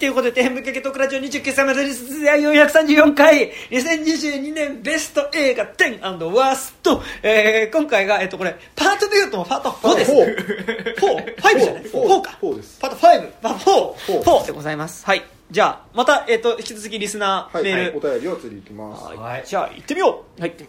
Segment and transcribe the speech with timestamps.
[0.00, 2.24] ということで、天武ケケトクラジオ29歳までです。
[2.24, 7.02] 第434回、2022年ベスト映画10ワースト。
[7.22, 10.12] えー、今回が、えっと、これ、パートで言うとパート4です。
[10.12, 11.82] フォ4、5じゃない？
[11.82, 12.30] フォー ?4 か。
[12.40, 15.04] フォーですパート5、パート4、フォー4でございます。
[15.04, 15.22] はい。
[15.50, 17.98] じゃあ、また、えっと、引き続きリスナーはい、メール。
[17.98, 19.04] お便りを次いきます。
[19.04, 20.52] はいはいじゃあ、行ってみようはい。
[20.52, 20.68] という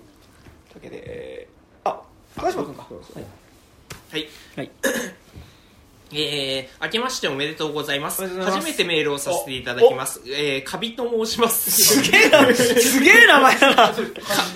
[0.75, 2.01] わけで、えー、あ、
[2.35, 2.85] 高島君か。
[2.89, 3.25] そうですね
[4.11, 4.27] はい。
[4.57, 4.71] はい。
[6.13, 8.21] えー、明けましておめでとうございます。
[8.21, 10.21] ます初めてメールをさせていただきます。
[10.27, 11.71] えー、カビと申します。
[11.71, 13.75] すげえな、 すげえ名前だな。
[13.75, 13.93] か、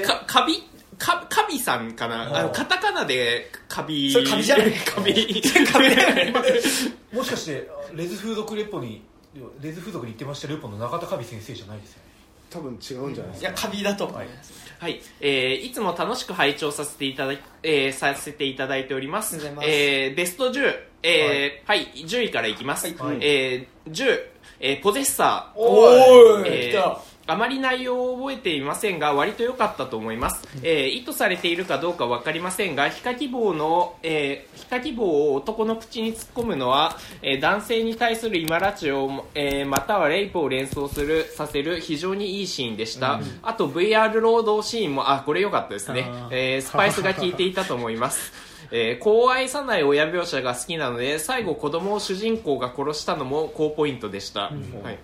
[0.05, 0.63] か、カビ
[0.97, 2.39] か、カビさんかな？
[2.39, 4.11] あの、カタカナでカビ。
[4.11, 5.41] それカビじゃないカビ。
[5.71, 5.89] カビ。
[7.13, 9.01] もしかしてレズ風俗レポに
[9.61, 12.05] レズ風俗に行ってましたレポの中田カビ先生じゃないですよね
[12.49, 13.49] 多分違うんじゃないですか。
[13.49, 14.53] いや、カビだと思います。
[14.53, 14.64] はい。
[15.21, 19.35] えー、いつも楽しく拝聴させていただき、えー、させていただいております。
[19.51, 19.67] ます。
[19.67, 22.87] えー、ベスト10、えー、はい、10位からいきます。
[22.97, 23.17] はい。
[23.21, 24.19] えー、10、
[24.59, 25.59] えー、ポゼッサー。
[25.59, 26.71] おーい。
[26.71, 46.07] えーあまり内容を覚えていませんが割と良かったと思います、えー意図されているかどうか分かりませんが皮下希望の、えー皮下希望を男の口に突っ込むのは、えー男性に対する今拉致を、えーまたはレイプを連想するさせる非常にいいシーンでした、あと VR 労働シーンもあこれ良かったですね。
[46.31, 48.31] えースパイスが効いていたと思います。
[48.71, 54.51] えー子を愛さない親描写が好きなので最後子供を主人公が殺したのも高ポイントでした、は
[54.91, 54.97] い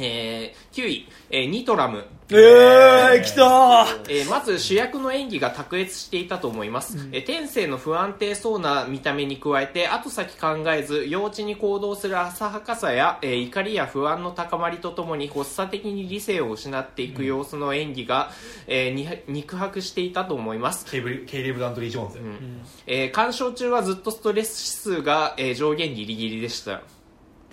[0.00, 3.86] えー9位、えーニトラム、えー、来たー。
[4.08, 18.30] えーまず主役の演技が卓越していたと思います、えー天性の不安定そうな見た目に加えて後先考えず幼稚に行動する浅はかさや、えー怒りや不安の高まりとともに発作的に理性を失っていく様子の演技が、
[18.66, 20.86] えーに肉薄していたと思います。
[20.86, 22.18] ケイレブ・ダンドリー・ジョーンズ、
[22.86, 26.80] えー鑑賞中はずっとストレス指数が、えー上限ギリギリでした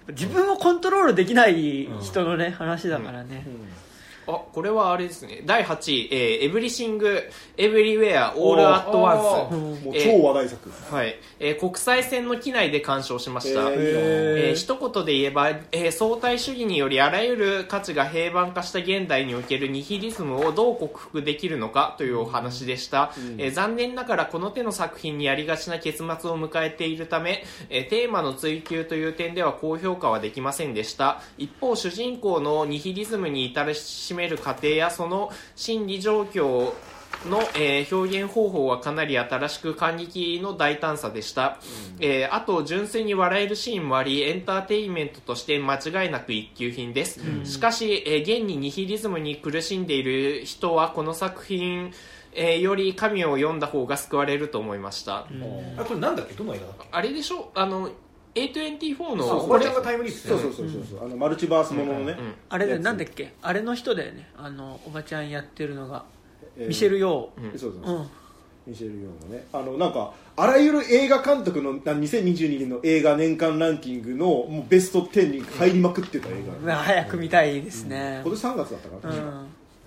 [0.10, 3.46] 自分をコントロールできない人のね、話だからね。
[4.30, 5.42] あこれはあれですね。
[5.46, 7.24] 第8位、えーエブリシング・
[7.56, 9.18] エブリウェア・オール・アット・ワン
[9.94, 10.70] ス超話題作。
[10.92, 13.78] はい、えー国際線の機内で鑑賞しました、えー。
[14.50, 31.22] えー一言で言えば、えー相対主義によりあらゆる価値が平板化した現代におけるニヒリズムをどう克服できるのかというお話でした、えー残念ながらこの手の作品にやりがちな結末を迎えているため、えーテーマの追求という点では高評価はできませんでした。
[31.38, 36.74] 一方主人公のニヒリズムに至らしめる過程やその心理状況
[37.26, 41.60] の、えー表現方法はかなり新しく感激の大胆さでした、
[42.00, 51.92] えーあと純粋に笑えるシーンもありエンターテインメントとして間違いなく一級品です、しかし、えー現にニヒリズムに苦しんでいる人はこの作品、
[52.34, 55.26] えーより神を読んだ方が救われると思いました、あ
[55.84, 56.34] これなんだっけ？
[56.34, 57.52] どの映画だっけあれでしょ？
[57.56, 57.90] あの
[58.36, 61.06] A24 のそうおばちゃんがタイムリープそうそうそうそうそう。
[61.06, 62.12] あの、マルチバースもののね。
[62.20, 62.36] うん。
[62.50, 63.34] あれでなんだっけ？
[63.42, 64.30] あれの人だよね。
[64.38, 66.06] あの、おばちゃんやってるのが。
[66.58, 66.68] えー。
[66.68, 67.60] ミシェル・ヨうん。
[67.60, 67.98] そうそうー。
[67.98, 68.00] う。
[68.02, 68.10] ん。
[68.68, 69.46] ミシェル・ヨーのね。
[69.54, 76.32] あのなんかあらゆる映画監督のな2022年の映画年間ランキングのもうベスト10に入りまくってた映
[76.66, 78.22] 画、早く見たいですね。
[78.24, 79.28] 今年3月だったかな、うん。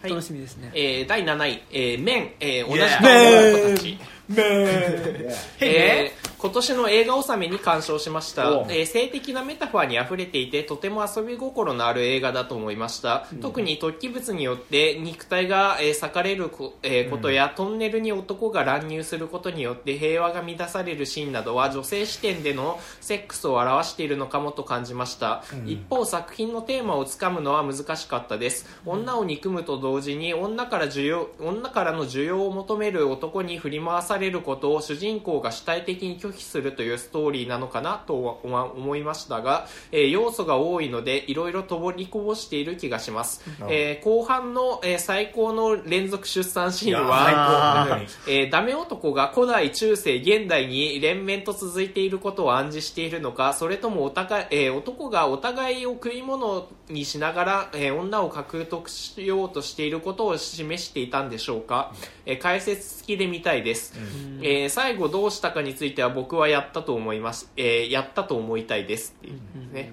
[0.02, 0.72] はい楽しみですね。
[0.74, 3.92] えー第7位、えー、メン、えー同じ顔の子たち。
[3.92, 3.98] ね
[4.36, 6.12] え。
[6.26, 8.60] ー今年の映画納めに鑑賞しました。
[8.60, 28.66] お、えー性的なメタファーに溢れていてとても遊び心のある映画だと思いました、特に突起物によって肉体が、えー裂かれるこ,、えーことや、トンネルに男が乱入することによって平和が乱されるシーンなどは女性視点でのセックスを表しているのかもと感じました、一方作品のテーマをつかむのは難しかったです。
[28.86, 61.92] 女を憎むと同時に女から需要女からの需要を求める男に振り回されることを主人公が主体的に拒否するというストーリーなのかなとは思思いましたが、えー要素が多いのでいろいろとぼりこぼしている気がします、えー後半の、えー最高の連続出産シーンは えーダメ男が古代中世現代に連綿と続いていることを暗示しているのかそれともお互い、えー男がお互いを食い物にしながら、えー女を獲得しようとしていることを示していたんでしょうか、
[62.26, 63.94] えー解説付きで見たいです、
[64.42, 69.92] えー最後どうしたかについては僕はやったと思います、えーやったと思いたいですっていうね。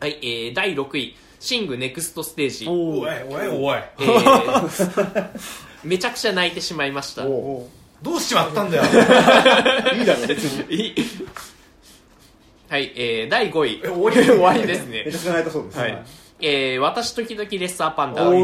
[0.00, 3.78] はい、えー第6位シングネクストステージ、おおいおいおい。
[3.78, 5.28] えー
[5.84, 7.24] めちゃくちゃ泣いてしまいました。
[7.26, 7.68] お
[8.02, 8.82] どうしちまったんだよ。
[9.96, 10.94] いいだろ別に。
[12.68, 13.80] はい、えー、第5位。
[13.84, 15.04] え終わり終わりですね。
[15.06, 15.18] めちゃ。
[15.18, 16.04] くちゃ泣いたそうです、はい。
[16.38, 18.38] えー私時々レッサーパンダ、おい。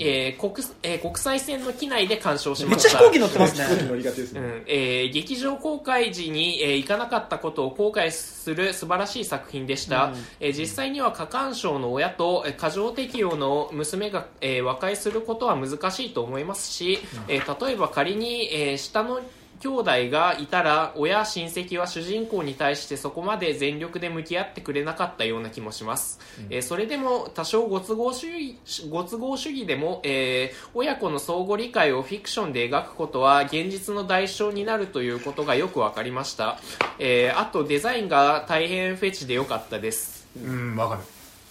[0.00, 2.88] えー国えー国際線の機内で鑑賞しめました。
[2.88, 3.64] っちゃ飛行機乗ってますね。
[3.66, 4.64] 飛行機乗りがちですね、うん。
[4.66, 19.20] えー劇場公開時に、えー行かなかったことを後悔する素晴らしい作品でした、えー実際には過干渉の親とえー過剰適応の娘が、えー和解することは難しいと思いますし、えー例えば仮に、えー下の
[19.60, 26.20] 兄弟がいたら親親戚は主人公に対してそこまで全力で向き合ってくれなかったような気もします、
[26.50, 28.58] えーそれでも多少ご都合主義
[28.90, 36.58] ご都合主義でも、えー親子の相互理解をフィクションで描くことは現実の代償になるということがよく分かりました、
[36.98, 40.26] えーあとデザインが大変フェチでよかったです。
[40.42, 41.00] うんわかる。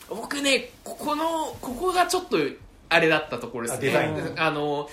[0.09, 2.37] 僕ねここのここがちょっと
[2.89, 3.89] あれだったところですね。
[3.89, 4.89] あデザインあの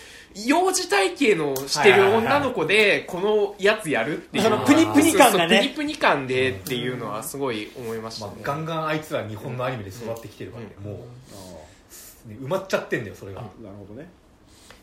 [0.46, 5.58] 幼児体型のしてる女の子でこのやつやるっていうそのプニプニ感がね。
[5.58, 14.08] プニプニ感でっていうのはすごい思いましたね、まあ、ガンガンあいつら日本のアニメで育ってきてるからね、もう、ね埋まっちゃってんだよそれが、なるほどね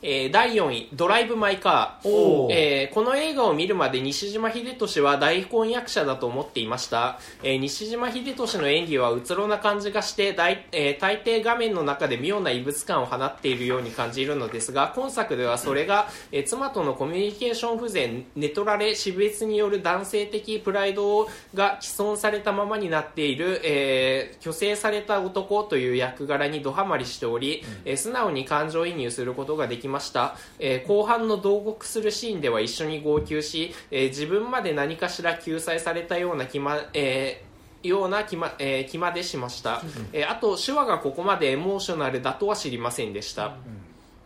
[0.01, 37.49] えー第4位「ドライブ・マイ・カー」えーこの映画を見るまで西島秀俊は大根役者だと思っていました、えー西島秀俊の演技はうつろな感じがして大,、えー大抵画面の中で妙な異物感を放っているように感じるのですが今作ではそれが、えー妻とのコミュニケーション不全寝取られ死別による男性的プライドが既存されたままになっている、えー虚勢された男という役柄にドハマりしており、えー素直に感情移入することができました、えー後半の同国するシーンでは一緒に号泣し、えー自分まで何かしら救済されたような気ま、えー
[37.81, 39.81] ような気ま,、えー気までしました、
[40.13, 43.55] えーあと手話がここまでエモーショナルだとは知りませんでした、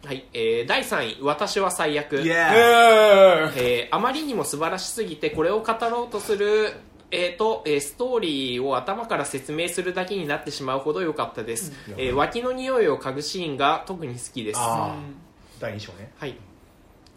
[0.06, 0.26] はい。
[0.34, 2.34] えー第3位「私は最悪」イエーイ
[3.58, 6.74] えーあまりにも素晴らしすぎてこれを語ろうとする
[7.12, 14.60] えーとえーストーリーを頭から説明するだけになってしまうほど良かったです、えー脇の匂いを嗅ぐシーンが特に好きです
[15.64, 16.12] 第2章ね。
[16.18, 16.36] はい。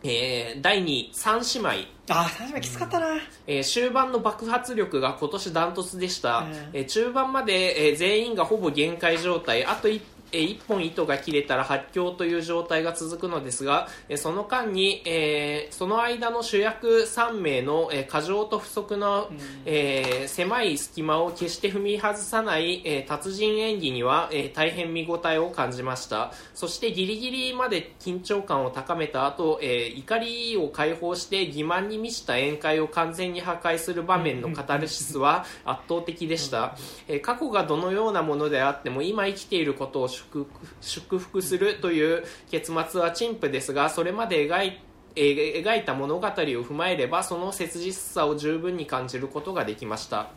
[0.05, 1.69] えー第2位三姉妹。
[2.09, 3.19] あー確かにきつかったな。
[3.49, 6.53] えー終盤の爆発力が今年ダントツでした、うん。
[6.73, 9.65] えー中盤まで、えー全員がほぼ限界状態。
[9.65, 10.01] あと1
[10.37, 19.29] えー一本糸が切れたら発狂という状態が続くのですが、えーその間に、えーその間の主役3名の、えー過剰と不足の、
[19.65, 26.33] えー狭い隙間を決して踏み外さない、えー達人演技には、えー大変見応えを感じました。
[26.55, 36.77] そしてギリギリまで緊張感を高めた後、えー怒りを解放して欺瞞に満ちた宴会を完全に破壊する場面のカタルシスは圧倒的でした、
[37.09, 44.81] えー過去がどのようなものであっても今生きていることを祝福祝福するという結末は陳腐ですがそれまで描い
[45.17, 50.31] えー描いた物語を踏まえればその切実さを十分に感じることができました、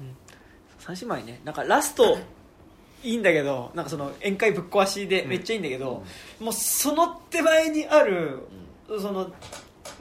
[0.79, 1.41] 三姉妹ね。
[1.43, 2.17] なんかラスト
[3.03, 6.03] いいんだけどなんかその宴会ぶっ壊しでめっちゃいいんだけど、
[6.39, 8.39] もうその手前にある、
[8.87, 9.31] その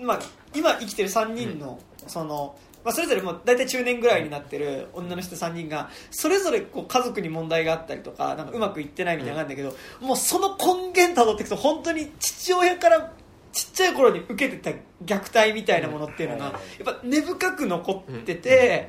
[0.00, 0.20] まあ、
[0.54, 2.56] 今生きてる3人の、その
[2.88, 13.12] まあ、それぞれもう大体中年ぐらいになってる女の人3人がそれぞれこう家族に問題があったりとかなんかうまくいってないみたいなのがあるんだけど、もうその根源たどっていくと本当に父親から
[13.52, 18.88] ちっちゃい頃に受けてた虐待みたいなものっていうのがやっぱ根深く残ってて、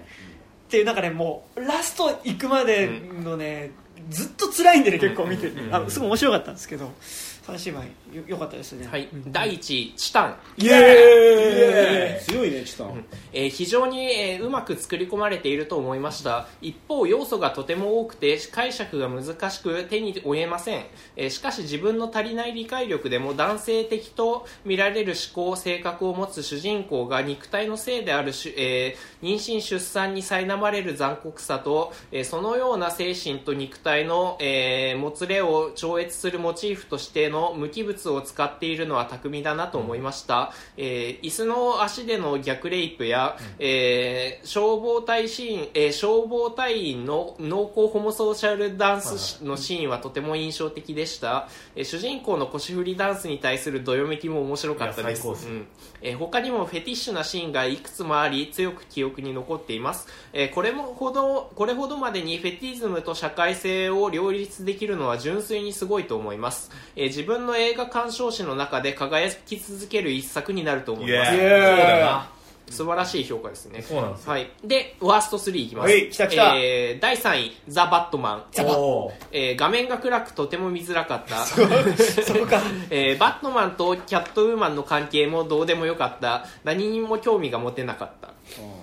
[0.67, 3.71] っていう中でもうラスト行くまでのね、
[4.09, 8.87] ずっと辛いんでね結構見てて、あすごい面白かったんですけど三姉妹よよかったですね。
[8.87, 10.35] はい、第1位チタン。
[10.57, 12.25] イエーイ。
[12.25, 16.47] 強いねチタン、えー非常に、えーうまく作り込まれていると思いました。
[16.61, 20.85] 一方要素がとても多くて解釈が難しく手に負えません、
[21.15, 55.27] えーしかし自分の足りない理解力でも男性的と見られる思考性格を持つ主人公が肉体のせいであるし、えー妊娠出産に苛まれる残酷さと、えーそのような精神と肉体の、えーもつれを超越するモチーフとしての無機物を使っているのは巧みだなと思いました、えー椅子の足での逆レイプや、えー消防隊シーン、えー消防隊員の濃厚ホモソーシャルダンスのシーンはとても印象的でした、えー主人公の腰振りダンスに対するどよめきも面白かったです。
[55.27, 55.67] うん
[56.01, 71.35] えー他にもフェティッシュなシーンがいくつもあり強く記憶に残っています、えーこれもほどこれほどまでにフェティズムと社会性を両立できるのは純粋にすごいと思います、えー自分の映画鑑賞史の中で輝き続ける一作になると思います。
[71.35, 72.38] イエーイそうだよな
[72.71, 73.81] 素晴らしい評価ですね。
[73.81, 74.31] そうなんですよ。
[74.31, 76.55] はい、でワースト3いきます、はい来た来た。
[76.55, 79.13] えー第3位「ザ・バットマン」おー。
[79.31, 81.45] えー画面が暗くとても見づらかった。
[81.45, 82.61] そこか。
[82.89, 86.45] えーバットマンとキャットウーマンの関係もどうでもよかった。
[86.63, 88.29] 何にも興味が持てなかった。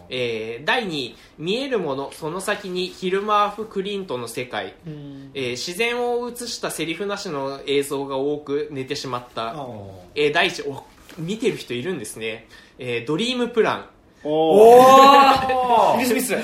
[0.08, 5.30] えー第2位見えるものその先にヒルマーフ・クリントの世界、うん。
[5.34, 9.66] えー自然を映したセリフなしの映像が多く寝てしまった、あ
[10.14, 10.84] えー第1お
[11.18, 12.46] 見てる人いるんですね、
[12.78, 13.86] えードリームプラン。
[14.24, 15.54] おおー。
[15.54, 16.34] おウィル・スミス。
[16.34, 16.40] うん。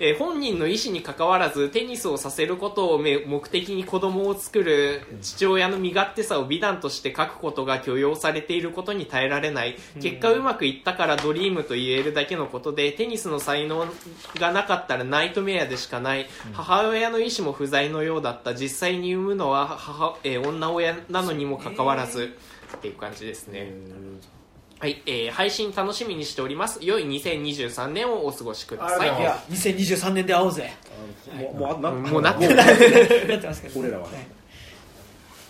[0.00, 9.76] えー本人の意思に関わらずテニスをさせることをめ目的に子供を作る父親の身勝手さを美談として書くことが許容されていることに耐えられない。
[10.00, 13.86] 結果うまくいったからドリームと言えるだけのことでテニスの才能
[14.40, 16.26] がなかったらナイトメアでしかない。
[16.54, 18.54] 母親の意思も不在のようだった。
[18.54, 22.36] 実際に産むのは母、えー女親なのにもかかわらず。
[22.76, 23.72] っていう感じですね。
[24.82, 26.80] はい、えー配信楽しみにしております。
[26.82, 29.20] 良い2023年をお過ごしください。
[29.20, 30.72] いや2023年で会おうぜ。
[31.38, 33.78] もうもうあなもうなってもなってますけど。
[33.78, 34.26] 俺らはね。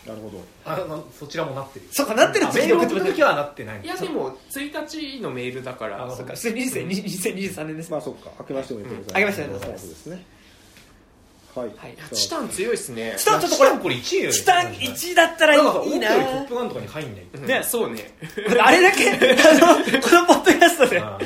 [0.07, 0.45] なるほど。
[0.67, 1.87] あのそちらもなってる。
[1.93, 2.47] そうかなってる。
[2.47, 3.81] あメール送った時はなってない。
[3.83, 6.05] いやでも1日のメールだから。
[6.05, 6.35] あそうか。
[6.35, 7.91] 2023 2023年です。
[7.91, 8.31] まあそっか。
[8.41, 9.41] 明けましておめでとうございます。
[9.41, 9.87] うん明けましておめでとうございます。
[9.87, 10.27] そうですね
[11.55, 11.71] はい。
[12.13, 13.15] チタン強いですね。
[13.19, 18.15] チタンちょっとこれこれ1位よチタン1だったらいいいいなトップガンとかに入んないねそうね。
[18.59, 19.21] あれだけあの
[20.01, 21.01] このポッドキャストで。
[21.01, 21.19] あ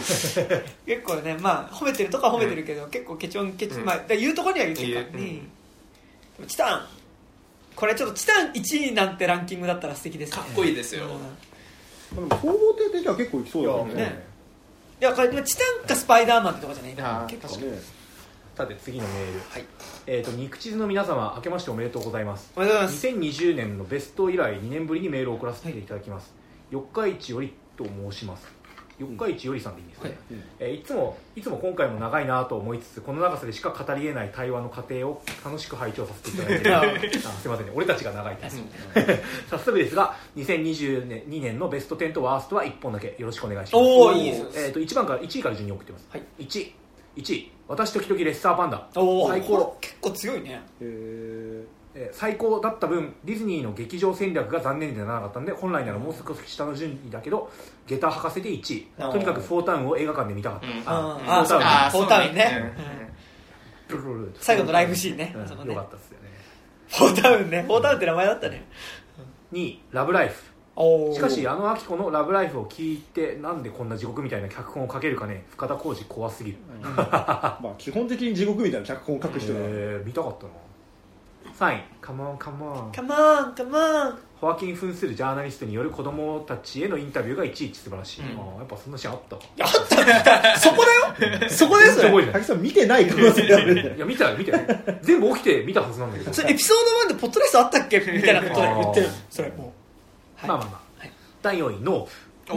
[0.85, 5.13] 結構ねまあ褒めてるとか褒めてるけど、結構ケチョンケチまあ言うところには言ってるか。
[5.13, 5.43] らね、で
[6.41, 6.87] もチタン。
[7.77, 10.39] これちょっとチタン1位なんてランキングだったら素敵ですね。
[10.39, 11.05] かっこいいですよ。
[12.17, 12.29] うん。
[12.29, 13.95] でも総合点的には結構いきそうだよね。
[13.95, 14.25] ね。
[15.01, 17.27] いやこれチタンかスパイダーマンってとこじゃない。
[17.29, 17.79] 結構ね
[18.57, 19.41] さて次のメール。
[19.51, 19.65] はい。
[20.07, 22.51] えっと肉地図の皆様明けましておめでとうございます。
[22.57, 23.07] おめでとうございます。
[23.07, 26.33] 2020年のベスト以来2年ぶりにメールを送らせていただきます、
[26.71, 28.47] 四日市よりと申します。
[28.99, 30.45] 四日市よりさんでいいんですね、はいうん。
[30.59, 37.73] えーいつもいつも今回も長いなと思いつつこの長さでしか語り得ない対話の過程を楽しく拝聴させていただいてすいませんね。
[37.75, 38.49] 俺たちが長いで。
[38.49, 38.65] すうん
[39.51, 43.15] 早速ですが2022年のベスト10とワーストは1本だけ。
[43.19, 43.83] よろしくお願いします。
[43.83, 44.41] おーいいです。
[44.41, 46.23] よえー、と1番から1位から順に送ってます、はい。
[46.39, 46.73] 1
[47.17, 48.87] 1位私時々レッサーパンダ。
[48.93, 49.77] 最高。
[49.81, 50.63] 結構強いね。
[50.81, 51.67] へー。
[51.95, 57.51] えー最高だった分ディズニーの劇場戦略が残念でならなかったので本来ならもう少し下の順位だけど
[57.87, 58.87] 下駄博士で1位。
[58.99, 60.83] とにかくフォータウンを映画館で見たかった、うん。
[60.87, 62.35] ああフォータウン。
[62.35, 62.77] ね。
[64.39, 65.35] 最後のライブシーンね。
[65.35, 66.29] よかったですよね。
[66.89, 67.63] フォータウンね。
[67.63, 68.69] フォータウンって名前だったね。
[69.53, 70.43] 2位ラブライフ
[71.15, 75.45] しかしあのアキコのラブライフを聞いてなんでこんな地獄みたいな脚本を書けるかね。
[75.51, 76.59] 深田浩二怖すぎる、
[76.95, 79.59] まあ基本的に地獄みたいな脚本を書く人だ。
[79.63, 80.51] えー見たかったな。
[81.59, 82.39] 3位カモン。
[82.39, 83.15] カモンカモ
[83.49, 83.71] ンカモ
[84.11, 88.39] ンホアキン扮するジャーナリストによる子供たちへのインタビューがいちいち素晴らしい、うん。
[88.39, 89.37] あーやっぱそんなシーンあった。
[89.37, 90.61] あった。
[90.61, 91.49] そこだよ。
[91.49, 93.75] そこですよ滝さん見てない可能性がある。
[93.77, 94.67] ね いや見たよ見たよ。
[95.01, 96.35] 全部起きて見たはずなんだけど。
[96.35, 98.01] それエピソード1でポッドキャストあったっけ？
[98.01, 99.09] みたいなことで言ってる。
[99.31, 99.61] それもう。
[99.61, 99.76] はい
[100.47, 101.13] まあまあまあ、はい。
[101.43, 102.55] 第4位ノー。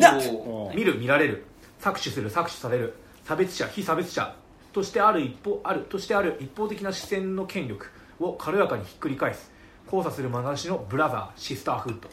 [0.71, 0.75] ー。
[0.75, 1.45] 見る見られる。
[1.81, 2.93] 搾取する搾取される。
[3.23, 4.35] 差別者被差別者。
[4.73, 5.81] としてある一方ある。
[5.81, 6.37] としてある。
[6.39, 7.87] 一方的な視線の権力。
[8.19, 9.51] を軽やかにひっくり返す。
[9.85, 12.09] 交差する眼差しのブラザーシスターフッド。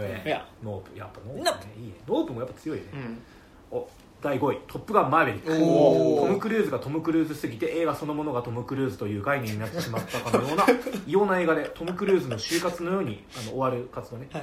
[0.00, 0.46] ねいや。
[0.62, 0.98] ノープ。
[0.98, 1.72] やっぱノープね。
[1.78, 1.94] いいね。
[2.06, 3.78] ノープもやっぱ強いね、うん。
[3.78, 3.88] お
[4.22, 6.26] 第5位「トップガンマーヴェリック」おー。
[6.26, 10.64] トム・クルーズがトム・クルーズすぎて映画そのものがトム・クルーズという概念になってしまったかのような
[11.06, 14.28] 異様な映画でトム・クルーズの就活のようにあの終わる活動ね。
[14.32, 14.42] はい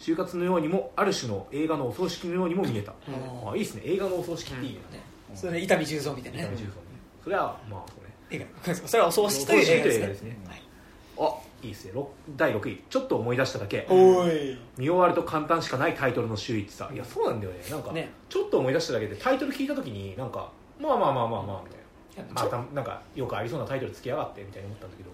[0.00, 3.50] 就活のようにもある種の映画のお葬式のようにも見えた、うん。
[3.50, 3.82] あいいですね。
[3.84, 5.02] 映画のお葬式っていいね、ね
[5.34, 6.44] それで伊丹十三みたいなね。
[6.44, 6.74] 伊丹十三ね。
[7.22, 8.10] それはまあそうね。
[8.30, 8.74] 映画。
[8.74, 10.38] それはお葬式という映画ですすね。
[10.46, 10.62] はい。
[11.18, 11.92] あいいですね。
[11.92, 13.86] ろ第6位ちょっと思い出しただけ。
[14.78, 17.58] 見終わると簡単しかないタイトルの秀逸さいやそうなんだよね。
[17.70, 18.10] なんかね。
[18.30, 21.80] ちょっと思い出しただけでタイトル聞いた時になんかまあまあまあまあまあみたいな。
[22.34, 25.10] またなんかよくありそうなタイトルつけやがってみたいに思ったんだけど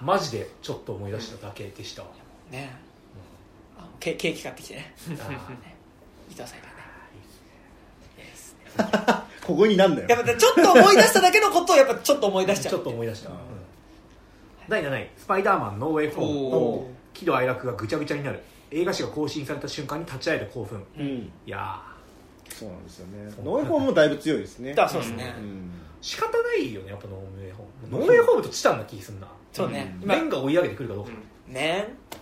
[0.00, 2.04] マジでちょっと思い出しただけでした、
[2.50, 2.91] ね
[4.02, 4.92] ケケーキ買ってきてね。
[5.06, 5.42] 伊藤さんがね。
[8.18, 8.76] いいですね。
[9.46, 10.08] ここになんだよ。
[10.08, 13.30] やっぱちょっと思い出しただけのことをやっぱちょっと思い出しちゃうちょっと思い出した、
[14.68, 16.26] 第7位「スパイダーマンノーウェイフォー。
[16.26, 18.40] ムお」喜怒哀楽がぐちゃぐちゃになる。
[18.72, 20.84] 映画誌が更新された瞬間に立ち会えた興奮。
[20.98, 21.06] うん。
[21.06, 21.80] いや
[22.48, 23.32] そうなんですよね。
[23.44, 24.74] ノーエフォームもだいぶ強いですね。
[24.74, 25.32] だそうですね。
[25.38, 25.44] うん。
[25.44, 25.48] ー
[26.00, 27.98] 仕方ないよねやっぱノーウェイホーム。
[28.00, 29.28] ノーウェイホームとチタンな気すんな。
[29.52, 29.94] そうね。
[29.98, 30.02] うん。
[30.02, 31.12] 今面が追い上げてくるかどうか、
[31.46, 32.21] ねうん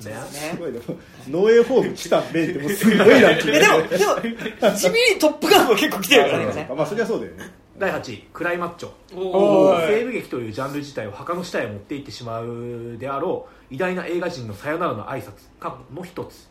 [0.00, 0.14] ね。
[0.52, 0.84] すごいでも
[1.28, 3.56] ノーエフォームチタンベンってもうすごいランキング。
[3.56, 6.70] えでもでも地味にトップガンも結構来てるからね。
[6.76, 7.50] まあそりゃそうだよね。
[7.78, 8.90] 第8位クライマッチョ。
[9.16, 9.94] おー。
[9.94, 15.32] い西部劇というジャンル自体を墓の下へ持っていってしまうであろう偉大な映画人のさよならの挨拶。
[15.60, 16.34] かの一つ。
[16.38, 16.48] で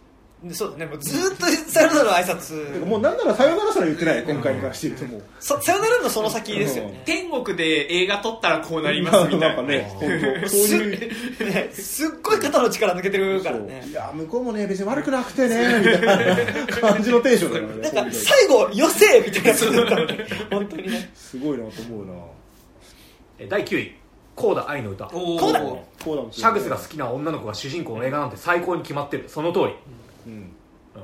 [0.51, 0.85] そうだね。
[0.85, 2.85] もうずーっとさよならの挨拶。
[2.85, 5.23] もうなんならさよならすら言ってない今回に関して言うともう。
[5.39, 6.85] そさよならのその先ですよ。
[6.85, 9.47] ね天国で映画撮ったらこうなりますみたいな。
[9.49, 10.09] なんかね本
[10.43, 11.51] 当そういう。
[11.51, 13.83] ねすっごい肩の力抜けてるからね。
[13.89, 21.11] いや向こうもね別に悪くなくてねみたいな感じのテンションだからねなんか最後よせみたいな感じだったのね 本当にね。
[21.15, 22.13] すごいなと思うな。
[23.39, 23.95] え第9位。
[24.37, 25.07] コーダ愛の歌。
[25.07, 26.27] おーこうだこうだも。
[26.27, 29.25] んシャグスが好きな女の子が主人公の映画なんて最高に決まってる。
[29.27, 29.65] その通り、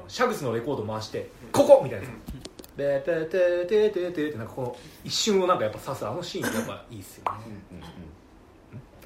[0.08, 2.08] シャグスのレコード回して「ここ!」みたいな
[2.76, 8.02] 「ベテテテテテ」ってなんかこの一瞬をなんかやっぱ刺すあのシーンってやっぱいいっすよね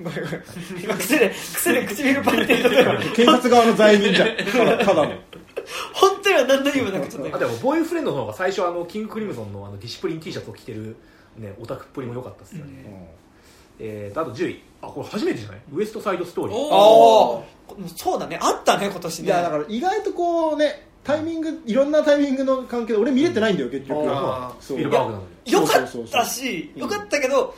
[0.04, 0.44] ごめんごめん
[0.84, 5.14] 今癖で癖で唇パンって言ったから検察側の罪人じゃんただただの
[5.94, 10.96] 本当には何の意味もなくちょっとあでもボーイフレンドの方が最初あのキングクリムゾンのあのディシプリン T シャツを着てる、
[11.38, 13.14] ね、オタクっぷりも良かったっすよね、
[13.80, 14.64] えーとあと10位。
[14.82, 15.62] あこれ初めてじゃない？
[15.74, 16.58] ウエストサイドストーリー。
[16.58, 18.40] ああそうだね。
[18.42, 19.26] あったね今年ね。
[19.26, 24.06] いやだから意外とこうねタイミングいろんなタイミングの関係で俺見れてないんだよ結局。
[24.60, 24.76] そう。
[24.76, 25.52] スピルバーグなのに。
[25.52, 27.56] よかったしよかったけど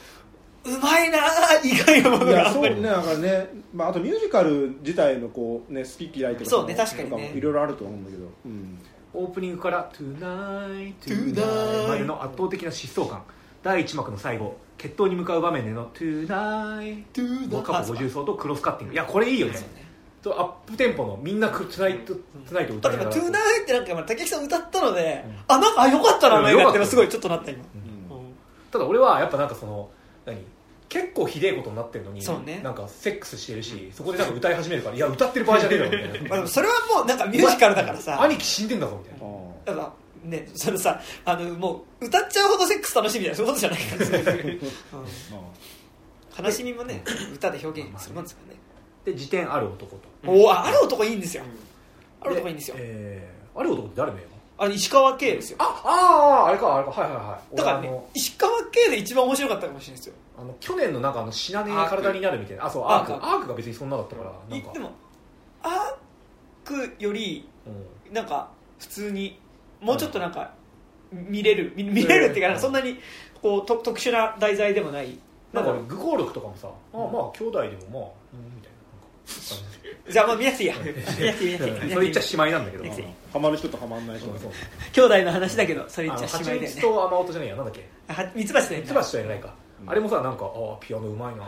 [0.65, 1.17] うまいな
[1.63, 7.31] 意外なものいがそうねだからね、まあ、あとミュージカル自体のこうね好き嫌いとかそうね確かにね。
[7.35, 8.79] いろいろあると思うんだけど、うん。
[9.13, 13.23] オープニングから「Tonight Tonight Tonight」までの圧倒的な疾走感。
[13.63, 17.03] 第1幕の最後決闘に向かう場面での「Tonight」
[17.61, 18.93] 過去50層とクロスカッティング。
[18.95, 19.47] いやこれいいよ。
[19.47, 19.53] ね。
[20.23, 22.13] とアップテンポのみんな「トゥナイト」
[22.47, 23.15] 「トゥナイト」歌だって今「いながら。
[23.15, 27.63] トゥーナイ」ってなんか今竹木さん歌ったので、あなんかあよかったなあの映画ってのすごいちょっとなった今、
[28.71, 29.89] ただ俺はやっぱなんかその
[30.25, 30.37] 何？
[30.89, 32.61] 結構ひでえことになってるのにそうね。
[32.63, 36.29] なんかセックスしてるしそこでなんか歌い始めるからいや歌ってる場合じゃねえだろみたいな。
[36.29, 38.21] まあでもそれはもうなんかミュージカルだからさ。
[38.23, 39.27] 兄貴死んでんだぞみたいな。
[39.27, 43.95] あだからねそれさあのもう歌っちゃうほどセックス楽しみだよそういうことじゃないか
[46.39, 46.45] うん。
[46.45, 48.59] 悲しみもね歌で表現するもんですからね、
[49.05, 50.07] で辞典ある男と。
[50.25, 51.43] おおある男いいんですよ、
[52.21, 52.75] ある男いいんですよ。
[52.79, 54.21] えーある男って誰の映
[54.57, 55.57] あれ石川圭ですよ。
[55.57, 56.91] 画ああああれかあれか。
[56.91, 57.55] はいはいはい。
[57.55, 60.15] だからね石川圭で一番面白かったかもしれないですよ。
[60.37, 62.65] あの去年のなんかあの死なねえ体になるみたいな。
[62.65, 63.13] あそうアーク。
[63.13, 64.71] アークが別にそんなだったからなんか。
[64.71, 64.91] いでも
[65.63, 65.95] アー
[66.65, 68.13] クよりうん。
[68.13, 68.49] なんか
[68.79, 69.39] 普通に
[69.81, 70.51] もうちょっとなんか
[71.11, 72.97] 見れる見見れるっていうかなんかそんなに
[73.41, 75.17] こうと特殊な題材でもない。
[75.53, 77.07] なんか俺愚行録とかもさあまあ
[77.37, 78.79] 兄弟でもまあうんみたいな。
[78.85, 80.75] なんかじゃあまあ見なくていいや。
[80.77, 80.93] 見な
[81.33, 82.83] くていい見なくていそれ言っちゃしまいなんだけど。
[82.83, 84.51] 見なくていいハマる人とハマんない人そうそう。
[84.93, 86.81] 兄弟の話だけどそれあ言っちゃしまいだよね。
[86.81, 87.89] と雨音じゃないやなんだっけ？
[88.09, 88.81] あはミツバチだよね。
[88.83, 89.53] ミツバチとやらないか。
[89.87, 91.43] あれもさなんかああピアノうまいな。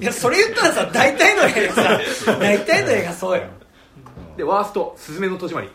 [0.00, 2.00] いやそれ言ったらさ大体の映画さ
[2.40, 3.44] 大体の映画そうよ
[4.40, 5.68] でワースト「すずめの戸締まり」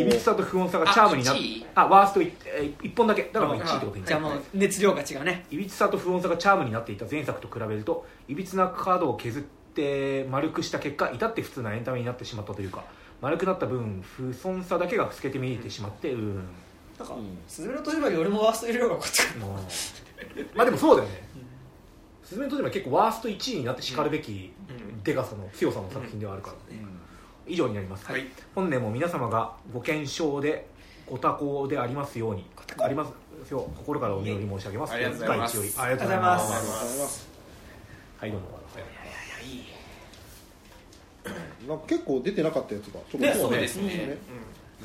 [0.00, 1.36] いびつさと不穏さがチャームになっ
[1.74, 3.24] ああワースト 1, 本だけ。
[3.24, 5.44] だからもう1位ってことにじゃあもう熱量が違うね。
[5.50, 12.84] いびつさと不穏さがチャームになっていた前作と比べるといびつなカードを削って丸くした結果至って普通なエンタメになってしまったというか
[13.20, 16.36] 丸くなった分不遜さだけが透けて見えてしまってうん。
[16.98, 17.08] なん。
[17.08, 17.14] か
[17.46, 21.28] スズメの戸締まり俺もワースト入れようかこっちもうまあでもそうだよね
[22.24, 24.50] 「すずめの戸締まり」結構ワースト1位になってしかるべき
[25.04, 26.74] でかさの強さの作品ではあるから。
[26.74, 26.82] ね
[27.52, 28.26] 以上になります、はい。
[28.54, 30.66] 本年も皆様がご健勝で
[31.06, 32.46] ご多幸でありますように
[32.78, 33.06] ありま
[33.44, 34.94] すよう心からお祈り申し上げます。
[34.94, 35.80] ありがとうございます。
[35.80, 37.28] ありがとうございます
[38.18, 38.46] はいどうも。
[41.68, 44.16] なんか結構出てなかったやつがちょっとねそうですね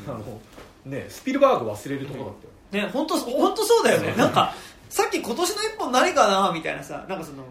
[0.06, 0.40] あの
[0.86, 2.34] ねスピルバーグ忘れるところだっ
[2.72, 4.54] たよね本当本当そうだよねなんか
[4.90, 6.76] さっき今年の一本何かなみたい。
[6.76, 7.44] なさなんかその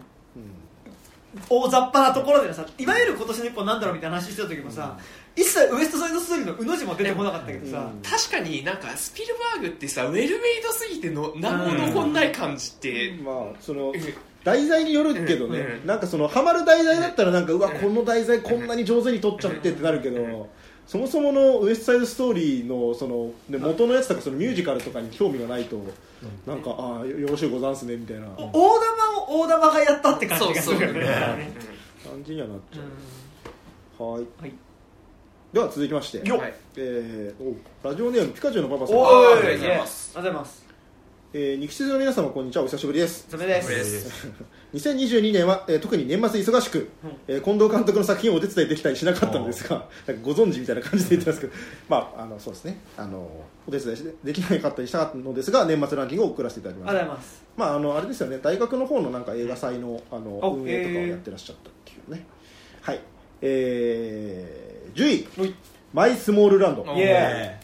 [1.49, 4.99] 大雑把なところでさいわゆる今年の一本なんだろうみたいな話してた時もさ、
[5.35, 8.03] 一切ウエストサイドストーリーのうの字も出てこなかったけどさ、うん。
[8.03, 10.29] 確かになんかスピルバーグってさウェルメイ
[10.63, 13.93] ドすぎての何も残んない感じって、まあその
[14.45, 15.87] 題材によるけどね、うん。
[15.87, 20.49] なんかそのハマる題材だったらなんかうわこの題材こんなに上手に撮っちゃってってなるけど、
[20.87, 25.81] そもそものウエストサイドストーリーのその、ね、元のやつとかそのミュージカルとかに興味がないと、
[26.47, 28.29] なんかああよよろしゅうござんすねみたいな。
[28.37, 28.61] 大玉
[29.27, 31.01] を大玉がやったって感じがするよね。
[31.01, 31.13] そうそう。
[31.13, 31.53] ね。
[32.09, 32.81] 感じにはなっちゃ
[33.99, 34.25] う、はい。
[34.41, 34.53] はい。
[35.53, 36.39] では続きまして、よっ。
[36.39, 36.55] はい。
[36.77, 38.97] えー、おラジオネームピカチュウのパパさん。
[38.97, 40.13] おありがとうございます。
[40.17, 40.67] ありがとうございます。
[41.33, 42.63] えー、肉質の皆様こんにちは。
[42.63, 43.27] お久しぶりです。
[43.29, 44.33] それです
[44.77, 46.91] 2022年は、えー特に年末忙しく、
[47.29, 51.53] えー近藤監督の作品をお手伝いできたりしなかったのですが なんかご存知みたいな感じで言ってますけど
[51.89, 52.79] まああのそうですね。
[52.97, 53.31] あの
[53.67, 57.43] お手伝いしできなかったりしたのですが年末ランキングを送らせていただきまありがすとうございます。
[57.57, 58.39] まああのあれですよね。
[58.43, 62.27] 大学の方のなんか映画祭のあのあ運営とかをやってらっしゃったっていうね、
[62.83, 63.01] はい。
[63.43, 65.41] えー、10位。
[65.41, 65.55] はい。
[65.95, 66.83] マイスモールランド。
[66.83, 67.59] おイエ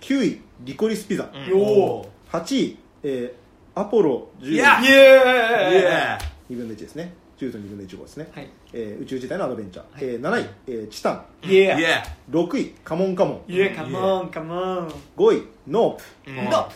[0.00, 0.40] 9位。
[0.60, 1.60] リコリスピザ、うん。
[1.60, 2.38] よー。
[2.40, 3.44] 8位、えー
[3.76, 7.14] アポロ10いやイエーイ2分の1ですね。
[7.36, 8.48] 中と2分の1号ですね、はい。
[8.72, 10.04] えー宇宙時代のアドベンチャー、はい。
[10.04, 11.24] えー7位、えーチタン。
[11.42, 12.74] イエーイエ6位。
[12.84, 13.52] カモンカモン。
[13.52, 14.88] イエーカモンカモン。
[15.16, 15.42] 5位。
[15.68, 16.44] ノーうん。
[16.50, 16.68] の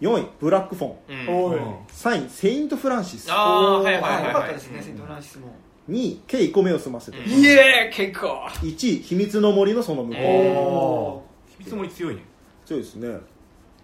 [0.00, 0.26] プ4位。
[0.40, 0.94] ブラックフォン。
[1.28, 1.44] うん。
[1.44, 1.60] おい
[1.92, 2.28] 3位。
[2.30, 3.30] セイント・フランシス。
[3.30, 4.24] ああおーはいはいはい。
[4.24, 4.82] よかったはいですね。
[4.82, 5.48] セントフランシスも。
[5.88, 6.20] 2位。
[6.26, 8.46] ケイコメを済ませて、イエー結構。
[8.62, 9.02] 1位。
[9.02, 11.22] 秘密の森のその向こう、お
[11.58, 12.22] 秘密森強いね。
[12.64, 13.18] 強いですね。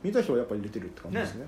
[0.03, 1.47] 見た人はやっぱり入れてるって感じですね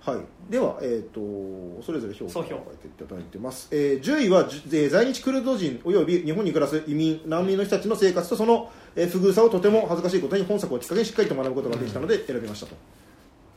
[0.00, 12.74] はい、では、えー、とそれぞれ評価を書いていただいてます、えー10位は、えー在日クルド人および日本に暮らす移民難民の人たちの生活とその、えー不遇さをとても恥ずかしいことに本作をきっかけにしっかりと学ぶことができたので選びましたと、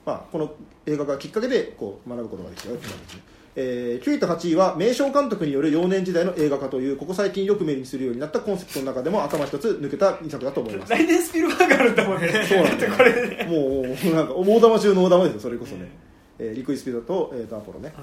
[0.06, 0.53] まあ、この
[0.86, 3.03] 映画がきっかけでこう学ぶことができたよって感じ。
[3.06, 3.23] ですね
[3.56, 10.91] えー9位と8位は名将監督による幼年時代の映画化というここ最近よく目にするようになったコンセプトの中でも頭一つ抜けた2作だと思います。
[10.91, 12.27] 来年スピルバーグあるんだもんね。
[12.49, 12.91] そうなんだよ。
[12.97, 17.93] これでもうなんか大玉中の大玉ですよそれこそね、えーリクイスピードと,、えーとアポロね、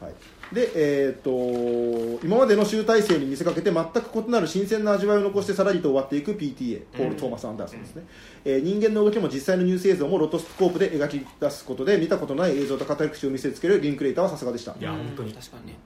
[0.00, 8.04] はい、で、えー、と今までの集大成に見せかけて全く異なる新鮮な味わいを残してさらりと終わっていく PTA ポール・トーマス・アンダーソンですね、
[8.44, 14.74] えー人間の動きも実際のニュース映像もロトスコープで描き出すことで見たことない映像と語り口を見せつけるリンクレーターはさすがでした。
[14.78, 15.32] いや本当に。
[15.32, 15.78] 確かにね。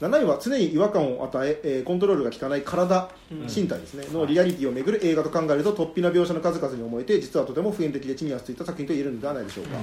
[0.00, 4.06] 7位は常に違和感を与ええーコントロールが効かない体、身体ですね。
[4.12, 9.78] のリアリティをめぐる映画と考えると突飛な描写の数々に思えて実はとても普遍的で地に足ついた作品と言えるのではないでしょうか、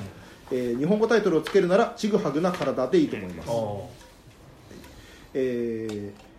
[0.51, 3.49] えー日本語タイトルをつけるなら「ちぐはぐな体」でいいと思います、
[5.33, 6.31] えー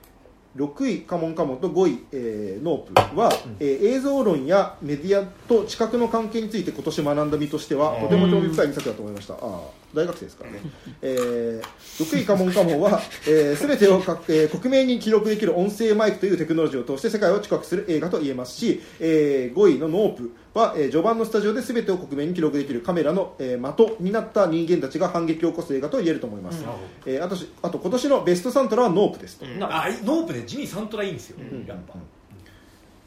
[0.55, 9.35] 6位カモンカモンと5位、えーノープは、えー映像論やメディアと知覚の関係について今年学んだ身としてはとても興味深い2作だと思いました。
[9.35, 9.61] ああ
[9.95, 10.61] 大学生ですからね、
[11.03, 26.65] えー6位カモンカモンは、えー、全てをか、えー克明に記録できる音声マイクというテクノロジーを通して世界を知覚する映画と言えますし、えー5位のノープは、えー序盤のスタジオで全てを克明に記録できるカメラの、えー的になった人間たちが反撃を起こす映画と言えると思います、
[27.07, 31.39] えーあとしあと今年のベストサントラはノープですと、あノープで地味サントラいいんですよ。
[31.67, 31.95] やっぱ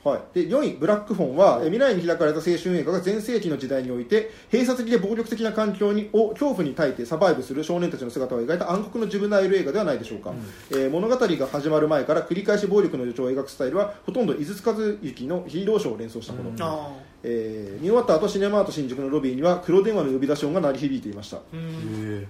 [0.06, 10.32] はい、で4位、ブラックフォンは、えー未来に開かれた青春映画が全盛期の時代において閉鎖的で暴力的な環境にを恐怖に耐えてサバイブする少年たちの姿を描いた暗黒のジュブナイル映画ではないでしょうか、
[10.70, 16.92] えー物語が始まる前から繰り返し暴力の予兆を描くスタイルはほとんど井筒和幸のヒーローショーを連想したもの、あ
[17.24, 21.40] えー見終わった後シネマート新宿のロビーには黒電話の呼び出し音が鳴り響いていました。
[21.52, 21.60] うん。
[21.60, 22.28] ういう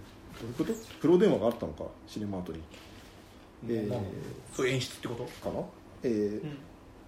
[0.58, 0.74] こと？
[1.02, 1.84] 黒電話があったのか？
[2.08, 2.60] シネマートに、
[3.68, 4.00] えーまあ。
[4.56, 5.50] そういう演出ってこと？
[5.50, 5.62] かな、
[6.04, 6.42] えー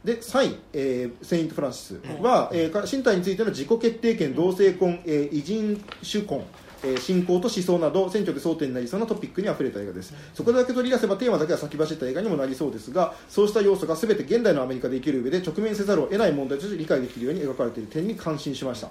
[0.07, 6.45] で3位、えーセイント・フランシスは、えーか身体についての自己決定権同性婚、えー異人種婚
[6.81, 18.89] えー信仰と思想など選挙で争点になりそうなトピックにあふれた映画です、そこだけ取り出せばテーマだけは先走った映画にもなりそうですがそうした要素が全て現代のアメリカで生きる上で直面せざるを得ない問題として理解できるように描かれている点に感心しました、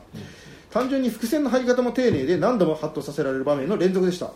[0.71, 4.33] 単純に伏線の張り方も丁寧で何度もハッとさせられる場面の連続でした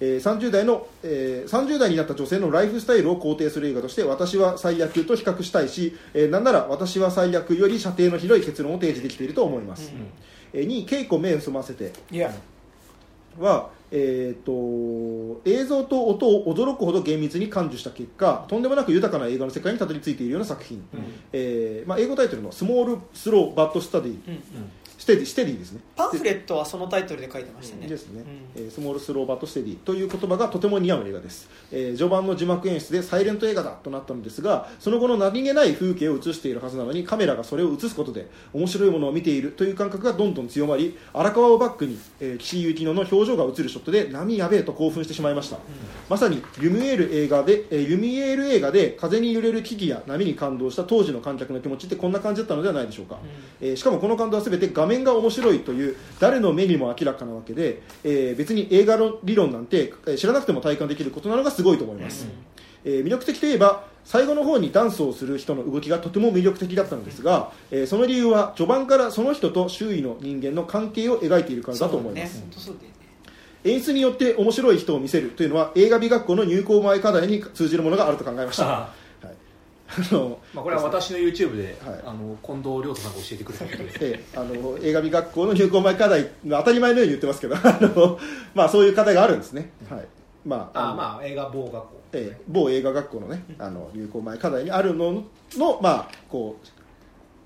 [0.00, 9.92] えー30代の、えー30代になった女性のライフスタイルを肯定する映画として私は最悪と比較したいし、えーなんなら私は最悪より射程の広い結論を提示できていると思います、
[10.52, 11.92] えー2位稽古目を澄ませて。
[13.38, 20.82] は、えー、と映像と音を驚くほど厳密に感受した結果とんでもなく豊かな映画の世界にたどり着いているような作品、
[21.32, 24.42] えーまあ、英語タイトルの「Small, Slow But Steady」うん。
[24.79, 25.80] Steady Steady ですね。
[25.96, 27.86] パンフレットはそのタイトルで書いてましたね。
[27.86, 28.22] ですね、
[28.56, 28.62] うん。
[28.62, 29.74] えー Small, Slow But Steady。
[29.76, 45.58] という言葉がとても似合う映画です、えー序盤の字幕演出でサイレント映画だとなったのですがその後の何気ない風景を映しているはずなのにカメラがそれを映すことで面白いものを見ているという感覚がどんどん強まり荒川をバックに、えー岸井ゆきのの表情が映るショットで波やべえと興奮してしまいました、
[46.08, 53.18] まさにリュミエール映画で、えーリュミエール映画で風に揺れる木々や波に感動した当時の観客の気持ちってこんな感じだったのではないでしょうか、
[53.60, 62.26] えーしかもこの感動は全て画面が面白いという誰の目にも明らかなわけで、えー別に映画の理論なんて、えー知らなくても体感できることなのがすごいと思います、
[62.84, 72.42] えー魅力的といえば最後の方にダンスをする人の動きがとても魅力的だったのですが、えーその理由は序盤からその人と周囲の人間の関係を描いているからだと思います、
[73.64, 78.99] 演出によって面白い人を見せるというのは映画美学校の入校前課題に通じるものがあると考えました、はい、
[79.98, 82.00] あのまあこれは私の YouTube で、はい。
[82.04, 83.90] あの近藤亮太さんが教えてくれたことで。
[84.00, 88.18] ええあの映画美学校の入校前課題の当たり前のように言ってますけど あの、
[88.54, 90.06] まあ、そういう課題があるんですね、はい。
[90.44, 95.24] まああのまあ映画某学校ええ某映画学校のねあの入校前課題にあるの
[95.56, 96.66] の、まあ、こう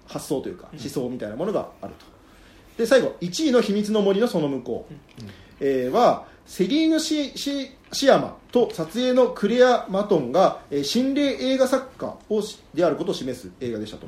[0.06, 2.04] 発想というか思想みたいなものがあると。
[2.76, 4.92] で最後1位の「秘密の森のその向こう」
[5.60, 14.06] えーは、セリーヌシ・シシアマと撮影のクレア・マトンが、えー心霊映画作家をしであることを示す映画でしたと、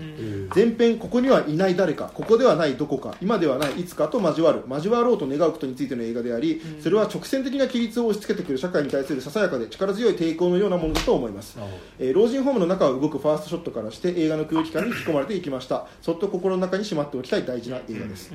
[0.55, 11.57] 前編ここにはいない誰かここではないどこか今ではないいつかと交わる交わろうと願うことについての映画であり、それは直線的な規律を押し付けてくる社会に対するささやかで力強い抵抗のようなものだと思います。
[11.99, 15.87] えー老人ホームの中を動くファーストショットからして映画の空気感に引き込まれていきました。
[16.03, 18.33] そっと心の中にしまっておきたい大事な映画です、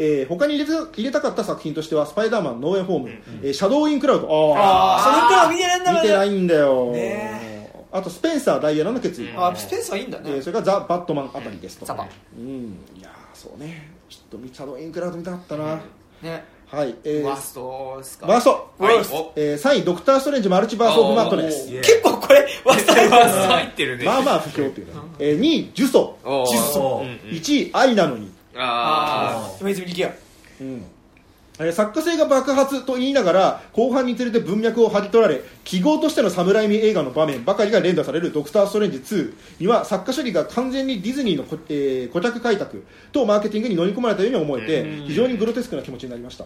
[0.00, 3.10] えー他に入れた入れたかった作品としては「スパイダーマンノーエンホーム」
[3.42, 7.48] えーシャドウ・イン・クラウド」あああそれから見てないんだー見てないんだよ、ね
[7.90, 10.30] あと「スペンサー・ダイアナの決意」あスペンサーいいんだね。
[10.30, 12.06] えーそれから「ザ・バットマン」あたりですとザバ
[12.36, 12.78] うん。
[12.96, 13.90] いやーそうね。
[14.08, 15.80] ちょっとシャドウ・イン・クラウド見たかったな、
[16.22, 16.44] ね。
[16.70, 17.22] はいえー。
[17.22, 18.26] ワーストですか？
[18.26, 18.94] ワースト、はい。
[18.96, 19.32] ワースお。
[19.36, 21.70] えー3位「ドクター・ストレンジ・マルチバース・オブ・マットネス。
[21.80, 24.04] 結構これワースト入ってワースますト入ってるね。
[24.04, 27.36] まあまあ不評っていうか、えー2位「呪詛」おー窒素おーうんうん。
[27.36, 30.14] 1位「愛なのに」ああ今泉力也
[30.60, 30.84] うん。
[31.60, 46.44] えー作家性が爆発と言いながら後半につれて文脈を剥ぎ取られ記号としての侍味映画の場面ばかりが連打される「ドクター・ストレンジ2」には作家処理が完全にディズニーのこ、えー顧客開拓とマーケティングに乗り込まれたように思えて非常にグロテスクな気持ちになりました、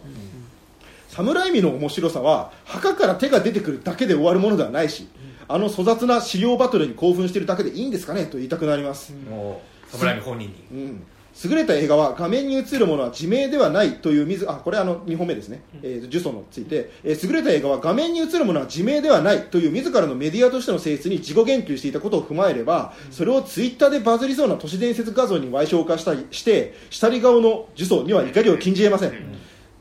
[1.10, 5.08] 侍味の面白さは墓から手が出てくるだけで終わるものではないし
[5.46, 10.54] あの粗雑な資料バトルに興奮しているだけでいいんですかねと言いたくなります、もう侍本人に。
[10.72, 11.02] うん
[11.44, 29.12] 優れた映画は画面に映るものは自明ではないという自あこれあの2本目ですね、えー、呪詛のついて、えー優れた映画は画面に映るものは自明ではないという自らのメディアとしての性質に自己言及していたことを踏まえればそれをツイッターでバズりそうな都市伝説画像に矮小化したりして下り顔の呪詛には怒りを禁じ得ません、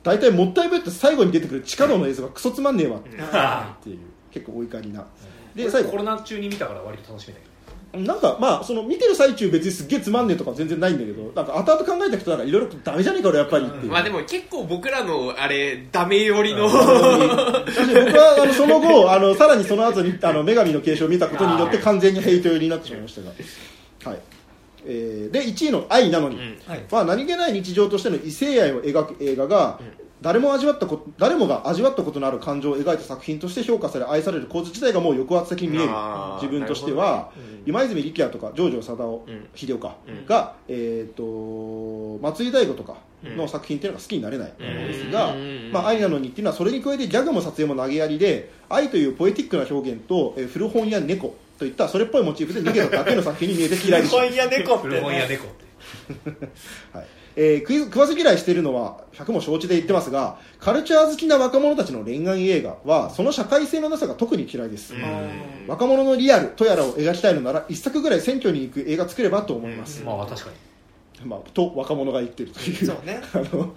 [0.03, 3.99] 大体もったいぶって最後に出てくる地下道の映像がクソつまんねえわっていう。
[4.31, 5.05] 結構お怒りな。
[5.53, 5.91] で最後。
[5.91, 7.50] コロナ中に見たから割と楽しめたけど
[7.93, 23.31] なんかまあその見てる最中別にすっげえつまんねえとか全然ないんだけどなんか後々考えた人なんかいろいろダメじゃねえか俺やっぱりっていう、まあでも結構僕らのあれダメ寄りの 私僕はあのその後あのさらにその後にあの女神の継承を見たことによって完全にヘイト寄りになってしまいましたが、
[24.11, 24.19] はい。
[24.85, 26.83] えーで1位の「愛なのに」はい。
[26.89, 29.79] は何気ない日常としての異性愛を描く映画が、
[30.21, 35.89] 誰も味わったこと誰もが味わったことのある感情を描いた作品として評価され愛される構図自体がもう抑圧的に見える。
[36.41, 37.41] 自分としては、ね。
[37.41, 37.63] うん。
[37.65, 39.49] 今泉力也とかジョージョ貞夫、うん。
[39.55, 40.25] 秀夫か、うん。
[40.25, 45.71] が、えー、と松井大悟とかの作品っていうのが好きになれないんですが、うん。
[45.73, 55.27] まあ、愛なのにっていうのはそれに加えてギャグも撮影も投げやりで愛というポエティックな表現と、えー古本や猫といったそれっぽいモチーフで逃げただけの作品に見えて嫌いでした本屋猫って古本屋ね。
[55.29, 64.93] 猫ってはいえー食い食わず嫌いしているのは100も承知で言ってますがカルチャー好きな若者たちの恋愛映画はその社会性のなさが特に嫌いです、
[65.67, 70.71] 若者のリアルとやらを描きたいのなら一作ぐらい選挙に行く映画作ればと思います、まあ確かに。
[71.25, 72.85] まあ、と若者が言ってるという。
[72.85, 73.21] そうね。
[73.33, 73.73] あの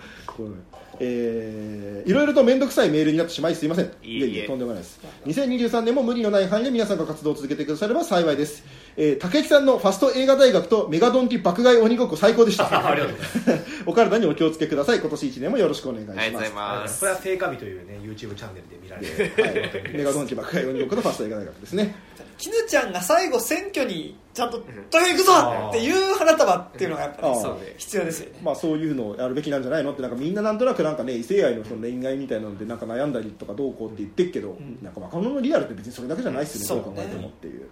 [1.00, 3.86] えーいろいろと面倒くさいメールになってしまいすいません。
[3.86, 4.26] いえ。
[4.26, 5.00] いえとんでもないです。
[5.26, 8.62] 2023年も無理のない範囲で皆さんが活動を続けてくだされば幸いです、
[8.96, 12.66] えー竹内さんのファスト映画大学とメガドンキ爆買い鬼ごっこ最高でした。
[12.88, 13.83] ありがとうございます。
[13.87, 15.00] お体にお気をつけください。
[15.00, 16.20] 今年1年もよろしくお願いします。
[16.20, 17.00] ありがとうございます。
[17.00, 19.83] これは聖火日というね YouTube チャンネルで見られる。
[19.85, 21.94] はい、メガドンキ爆買い鬼ごっこのファスト映画大学ですね。
[22.37, 24.59] 絹ちゃんが最後選挙にちゃんと
[24.90, 25.33] 「投票行くぞ!」
[25.70, 27.35] っていう花束っていうのがやっぱね
[27.76, 28.40] 必要ですよね。
[28.42, 29.92] まあそういうのをやるべきなんじゃないの？
[29.92, 37.62] ってなんかみんななんとなくなんかね異性愛のその恋愛みたいなのでなんか悩んだりとかどうこうって言ってるけど、なんか若者のリアルって別にそれだけじゃないっすよね、うんどう考えてもっていう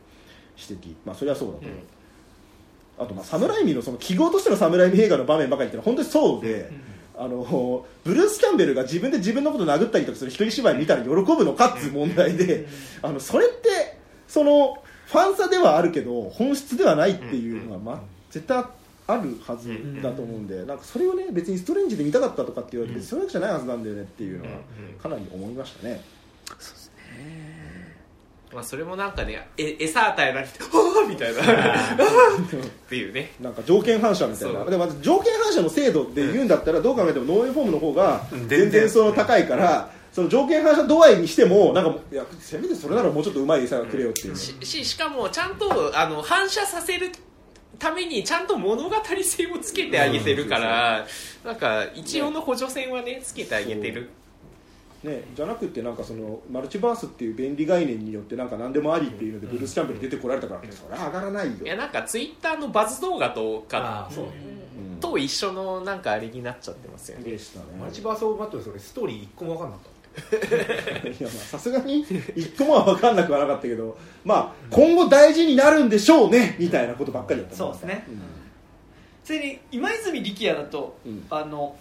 [0.56, 0.94] 指摘。
[1.04, 1.72] まあそれはそうだと思う、
[2.98, 6.70] あとまあ侍味のその記号としての侍味映画の場面ばかりってのは本当にそうで、
[7.16, 12.66] あのブルース・キャンベルが自分で自分のこと殴ったりとかする一人芝居見たら喜ぶのかっていう問題で、
[13.02, 18.64] あのそれってそのファンサではあるけど本質ではないっていうのは、まあ、絶対
[19.06, 19.68] あるはず
[20.02, 24.58] だと思うんで、なんかそれをね別にストレンジで見たかったとかって言われて、そういうわけじゃないはずなんだよねっていうのは
[25.02, 26.00] かなり思いましたね。
[28.52, 30.68] まあそれもなんかねえ餌与えられて「は
[31.04, 31.40] あ!」みたいな。
[31.42, 31.44] っ
[32.88, 33.32] ていうね。
[33.40, 34.64] なんか条件反射みたいな。
[34.64, 38.48] でも条件反射の精度で言うんだったらどう考えてもノーウェイホームの方がうん。
[38.48, 44.38] 全然その高いからその条件反射度合いにしてもなんかいやせめてそれならもうちょっとうまい餌がくれよっていうね。
[44.38, 47.10] しししかもちゃんとあの反射させる
[47.78, 51.06] ためにちゃんと物語性をつけてあげてるから
[51.44, 54.10] なんか一応の補助線はねつけてあげてる
[55.02, 61.52] ね、じゃなくてなんかそのマルチバースっていう便利概念によってなんか何でもありっていうのでブルース・キャンベル出てこられたからそれは上がらないよ。
[61.64, 64.26] いやなんかツイッターのバズ動画とかそう
[65.00, 67.24] と一緒のなんかあれになっちゃってますよね。
[67.24, 67.66] でしたね。
[67.80, 69.92] マルチバースオブマットでそれストーリー一個も分かんなかった。
[71.08, 72.00] いやまあさすがに
[72.36, 78.04] 一個もは分かんなくはなかったけどまあ今後大事になるんでしょうねみたいなことばっかりだったそうですね。
[78.08, 78.20] うん。
[79.24, 81.26] それに今泉力也だと、うん。
[81.30, 81.74] あの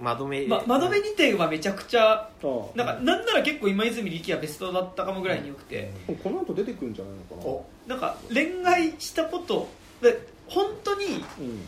[0.00, 2.28] 窓辺ま、窓辺2点はめちゃくちゃ
[2.74, 5.90] なんかなんなら結構今泉力也ベストだったかもぐらいによくて、
[6.22, 7.48] この後出てくるんじゃないのか
[7.88, 7.96] な。
[7.96, 9.68] なんか恋愛したこと
[10.02, 11.66] で本当に好うん。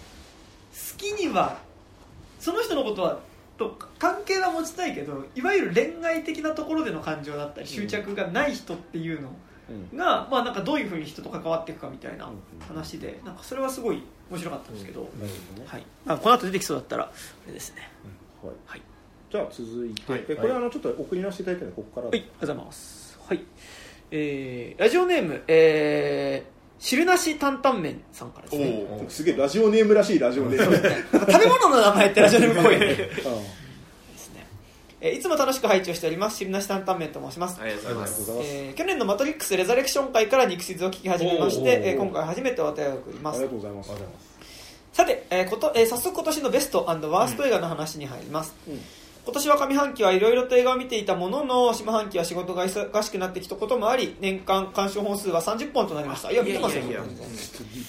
[0.96, 1.58] きには
[2.40, 3.18] その人のことは
[3.56, 9.30] と関係は持ちたいけどいわゆる恋愛的なところでの感情だったり執着がない人っていうの
[9.92, 9.98] うん。
[9.98, 12.32] が、まあ、なんかどういうふうに人と関わっていくかみたいなうん。
[12.68, 15.10] 話でなんかそれはすごい面白かったんですけど、なる
[15.50, 15.68] ほどね。
[15.68, 15.82] はい。
[16.04, 17.10] まあ、この後出てきそうだったらあ
[17.46, 17.90] れですね
[18.42, 18.82] はいはい
[19.30, 23.18] じゃあ続いて、はいえこれあのちょっと送り直していただいたのでここからはい、ありがとうございます。
[23.28, 23.40] はい。
[24.10, 29.04] えー、ラジオネーム、えー、汁なし担々麺さんからですね。
[29.08, 32.86] すげえラジオネームらしいラジオネーム食べ物の名前ってラジオネームっぽいね。
[32.86, 32.96] あ で
[34.16, 34.46] すね。
[35.02, 37.66] えーいつも楽しく拝聴しております、汁なし担々麺と申しますあ。
[37.66, 43.50] りがとうございますありがとうございます、えー去年のマトリックスレザレクション会から肉質を聞き始めましてえー今回初めてお便りを送りますありが。
[43.50, 43.90] とうございます
[44.98, 48.56] さて、えーことえー早速今年のベストワースト映画の話に入ります。
[48.66, 48.80] うん。
[49.24, 56.32] 今年は上半期はいろいろと映画を見ていたものの下半期は仕事が忙しくなってきたこともあり年間鑑賞本数は30本となりました。
[56.32, 56.82] いや見てますよ。
[56.82, 57.08] いやいやいや。
[57.10, 57.28] 全然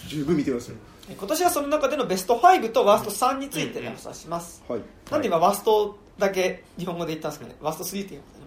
[0.07, 0.75] 十分見てますよ。
[1.09, 4.81] 今年はその中でのベスト5とワースト3について話します、はい。
[5.09, 7.55] なんで今ワーストだけ日本語で言ったんですかね。
[7.59, 8.45] ワースト3って言うのかな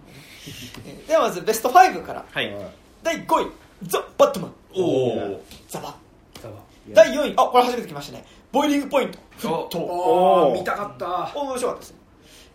[0.86, 2.24] えーではまずベスト5から。
[2.30, 2.56] はい。
[3.02, 3.50] 第5位
[3.88, 4.52] ザ・バットマン。
[4.76, 5.96] おおザバ
[6.40, 6.54] ザバ
[6.92, 7.34] 第4位。
[7.36, 9.18] あこれ初めて来ましたねボイリングポイント。
[9.38, 11.32] 沸騰おーお見たかった。
[11.34, 11.90] お面白かったです。
[11.92, 11.96] ね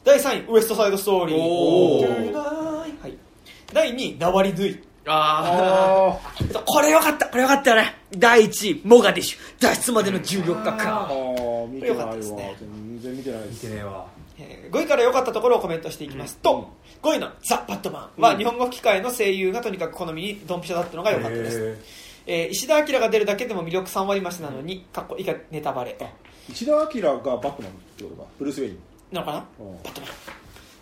[0.03, 2.33] 第3位ウエストサイドストーリー。
[2.33, 3.17] はい。
[3.73, 4.83] 第2位ナワリヌイ。
[5.09, 6.19] あ
[6.53, 7.25] あこれよかった。
[7.27, 7.95] これよかったよね。
[8.15, 9.39] 第1位モガディッシュ。
[9.59, 12.03] 脱出までの14日あ間ー見てないわ。
[12.03, 12.55] よかったですね。
[12.59, 14.07] 全然見てないで見すてねえわ。
[14.37, 16.37] えー5位から良かったところをコメントしていきます。
[16.37, 16.69] と、
[17.01, 21.77] 5位の「ザ・バットマン」は日本語吹き替えの声優がとにかく好みにドンピシャだったのが良かったです、へ
[22.27, 25.97] えー石田明が出るだけでも魅力3割増しなのにかっこ以下ネタバレ。
[26.49, 28.79] 石田明がバットマンってことかブルース・ウェイン。
[29.11, 29.45] なのかな？
[29.59, 29.83] うん。
[29.83, 30.09] バットマン。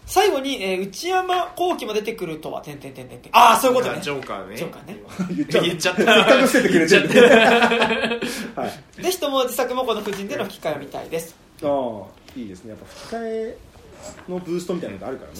[0.08, 3.32] 最後に、えー内山幸輝も出てくるとはてんてんてんてんてん。
[3.36, 4.00] ああそういうことね。
[4.02, 4.56] ジョーカーね。
[4.56, 5.00] ジョーカーね。
[5.36, 6.06] 言っちゃっちゃった。
[6.06, 7.10] せっかく捨ててくれてる
[8.56, 8.68] は
[9.00, 9.02] い。
[9.04, 11.36] ぜひとも自作もこの夫人での吹き替えを見たいです。
[11.64, 12.72] ああいいですね。
[12.72, 13.58] やっぱ吹き替え
[14.30, 15.38] のブーストみたいなのがあるからね、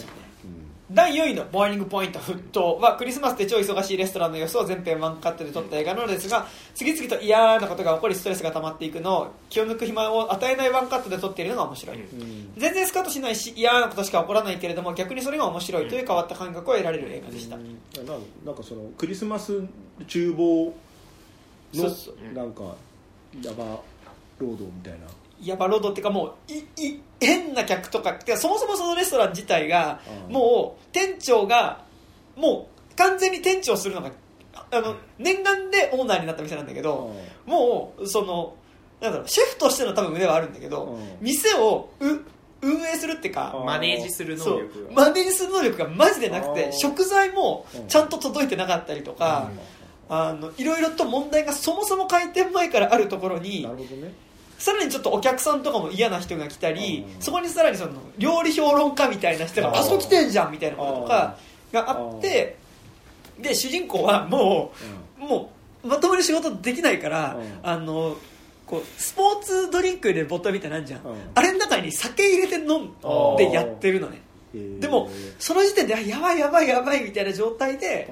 [0.92, 11.98] 第4位の「ボーリングポイント沸騰」はクリスマスで超忙しいレストランの様子を全編ワンカットで撮った映画なのですが次々と嫌なことが起こりストレスが溜まっていくのを気を抜く暇を与えないワンカットで撮っているのが面白い、
[12.58, 17.80] 全然スカッとしないし嫌なことしか起こらないけれども逆にそれが面白いという変わった感覚を得られる映画でした、うん。
[18.46, 19.64] なんかそのクリスマス
[20.08, 20.72] 厨房
[21.74, 21.90] の
[22.34, 22.76] なんか
[23.42, 23.64] ヤバ
[24.38, 25.08] 労働みたいな。
[25.44, 30.34] ヤバロードっていうかもういい変な客とかそもそもそのレストラン自体がうん。
[30.34, 31.84] もう店長が
[32.36, 34.12] もう完全に店長するのが
[34.72, 38.56] あの念願でオーナーになった店なんだけどもうその
[39.02, 41.18] なんだろうシェフとしての多分腕はあるんだけどうん。
[41.22, 42.06] 店をう
[42.62, 43.66] 運営するっていうかうん。
[43.66, 44.92] マネージする能力が。
[44.94, 49.52] マネージする能力がマジでなくて食材もちゃんと届いてなかったりとか、
[50.10, 54.14] あのいろいろと問題がそもそも開店前からあるところになるほどね
[54.58, 57.22] さらにちょっとお客さんとかも嫌な人が来たりうん。
[57.22, 61.38] そこにさらにその料理評論家みたいな人があそこ来てんじゃんみたいなこととか
[61.72, 62.58] があって
[63.40, 64.74] で主人公はも
[65.20, 65.52] うも
[65.84, 67.60] うまともに仕事できないからうん。
[67.64, 68.18] あの
[68.66, 71.02] こうスポーツドリンクでボトルみたいなんじゃん。
[71.02, 71.16] うん。
[71.36, 74.18] あれの中に酒入れて飲んでやってるのね。
[74.18, 74.26] うん
[74.80, 78.10] でもその時点であやばいやばいやばいみたいな状態で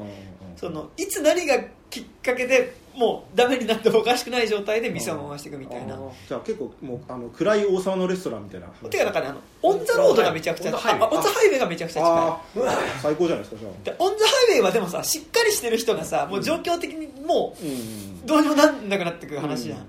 [0.57, 1.55] そのいつ何が
[1.89, 5.97] きっかけでもうダメになってもおかしくない状態で店を回していくみたいな。
[6.27, 8.89] じゃあ結構もうあの暗い王様のレストランみたいな話。
[8.89, 11.03] てかなんかねあのオン・ザ・ロードがめちゃくちゃオンザハイウェイ。
[11.03, 12.67] あオン・ザ・ハイウェイがめちゃくちゃ近い。
[13.01, 13.71] 最高じゃないですかじゃあ。
[13.83, 19.85] でオン・ザ・ハイウェイはでもさしっかりしてる人がさもう状況的にもうどうにもなんなくなってくる話じゃん、うん。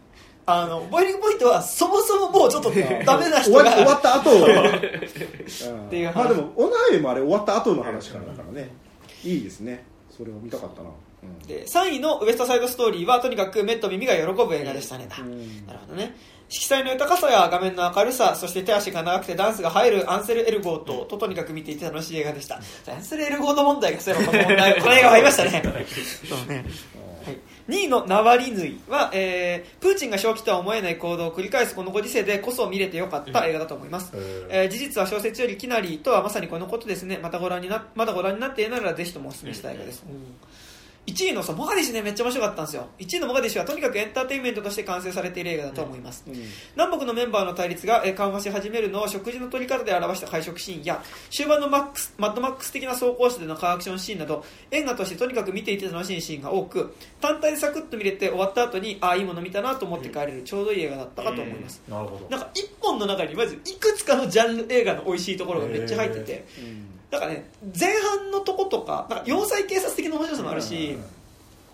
[0.47, 4.31] あのボイリングポイントはそもそももうちょっとダメな人終わっ終わがった後。
[4.47, 6.15] っていう話。
[6.15, 8.71] まあでもオンザハイもあれ終わった後の話からだからね。
[9.23, 9.85] いいですね。
[10.17, 10.89] それを見たかったな。
[10.89, 10.95] うん
[11.47, 15.67] で3位のウエストサイドストーリーはとにかく目と耳が喜ぶ映画でしたね、うん。
[15.67, 16.17] なるほどね。
[16.49, 22.57] 色彩の豊かさや画面の明るさそして手足が長くてダンスが入るアンセル・エルゴーとととにかく見ていて楽しい映画でした。
[22.57, 25.63] アンセル・エルゴーの問題がそういえばこの問題 この映画ありましたね。
[26.29, 26.65] そうね。
[27.25, 34.13] はい、2位のナワリヌイは、えープーチンが正気とは思えない行動を繰り返すこのご時世でこそ見れてよかった映画だと思います、
[34.51, 37.19] えー事実は小説よりきなりとはまさにこのことですね。
[37.23, 40.05] またご覧になまだご覧になっていないならぜひともお勧めしたい映画です、
[41.07, 42.89] 1位のさモガディシュねめっちゃ面白かったんですよ。
[42.99, 46.35] 1位のモガディシュはとにかくエンターテインメントとして完成されている映画だと思います、うん。
[46.77, 62.29] 南北のメンバーの対立がえー緩和し始めるのを食事の取り方で表した会食シーンや終盤のマックスマッドマックス的な走行車でのカーアクションシーンなど映画としてとにかく見ていて楽しいシーンが多く単体でサクッと見れて終わった後にああいいもの見たなと思って帰れるちょうどいい映画だったかと思います、なるほど。
[62.31, 66.45] なんか一本の中にまずいくつかのジャンル映画の美味しいところがめっちゃ入ってて
[67.15, 67.49] なんかね
[67.79, 70.99] 前半のとことかなんか要塞警察的な面白さもあるし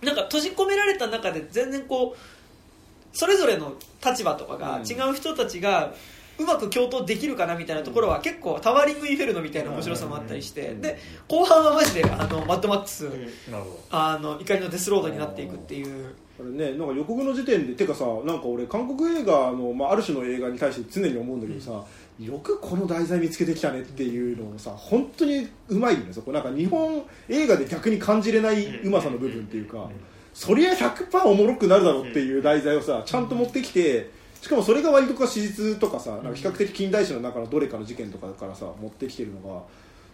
[0.03, 3.75] なんか閉じ込められた中で全然こうそれぞれの
[4.05, 4.87] 立場とかがうん。
[4.87, 5.95] 違う人たちが
[6.39, 10.99] うまく共闘できるかなみたいなところは結構タワーリングインフェルノみたいな面白さもあったりしてで
[11.29, 13.05] 後半はマジであのマッドマックス
[13.51, 16.15] なるほあの怒りのデスロードになっていくっていう。
[16.41, 21.85] あれね、なんか予告の時点でてかさなんか俺韓国映画の、まあ、ある種の映画に対して常に思うんだけどさ、
[22.21, 26.33] よくこの題材見つけてきたねっていうのをさ本当にうまいよねそこ。
[26.33, 29.89] なんか日本映画で逆に感じれないうまさの部分っていうか、
[30.35, 34.11] そりゃ100%おもろくなるだろうっていう題材をさちゃんと持ってきて
[34.41, 39.63] しかもそれが割とか史実とかさなんか比較的近代史の中のどれかの事件とかからさ持ってきてるのが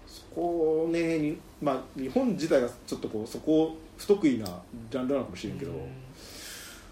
[0.07, 4.47] そこをねにまあ日本自体がちょっとこうそこ不得意な
[4.91, 5.73] ジャンルなのかもしれんけど、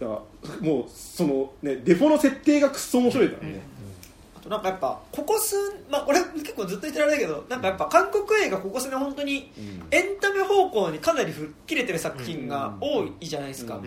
[0.00, 0.22] だか
[0.60, 3.73] らもうそのねデフォの設定がくっそ面白いからね、あ
[4.45, 5.57] となんかやっぱここ数
[5.90, 9.51] まあ俺結構ずっと言ってられないけどなんかやっぱ韓国映画ここ数年本当に
[9.90, 13.80] エンタメ方向にかなり吹っ切れてる作品が多いじゃないですか、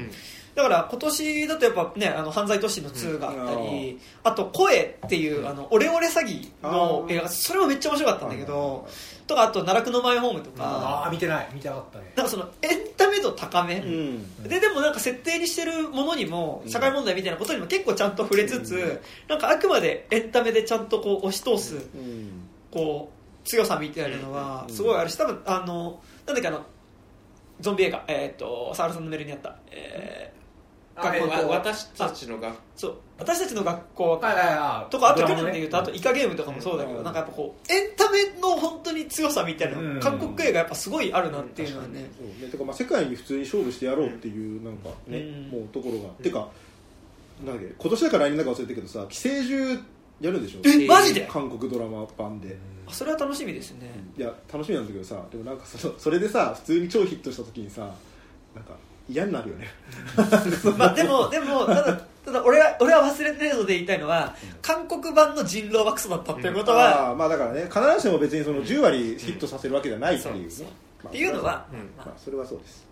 [0.55, 8.87] だから今年だとやっぱねあの犯罪都市の2があったり、あと声っていうあのオレオレ詐欺の映画それもめっちゃ面白かったんだけど
[9.27, 10.63] とかあと奈落のマイホームとどか。
[10.63, 11.49] ああ見てない。
[11.53, 12.13] 見てなかったね。
[12.15, 14.43] なんかそのエンタメ度高め、うん。
[14.43, 22.47] ででもなんか設定にしてるものにも社会問題みたいなことにも結構ちゃんと触れつつ、なんかあくまでエンタメでちゃんとこう押し通すうん。
[22.71, 26.65] こう強さみたいなのはすごいあるし多分あのなんだっけあの
[27.59, 30.33] ゾンビ映画えっ、とサールさんのメールにあった、え
[31.03, 31.49] 学校と。
[31.49, 32.95] 私たちの学そう。
[33.19, 34.91] 私たちの学校ははいはいはい。
[34.91, 37.03] とかあと去年でいうとあとイカゲームとかもそうだけどうん。
[37.03, 39.95] なんかやっぱこうエンタメの本当に強さみたいなうん。
[39.95, 42.09] の韓国映画やっぱすごいあるなっていうのはね。
[42.17, 42.51] そうね。
[42.51, 45.49] てかまあ世界に普通に勝負してやろうっていうなんかね、うん。
[45.49, 46.47] もうところが、てか
[47.45, 49.79] なんだっけ今年だから来年だか忘れたけどさ寄生獣
[50.19, 50.61] やるんでしょ？
[50.65, 51.27] えマジで？
[51.29, 53.91] 韓国ドラマ版で、あそれは楽しみですね。
[54.17, 57.81] いや楽しみなんだけどさでもなんかそのそれでさ普通に超ヒットした時にさ
[58.55, 58.73] なんか
[59.09, 59.67] 嫌になるよね。
[60.77, 70.65] まあでもでもただただ俺は俺は忘れてないので言いたいのは韓国版の人狼はクソだったっていうことはあーまあだからね必ずしも別にその10割ヒットさせるわけじゃないっていうね、そう。
[70.65, 70.71] ま
[71.05, 71.75] あっていうのはう。
[71.75, 72.85] んまあまあそれはそうです、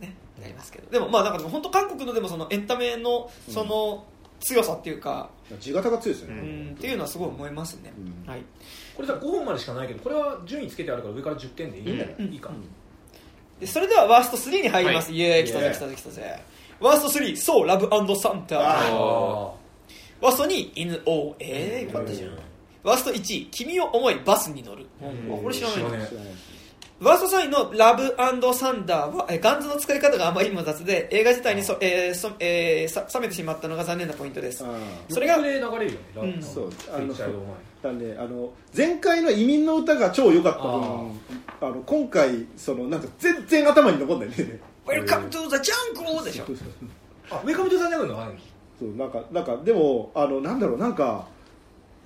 [0.00, 0.90] ねなりますけど。
[0.90, 4.04] でもまあなんかでも本当韓国のでもそのエンタメのその
[4.40, 6.74] 強さっていうか地形が強いですようね、ん。
[6.74, 7.92] っていうのはすごい思いますね。
[7.96, 8.30] うん。
[8.30, 8.42] はい。
[8.94, 12.26] これさ5本までしかないけどこれは順位つけてあるから上から10点でいいんだね、うん。
[12.26, 12.50] いいか、
[13.60, 15.44] でそれではワースト3に入ります、はイエーイ。
[15.44, 16.40] 来たぜ来たぜ来たぜ。
[16.80, 18.58] ワースト3そうラブサンタ。
[18.58, 22.30] ワースト2位犬王えー、よかったじゃん。
[22.82, 25.34] ワースト1位君を思いバスに乗る、うん。
[25.34, 26.08] あこれ知らない知らない
[27.02, 28.14] ワースト3位のラブ
[28.54, 34.64] サンダーはえーガンズの使い方があまりにも雑で映画自体にそ、えーそえーさ冷めてしまったのが残念なポイントです。
[35.08, 36.40] それが流れるよね、ラうん。
[36.40, 37.12] そうあの
[38.20, 41.04] あの前回の移民の歌が超良かった分あ
[41.62, 44.60] あの今回そのなんか全然頭に残んないね。
[44.86, 46.24] Welcome to the jungle!
[46.24, 46.44] でしょ。
[47.32, 48.32] あウェカムトゥザンジャングルの
[48.78, 51.26] そうなんかなんかでもあのなんだろうなんか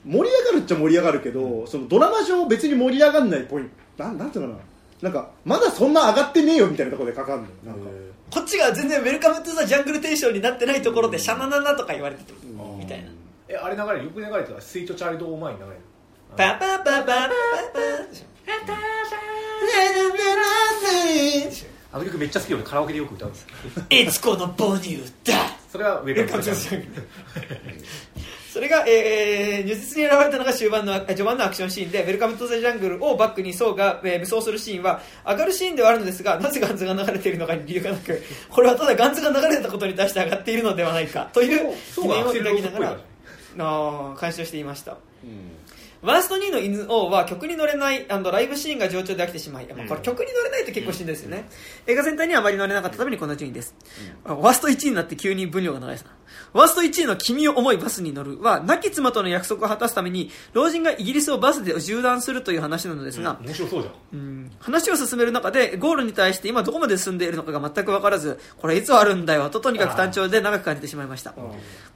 [0.07, 7.49] 盛り上がるっちゃ盛り上がるけど、そのドラマ上別に盛り上がんないポイントなんなんていうのかななんかまだそんな上がってねえよみたいなところでかかんのよ。
[7.65, 7.91] なんか。
[8.31, 12.79] こっちが全然 Welcome to the jungle テンションになってないところでシャナナナとか言われててうん。
[12.79, 13.11] みたいな。
[13.49, 15.77] えあれ流れるよく流れてたスイートチャイルド前に流れる
[16.37, 17.31] パパパパパパ
[21.93, 23.47] あの曲めっちゃ好きよカラオケでよく歌うんです
[23.89, 25.35] いつこの母乳だ
[25.71, 27.09] それは Welcome to the Jungle
[28.57, 42.97] それが、えー、如実に現れたのが終盤の序盤のアクションシーンで「Welcome to the Jungle」をバックにソーが、えー武装するシーンは上がるシーンではあるのですがなぜガンズが流れているのかに理由がなく これはただガンズが流れたことに対して上がっているのではないかというソーがアクセルローズっぽいなが
[43.59, 44.97] ら監視をしていました
[46.07, 51.49] ワースト2位の犬王は曲に乗れないライブシーンが冗長で飽きてしまい、まあこれ曲に乗れないと結構しんどいですよね、
[51.87, 53.75] 映画全体にはあまり乗れなかったためにこんな順位です、
[54.25, 56.13] あワースト1位になって急に分量が長いですな。
[56.53, 63.95] ワースト1位の君を思いバスに乗るは亡き妻との約束を果たすために老人がイギリスをバスで縦断するという話なのですが、面白そうじゃん。
[64.19, 64.53] うん。
[64.59, 69.49] 話を進める中でゴールに対して今どこまで進んでいるのかが全く分からずこれいつあるんだよ。
[69.51, 71.33] ととにかく単調で長く感じてしまいました。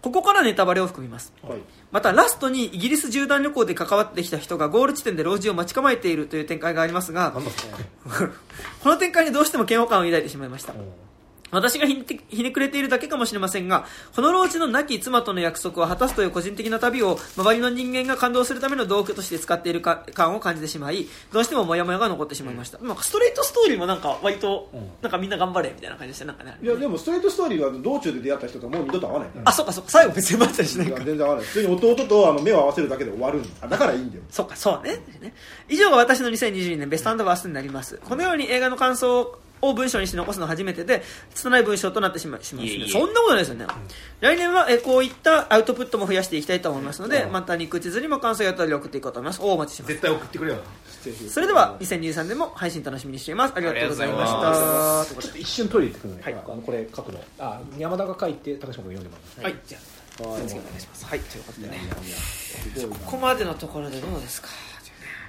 [0.02, 1.32] ここからネタバレを含みます。
[1.42, 1.58] はい
[1.92, 7.32] またラストにイギリス縦断旅行で関わわってきた人がゴール地点で老人を待ち構えているという展開がありますが
[8.82, 10.72] この展開にどうしても嫌悪感を抱いてしまいました
[11.50, 24.90] 私がひねひねくれているだけかもしれませんがこの老人の亡き妻との約束を果たすという個人的な旅を周りの人間が感動するための道具として使っているか感を感じてしまいどうしてもモヤモヤが残ってしまいました、なんかストレートストーリーもなんか割とうん。
[25.02, 26.56] なんかみんな頑張れみたいな感じでしたなんかね。
[26.62, 29.28] いやでもストレートストーリーは道中で出会った人とはもう二度と会わない。
[29.30, 29.90] からあそっかそっか。
[29.90, 31.04] 最後別に待ったりしないか。
[31.04, 31.44] 全然合わない。
[31.44, 33.68] 普通に弟とあの目を合わせるだけで終わるんだ。
[33.68, 34.22] だからいいんだよ。
[34.30, 34.98] そうか、そうね。
[35.20, 35.34] ね
[35.68, 37.98] 以上が私の2022年ベストバーストになります。
[38.04, 41.02] このように映画の感想を文章にして残すのは初めてで、
[41.34, 42.72] 拙い文章となってしまいします、ね。
[42.72, 43.66] いえいえそんなことないですよね。
[44.20, 49.42] 来年はえこういったアウトプットも増やしていきたいと思いますので、また肉地図にも感想やったり送っていこうと思います。
[49.42, 49.92] おお待ちしてます。
[49.92, 50.58] 絶対送ってくれよ
[51.30, 53.54] それでは、2023年も配信楽しみにしています。
[53.56, 55.20] ありがとうございました。
[55.22, 59.78] ちょっと一瞬トイレ行ってくるので、はいあのこれ書くのあ山田が書いて高島君読んでもらうはい、じゃ
[60.22, 61.06] あ、お願いします。
[61.06, 61.80] はい、ということでね。
[63.04, 64.48] ここまでのところでどうですか？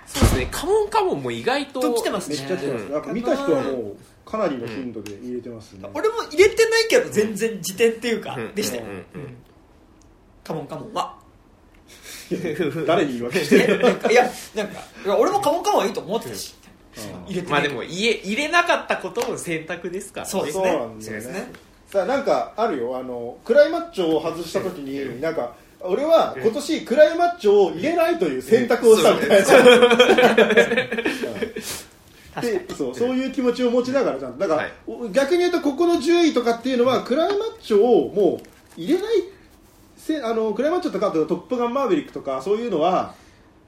[0.08, 5.90] そうですねカモンカモンも意外とと来てますねめっちゃ来てますなんか見た人はもうかなりの頻度で入れてますね。
[5.94, 8.56] 俺も入れてないけど、全然辞典っていうか、うん。
[8.56, 8.84] でしたよ。
[10.44, 11.16] カモンカモンは。
[12.88, 13.82] 誰に言い訳してる？
[14.10, 16.56] いやなんか俺もカモンカモンはいいと思ってたし、
[17.28, 17.52] 入れてない。
[17.52, 20.32] まあでも入れ入れなかったことも選択ですからね。
[20.32, 20.64] そうですね。
[20.64, 21.04] そうなんだよね。
[21.04, 21.52] そうですね。
[21.92, 22.98] さあなんかあるよ。
[22.98, 29.46] あのクライマッチョを外した時になんか俺は今年クライマッチョを入れないという選択をしたみたいな
[32.40, 34.40] でそうそういう気持ちを持ちながらじゃん。
[34.40, 34.72] だから、はい。
[35.12, 38.40] 逆に言うとここの10位とかっていうのはクライマッチョをも
[38.78, 39.24] う入れない
[39.98, 43.14] せあのクライマッチョとかあとトップガンマーヴェリックとかそういうのは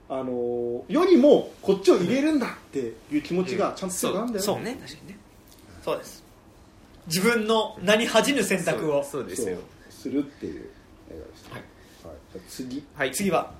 [0.10, 4.78] あのよりもこっちを入れるんだっていう気持ちがちゃんと強くあるんだよね、そうね。
[4.82, 5.18] 確かにね。
[5.84, 6.24] そうです。
[7.08, 9.04] 自分の名に恥じぬ選択を。
[9.04, 9.58] そうそうですよ。
[9.90, 10.70] するっていう
[11.12, 11.64] 映画でした、はい。
[12.02, 12.84] じゃあ次。
[12.96, 13.12] はい。
[13.12, 13.52] 次は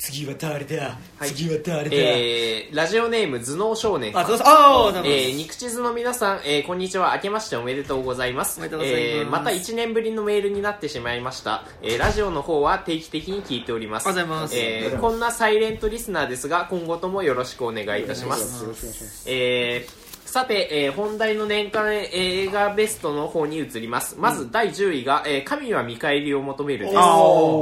[0.00, 1.28] 次は誰だ、はい。
[1.28, 4.16] 次は誰だ、えーラジオネーム頭脳少年。
[4.16, 7.12] あどうぞああえー、肉地図の皆さん、えーこんにちは。
[7.16, 8.60] 明けましておめでとうございます。
[8.60, 9.02] おめでとうございます。
[9.02, 14.08] えーまた1年ぶりのメールになってしまいました、えーラジオの方は定期的に聞いております。
[14.08, 14.56] ありがとうございます。
[14.56, 18.64] えーこんなサイレントリスナーですが今後ともよろしくお願いいたしまよす。
[18.64, 19.24] ろしくお願いします。
[19.26, 24.16] えーさて、えー本題の年間映画ベストの方に移ります。
[24.16, 26.96] まず第10位が、えー神は見返りを求めるです。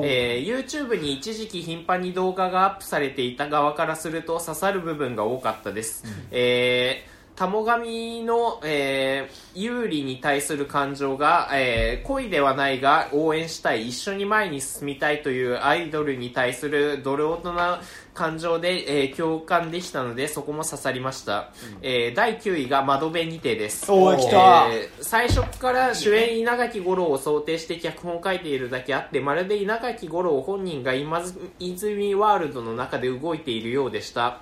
[0.05, 6.05] えー YouTube に一時期頻繁に動画がアップされていた側からすると刺さる部分が多かったです。
[6.31, 17.80] えータモ神の、えー有利に対する感情が、えー恋ではないが応援したい、一緒に前に進みたいというアイドルに対するドルオトな
[18.12, 21.53] 感情で、えー共感できたので、そこも刺さりました。
[21.80, 23.91] えー第9位が窓辺にてです。
[23.91, 31.22] おー来たえー最初から主演稲垣吾郎を想定して脚本を書いているだけあって、まるで稲垣吾郎本人が今
[31.61, 34.41] 泉ワールドの中で動いているようでした。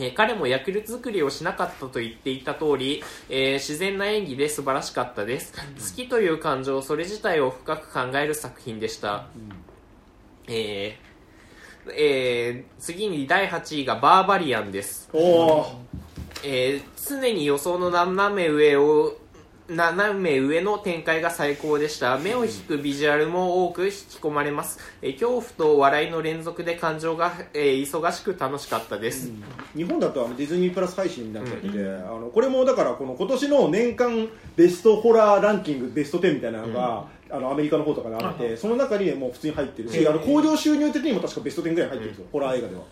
[0.00, 5.52] えー彼も役作りをしなかったと言っていた通り、えー自然な演技で素晴らしかったです。
[5.52, 9.26] 好きという感情、それ自体を深く考える作品でした。
[10.48, 15.08] えーえー次に第8位がバーバリアンです。
[15.12, 15.66] おお
[16.42, 19.16] えー常に予想の斜め上を
[19.70, 22.18] 斜め上の展開が最高でした。
[22.18, 29.30] 目を引くビジュアルも多く引き込まれます、えー恐怖と笑いの連続で感情が、えー忙しく楽しかったです、
[29.76, 42.82] 日本だとあのディズニープラス配信になっちゃってて、あのこれもだからこの今年の年間ベストホラーランキングベスト10みたいなのが、あのアメリカの方とかであって、その中にもう普通に入ってるし、あの興行収入的にも確かベスト10ぐらい入ってるんですよ、ホラー映画では。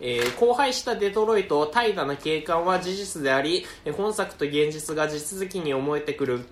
[0.00, 6.44] えー荒廃したデトロイト怠惰な景観は事実でありえー本作と現実が地続きに思えてくる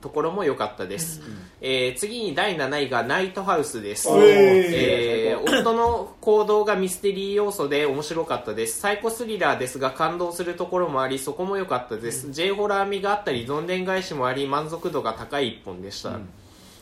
[0.00, 1.20] ところも良かったです、
[1.60, 8.80] えー次に第7位がナイトハウスです、えー夫の行動がミステリー要素で面白かったです。
[8.80, 16.18] サイコスリラーですが感動するところもありそこも良かったです、J ホラー味があったりどんでん返しもあり満足度が高い一本でした、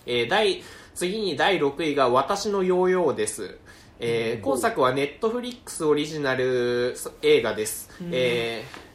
[0.07, 0.63] えー第
[0.95, 3.59] 次に第6位が私のヨーヨーです、
[3.99, 8.87] えー今作はネットフリックスオリジナル映画です、えー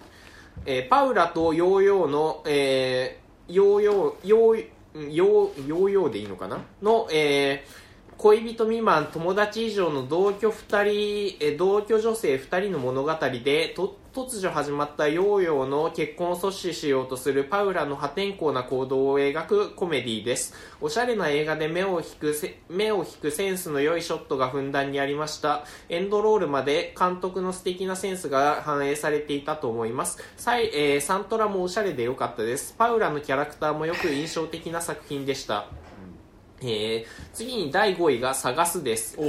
[0.66, 4.66] えーパウラとヨーヨーの、えーヨーヨーヨー
[5.18, 6.62] ヨーヨーでいいのかな？
[6.82, 10.84] の、えー恋人未満友達以上の同居2
[11.34, 13.12] 人えー同居女性2人の物語
[13.44, 20.54] でと突如始まったヨーヨーの結婚を阻止しようとするパウラの破天荒な行動を描くコメディです。
[20.82, 22.36] おしゃれな映画で目を引く
[22.70, 25.64] 目を引くセンスの良いショットがふんだんにありました。
[25.88, 30.22] エンドロールまで監督の素敵なセンスが反映されていたと思います。
[30.36, 32.76] サイ、えーサントラもおしゃれで良かったです。
[32.78, 35.68] パウラのキャラクターもよく印象的な作品でした。
[36.64, 39.24] えー次に第5位が「探す」です、え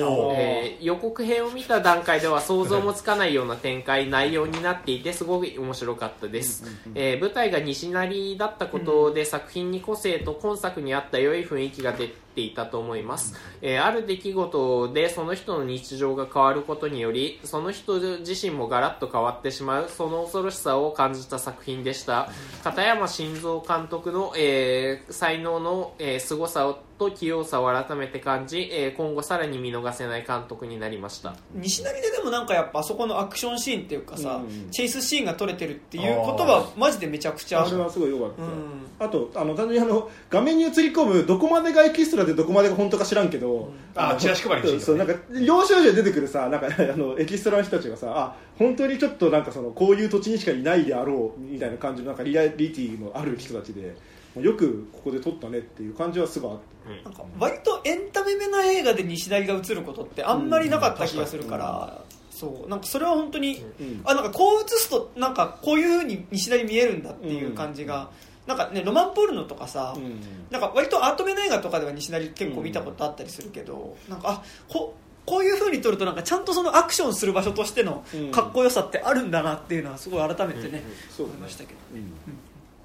[0.81, 6.65] ー予告編を見た段階では想像もつかないような展開内容になっていてすごい面白かったです、
[6.95, 22.31] えー舞台が西成だったことで、作品に個性と今作に合った良い雰囲気が出ていたと思います、えーある出来事でその人の日常が変わることによりその人自身もガラッと変わってしまうその恐ろしさを感じた作品でした。
[22.63, 31.35] 片山晋三監督の、えー才能の、えー、凄さと器用さを改めて感じ、えー今後さらに見逃せない監督になりました。
[31.55, 38.51] 西成ででもなんかやっぱあそこのアクションシーンっていうかさ、うんチェイスシーンが撮れてるっていうことはマジでめちゃくちゃあれはすごい良かった、うん。
[38.99, 53.95] あとあの単純にあの画面に映り込むどこまでがエキストラでどこまでが本当か知らんけど、のあチラシ配りそうそうなんか要所要所で出てくるさなんか あのエキストラの人たちがさあ本当にちょっとなんかそのこういう土地にしかいないであろうみたいな感じのなんかリアリティのある人たちで
[54.41, 56.73] よくここで撮ったねっていう感じはすごいあって。
[57.05, 62.69] なんか割とエンタメめな映画で西成が映ることってあんまりなかった気がするから、そう。
[62.69, 64.01] なんかそれは本当に、うん。
[64.05, 68.11] あなんかこう映すとなんかこういう風に西成見えるんだっていう感じが、
[68.57, 70.21] なんかねロマンポルノとかさ、うん。
[70.51, 74.95] なんか割とアートめな映画とかでは西成結構見たことあったりするけど、なんかあこ
[75.25, 78.31] こういう風に撮るとなんかちゃんとそのアクションする場所としてのうん。
[78.31, 82.13] かっこよさってあるんだなっていうのはすごい改めてね、そう思いましたけどうん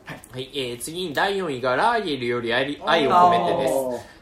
[0.07, 3.73] はい、えー次に第4位がラーゲリより愛愛を込めてです。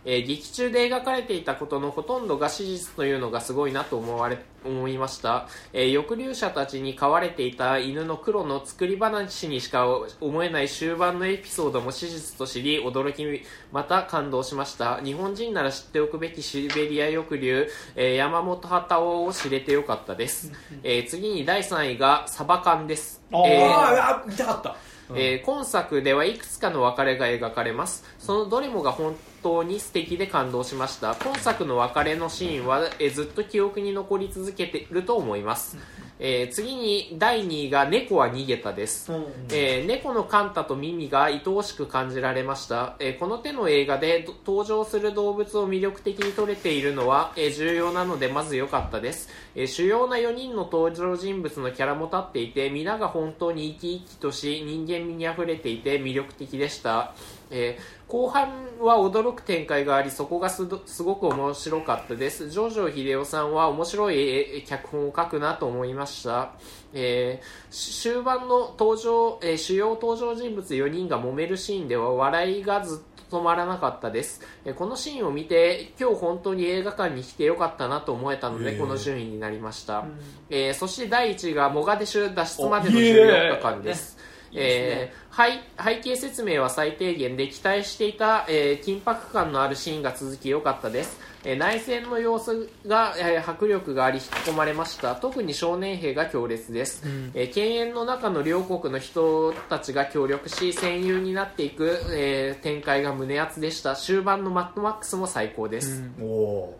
[0.07, 9.87] えー劇中で描かれていたことのほとんどが史実というのがすごいなと思われ思いました、えー抑留者たちに飼われていた犬の黒の作り話にしか
[10.21, 15.01] 思えない終盤のエピソードも史実と知り驚きまた感動しました。
[15.03, 20.51] 日本人なら知っておくべきシベリア抑留、えー山本畑を知れてよかったです、
[20.83, 23.21] えー次に第3位がサバ缶です。
[23.31, 24.75] あーえーああ見たかった
[25.13, 28.03] えー今作ではいくつかの別れが描かれます。
[28.17, 31.15] そのどれもが本当に素敵で感動しました。
[31.15, 35.77] 今作の別れのシーンは、えーずっと記憶に残り続けていると思います、
[36.19, 39.11] えー次に第2位が「猫は逃げた」です、
[39.51, 57.13] えー猫のカンタとミミが愛おしく感じられました、えーこの手の映画でど登場する動物を魅力的に撮れているのは、えー重要なのでまず良かったです、えー主要な4人の登場人物のキャラも立っていて皆が本当に生き生きとし人間味にあふれていて魅力的でした、
[57.51, 62.51] えー後半は驚く展開がありそこがすごく面白かったです。
[62.51, 66.51] ジョジョ秀夫さんは面白いえー脚本を書くなと思いました、
[66.93, 80.05] えーし終盤の登場、えー主要登場人物4人が揉めるシーンでは笑いがずっと止まらなかったです、えーこのシーンを見て今日本当に映画館に来てよかったなと思えたのでこの順位になりました、
[80.51, 84.14] えーそして第1位がモガデシュ脱出までの14日間です
[84.55, 95.15] えー背背景説明は最低限で期待していた、えー緊迫感のあるシーンが続き良かったです、えー内戦の様子が、えー迫力があり引き込まれました。
[95.15, 97.03] 特に少年兵が強烈です、
[97.33, 103.95] えー犬猿の中の両国の人たちが協力し戦友になっていく、えー展開が胸熱でした。
[103.95, 106.79] 終盤のマッドマックスも最高です、おお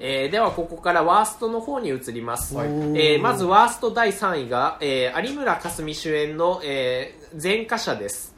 [0.00, 2.68] えーではここからワーストの方に移ります、はい。
[2.68, 8.34] えーまずワースト第3位が、えー有村架純主演の、えー前科者です、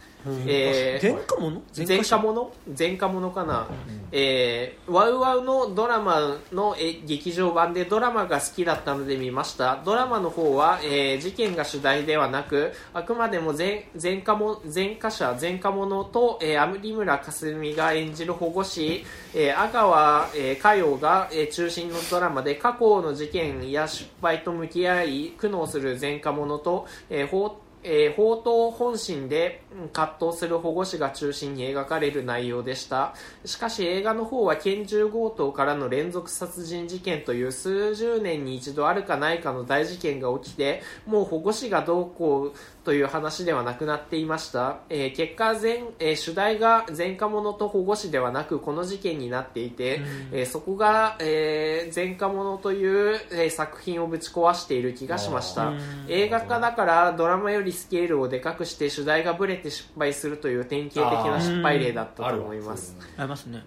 [0.47, 3.69] えー前科者前科者前科者かな、
[4.13, 9.81] えーワウワウのドラマのえー劇場版でドラマが好きだったので見ました。
[9.85, 19.05] ドラマの方は、えー事件が主題ではなくあくまでも前前科も前科者前科者と、えー有村架純が演じる保護士、
[19.35, 33.15] えー阿川、えー佳代が、えー中心のドラマで過去の事件や失敗と向き合い苦悩する前科者と、えー法えー、法刀本心でうん葛藤する保護士が中心に描かれる内容でした。
[33.45, 50.01] しかし映画の方は拳銃強盗からの連続殺人事件という数十年に一度あるかないかの大事件が起きてもう保護士がどうこうという話ではなくなっていました、えー結果前、えー主題が前科者と保護士ではなくこの事件になっていて、
[50.33, 55.73] えーそこが、えー前科者という、えー作品をぶち壊している気がしました。
[56.09, 62.97] 映画化だからドラマよりスケールをでかくして主題がブレて失敗するという典型的な失敗例だったと思います。
[63.17, 63.63] ありますね。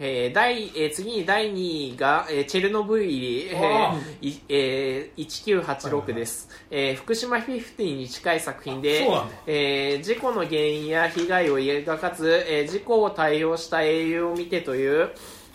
[0.00, 4.28] えー第えー次に第2位が、えーチェルノブイリ、えあー。
[4.28, 9.08] いえー1986です、えー福島フィフティに近い作品で
[9.46, 15.10] えー事故の原因や被害を描かず、えー事故を対応した英雄を見てという、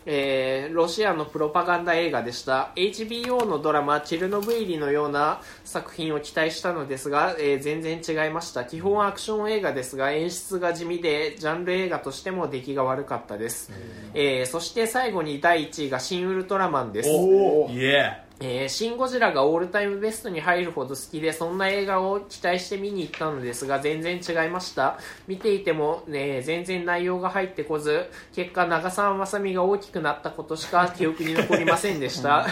[0.06, 2.72] えーロシアのプロパガンダ映画でした。
[2.76, 8.66] HBO のドラマ「チェルノブイリ」のような作品を期待したのですが、えー全然違いました。
[8.66, 13.72] 基本アクション映画ですが演出が地味でジャンル映画としても出来が悪かったです、
[14.14, 17.10] えーそして最後に第1位が「シン・ウルトラマン」です。
[17.10, 25.00] おおイエえーシン・ゴジラがオールタイムベストに入るほど好きでそんな映画を期待して見に行ったのですが全然違いました。
[25.28, 32.46] 見ていても、ね、全然内容が入ってこず結果長澤まさみが大きくなったことしか 記憶に残りませんでした、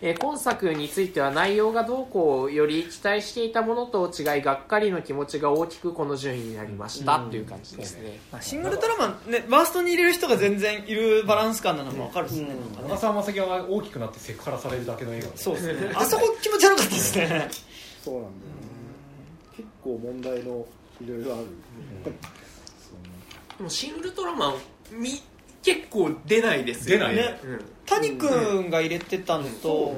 [0.00, 8.18] えー今作については内容がどうこうより期待していたものと違いがっかりの気持ちが大きくこの順位になりました、という感じですね。
[8.32, 12.48] まあシングルトラマンねバーストに入れる人が全然いるバランス感なのも分かるですね、
[12.82, 15.92] 長澤まさみが大きくなってセクハラされるだけの映画そうですね。
[15.96, 17.48] あそこ気持ち悪かったですね。
[18.04, 18.30] そうなんだよね。
[19.56, 20.66] 結構問題の
[21.04, 21.46] いろいろある、
[23.58, 24.54] でもシン・ウルトラマン
[24.92, 25.10] み
[25.62, 27.40] 結構出ないですよ出ないね。
[27.44, 27.64] うん。
[27.86, 29.94] 谷君が入れてたのと、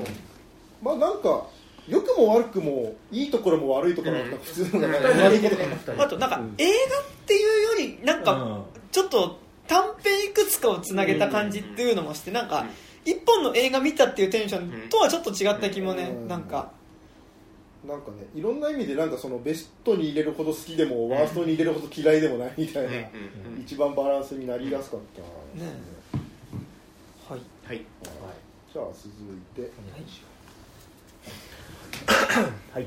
[0.82, 1.46] まあなんか
[1.88, 5.02] 良くも悪くもいいところも悪いところも普通のなん。
[5.02, 12.66] か悪いことかなあとなんか映画っていうよりなんかちょっと短編いくつかをつなげた感じっていうのもしてなんか
[13.06, 16.28] 一本の映画見たっていうテンションとはちょっと違った気もねうん。
[16.28, 16.70] なんか。
[17.86, 22.90] なんかねいろんな意味でなんかそのベストに入れるほど好きでもワーストに入れるほど嫌いでもないみたいな、
[23.60, 25.28] 一番バランスになりやすかったで
[25.60, 25.72] すね。
[27.28, 27.40] はい。
[27.64, 27.84] はい。
[28.72, 29.70] じゃあ続いて。
[32.72, 32.86] はい。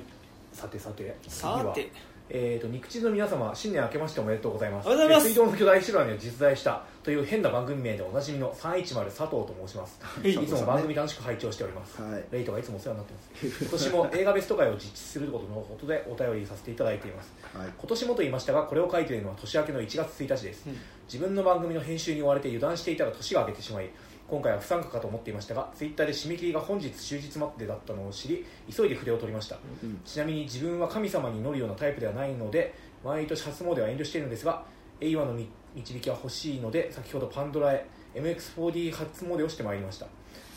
[0.52, 1.16] さてさて。
[1.24, 1.90] 次さはて
[2.30, 4.88] えー、と肉地の皆様新年明けましておめでとうございます。
[5.20, 10.00] 水道の巨大白波を実在したという変な番組名でおなじみの310佐藤と申します。
[10.24, 10.32] い。
[10.32, 12.24] いつも番組楽しく拝聴しております、はい。
[12.32, 13.64] レイトがいつもお世話になってます。
[13.64, 17.34] 今年も映画ベスト会を実施することのことでお便りさせていただいています。
[17.54, 17.68] はい。
[17.78, 20.78] 今年もと言いましたがこれを書いているのは年明けの1月1日です、うん。
[21.12, 23.90] 自分の番組の編集に追われて油断していたら年が明けてしまい
[24.30, 34.64] 今回は不参加かと思っていましたがツイッターで締め切りが本日終日までだったのを知り急いで筆を取りました、うんちなみに自分は神様に乗るようなタイプではないので毎年初詣は遠慮しているのですが
[35.02, 40.08] 英和のみ導きは欲しいので先ほどパンドラへ MX4D 初詣をしてまいりました。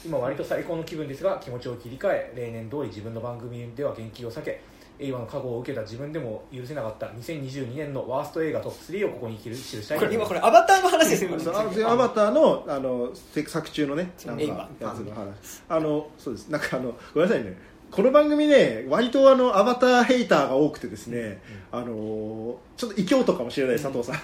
[0.04, 4.60] 今割と最高の気分ですが気持ちを切り替え例年通り自分の番組では言及を避け
[5.02, 11.24] 映画の過去を受けた自分でも許せなかった2022年のワースト映画トップ3をここに記したいこれ今これれアバターの話です。
[11.24, 15.62] よそうあでアバターのあのせ作中のねなんか映や画つの話。
[15.68, 16.48] あのそうです。
[16.48, 17.56] なんかあのごめんなさいね。
[17.90, 24.16] この番組ね割とあのアバターヘイターが多くてですね、あのちょっと異教徒かもしれない佐藤さん、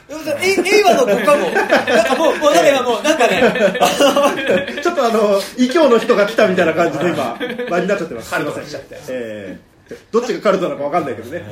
[0.42, 1.50] え映画の5かも。
[1.50, 1.68] なん
[2.06, 3.42] かもうもうなんか今もうなんかね。
[4.82, 8.30] ちょっとあの異教の人が来たみたいな感じで今場になっちゃってます。
[8.30, 8.94] すいませんされちゃって。
[9.10, 9.77] ええ
[10.12, 11.44] どっちがカルトなのかわかんないけどね。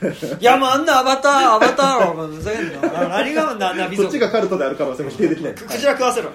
[0.40, 3.08] いやもうあんなアバター アバターはもうふざけんな。
[3.08, 5.54] 何がなナビそっ族ちがカルトである可能性も否定できない。
[5.54, 6.30] クジラ食わせろ。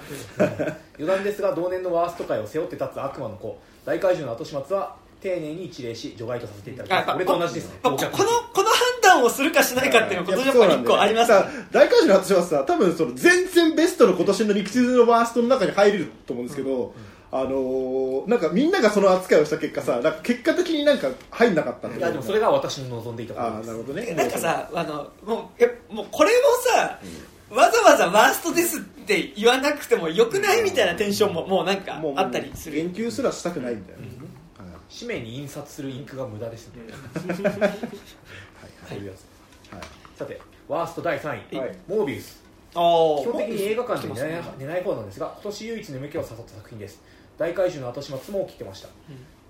[0.98, 3.58] 余談ですが同年のワースト界を背負って立つ悪魔の子。
[3.84, 7.68] 大怪獣の後始末は丁寧に一礼し除外とさせていただきます俺と同じです。
[7.68, 16.94] ねここのこの判断をするかしないかっていうのは今年やっぱ一個ありますさ大怪獣の私はさ多分その全然ベストの今年の陸地のワーストの中に入れると思うんですけど、
[17.30, 24.14] あのーなんかみんながその扱いをした結果さなんか結果的になんか入んなかったんいやでもそれが私の望んでいたことああですなるほどね。
[24.14, 26.42] なんかさあのもうえもうこれを
[26.74, 26.98] さ、
[27.50, 32.76] わざわざワーストですって言わなくてもよくないみたいなテンションももうなんかもうあったりする。
[32.76, 34.08] 言及すらしたくないみたいな、はい
[34.90, 36.80] 紙面に印刷するインクが無駄ですね。
[37.14, 39.82] そういうやつはい。
[40.16, 41.76] さてワースト第3位、はい。
[41.86, 42.42] モービウス。
[42.72, 47.00] 基本的に映画館で寝ない寝ない方なんですが今年唯一眠気を誘った作品です
[47.38, 48.88] 大怪獣の後始末も起きてました、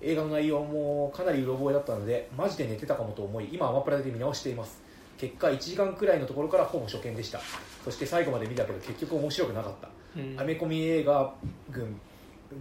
[0.01, 4.81] 映画の内容もかなりうろ覚えだったのでマジで寝てたかもと思い今アマプラで見直しています。
[5.17, 7.41] 結果1時間くらいのところからほぼ初見でした。
[7.83, 10.39] そして最後まで見たけど結局面白くなかった、うん。
[10.39, 11.33] アメコミ映画
[11.71, 11.99] 軍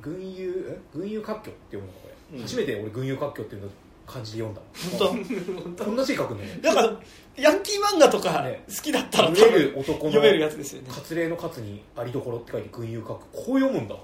[0.02, 0.78] 軍友え？
[0.92, 1.92] 軍友割拠って読むの？
[1.92, 2.42] かこれ、うん。
[2.42, 3.68] 初めて俺軍友割拠っていうの
[4.06, 4.60] 漢字で読んだ。
[4.98, 7.00] 本 こんな字書くんだね当だから
[7.40, 8.64] ヤンキー漫画とかね。
[8.68, 10.88] 好きだったら多見れる分男の読めるやつですよね。
[10.90, 13.14] 割礼の割にありどころって書いて軍友割拠。
[13.32, 13.98] こう読むんだ、へ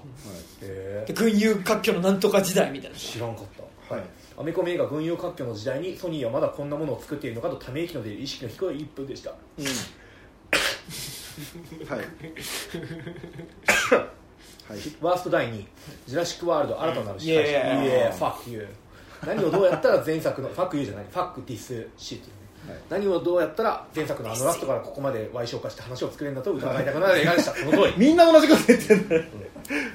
[0.61, 2.97] えで群雄割拠のなんとか時代みたいな。
[2.97, 3.45] 知らんかっ
[3.89, 4.03] た、はい。
[4.37, 9.33] アメコミ映画「軍友割拠」の時代にソニーはまだこんなものを作っているのかとため息の出る意識の低い1分でした。
[9.57, 9.65] うん。
[9.65, 9.71] は
[11.97, 11.99] い。
[11.99, 12.05] は
[14.75, 14.79] い。
[15.01, 15.67] ワースト第2位
[16.07, 18.67] 「ジュラシック・ワールド新たなる支配者」イエーイイエーイファックユー
[19.27, 21.05] 何をどうやったら前作のファックユーじゃない。
[21.09, 21.35] ファッ
[22.89, 27.19] 何をどうやったら前作のあのラストからここまで賠償化して話を作れるんだと疑いたくなる。
[27.19, 29.23] 映画でしたその通りみんな同じこと言ってんだよ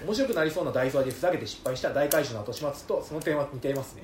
[0.04, 4.02] 面白くなりそうな大話でふざけて失敗した大怪獣の後始末とその点は似ていますね。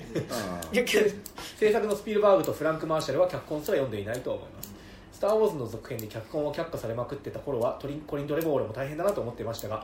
[1.59, 4.76] 制作のスピルバーグとフランク・マーシャルは脚本すら読んでいないと思います
[5.17, 9.83] スター・ウォーズ」の続編で脚本を却下されまくってた頃はトリンコリン・トレボールも大変だなと思ってましたが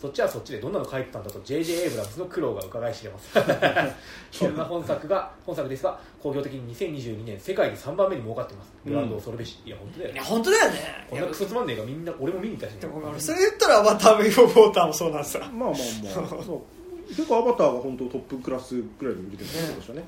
[0.00, 1.82] そっちはそっちでどんなの書いてたんだと J.J.
[1.82, 3.30] エイブラムズの苦労が伺い知れます。
[4.32, 8.72] そんな本作が本作ですが興行的に2022年世界で3番目に儲かってます。
[8.86, 10.14] ブランド恐るべし、いや本当だよね。
[10.14, 11.06] いや本当だよね。
[11.10, 12.80] こんなクソつまんねえがみんな俺も見に行ったし、ね。
[12.80, 15.42] でも俺それ言ったらアバター・ウェイ・フォー・ウォーターもそうなんですよ。
[15.42, 16.42] まあまあまあ。
[16.42, 17.14] そう。
[17.14, 20.04] 結構アバターが本当トップクラスぐらいで売れてるんですよね。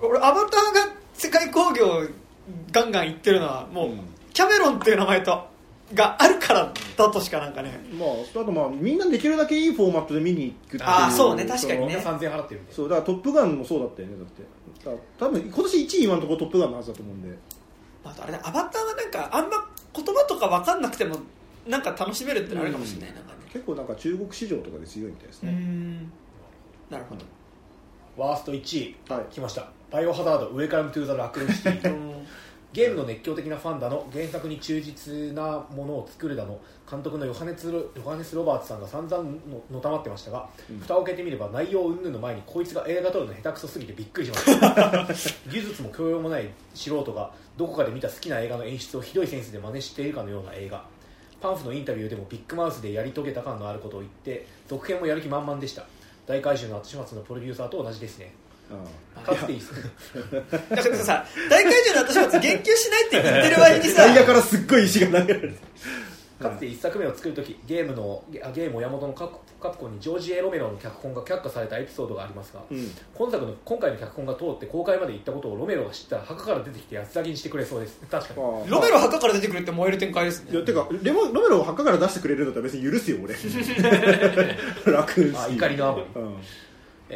[0.00, 2.08] 俺アバターが世界興行
[2.72, 4.00] ガンガンいってるのはもう、うん。
[4.32, 5.46] キャメロンっていう名前と
[5.94, 7.78] があるからだとしかなんかね。
[7.98, 11.86] まああとまあみんなできるだけいいフォーマットで見に行くっていうあーそうね確かにね。
[11.86, 14.42] みんな3000円払ってるんでそうだから「トップガン」もそうだったよねだって。
[15.18, 17.36] 多分今年1位今のところ「トップガン」のはずだと思うんで。
[18.04, 21.16] あとあれねアバターはなんかあんま言葉とか分かんなくても
[21.66, 23.38] なんか楽しめるってのあるかもしれない、なんかね。
[23.52, 26.12] 結構なんか中国市場とかで強いみたいですうね、ん。
[26.90, 27.24] なるほど
[28.16, 29.24] ワースト1位、はい。
[29.32, 29.68] 来ました。
[29.90, 32.14] バイオハザード Welcome to Raccoon City。
[32.72, 36.58] ゲームの熱狂的なファンだの原作に忠実なものを作るだの
[36.90, 39.30] 監督のヨハネスロヨハネス・ロバーツさんが散々の
[39.70, 40.78] のたまってましたが、うん。
[40.80, 45.06] 蓋を開けてみれば内容云々の前にこいつが映画撮るの下手くそすぎてびっくりしました。
[45.50, 50.84] 技術も教養もない素人がどこかで見た好きな映画の演出をひどいセンスで真似しているかのような映画。
[51.40, 55.84] パンフのインタビューでもビッグマウスでやり遂げた感のあることを言って続編もやる気満々でした
[56.26, 58.32] 大怪獣の後始末のプロデューサーと同じですね。
[59.14, 59.60] あかつていい
[60.70, 65.58] だからさ大怪獣の後始末言及しないって言ってる割にあさタイヤからすっごい石が投げられて
[66.44, 72.90] かつて1作目を作るときゲームのゲあゲーム親元のカプカプコンにジョージ・エロメロの脚本が却下されたエピソードがありますが、うん。
[73.14, 78.00] 今作の今回の脚本が通って公開まで行ったことをロメロが知ったら墓から出てきて安らぎにしてくれそうです。
[78.10, 78.40] 確かに。
[78.40, 80.52] あロメロ墓から出てくるって燃える展開ですね。
[80.52, 83.34] いやてかレモロメロを墓から出してくれるんだったら別に許すよ俺。
[84.92, 86.36] 楽にあ怒りのあまりうん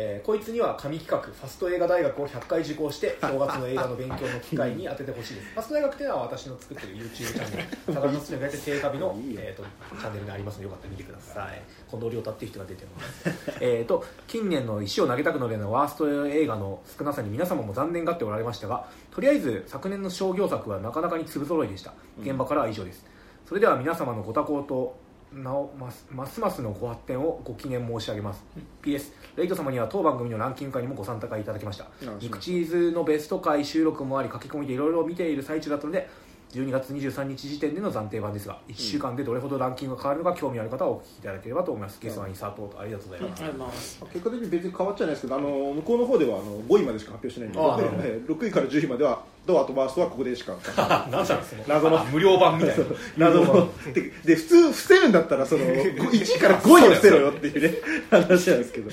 [0.00, 5.48] えーこいつには神企画ファスト映画大学を100回受講して正月の映画の勉強の機会に当ててほしいです。
[5.54, 7.94] ファスト大学っていうのは私の作ってる YouTube チャンネル。
[7.94, 9.64] 坂のすめがやって聖火日のえーと
[9.98, 11.62] チャンネルにありますのでよかったら見てください。
[11.90, 13.24] 近藤亮太っていう人が出てます。
[13.60, 21.92] えーと近年の石を投げたくなるようなワースト映画の少なさに皆様も残念がっておられましたがとりあえず昨年の商業作はなかなかに粒揃いでした。
[22.20, 23.04] 現場からは以上です、
[23.48, 28.42] それでは皆様のご多幸となおますますますのご発展をご記念申し上げます、
[28.82, 31.84] PS レイト様には当番組のランキング会にもご参加いただきました。
[31.84, 31.88] あ
[32.20, 36.08] 肉チーズのベスト回収録もあり書き込みでいろいろ見ている最中だったので
[36.52, 43.58] 12月23日時点での暫定版ですが1週間でどれほどランキングが変わるのか興味ある方はお聞きいただければと思います、ゲストはインサートありがとうございます、うござい。
[43.58, 48.02] ます結果的に別に変わっちゃないですけどあの向こうの方ではあの5位までしか発表してないんでああなるほど。
[48.04, 50.54] えー6位から10位まではドアとバーストはここでしか。
[50.76, 52.04] 何 なんですか謎の。
[52.06, 52.84] 無料版みたいな。
[53.16, 53.68] 謎の。
[53.92, 57.78] でで普通伏せるんだったらその1位から 5位を伏せろよっていうね
[58.10, 58.90] 話なんですけど。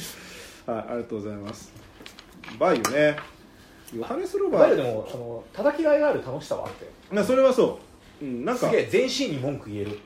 [0.72, 1.72] はいありがとうございます。
[2.60, 3.18] バイオね。
[3.18, 3.35] ヨ
[4.02, 7.80] ハネス・ロババイオでーもその叩きがいがある楽しさはあってまあそれはそ
[8.22, 8.68] う、うん、なんか。
[8.68, 10.00] すげえ全身に文句言える。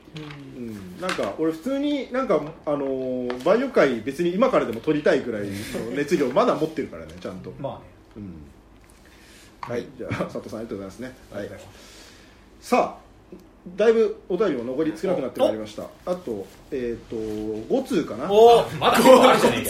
[0.56, 5.48] うん、なんか俺普通になんかあのーバイオ界別に今からでも撮りたいぐらいの
[5.96, 7.80] 熱量まだ持ってるからねちゃんと、まあね。
[8.16, 8.34] うん、
[9.60, 9.86] はい。
[9.96, 11.14] じゃあ佐藤さんありがとうございますね。
[11.32, 11.72] ありがとうござい
[12.60, 13.10] さあ
[13.76, 15.84] だいぶお便りも残り少なくなってまいりました。
[16.06, 18.30] あとえっ、と5通かな？
[18.30, 19.64] おおまだ結構あるじゃね。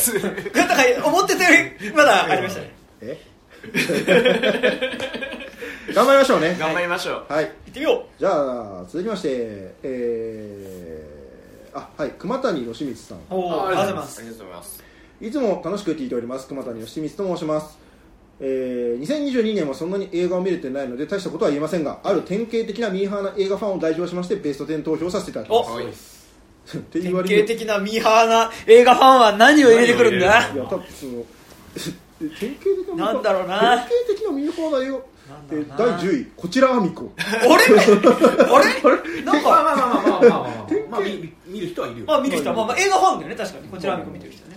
[0.46, 2.72] えかよいやだから思ってたよりまだありましたね。
[3.00, 3.20] え？
[5.94, 6.56] 頑張りましょうね。
[6.58, 7.32] 頑張りましょう。
[7.32, 7.44] はい。
[7.44, 9.28] 行ってみよじゃあ続きまして
[9.82, 12.10] えー、あはい。
[12.18, 13.18] 熊谷義光さん。
[13.18, 14.18] うおおありがとうございます。
[14.20, 14.82] ありがとうございます。
[15.20, 17.76] いつも楽しく聞いております熊谷義光と申します、
[18.40, 26.20] えー、2022年はそんなに映画を見れてないので大したことは言えませんがある典型的なミーハーな映画ファンを代表しましてベスト10投票させていただきます。
[26.90, 30.50] 典型的なミーハーな映画ファンは何を入れてくるんだ？
[30.54, 31.24] いや多分その
[32.28, 33.60] 典型的ななんだろうな。
[33.60, 35.06] 典型的な民放だよ、
[35.48, 39.22] 第10位こちらあみこあれあれ？
[39.22, 39.48] なんか。
[39.48, 40.48] まあまあまあまあまあまあ、
[40.90, 41.00] まあ、
[41.46, 42.06] 見る人はいるよ。
[42.06, 42.48] まあ見る人。
[42.50, 43.68] は、まあまあ、映画ファンだよね確かに。
[43.68, 44.56] こちらあみこ見てる人ね、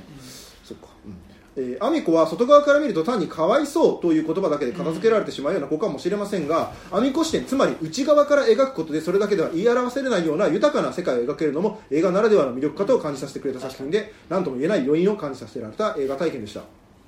[1.55, 16.63] えー、アミコは外側から見ると単にかわいそうという言葉だけで片付けられてしまうような子かもしれませんが、うん、アミコ視点つまり内側から描くことでそれだけでは言い表せれないような豊かな世界を描けるのも映画ならではの魅力かと感じさせてくれた作品で何とも言えない余韻を感じさせられた映画体験でした。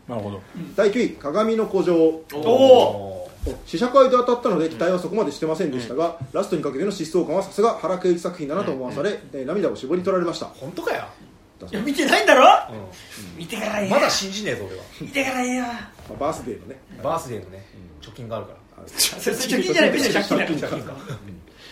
[0.08, 0.42] なるほど。
[0.76, 1.96] 第9位鏡の古城。
[1.98, 2.22] お
[3.48, 10.48] お試写会で当たったので期待はそこまでしてませんでしたが、ラストにかけての疾走感はさすが原敬一作品だなと思わされ、えー涙を絞り取られました。
[10.48, 11.06] 本当かよ。
[11.72, 12.46] いや見てないんだろ？
[13.38, 14.84] 見てから言えまだ信じねえぞ俺は。
[15.00, 16.76] 見てから言えよまあバースデーのね。
[17.04, 17.66] バースデーのね
[18.02, 18.84] 貯金があるから。
[18.98, 20.94] それ貯金じゃない別に借金だ借金か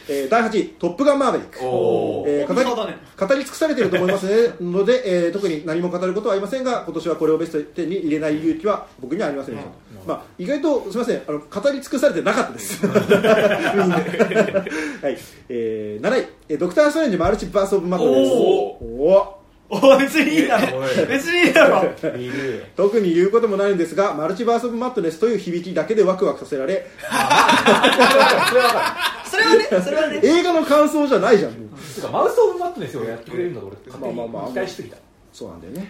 [0.07, 9.71] えー第8位「トップガンマーヴェリック」おえー語り語り尽くされていると思いますねので、 えー特に何も語ることはありませんが今年はこれをベスト10に入れない勇気は僕にはありませんでした、
[10.07, 12.85] まあ、意外とすみませんあの語り尽くされてなかったです。
[12.87, 12.93] は
[15.09, 15.17] い、
[15.49, 18.31] えー7位えードクター・ストレンジマルチバース・オブ・マットです。
[18.31, 18.35] お
[18.81, 19.42] お
[19.73, 20.81] お別にいいだろ。
[21.07, 21.83] 別にいいだろ。
[22.75, 26.87] 特に言うこともないんですがマルチバース・オブ・マットネスという響きだけでワクワクさせられ
[29.29, 30.19] それはねそれはね。
[30.23, 31.51] 映画の感想じゃないじゃん。
[31.51, 33.75] もうてかマウス・オブ・マットネスをやってくれるんだと俺。
[33.87, 34.51] 勝手にまあまあまあ。
[34.51, 34.97] 期待しすぎた。
[35.33, 35.87] そうなんだよね、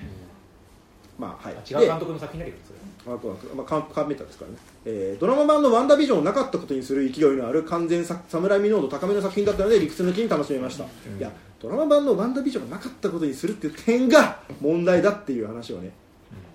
[1.20, 1.56] まあはい。
[1.70, 10.88] 違う監督の作品だけどそれあとは、まあ、カンカンメタですからね、えードラマ版の「ワンダービジョン」をなかったことにする勢いのある完全さ侍味濃度高めの作品だったので理屈抜きに楽しめました、い
[11.20, 11.30] や
[11.64, 15.92] ドラマ版の「ワンダービジョン」がなかったことにするっていう点が問題だっていう話をね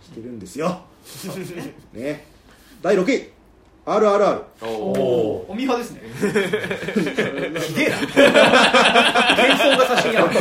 [0.02, 0.82] してるんですよ、
[1.94, 2.26] ね、
[2.82, 3.38] 第6位。
[3.86, 6.02] RRR おおお見派ですね。
[7.58, 7.96] ひでえな。
[9.30, 10.34] 幻想が写真やった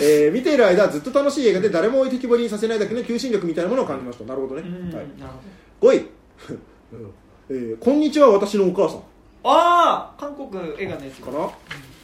[0.00, 4.24] えー見ている間ずっと楽しい映画で誰も置いてきぼりにさせないだけの求心力みたいなものを感じました。
[4.24, 5.32] なるほどね、うんはい、なる
[5.78, 5.92] ほど。
[5.92, 6.06] 5位、
[7.50, 9.02] えーこんにちは私のお母さん」
[9.44, 11.20] ああ韓国映画のやつ。
[11.20, 11.48] かな？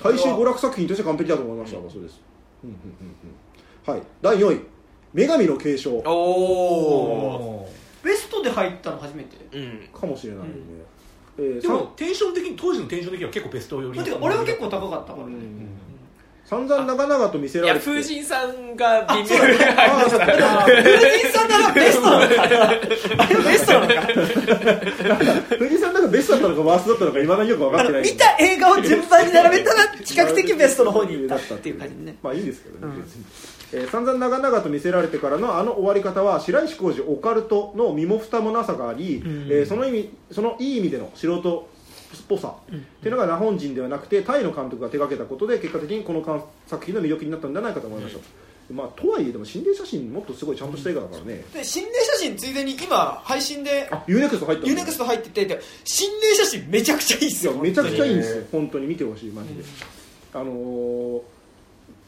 [0.02, 2.20] 大衆娯楽作品として完璧だと思いました、そうです、
[2.62, 3.16] うんうんうん
[3.88, 4.02] うん、はい。
[4.20, 4.60] 第4位
[5.14, 5.92] 「女神の継承。
[6.04, 7.68] おお
[8.02, 9.36] ベストで入ったの初めて？
[9.56, 10.54] うん」かもしれないね、
[11.38, 15.34] えーでもテンション的に当時のテンション的には結構ベスト寄りだってか俺は結構高かったからね
[16.44, 20.18] 散々長々と見せられて風神さんが微妙にあそう。
[20.18, 20.26] だ
[20.66, 22.46] 風神さんならベストなのか。
[23.44, 24.00] ベストなのか
[25.58, 32.16] 藤井さんなんかベストだったのかワーストだったのかいまだによく分かあってないの見た映画を順番に並べたら比較的ベストの方に行ったっていう感じね。
[32.22, 33.24] まあいいんですけどね、別に
[33.72, 41.68] えー散々長々と見せられてからのあの終わり方は白石浩二オカルトの身も蓋もなさがあり、えーその意味そのいい意味での素人
[42.22, 48.20] っぽさっていうのが日本人ではなくてタイの監督が手掛けたことで結果的にこの監作品の魅力になったんじゃないかと思いました、
[48.72, 59.64] まあ、とはいえでも心霊写真もっとすごいちゃんとした映画だからね、で心霊写真ついでに今配信であ U-NEXT入った U-NEXト入っててで心霊写真めちゃくちゃいいっすよ めちゃくちゃいいんですよ本当に見てほしいマジで、
[60.32, 61.20] あのー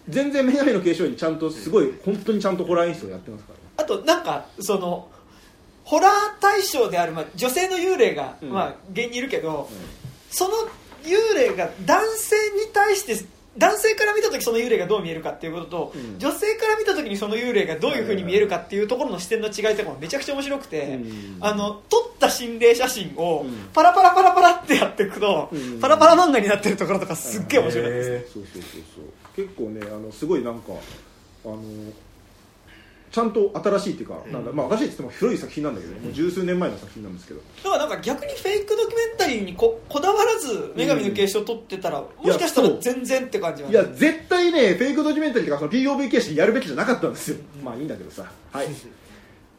[0.08, 3.64] 全然女神の継承にちゃんとすごい本当にちゃんとホラー演出をやってますからね。
[3.76, 5.08] あとなんかその
[5.86, 8.50] ホラー対象である、まあ、女性の幽霊が、うん。
[8.50, 9.70] まあ、現にいるけど、
[10.30, 10.54] その
[11.04, 13.24] 幽霊が男性に対して
[13.56, 16.18] 男性から見た時その幽霊がどう見えるかっていうことと、うん。
[16.18, 21.38] 女性から見た時にその幽霊がどういうふうに見えるかっていうところの視点の違いとかもめちゃくちゃ面白くて、うん。
[21.40, 23.68] あの撮った心霊写真をうん。
[23.72, 25.78] パラパラパラパラってやっていくと、うん。
[25.78, 29.46] パラパラ漫画になってるところとかすっげえ面白かったです、へそうそうそうそう。
[29.46, 30.72] 結構ねあのすごいなんか
[31.44, 31.62] あの
[33.16, 37.40] ちゃんと新しいっていうか、なんだまあ新しいって言っても古い作品なんだけど、もう十数年前の作品なんですけど。
[37.64, 43.78] だからなんか逆にフェイクドキュメンタリーにここだわらず女神の継承を撮ってたら、もしかしたら全然って感じはいね。
[43.78, 48.30] や絶対ねフェイクドキュメンタリーとかその POV 形式でやるべきじゃなかったんですよ、まあいいんだけどさ。
[48.52, 48.66] はい。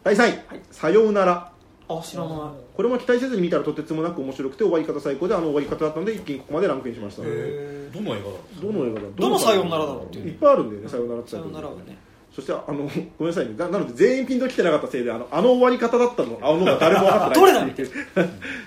[0.04, 0.40] 第3位、
[0.70, 1.52] さようなら。
[1.90, 2.38] あ知らない。
[2.76, 8.38] これも期待せずに見たらとてつもなく面白くて終わり方最高であの終わり方だったので一気にここまでランクインしましたどの映画だ？
[8.62, 9.08] どの映画だ？
[9.16, 10.28] どのさようならだろうっていう。
[10.28, 11.98] いっぱいあるんだよねさようならってさようならはね
[12.38, 12.84] そしてあの
[13.18, 13.56] ごめんなさいね。
[13.58, 17.70] ななので全員ピンと来てなかったせいであのあの終わり方だったのあのが誰も分かってない。
[17.72, 18.24] っていうすいま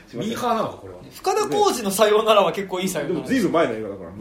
[0.09, 0.21] せん。
[0.23, 0.99] ミーハーなのかこれは。
[1.15, 4.17] 深田浩二のさようならは結構いいさようでならもずいぶん前の映画だからね、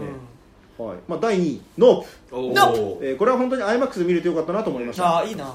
[0.80, 0.86] うん。
[0.86, 0.97] はい。
[1.08, 2.06] まあ、第2位「ノー。
[2.30, 5.06] プおなお」えーこれは本当に IMAX で見れてよかったなと思いました。
[5.08, 5.52] ああいいな。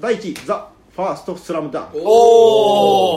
[0.00, 1.90] 第1位「ザ・ファースト・スラムダン。
[1.92, 2.10] クお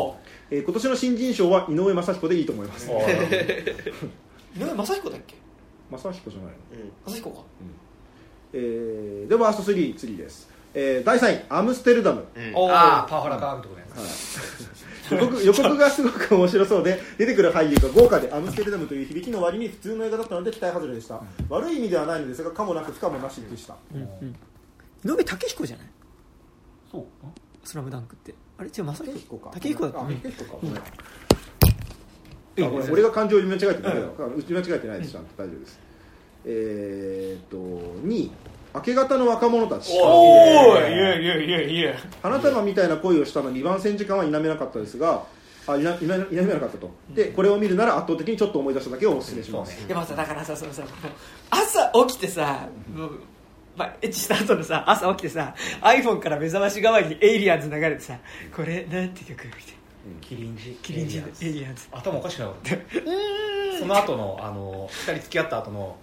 [0.09, 0.15] お
[0.51, 2.91] えー今年の新人賞は井上雅彦でいいと思います。
[4.55, 5.35] 井上雅彦だっけ？
[5.91, 6.57] 雅彦じゃないの、
[7.07, 7.41] 雅彦か
[8.53, 12.71] えーでワースト3次です、えー第3位「アムステルダム」うん。
[12.71, 14.01] ああパワハラかみたいな。
[14.01, 21.19] やつ予告 予告がすごく面白そうで出てくる俳優が豪華でアムステルダムという響きの割に普通の映画だったので期待外れでした、
[21.49, 25.87] 悪い意味ではないのですがかもなく不可もなしでした、井上武彦じゃない？
[26.91, 27.05] そう。
[27.63, 28.35] スラムダンクって。
[28.59, 29.49] あれ違う雅武彦か。
[29.49, 29.99] 武彦だった。
[30.01, 30.51] 武彦か。
[30.61, 30.67] ご
[32.77, 32.91] めん。
[32.91, 33.97] 俺が感情を読み間違えてない
[34.37, 35.79] 打ち間違えてないですちゃんと大丈夫です
[36.45, 37.57] えーっと
[38.07, 38.31] 2位
[38.73, 39.91] 明け方の若者たち。
[39.99, 45.23] おーいやいやいやいや花束みたいな恋をしたの2番線時間は否めなかったですが
[45.67, 46.91] あ否否め否めなかったと。
[47.09, 50.83] でこれを見るなら圧倒的にちょっと思い出しただけをお勧めします、いやまあさだからさそのさ
[51.49, 53.19] 朝起きてさもう
[53.75, 58.17] まあ、エッチした後のさ朝起きてさ iPhone から目覚まし代わりにエイリアンズ流れてさ
[58.53, 59.45] これなんて曲？
[59.45, 59.69] みたいな
[60.21, 60.77] キリンジ。
[60.81, 61.87] キリンジのエイリアンズ。
[61.91, 62.75] 頭おかしくなかった。
[63.79, 65.95] その後のあの2人付き合った後の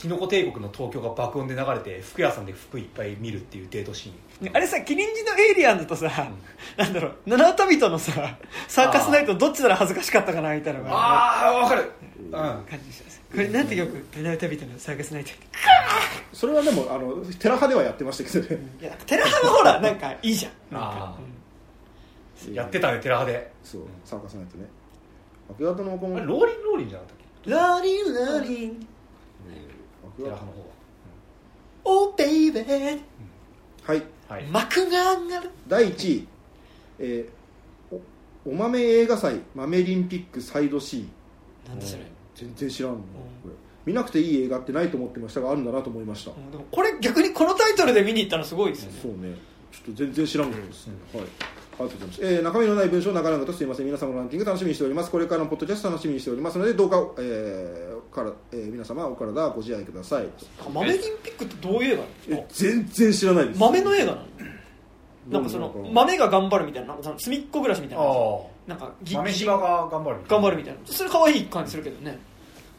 [0.00, 4.56] キノコ帝国の東京が爆音で流れて服屋さんで服いっぱい見るっていうデートシーン。
[4.56, 6.10] あれさキリンジのエイリアンズとさ、
[6.78, 11.82] なんだろう七尾旅人のさサーカスナイトどっちなら恥ずかしかったかなみたいなのがああわかる。
[11.82, 11.84] い
[12.28, 13.20] う感じします。
[13.30, 15.32] これなんて曲「花歌人のサーカスナイト」
[16.32, 18.62] それはでもあのテラ派ではやってましたけどね。
[18.80, 20.52] いやテラハのほらなんかいいじゃん。
[20.72, 22.54] あー。
[22.54, 23.52] やってたねテラ派で。
[23.62, 24.64] そうサーカスナイトね。
[25.50, 26.16] 明け方の子も。
[26.16, 27.50] あれローリンローリンじゃなかったっけ？
[27.50, 28.88] ラーリンラーリン
[30.20, 30.52] 明け方テラ派の
[31.84, 33.00] 方おベイベー
[33.82, 34.02] はい。
[34.28, 34.46] はい。
[34.46, 35.50] 幕が上がる。
[35.66, 36.28] 第1位、
[36.98, 37.40] えー
[37.92, 41.08] おお豆映画祭豆リンピックサイド C
[41.66, 42.04] なんだそれ？
[42.34, 43.54] 全然知らんの、これ。
[43.84, 48.98] 見なくていい映画ってないと思ってましたがあるんだなと思いました、でもこれ逆にこのタイトルで見に行ったのすごいですよね。
[49.02, 49.36] そうね。
[49.72, 51.24] ちょっと全然知らんことですね、はい
[51.80, 53.86] ありがとうございます、えー中身のない文章を長々とすいません。
[53.86, 55.10] 皆様のランキング楽しみにしております。
[55.10, 60.28] これからのポッドキャスト楽しみにしておりますのでどうか、えーからえー皆様お体ご自愛ください。
[60.72, 63.60] 豆リンピックってどういう映画なえの全然知らないです。
[63.60, 64.24] 豆の映画なの？
[65.30, 68.04] なんかその豆が頑張るみたいななんかその隅っこ暮らしみたいな。
[68.04, 68.06] あ
[68.66, 70.80] なんかぎあ豆柴が頑張る頑張るみたいな。
[70.84, 72.18] それ可愛い感じするけどね。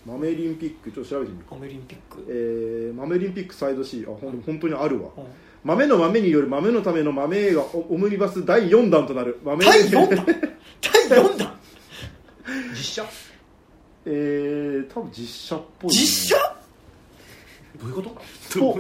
[0.05, 1.55] 豆リンピックちょっと調べてみるか。
[1.55, 2.25] 豆リンピック。
[2.27, 5.09] えー、豆リンピックサイド C あほん本当にあるわ。
[5.17, 5.23] うん
[5.63, 9.39] 豆の豆による豆のための豆映画オオムニバス第4弾となる。
[9.43, 10.25] 豆第4弾？
[11.09, 11.53] 第4弾？
[12.73, 13.05] 実写？
[14.05, 16.55] えー、多分実写っぽい実写？
[17.79, 18.09] どういうこと？
[18.09, 18.19] と、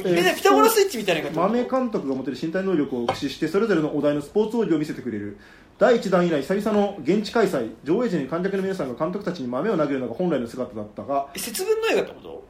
[0.05, 1.37] えーピタゴラスイッチみたいな感じ？
[1.39, 5.37] 豆監督が持てる身体能力を駆使してそれぞれのお題のスポーツ奥義を見せてくれる。
[5.77, 7.69] 第1弾以来久々の現地開催。
[7.83, 11.27] 上映時に観客の皆さんが監督たちに豆を投げるのが本来の姿だったが。
[11.35, 12.43] え節分の映画ってこと？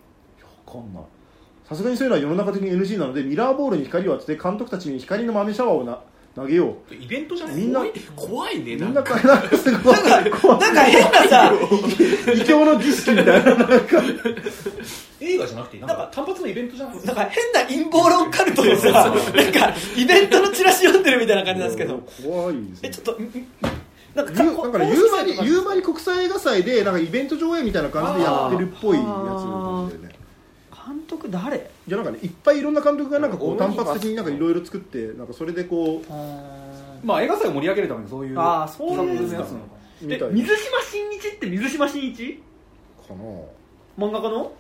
[0.73, 1.03] わかんない
[1.71, 5.99] さすがにそういうのは世の中的に NG なのでミラーボールに光を当てて監督たちに光の豆シャワーをな
[6.35, 7.55] 投げよイベントじゃない？
[7.55, 7.81] みんな
[8.15, 11.53] 怖いねうみなんなかなんかすごいなんか変なさ
[12.35, 14.03] 異教の儀式みたいななんか。
[15.21, 19.13] 映画じゃなくてなんかか単発のイベントじゃないなんか変な陰謀論カルトのさなん
[19.53, 21.99] かイベントのチラシ読んでるみたいな感じなんですけど。
[22.23, 23.17] 怖いですねえちょっと
[24.15, 24.91] なんかゆなんかね、
[25.41, 30.09] 夕張国際映画祭でなんかイベント上映みたいな感じでやってるっぽいやつなんだよね
[30.91, 31.57] 監督誰？
[31.57, 31.61] い
[31.91, 36.01] やなんかねいっぱいいろんな監督がなんかこう単発的になんかいろいろ作ってなんかそれでこ
[37.03, 39.51] まあ映画祭を盛り上げるためにそういうあーそういうやつなのか。
[40.03, 40.27] うみたいな。
[40.29, 42.43] 水島新一って水島新一？
[43.07, 43.23] かな
[44.07, 44.51] 漫画家の？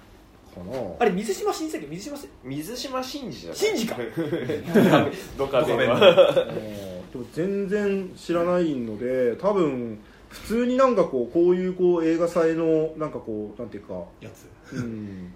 [0.53, 1.05] かなあ。
[1.05, 1.87] れ水島新一だっけ？
[1.87, 3.57] 水島せ水島真司じゃない。
[3.57, 3.97] 真司か。
[5.37, 13.95] どかででも全然知らないので多分普通になんかこうこういうこう映画祭のなんかこうなんていうか。
[14.21, 14.47] やつ。
[14.75, 15.33] うん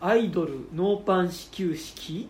[0.00, 2.28] アイドルノーパン始球式？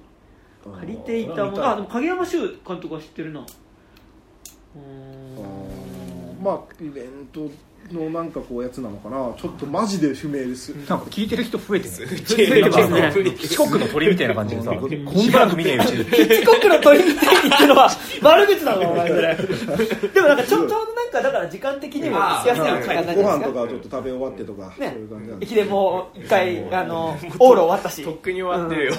[0.62, 1.68] 借りていたもの。
[1.68, 3.40] あでも影山修監督は知ってるな。
[3.40, 5.36] うん。
[5.38, 7.50] ーまあイベント
[7.92, 9.32] のなんかこうやつなのかな。
[9.40, 10.70] ちょっとマジで不明です。
[10.88, 12.10] なんか聞いてる人増えてる。
[12.10, 13.12] ね増えてますね
[13.50, 16.04] 四国の鳥みたいな感じでさ うんしばらく見ねえうちに。
[16.44, 17.90] 四国の鳥みたいにっていうのは
[18.22, 19.36] 悪口お前それ
[20.14, 23.36] でもなんかちょちょうどなんかだから時間的にもしやすい感じですか？
[23.38, 24.74] 飯とかちょっと食べ終わってとか、ね。
[24.78, 28.02] そういう感じなんで駅でもう一回あの往路終わったし。
[28.04, 28.92] とっくに終わってるよ、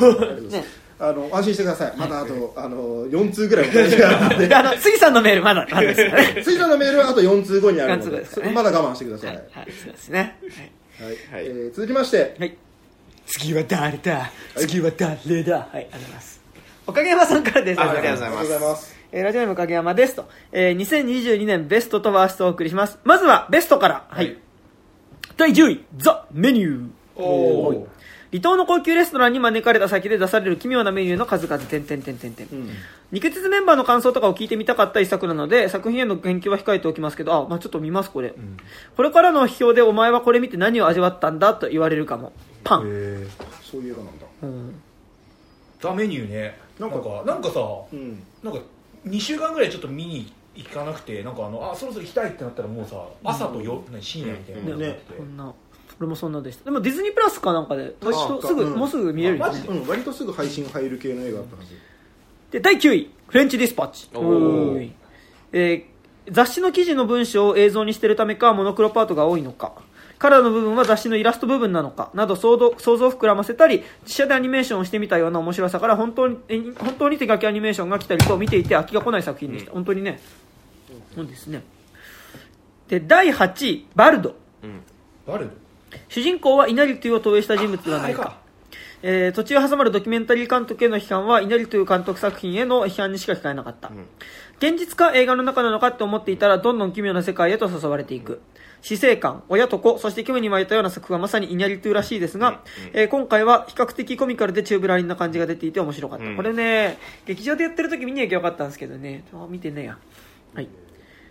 [0.50, 0.64] ね
[1.00, 1.94] あの安心してください。
[1.98, 4.48] まだあと、あの4通ぐらいお返しがあるので。
[4.48, 8.54] で あの杉さんのメールまだまだですからね 次のメールはあと4通後にあるの4通後ででね。
[8.54, 9.70] まだ我慢してください、ははい。
[9.70, 10.38] いそうですね。
[11.00, 11.46] はい。
[11.46, 12.36] えー続きまして。
[12.40, 12.56] はい。
[13.26, 14.32] 次は誰だ？
[14.58, 15.56] 次は誰だ？
[15.56, 16.42] はいありがとうございます。
[16.88, 17.80] おかげ山さんからです。
[17.82, 18.50] あありがとうございありがます。
[18.50, 22.98] とうございますえーラジオネーム影山ですと、えー2022年ベストとワーストをお送りします。
[23.04, 24.06] まずはベストから。
[24.10, 24.38] はい、
[25.38, 26.88] 第10位ザ・メニュー。
[27.16, 27.86] おー
[28.34, 31.64] 離島の高級レストランに招かれた先で出される奇妙なメニューの数々。
[31.66, 32.74] 点々点々点々
[33.12, 38.34] 二血メンバーの感想とかを聞いてみたかった一作なので作品への言及は控えておきますけどあ、まあ、ちょっと見ますこれ、
[38.98, 42.34] これからの批評でお前はこれ見て何を味わったんだと言われるかも。
[42.64, 43.28] パン、へ
[43.62, 44.26] そういう映画なんだ。
[44.42, 44.82] うん。
[45.80, 46.58] ザメニューね。
[46.80, 47.60] ななんんかかなんかさ
[47.92, 48.24] うん。
[48.42, 48.60] なんか
[49.06, 55.14] 2週間ぐらいちょっと見に行かなくてなんかあのあそろそろ行きたいってなったらもうさ朝とよ、ね深夜みたいな感じになってて。
[55.18, 55.54] こんな
[56.00, 56.66] 俺もそんなでした。
[56.66, 58.78] でもディズニープラスかなんかで割とすぐ、うん。
[58.78, 59.60] もうすぐ見れるよね。
[59.68, 61.70] うん、割とすぐ配信入る系の映画だったはず。
[62.52, 64.10] で第9位フレンチディスパッチ。
[65.52, 65.94] えー
[66.32, 69.74] 雑誌の記事の文章を映像にしてるためかモノクロパートが多いのか。
[70.20, 72.12] カラーの部分は雑誌のイラスト部分なのか。
[72.14, 80.22] など想像想像を膨らませたり実写でアニメーションをしてみたような面白さから本当にえ本当に手書きアニメーションが来たりと見ていて飽きが来ない作品でした、本当にね。
[81.14, 81.62] そうですね。
[82.88, 84.36] で第8位バルド。
[85.28, 85.52] バルド？
[86.10, 88.14] 主人公は稲荷というを投影した人物ではない。
[88.14, 88.38] か
[89.06, 93.92] えー途中挟まるドキュメンタリー監督への批判は稲荷という監督作品への批判にしか聞かれなかった、
[94.60, 98.42] 現実か映画の中なのかって思っていたらどんどん奇妙な世界へと誘われていく。
[98.82, 102.62] 死生観親と子そして興味に湧いたような作風はまさに稲荷というらしいですが、
[102.94, 106.36] えー今回は比較的コミカルでチューブラリンな感じが出ていて面白かった、うん。
[106.38, 109.26] これね劇場でやってる時見に行けばよかったんですけどね。
[109.34, 109.98] あ見てねえや。
[110.54, 110.70] はい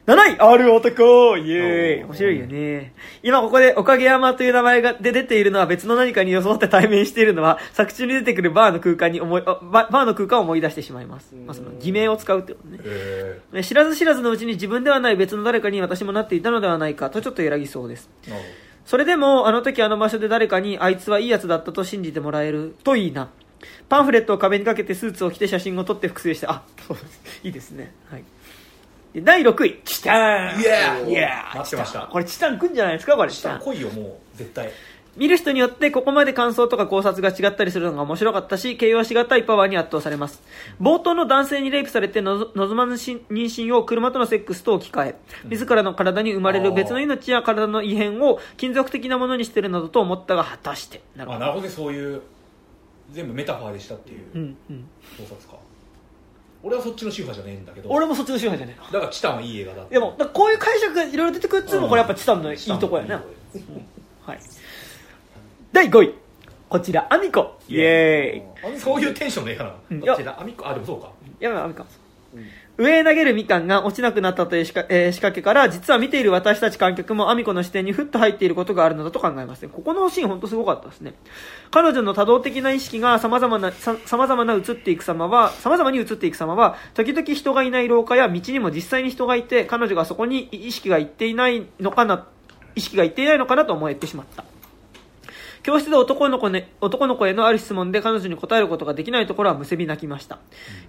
[0.05, 2.92] 7位、R 男イエーイ面白いよね。
[3.22, 11.36] 今ここで、おかげ山という名前がで出ているのは別の何かに装って対面しているのは、作中に出てくるバーの空間に思い、あババーの空間を思い出してしまいます。
[11.36, 12.80] まあ、その、偽名を使うってことね。
[12.84, 18.11] えね知らず知らずのうちに自分ではない別の誰かに私もなっていたのではないかとちょっと揺らぎそうです。
[18.84, 23.30] それでも、あの時あの場所で誰かに、あいつはいいやつだったと信じてもらえるといいな。
[23.88, 27.40] パンフレットを壁にかけてスーツを着て写真を撮って複製して、あ、そうです。
[27.44, 27.92] いいですね。
[28.11, 28.24] はい。
[29.12, 33.60] で第6位、チタンイエーイエー待ってましたこれチタンくんじゃないですかこれどチタン。
[33.60, 34.70] 来いよもう絶対
[35.14, 40.42] 見る人によってここまで感想とか考察が違ったりするのが面白かったし、形容しがたいパワーに圧倒されます。
[40.80, 45.14] 冒頭の男性にレイプされて望まぬし妊娠を車とのセックスと置き換え、
[45.50, 51.03] 自らの体に生まれる別の命や体の異変を金属的なものにしてるなどと思ったが果たして。
[51.14, 51.37] なるほど。
[51.37, 52.22] あなるほどねそういう
[53.11, 54.88] 全部メタファーでしたっていううんうん。
[56.63, 58.93] 俺はそっちの宗派じゃねえんだけど俺もそっちの宗派じゃねえな。
[58.93, 63.22] だからチタンはいい映画だってでも、だからこういう解釈がいろいろ出てくるっつうのもこれやっぱチタンのいいとこやな。
[64.22, 64.41] はい。
[65.72, 66.14] 第5位。
[66.68, 67.59] こちら、アミコ。
[67.68, 68.76] イエーイ。
[68.76, 71.11] あそういうテンションの映画なの、うんどっちだアミコあでもそうか
[71.41, 71.84] い、アミカ
[72.78, 79.68] 上へ投げるみかんが落ちなくなったという仕掛,、えー仕掛けから、実は見ている私たち観客もアミコの視点にふっと入っていることがあるのだと考えますね。
[79.70, 81.14] ここのシーン本当すごかったですね。
[81.70, 92.26] 彼女の多動的な意識が様々な、さ様々な映っていく様は、様々に映っていく様は、時々人がいない廊下や道にも実際に人がいて、彼女がそこに意識がいっていないのかな、
[92.74, 94.44] 意識がいっていないのかなと思えてしまった。
[95.62, 100.38] 教室で男の子,、ね、男の子へのある質問で彼女に答えることができないところはむせび泣きました。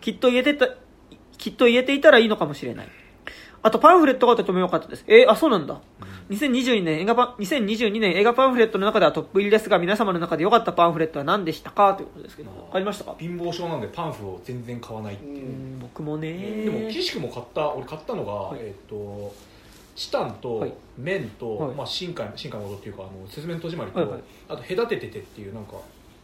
[0.01, 0.69] きっと言えてた、
[1.37, 2.87] きっと言えていたらいいのかもしれない。
[3.65, 5.05] あとパンフレットがとても良かったです。
[5.07, 5.79] えーあ、そうなんだ。
[6.29, 13.15] 2022年映画パン、2022年映画パンフレットの中ではトップ入りですが、皆様の中で良かったパンフレットは何でしたかということですけど、わかりましたか？
[13.19, 15.47] 貧乏症なんでパンフを全然買わないっていう。
[15.47, 18.59] う、ん僕もねでも岸君も買った俺買ったのが、はい。
[18.61, 19.33] えっ、と
[19.95, 20.73] チタンはとい。
[20.97, 21.75] 麺と、はい。
[21.75, 24.21] まあ、深海深海のことっていうかあのすずめの戸締まりと、はいはい。
[24.49, 25.73] あと隔てててっていうなんか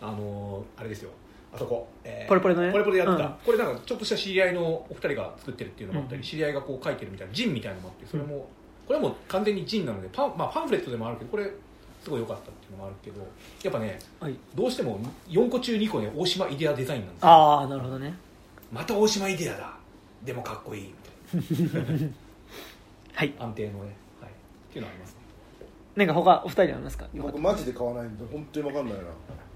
[0.01, 1.11] あのーあれですよ
[1.53, 2.27] あそこ、えー。
[2.29, 2.71] ポレポレのね？
[2.71, 3.33] ポレポレでやってた、うん。
[3.45, 6.23] これなんかちょっとした知り合いのお二人が作ってるっていうのもあったり、うん。
[6.23, 8.47] 知り合いがこう書いてるみたいなジンみたいなのもあってそれも、
[8.87, 11.51] これはもう完全にジンなのでパン,、まあ、パンフレットでもあるけどこれ
[12.03, 13.21] すごい良かったっていうのもあるけど
[13.63, 14.35] やっぱねはい。
[14.55, 17.29] どうしても4個中2個ね大島イデアデザインなんですよ。
[17.29, 18.13] ああ、なるほどね。
[18.71, 19.73] また大島イデアだ。
[20.23, 20.93] でもかっこいい。
[21.33, 22.07] みたいな
[23.13, 23.33] はい。
[23.39, 23.79] 安定のね、
[24.21, 24.33] はい、っ
[24.71, 25.19] ていうのはありますね。
[25.95, 27.07] なんか他、お二人ありますか？
[27.13, 29.03] 僕マジで買わないんで本当に分かんないな。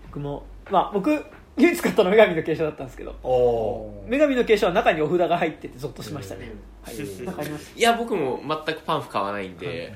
[0.07, 1.24] 僕も、まあ僕、
[1.57, 6.51] 唯一買ったのは女神の継承だったんですけど、お女神の継承は中にお札が入っててゾッとしましたね。
[6.81, 6.97] はい。
[7.25, 7.73] なんかあります。
[7.75, 9.93] いや僕も全くパンフ買わないんで、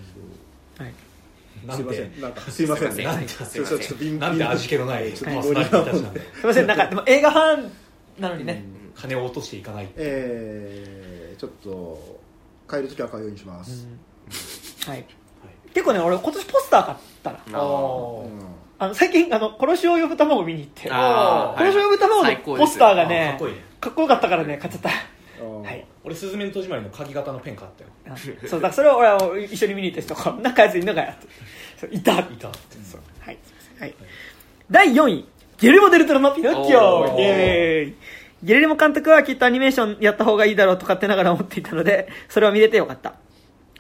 [0.77, 0.93] はい。
[1.65, 1.77] なん。
[1.77, 2.21] すいませてん。
[2.21, 2.41] なんか。
[2.41, 3.21] すいませんすいません。
[3.21, 3.79] なんてすいません。
[3.79, 7.71] ちょっと貧なんて味気のないちょパーっと貧乏ソナリティたちなんですいません、なんか、でも映画ファン
[8.19, 8.63] なのにね。
[8.95, 9.61] 金を落としてい。
[9.61, 12.19] かないえー、ちょっと
[12.67, 13.88] 買える時は買うようにします、
[14.85, 15.05] はい。
[15.73, 17.39] 結構ね、俺今年ポスター買ったな。
[17.53, 18.21] あー。
[18.23, 18.29] うん
[18.79, 24.89] あの、最近、あの、殺しを呼ぶ卵見に行って、あー殺しを呼ぶ卵のポスターがあねかっこいいねかっこよかったからね、買っちゃった。
[24.89, 25.85] はい。
[26.03, 31.27] 俺スズメの戸締まりの鍵型のペン買ったよあそう、だからそれを俺は一緒に見に行った人こんなやつ いんのかよって。
[31.79, 32.13] そういた。
[32.13, 32.51] いた
[32.83, 33.37] そうはい。
[33.79, 33.93] はい。
[34.69, 35.25] 第4位、
[35.59, 37.95] ゲルモ・デルトロのピノッキオイエーイ
[38.43, 43.13] ゲレルモ監督はきっとアニメーションやった方がいいだろうと勝手ながら思っていたので、それを見れてよかった。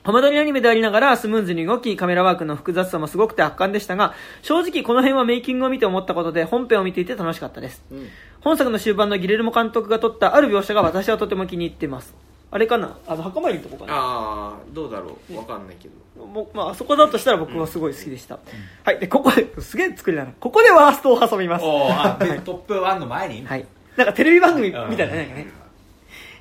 [0.07, 7.83] 浜撮りアニメでありながらスムーズに動き、カメラワークの複雑さもすごくて圧巻でしたが、正直この辺はメイキングを見て思ったことで本編を見ていて楽しかったです。
[7.91, 8.07] うん
[8.39, 12.15] 本作の終盤のギレルモ監督が撮ったある描写が私はとても気に入っています。
[12.51, 12.97] あれかな？
[13.05, 13.97] あの、墓参りのとこかな？
[13.97, 15.35] ああどうだろう？
[15.35, 18.39] わかんないけどもうまあ、あそこだとしたら僕はすごい好きでした。
[18.85, 18.99] はい。
[18.99, 20.31] で、ここで、すげえ作りだな。
[20.39, 21.65] ここでワーストを挟みます。
[21.65, 23.45] おーあはいトップ1の前に？
[23.45, 23.65] はい。
[23.97, 25.17] なんかテレビ番組みたいなね。
[25.17, 25.47] なんかね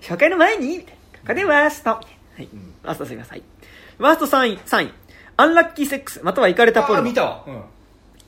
[0.03, 0.93] 紹介の前に、みたいな。
[0.93, 1.91] ここでワースト。
[1.91, 2.01] は
[2.39, 2.49] い。
[2.85, 3.43] ワーストすみません。
[3.99, 4.93] ワースト3位、3位。
[5.39, 7.15] アンラッキーセックス、またはイカれたポルノあ見。
[7.15, 7.63] たわ、うん、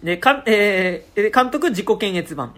[0.02, 2.54] で、かん、えー、え監督自己検閲版。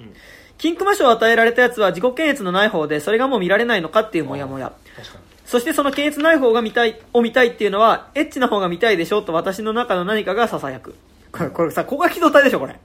[0.58, 4.72] 金熊賞を与えられたやつは自己検閲のない方で、それがもう見られないのかっていうモヤモヤ。
[4.96, 10.94] 確かにそしてその検閲ない方が見たい、を見たいっていうのは、エッチな方が見たいでしょと私の中の何かが囁く。
[11.32, 12.76] これ、これさ、ここが機動隊でしょ、これ。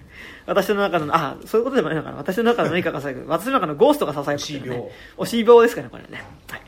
[0.47, 2.17] 私の中の、あ、そういうことでもないのかな。
[2.17, 3.29] 私の中の何かが囁く。
[3.29, 4.91] 私の中のゴーストが囁くっていうね。
[5.17, 6.23] 押し病ですかね、これね。
[6.49, 6.61] はい。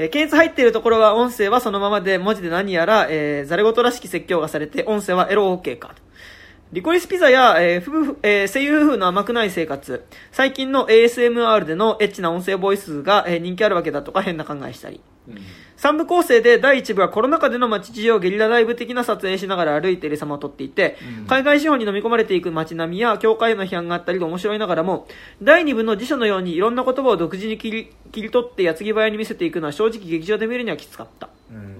[0.00, 5.94] えー検閲入っているところは音声はそのままで文字で何やら、えー、ザレ言らしき説教がされて音声はエロ OK か。
[6.70, 15.00] リコリスピザや、えー夫婦えー声優夫婦の甘くない生活、最近の ASMR でのエッチな音声ボイスが、えー人気あるわけだとか変な考えしたり。
[15.76, 20.96] 三部構成で第一部はコロナ禍での街事情をゲリラライブ的な撮影しながら歩いている様を撮っていて、
[21.28, 25.06] 海外資本に飲み込まれていく街並みや教会への批判があったりで面白いながらも、
[25.40, 31.28] 第二部の辞書のようにいろんな言葉を独自に切り切り取って矢継ぎ早に見せていくのは正直劇場で見るにはきつかった。
[31.52, 31.77] うん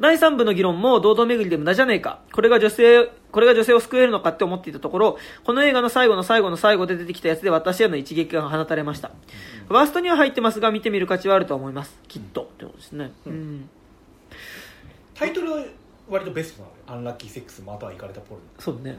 [0.00, 2.20] 第3部の議論も堂々巡りで無駄じゃねえか。
[2.32, 9.10] これが女性、これが女性を救えるのかって思っていたところ、この映画の最後の最後の最後で出てきたやつで私への一撃が放たれました。
[9.68, 11.98] ワーストには入ってますが、見てみる価値はあると思います。
[12.08, 12.44] きっと。
[12.44, 13.12] ってことですね。
[13.26, 13.68] うん。
[15.14, 15.64] タイトルは
[16.08, 18.98] 割とベストなのよアンラッキーセックスまたは行かれたポルノそうね。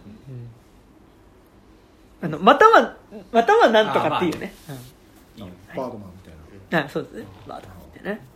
[2.22, 2.96] あの、または、
[3.32, 4.54] またはなんとかっていうね。
[5.36, 6.34] いいよバードマンみたい
[6.72, 7.26] なうんあ、そうですね。
[7.48, 8.31] バードマンってね。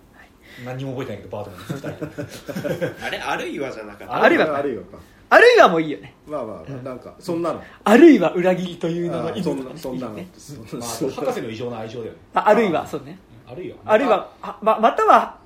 [0.63, 3.05] 何にも覚えてないけどバードマン2人。
[3.05, 4.23] あれあるいはじゃなかった。
[4.23, 4.97] あるいはあるいはか。
[5.29, 6.13] あるいはもういいよね。
[6.27, 7.61] まあまあなんかそんなの。
[7.83, 10.13] あるいは裏切りという名のあーそんなそんなの。
[10.13, 12.19] まあ、博士の異常な愛情だよね。
[12.35, 13.17] ああるいは、そうね。
[13.47, 13.77] あるいは。
[13.85, 15.37] あるいは、あままたは、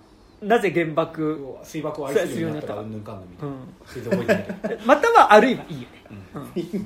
[0.42, 3.56] なぜ原爆、水爆を愛するようになったらうんぬんかんぬんみたいな、
[3.94, 5.88] 全然覚えてない またはあるいはいいよ
[6.62, 6.86] ね。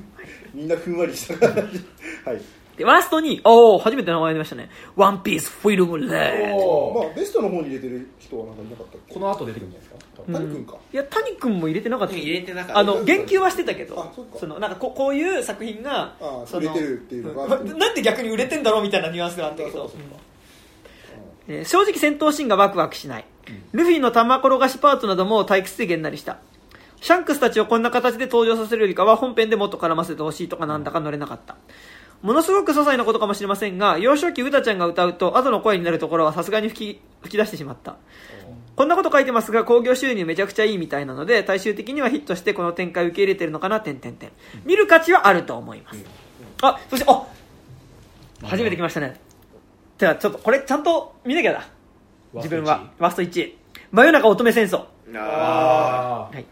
[0.54, 1.84] みんなふんわりした感じ。
[2.24, 2.40] はい
[2.76, 4.68] で、ワーストに、おお初めて名前出ましたね。
[4.96, 6.92] ワンピースフィルムレッド。
[7.04, 9.14] まあベストの方に入れてる人はなんかいなかったっけ？
[9.14, 10.32] この後出てくるんじゃないですか？
[10.32, 10.76] 谷君か。
[10.92, 12.14] いや、谷君も入れてなかった。
[12.14, 12.78] 入れてなかった。
[12.78, 14.00] あの、言及はしてたけど。
[14.00, 14.38] あそっ、か。
[14.38, 17.54] その、なんかここういう作品が、あその売れてるっていうのが。
[17.54, 17.78] あってうん。
[17.78, 19.68] なんで逆に売れてんだろうみたいなニュアンスがあったけど。
[19.68, 20.00] あそうかそう。
[20.00, 20.04] か、
[21.48, 23.24] えー正直戦闘シーンがワクワクしない、
[23.72, 26.38] ルフィの玉転がしパートなども退屈でげんなりした。
[27.02, 31.56] シャンクスたちをこんな形で登場させるよりかは本編でもっと絡ませてほしいとかなんだか乗れなかった
[32.24, 37.96] ものすごく些細なことかもしれませんが幼少期うたちゃんが歌うと後の声になるところはさすがに吹き吹き出してしまった。
[38.76, 44.32] こんなこと書いてますが興行収入めちゃくちゃいいみたいなので最終的にはヒットしてこの展開を受け入れてるのかな点々点
[44.64, 46.04] 見る価値はあると思います、
[46.62, 47.26] あそしてあ
[48.42, 49.20] 初めて来ましたね。
[49.98, 51.68] ではちょっとこれちゃんと見なきゃだ。
[52.32, 52.90] 自分は。
[52.98, 53.56] ワースト1位
[53.92, 54.86] 真夜中乙女戦争。
[55.14, 56.46] あはい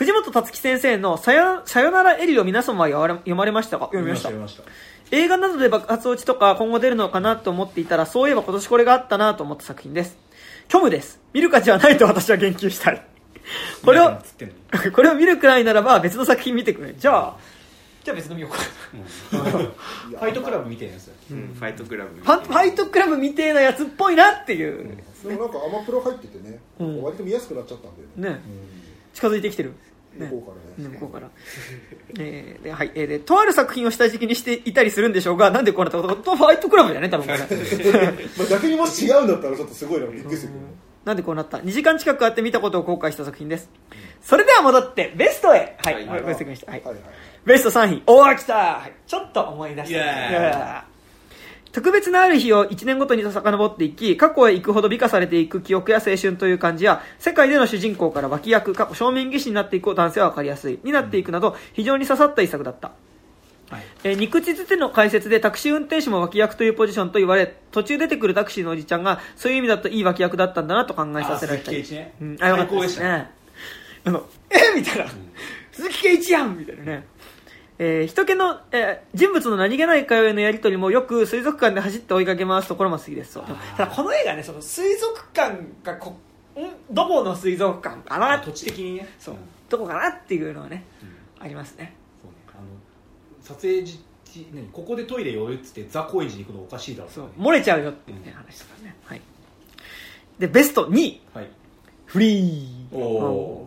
[0.00, 3.00] 藤本達樹先生のさよ「さよならエリ」を皆様は読
[3.36, 3.84] まれ読ましたか？
[3.88, 4.62] 読みました読みました。
[5.10, 10.16] 映画などで爆発落ちとか今後出るのかなと思っていたらそういえば今年これがあったなと思った作品です。
[10.70, 11.20] 虚無です。
[11.34, 13.06] 見る価値はないと私は言及したい。
[13.84, 14.16] これを
[14.94, 16.94] これを見るくらいならば別の作品見てくれ。
[16.94, 17.36] じゃあ。
[18.02, 18.56] じゃあ別の見ようか。
[19.28, 21.10] ファイトクラブみたいなやつ。
[21.30, 21.54] うん。
[21.54, 27.02] ファイトクラブファファイトクラブみてえなやつっぽいなっていう、でもなんかアマプラ入っててね、うん。
[27.02, 27.90] 割と見やすくなっちゃったん
[28.24, 28.42] だよね、ね。
[29.12, 29.74] 近づいてきてる、
[30.18, 30.88] 向こうからね。
[30.88, 31.30] ね向こうから、
[32.18, 37.38] えーではいえーでとある作品を下敷きにしていたりするんでしょうがなんでこうなったことかファイトクラブだよね多分これ。
[38.38, 40.64] まあ逆にもし違うんだったらちょっとすごいなびっくりするけど
[41.04, 43.70] なんでこうなった？2時間近くあって見たことを後悔した作品です。
[44.22, 45.76] それでは戻ってベストへ。
[45.82, 46.04] はい、はい。
[46.04, 46.22] いはい。
[46.22, 46.96] はい。
[46.96, 48.02] はいベスト3位。
[48.06, 50.30] おー来た、はい、ちょっと思い出したイエーイ。
[50.30, 50.89] いやー
[51.72, 62.92] 特別なある日を1年ごとに遡っていき過去へ行くほど美化されていく記憶や青春という感じや世界での主人公から脇役過去正面技師になっていく男性は分かりやすいになっていくなど非常に刺さった一作だった。
[63.70, 63.82] はい。
[64.02, 71.70] えー肉地での解説でタクシー運転手も脇役というポジションと言われ途中出てくるタクシーのおじちゃんがそういう意味だといい脇役だったんだなと考えさせられた。
[71.70, 73.04] りあねうん、あよかったで最高ですした。
[73.04, 73.30] ね
[74.06, 74.74] のえ？
[74.74, 75.06] みたいな、
[75.72, 77.06] 鈴木圭一やんみたいなね
[77.82, 86.16] えー人気の、えー人物の何気ない会話へのやり取りもよく水族館で走って追いかけ回すところも好きですただこの映画ねその水族館がこん
[86.90, 89.08] どこの水族館かな土地的にね。
[89.18, 89.38] そう、ん。
[89.70, 91.44] どこかなっていうのはね、うん。
[91.44, 91.94] ありますね。
[92.22, 92.36] そうね。
[92.48, 94.04] あの撮影時
[94.52, 97.24] 何ここでトイレ寄るっつってザ・高円寺に行くのおかしいだろそう。
[97.24, 99.20] ね漏れちゃうよっていう、ね話とかね、はい、
[100.38, 101.48] でベスト2位はい。
[102.06, 102.94] フリー。
[102.94, 103.59] おお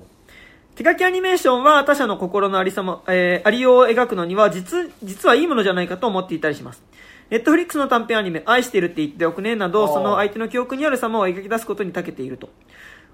[0.76, 6.82] 手書きアニメーションは他者の心のありさま、えーありようを描くのには実実はいいものじゃないかと思っていたりします。
[7.30, 12.50] ネットフリックスの短編アニメ「愛してるって言っておくね」などその相手の記憶にある様を描き出すことに長けていると。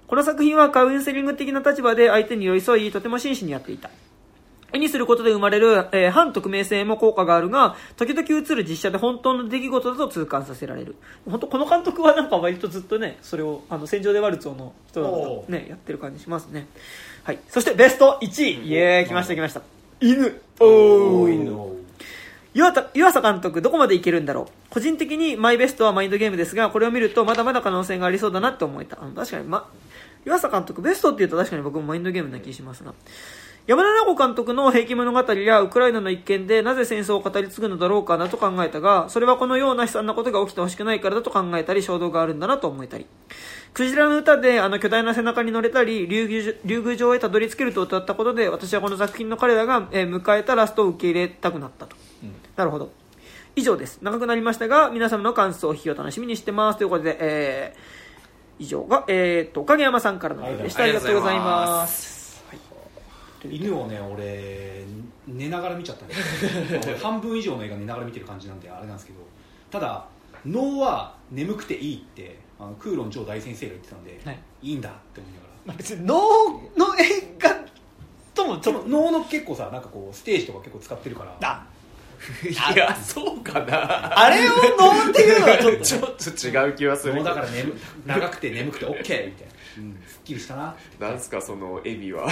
[0.06, 3.90] この作品はカウンセリング的な立場で相手に寄り添いとても真摯にやっていた。
[4.72, 10.96] 絵にすることで生まれる、えー反匿名性も効果があるが時々映る実写で本当の出来事だと痛感させられる。
[11.28, 16.66] 本当この監督はなんか割とずっとねそれをあの戦場でワルツォの人だねやってる感じしますね
[17.24, 17.38] はい。
[17.48, 18.68] そしてベスト1位。
[18.68, 19.06] イエーイ。
[19.06, 19.62] 来ました来ました。
[20.00, 20.40] 犬。
[20.58, 21.20] おー。
[21.22, 21.70] おいの
[22.52, 24.46] 湯浅監督どこまでいけるんだろう。
[24.70, 28.98] 個人的にマイベストはマインドゲームですがこれを見るとまだまだ可能性がありそうだなって思えた。
[29.00, 29.68] あの確かに、ま、
[30.24, 32.92] 湯浅監督ベストっていうと確かに僕もマインドゲームな気しますが
[33.70, 43.06] 山田直子監督の「平家物語」やウクライナの一件でなぜ戦争を語り継ぐのだろうかなと考えたがそれはこのような悲惨なことが起きてほしくないからだと考えたり衝動があるんだなと思えたり
[43.72, 46.26] クジラの歌であの巨大な背中に乗れたり竜
[46.64, 51.94] 宮城へたどり着けると歌ったことで私はこの作品の彼らが、えー迎えたラストを受け入れたくなったと、
[52.56, 52.90] なるほど。
[53.54, 54.00] 以上です。
[54.02, 56.78] 長くなりましたが皆様の感想を聞きを楽しみにしてます。
[56.78, 58.00] ということで、えー
[58.58, 60.80] 以上が、えー、っと影山さんからのメールでした。
[60.80, 62.19] あありがとうございます
[63.48, 64.84] 犬をね俺
[65.26, 66.14] 寝ながら見ちゃったんで
[66.82, 69.20] すよ半分以上の映画寝ながら見てる感じなんであれなんですけど
[69.70, 70.06] ただ
[70.44, 74.38] 脳は眠くていいってあのクーロン超大先生が言ってたんで、はい。
[74.62, 75.52] い、いんだって思いながら。
[75.66, 76.14] まあ別に脳
[76.76, 77.50] の映画
[78.34, 78.88] ともちそのょっと。
[78.90, 81.36] 脳の結構さなんかこうステージとか結構使ってるから。
[81.40, 81.66] あ。
[82.44, 84.18] いやそうかな。
[84.18, 87.72] あれを脳っていうのはちょっと ちょっと違う気はする脳だから眠
[88.04, 89.32] 長くて眠くて OK みたいな、
[90.30, 90.76] きりしたな。
[90.98, 92.26] なんすかそのエビは。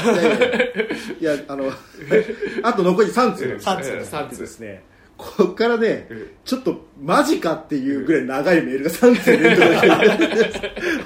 [1.20, 1.70] いやあの
[2.62, 3.47] あと残り3通。
[3.47, 3.57] なん。
[3.57, 3.93] です三通。
[3.93, 4.83] で三通ですね
[5.19, 9.78] こっからねうんちょっとマジかっていうぐらい長いメールが3通連続で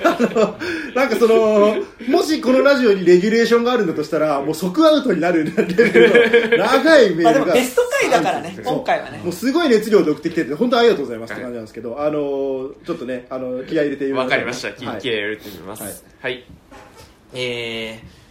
[0.04, 0.58] あの
[0.94, 1.76] なんかその
[2.08, 9.18] もしこのラジオにレギュレーションがあるんだとしたらもう即アウトになるレベルの長いメまあールがでもベスト回だからね今回はね。
[9.18, 14.68] もうすごい熱量で送ってきてて本当ありがとうございますって感じなんですけど、あのちょっとねあの気合い入れてわかりました。
[14.68, 15.82] はい気気合い入れてみます。
[15.82, 15.92] はい。
[16.20, 16.44] はい、
[17.34, 18.21] えー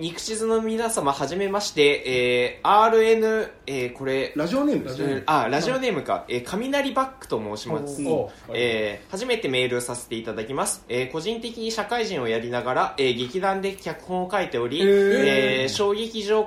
[0.00, 5.12] 肉地図の皆様はじめまして、えー RN、えーこれラジオネームですね。
[5.12, 16.44] うんあラジオネームか、えー雷バックと申します、おえー初めてメールさせていただきます、えー個人的に社会人をやりながら、えー劇団で脚本を書いており、えー小劇場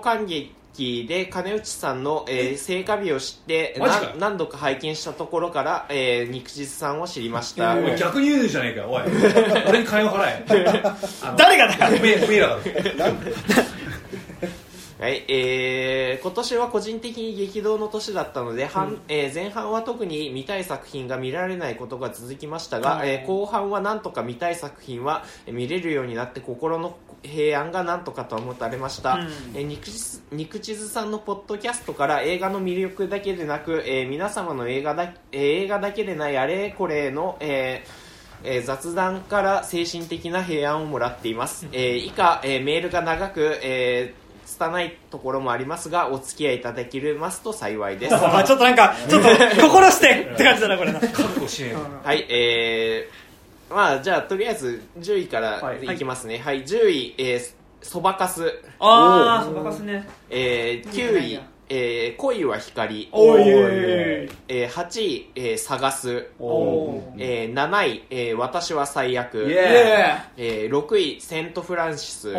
[0.74, 4.04] 観劇で金内さんの、えー成果日を知ってマジか。
[4.06, 9.04] よな何度か拝見したところから、えー肉実さんを知りました、おい逆に言うじゃないかよおい。
[9.68, 10.46] 俺に金を払え。
[11.22, 11.98] あの誰がだよ。
[11.98, 12.62] おめえおめえらだろ
[15.00, 29.28] はい、えー今年は個人的に激動の年だったので、半えー前半は特に見たい作品が見られないことが続きましたが、えー後半はなんとか見たい作品はえー見れるようになって心の平安がなんとかと思たれました、うん。
[29.56, 44.23] えー肉地肉地図さんのポッドキャストから映画の魅力だけでなく、えー皆様の映画だ、えー映画だけでないあれこれの、えーえー雑談から精神的な平安をもらっています、えー以下、えーメールが長く、えー
[44.54, 48.14] 拙いところもありますがお付き合いいただけますと幸いです。
[48.14, 49.30] ま あちょっとなんか ちょっと
[49.62, 51.00] 心してって感じだなこれな。
[51.00, 51.64] 覚悟し
[52.04, 55.86] はいえー、まあじゃあとりあえず10位からはい。
[55.86, 56.38] いきますね。
[56.38, 57.42] はい、10位、えー、
[57.82, 60.08] そばかす、ああそばかすね。
[60.30, 61.40] えー、9位
[61.70, 63.10] えー、恋は光。
[63.12, 66.28] おいえー、8位、えー、探す、
[67.18, 69.48] えー、7位、えー、私は最悪。
[70.38, 72.30] えー、6位セント・フランシス。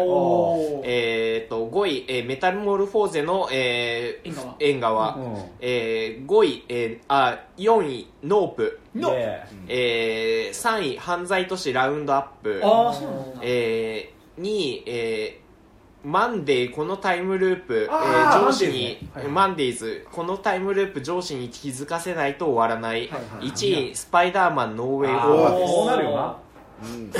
[0.84, 5.18] えー、と5位、えーメタルモルフォーゼの、えー、縁側。
[5.60, 13.40] えー、5位、えー、あ4位ノープ、のえー、3位犯罪都市ラウンドアップ、ああそうなんだ。
[13.42, 15.43] えー、2位、えー
[16.04, 18.98] マンデーこのタイムループ、えあーー上司に
[19.30, 25.36] マンデーズこのタイムループ上司に気づかせないと終わらない、はいはい1位スパイダーマンノーウェイあホー。
[25.36, 26.36] ムーそうなるよな。
[26.82, 27.10] うん。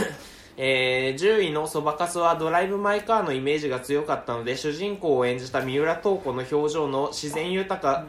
[0.57, 8.05] えー10位のそばかすはドライブ・マイ・カーのイメージが強かったので主人公を演じた三浦透子の表情の自然豊か、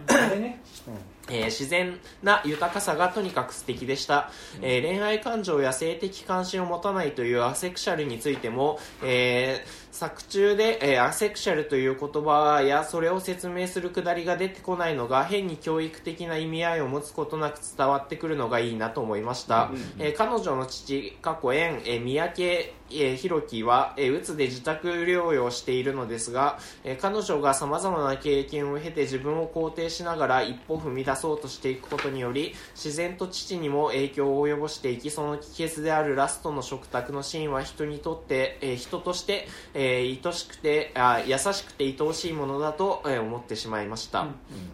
[1.27, 4.29] えー自然な豊かさがとにかく素敵でした、
[4.61, 44.27] えー恋愛感情や性的関心を持たないというアセクシャルについても、えー作中で、えーアセクシャルという言葉やそれを説明するくだりが出てこないのが変に教育的な意味合いを持つことなく伝わってくるのがいいなと思いました、えー彼女の父過去縁、えー三宅、えー、弘樹は、えーうつで自宅療養しているのですが、えー彼女がさまざまな経験を経て自分を肯定しながら一歩踏み出そうとしていくことにより自然と父にも影響を及ぼしていきその帰結であるラストの食卓のシーンは人にとって、えー人として、えー愛しくてあ優しくて愛おしいものだと、えー思ってしまいました、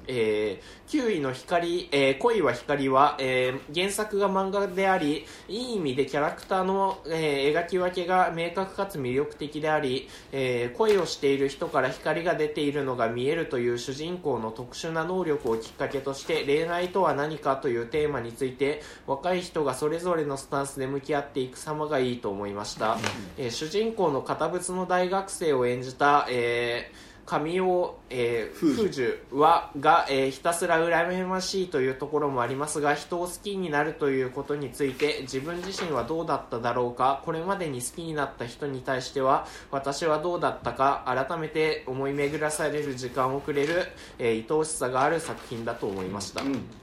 [0.07, 22.97] えー9位の光、えー恋は光は、えー原作が漫画でありいい意味でキャラクターの、えー描き分けが明確かつ魅力的であり、えー恋をしている人から光が出ているのが見えるという主人公の特殊な能力をきっかけとして恋愛とは何かというテーマについて若い人がそれぞれのスタンスで向き合っていく様がいいと思いました、
[23.37, 43.85] えー主人公の堅物の大学生を演じた、えー神尾、えー、風樹はが、えーひたすら羨ましいというところもありますが人を好きになるということについて自分自身はどうだっただろうかこれまでに好きになった人に対しては私はどうだったか改めて思い巡らされる時間をくれる、
[44.19, 46.80] えー愛おしさがある作品だと思いました、うん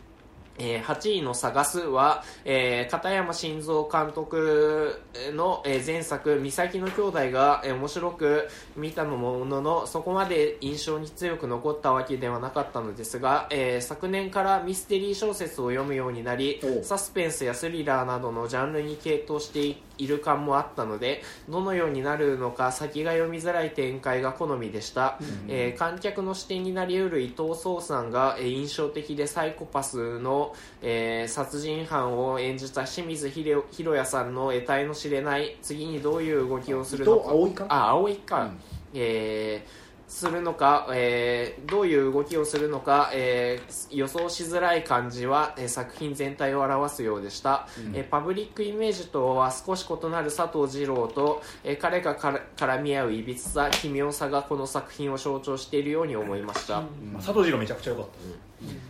[0.58, 5.00] えー8位の「探すは」えー片山晋三監督
[5.34, 25.18] の、えー前作「岬の兄弟が」えー面白く見たのもののそこまで印象に強く残ったわけではなかったのですが、えー昨年からミステリー小説を読むようになりサスペンスやスリラーなどのジャンルに傾倒している感もあったのでどのようになるのか先が読みづらい展開が好みでした、
[25.48, 37.66] えー観客の視点になりうる伊藤壮さんが、えー印象的でサイコパスの、の、えー殺人犯を演じた清水ひろひろやさんの得体の知れない次にどういう動きをするの伊藤葵か？
[37.68, 38.58] あ葵か、うん。
[38.94, 58.47] えーするのか、えーどういう動きをするのか、えー予想しづらい感じは、えー作品全体を表すようでした、えーパブリックイメージとは少し異なる佐藤二郎と、えー彼がから絡み合ういびつさ奇妙さがこの作品を象徴しているように思いました、まあ佐藤二郎めちゃくちゃ良かった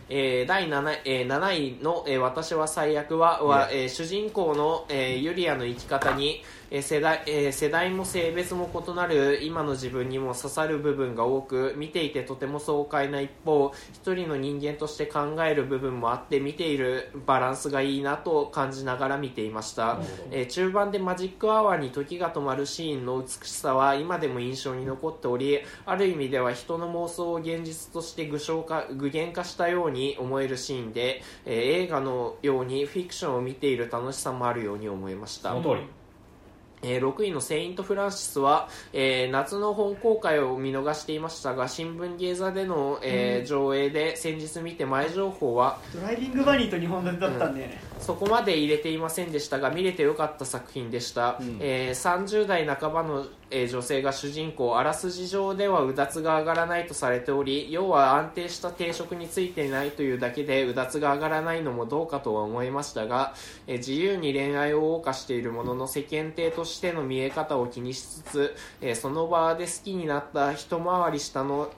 [0.09, 19.99] えー第 7, えー7位の、えー私は最悪は」は、えー主人公の、えーユリアの生き方に、えー世代えー世代も性別も異なる今の自分にも刺さる部分が多く見ていてとても爽快な一方一人の人間として考える部分もあって見ているバランスがいいなと感じながら見ていました、
[20.31, 35.49] えー中盤でマジックアワーに時が止まるシーンの美しさは今でも印象に残っておりある意味では人の妄想を現実として具象化具現化したように思えるシーンで、えー映画のようにフィクションを見ている楽しさもあるように思いました。
[35.49, 35.87] その通り。
[36.81, 63.33] えー6位のセイント・フランシスは、えー夏の本公開を見逃していましたが新聞芸座での、えー上映で先日見て前情報はドライビングバニーと日本だったんで、そこまで入れていませんでしたが見れてよかった作品でした、えー30代半ばの、え女性が主人公あらすじ上ではうだつが上がらないとされており要は安定した定職についていないというだけでうだつが上がらないのもどうかとは思いましたが、
[63.67, 71.71] え自由に恋愛を謳歌しているものの世間体としての見え方を気にしつつ、えその場で好きになった一回り下の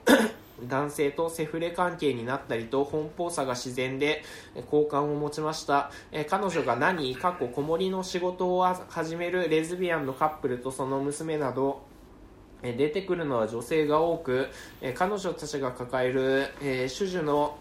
[0.68, 4.22] 男性とセフレ関係になったりと奔放さが自然で
[4.70, 11.82] 好感を持ちました、え彼女が何過去子守の仕事を始めるレズビアンのカップルとその娘など
[12.62, 14.48] え出てくるのは女性が多く、
[14.80, 17.58] え彼女たちが抱える、えー種々の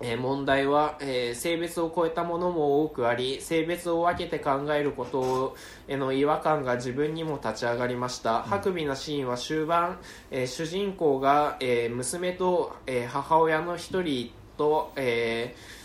[0.00, 5.56] えー問題は、えー性別を超えたものも多くあり性別を分けて考えること
[5.88, 9.98] への違和感が自分にも立ち上がりました、ハクビなシーンは終盤、
[10.30, 15.75] えー主人公が、えー娘と、えー母親の一人と、えー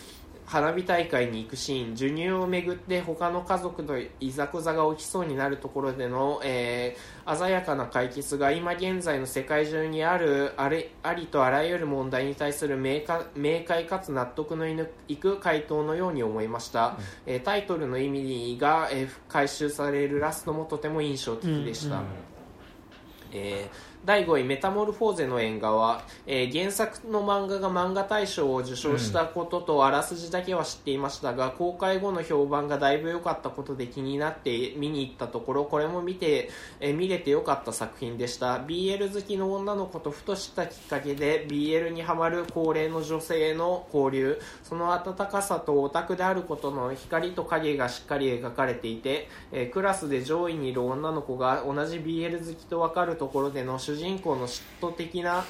[0.51, 14.65] 花火大会に行くシーン授乳をめぐって他の家族のいざこざが起きそうになるところでの、えー鮮やかな解決が今現在の世界中にあるあれありとあらゆる問題に対する明快明快かつ納得の
[15.07, 22.01] いく回答のように思いました、えータイトルの意味が、えー回収されるラストもとても印象的でした、
[23.31, 36.49] えー第5位「メタモルフォーゼの縁側」えー原作の漫画が漫画大賞を受賞したこととあらすじだけは知っていましたが、公開後の評判がだいぶ良かったことで気になって見に行ったところこれも見て、
[36.79, 38.57] えー見れて良かった作品でした。
[38.57, 44.41] BL 好きの女の子とふとしたきっかけで BL にはまる高齢の女性の交流。
[44.63, 55.45] その温かさとオタクであることの光と影がしっかり描かれていて、えークラスで上位にいる女の子が同じ BL 好きと分かるところでの主人公の嫉妬的な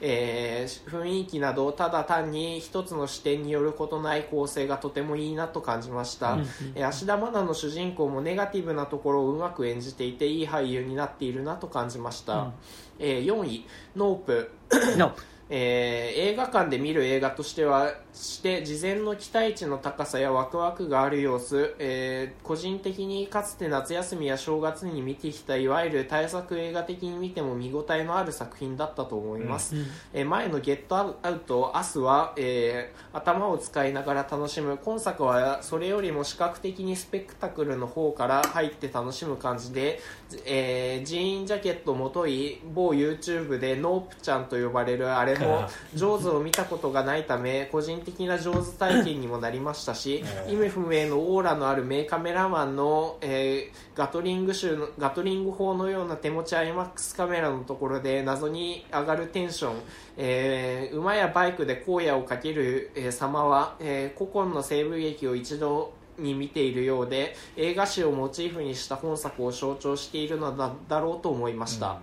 [0.00, 6.38] えー雰囲気などただ単に一つの視点によることない構成がとてもいいなと感じました、
[6.74, 12.52] えー芦田愛菜の主人公もネガティブなところをうまく演じていていい俳優になっているなと感じました、
[12.98, 14.50] えー4位「ノープ」
[14.98, 15.14] の
[15.48, 29.74] えー映画館で見る映画としてはして事前の期待値の高さやワクワクがある様子、えー個人的にかつて夏休みや正月に見てきたいわゆる大作映画的に見ても見応えのある作品だったと思います、
[30.12, 40.00] えー前の「ゲットアウト」「明日は」えー頭を使いながら楽しむ今作はそれよりも視覚的にスペクタクルの方から入って楽しむ感じで、
[40.44, 59.74] えージーンジャケットもとい某 YouTube でノープちゃんと呼ばれるあれも上手を見たことがないため個人的な上手体験にもなりましたし意味不明のオーラのある名カメラマンの、えーガトリング州のガトリング砲のような手持ち IMAX カメラのところで謎に上がるテンション、
[60.18, 72.00] えー馬やバイクで荒野をかける、えー様は、えー古今の西部劇を一度に見ているようで映画史をモチーフにした本作を象徴しているのだだろうと思いました、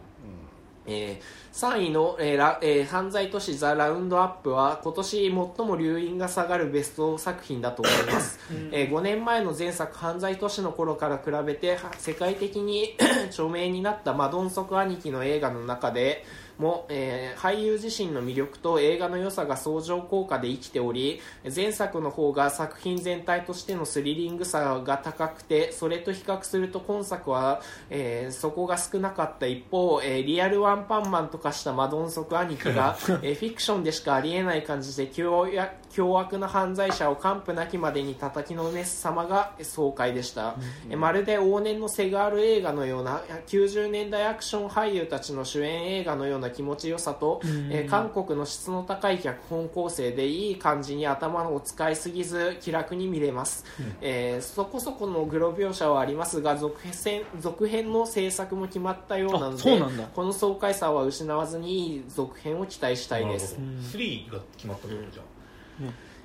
[0.85, 8.39] えー3位の、えーラえー犯罪都市ザ・ラウンドアップは今年最も留飲が下がるベスト作品だと思います、
[8.72, 12.97] えー5年前の前作犯罪都市の頃から比べては世界的に
[13.30, 16.26] 著名になったマドンソク兄貴の映画の中で
[16.57, 21.19] も、えー俳優自身の魅力と映画の良さが相乗効果で生きており
[21.53, 40.55] 前作の方が作品全体としてのスリリングさが高くてそれと比較すると今作は、えーそこが少なかった一方、えーリアルワンパンマンと化したマドンソク兄貴が、 えーフィクションでしかありえない感じで凶悪凶悪な犯罪者を完膚なきまでに叩きのめす様が爽快でした、
[40.89, 53.65] えまるで往年のセガール映画のような90年代アクション俳優たちの主演映画のような気持ちよさと、え韓国の質の高い脚本構成でいい感じに頭を使いすぎず気楽に見れます、
[54.01, 60.03] えーそこそこのグロ描写はありますが続編続編の制作も決まったようなのあそうなんだ。
[60.03, 63.53] でこの爽快さは失わずにいい続編を期待したいです。
[63.53, 63.87] なるほど。
[63.99, 65.21] 3が決まったところじゃ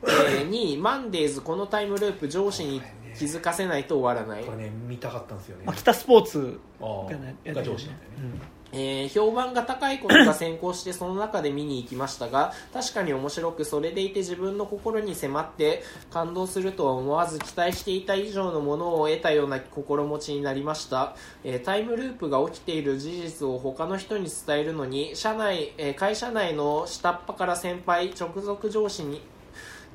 [0.02, 2.80] えー2位マンデーズこのタイムループ上司に
[3.18, 4.44] 気づかせないと終わらない。
[4.44, 5.64] これね見たかったんですよね。
[5.66, 8.58] まあ、北スポーツがねやってるが上司なんだよね。
[8.70, 29.22] えー評判が高いことが先行してその中で見に行きましたが確かに面白くそれでいて自分の心に迫って感動するとは思わず期待していた以上のものを得たような心持ちになりました、えータイムループが起きている事実を他の人に伝えるのに社内、えー会社内の下っ端から先輩直属上司に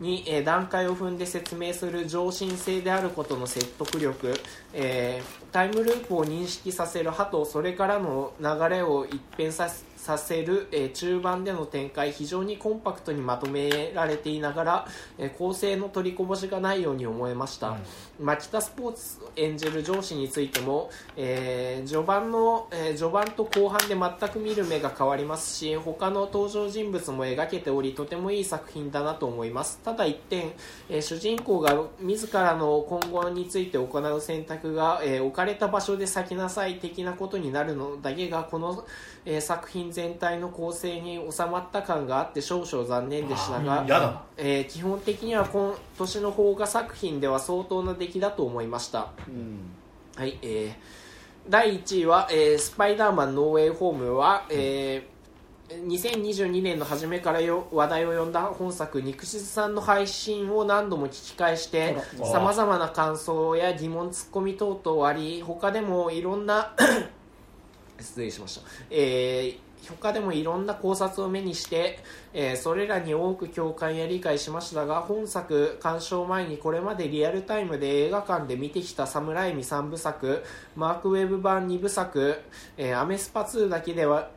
[0.03, 4.33] に、えー段階を踏んで説明する上進性であることの説得力、
[4.73, 17.77] えータイムループを認識させる歯とそれからの流れを一変させさせる、えー中盤での展開非常にコンパクトにまとめられていながら、えー構成の取りこぼしがないように思えました、
[18.19, 29.79] 牧田スポーツ演じる上司についても、えー序盤の、えー序盤と後半で全く見る目が変わりますし他の登場人物も描けておりとてもいい作品だなと思います。
[29.85, 30.51] ただ一点、
[30.89, 38.85] えー主人公が自らの今後について行う選択が、えー置かれた場所で咲きなさい的なことになるのだけがこの、
[39.25, 43.85] えー作品全体の構成に収まった感があって少々残念でしたが
[44.37, 49.11] えー基本的には今年の邦画作品では相当な出来だと思いました。
[49.27, 49.59] うん。
[50.15, 50.73] はい、えー
[51.49, 55.13] 第1位は、えースパイダーマンノーウェイホームは、えー
[55.69, 61.97] 2022年の初めからよ話題を呼んだ本作肉質さんの配信を何度も聞き返して
[62.31, 66.73] さまざまな感想や疑問ツッコミ等々あり他でもいろんな
[68.03, 71.99] 失礼しました、えー他でもいろんな考察を目にして、
[72.33, 80.43] えーそれらに多く共感や理解しましたが本作鑑賞前にこれまでリアルタイムで映画館で見てきたサムライミ3部作
[80.75, 82.39] マークウェブ版2部作、
[82.77, 84.29] えーアメスパ2だけでは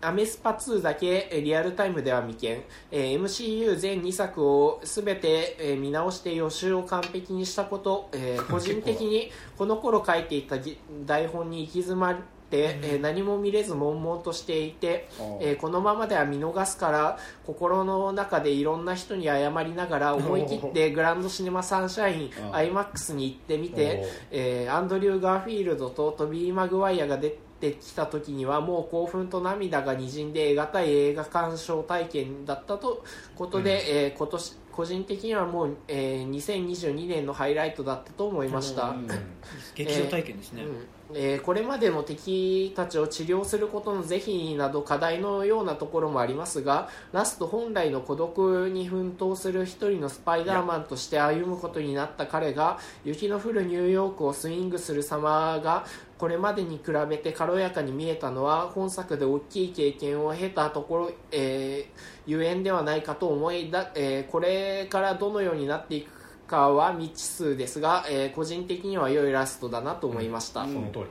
[0.00, 12.12] アメスパ2だけえーリアルタイムでは未見、えー MCU 全2作を全てえー見直して予習を完璧にしたこと、えー個人的にこの頃書いていたぎ台本に行き詰ま
[12.52, 15.08] って、えー何も見れず悶々としていて、
[15.40, 33.04] えーこのままでは見逃すから心の中でいろんな人に謝りながら思い切ってグランドシネマサンシャイン IMAX に行ってみてえーアンドリュー・ガーフィールドとトビー・マグワイアが出てきた時にはもう興奮と涙がにじんで得難い映画鑑賞体験だったと
[33.36, 38.88] ことで、えー今年個人的にはもう、えー2022年のハイライトだったと思いました。
[38.88, 39.06] うん
[39.76, 55.84] 劇場体験ですね、うんえーこれまでの敵たちを治療することの是非など課題のようなところもありますがラスト本来の孤独に奮闘する一人のスパイダーマンとして歩むことになった彼が雪の降るニューヨークをスイングする様が
[56.18, 66.21] これまでに比べて軽やかに見えたのは本作で大きい経験を経たところ、えーゆえんではないかと思いだ、えーこれからどのようになっていくか
[66.56, 71.04] は未知数ですが、えー個人的には良いラストだなと思いました、その通り。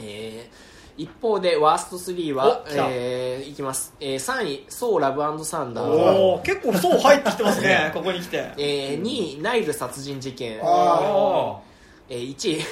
[0.00, 7.90] えー一方でワースト3はえーいきます、えー3位「ソーラブサンダー」おお結構そう入ってきてますね。
[7.92, 8.38] ここに来て。
[8.56, 11.58] えー2位「ナイル殺人事件」あ
[12.08, 12.62] えー1位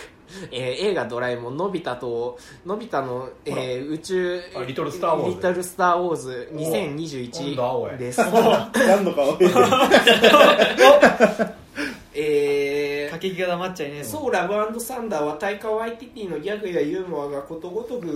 [0.52, 5.34] えー映画「ドラえもんのび太とのび太の、えー宇宙あリトルスターウォーズ。
[5.34, 6.70] リトルスター・ウォーズなんだ
[7.70, 7.90] おい。
[7.90, 8.20] 2021です。
[8.32, 9.20] 何度か
[12.16, 12.20] は
[13.14, 18.06] えー駆け気が黙っちゃいねえそうラブサンダーはタイカ・ワイティティのギャグやユーモアがことごとく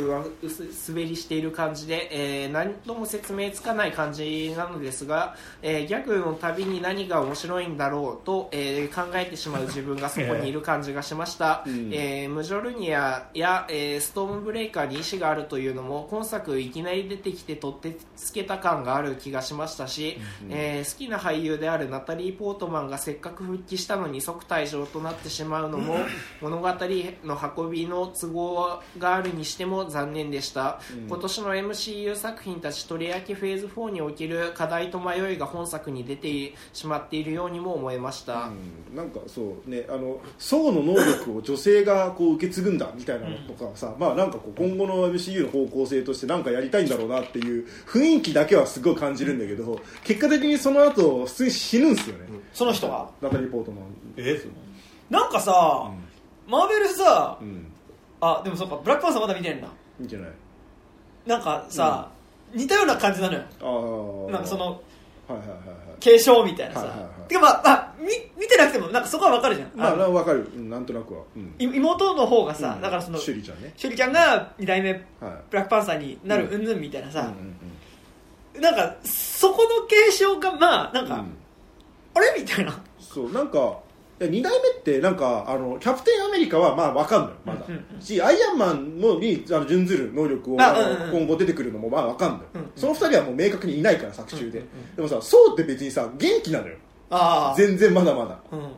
[0.89, 2.09] 滑りしている感じで、
[2.45, 11.91] えー何とも説明つかない感じなのですが、えーギャグのたびに何が面白いんだろうと、えー考えてしまう自分がそこにいる感じがしました、 うん。
[11.93, 20.19] えームジョルニアや、えーストームブレイカーに意志があるというのも今作いきなり出てきて取ってつけた感がある気がしましたし、
[20.51, 25.97] えー好きな俳優であるナタリー・ポートマンがせっかく復帰したのに即退場となってしまうのも
[26.41, 26.69] 物語
[27.25, 31.07] の運びの都合があるにしても残念でした、うん。
[31.07, 38.51] 今年の MCU 作品たち取り上げフェーズ4における課題と迷いが本作に出てしまっているようにも思えました、
[38.93, 38.97] うん。
[38.97, 53.85] なんかそうねあの層の能力を女性がこう受け継ぐんだみたいなのとかさ、まあなんかこう今後の MCU の方向性としてなんかやりたいんだろうなっていう雰囲気だけはすごい感じるんだけど結果的にその後普通に死ぬんですよね、その人がナタリー・ポートマン
[54.17, 54.41] え
[55.11, 55.91] なんかさ、
[56.47, 57.67] マーベルさ、うん。
[58.21, 60.31] あでもそうかブラックパンサーまだ見てんだいいんじゃない？
[61.27, 62.11] なんかさ、
[62.53, 64.29] 似たような感じなのよ。
[64.31, 65.77] なんかそのはいはいはいはい。
[66.01, 67.29] 継承みたいなさ、はいはいはい。
[67.29, 68.07] てかまあ、まあ、み
[68.41, 71.55] 見てなくてもなんかそこはわかるじゃん、まああのな分かる、うんなんとなくは、うん。
[71.59, 72.81] い妹の方がさ、うん。
[72.83, 73.73] だからそのシュリちゃんね。
[73.77, 75.03] シュリちゃんが2代目はい。
[75.21, 76.55] ブラックパンサーになるうん。
[76.55, 77.31] うんぬんみたいなさ、
[78.61, 81.37] なんかそこの継承がまあなんか、うん。
[82.15, 82.41] あれ？
[82.41, 82.81] みたいな。
[82.99, 83.79] そうなんか
[84.19, 92.71] 2代目ってなんかあのキャプテンアメリカはまあ分かんのよまだ、うんうんしアイアンマンのにあの準ずる能力を今後出てくるのもまあ分かんのよ、うんうん。
[92.77, 94.69] その2人はもう明確にいないから作中で、うんうん。
[94.81, 96.77] うんでもさそうって別にさ元気なのよ。
[97.57, 98.39] 全然まだまだ。
[98.53, 98.71] うんうん。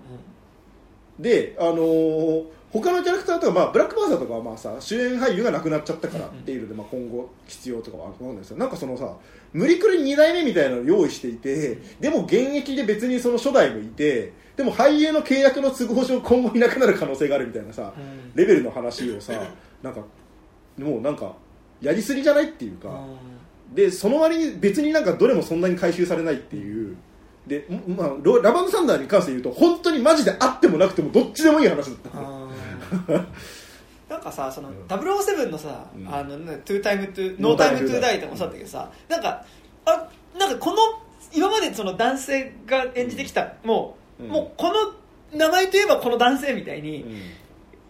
[1.19, 8.59] であのー他のキャラクターとか、まあ、ブラックパンサーとかはまあさ主演俳優が亡くなっちゃったからっていうので、まあ、今後必要とかはあると思うんですよ。
[8.59, 9.13] なんかそのさ
[9.53, 18.33] 無理くり2代目みたいなのを用意していてでも現役で別にその初代もいてでも俳優の契約の都合上今後いなくなる可能性があるみたいなさうん。
[18.37, 19.33] レベルの話をさ
[19.83, 20.03] なんか
[20.79, 21.35] もうなんか
[21.81, 23.01] やりすぎじゃないっていうか
[23.75, 26.97] でその割に別になんかどれもそんなに回収されないっていう。
[27.47, 32.11] で、まあ、ソーラブアンドサンダーに関して言うと本当にマジであってもなくてもどっちでもいい話だった
[34.09, 36.13] なんかさその007のさ、うん。
[36.13, 39.45] あのねトゥータイムトゥノータイムトゥーダイとかもそうだったけどさなんか
[39.85, 40.09] あ
[40.39, 40.77] なんかこの
[41.33, 44.31] 今までその男性が演じてきた、もう、うん。
[44.31, 47.05] もうこの名前といえばこの男性みたいに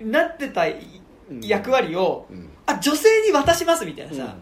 [0.01, 0.65] なってた
[1.41, 2.51] 役割を、うん。
[2.67, 4.37] あ女性に渡しますみたいなさ、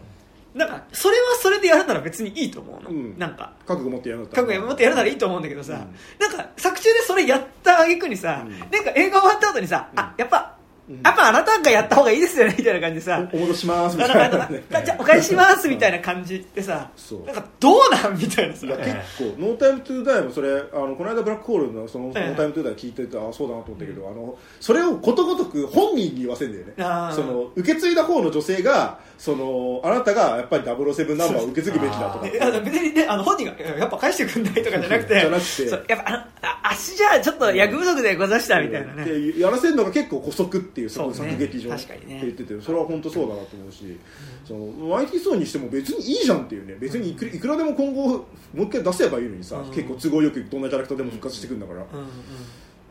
[0.53, 3.17] なんかそれはそれでやるなら別にいいと思うの、うん。
[3.17, 3.53] なんか。
[3.67, 5.79] 覚悟持ってやる覚悟持ってやるならいいと思うんだけどさ、うん。
[6.19, 8.59] なんか作中でそれやった挙句にさ、うん。
[8.59, 9.99] なんか映画終わった後にさ、うん。
[9.99, 10.59] あやっぱ、うん
[11.03, 14.47] やっぱあなたがやった方がいいですよねみたいな感じでさ、おお戻しますみあたいな。
[14.47, 16.89] ねあじゃあお返ししますみたいな感じってさ
[17.27, 18.65] なんかどうなんみたいなさ。
[18.65, 18.89] いや結
[19.19, 22.29] 構ノータイムトゥーダイもそれあのこの間ブラックホールのそのノえ。
[22.29, 27.13] えータイムトゥーダイ聞いててあそうだなと思ったけど、あのそれをことごとく本人に言わせるんだよね。
[27.15, 32.25] その受け継いだ方の女性がそのあなたがやっぱり007ナンバーを受け継ぐべきだとか。
[32.25, 35.43] 別にねあの本人がいややっぱ返してくんないとかじゃなくて じゃなく
[35.85, 35.91] て。
[35.93, 43.99] やっぱあのあ足じゃちょっと役不足でござしたみたいなね、でやらせるのが結構姑息っていうそのそうね作劇場って言っててそれは本当そうだなと思うし、
[44.45, 46.75] そのマイティーソーにしても別にいいじゃんっていうね。
[46.79, 48.25] 別にいくらいくらでも今後も
[48.55, 49.71] う一回出せばいいのにさ、うん。
[49.71, 52.09] 結構都合よくどんなキャラクターでも復活してくるんだから、うんうん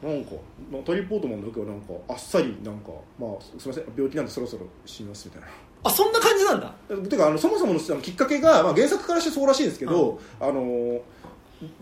[0.00, 0.30] なんか
[0.70, 5.48] ナタリー・ポートマンだけはなんかあっさりなんかまあすみません病気なんでそろそろ死にますみたいな。
[5.82, 6.72] あそんな感じなんだ。
[7.08, 11.00] てかあのそもそものきっかけが、まあ、原作からしてそうらしいんですけど、あの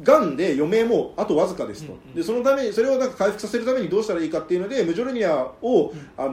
[0.02, 2.14] がんで余命もあとわずかですと、うんうん。
[2.14, 6.32] でそのためにそれをなんか回復させるためにどうしたらいいかっていうのでムジョルニアを、あの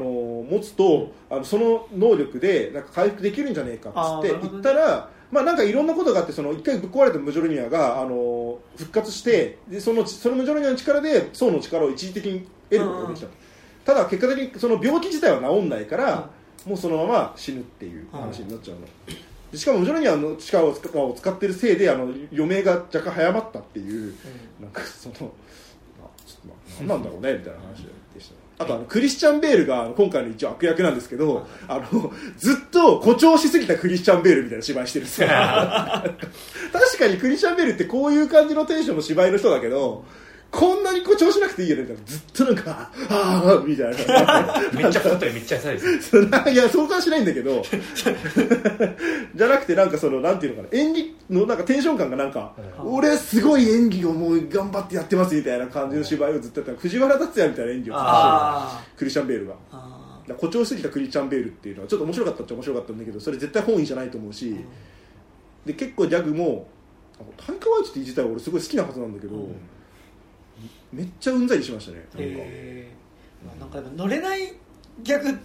[0.50, 5.10] 持つとあのその能力でなんか回復できるんじゃねえかっつって言ったら。
[5.32, 13.26] まあなんかいろんなことがあってその一回ぶっ壊れたムジョルニアがあの復活してでそのそのムジョルニアの力で層の力を一時的に得ることができた。
[13.26, 13.34] と、
[13.84, 16.30] ただ結果的にその病気自体は治んないから、
[16.68, 19.20] もうそのまま死ぬっていう話になっちゃうの、で
[19.54, 24.16] しかもムジョルニアの力を使を使ってるせいであの余命が若干早まったっていう、
[24.60, 25.16] なんかその、
[26.00, 28.22] まあ、ちょっとまあ何なんだろうねみたいな話で。
[28.22, 40.06] した、あとあのクリスチャン・ベールが今回の一応悪役なんですけど、あのずっと誇張しすぎたクリスチャン・ベールみたいな芝居してるんですよ確かにクリスチャン・ベールってこういう感じのテンションの芝居の人だけど
[40.54, 41.82] こんなに誇張しなくていいよね。
[41.82, 44.62] みたいなずっとなんか「ああ」みたいな。
[44.72, 46.52] めっちゃ太ったりめっちゃ痩せたりす。
[46.54, 47.64] いやそう感しないんだけど。
[49.36, 50.80] じゃなくてなんかそのなんていうのかな。
[50.80, 52.54] 演技のなんかテンション感がなんか、
[52.86, 56.82] 俺すごい演技をもう頑張ってやってますみたいな感じの芝居をずっとやってた。
[56.82, 57.96] 藤原竜也みたいな演技を
[58.96, 59.54] クリスチャン・ベールが。
[60.28, 64.56] 誇張しすぎたクリスチャン・ベールっていうのはちょっと面白かったっちゃ面白かったんだけどそれ絶対本意じゃないと思うし、
[65.66, 66.68] で結構ギャグも
[67.38, 69.50] タイカ・ワイチティ自体は俺すごい好きなはずなんだけど、
[70.92, 72.44] めっちゃうんざりしましたねなんか、
[73.46, 74.54] まあなんかでも乗れない
[75.02, 75.40] ギャグ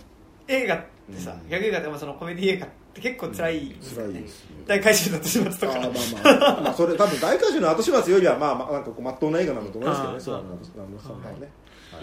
[0.46, 1.48] 映画ってさ、うん。
[1.48, 4.12] ギャグ映画でもそのコメディ映画って結構辛いですよね。
[4.12, 4.56] 辛いですね。
[4.66, 10.68] 大怪獣の後始末とかあーまあまあ、まあ、それ多分大怪獣の後始末よりはまあまあなんかこう真っ当な映画なんだと思いますけどねそうなんです。
[10.76, 11.06] なんです。
[11.06, 11.50] さんはね、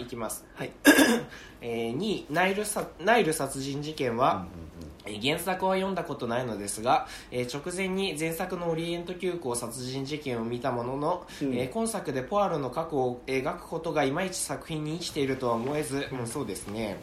[0.00, 0.72] いきます、はい。
[1.60, 4.66] えー、2位ナイルさナイル殺人事件は、えー
[5.22, 11.54] 原作は読んだことないのですが、えー直前に前作のオリエント急行殺人事件を見たものの、うん。
[11.54, 16.96] えー今作でポアロの過去を描くことがいまいち作品に生きているとは思えず、うんそうですね、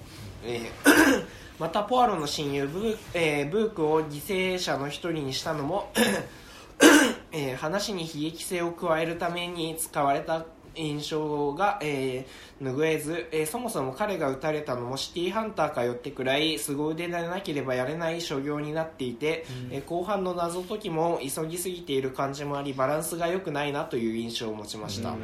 [0.46, 1.26] えー
[1.60, 5.92] またポアロの親友ブー,、えーブークを犠牲者の一人にしたのも
[7.32, 25.16] えー話に悲劇性を加えるために使われた印象が、えー拭えず、えーそもそも彼が撃たれたのもシティーハンターかよってくらい凄腕でなければやれない所業になっていて、えー後半の謎解きも急ぎすぎている感じもありバランスが良くないなという印象を持ちました。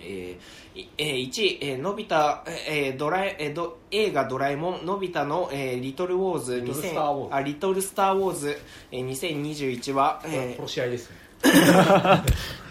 [0.00, 2.14] えーいえー1位、えーのび太、
[2.68, 7.34] えードラええーど映画「ドラえもんのび太の、えーリトルウォーズ」リトルスターウォーズ。
[7.34, 8.56] あリトルスター・ウォーズ、
[8.92, 11.16] えー2021は、えー殺し合いですね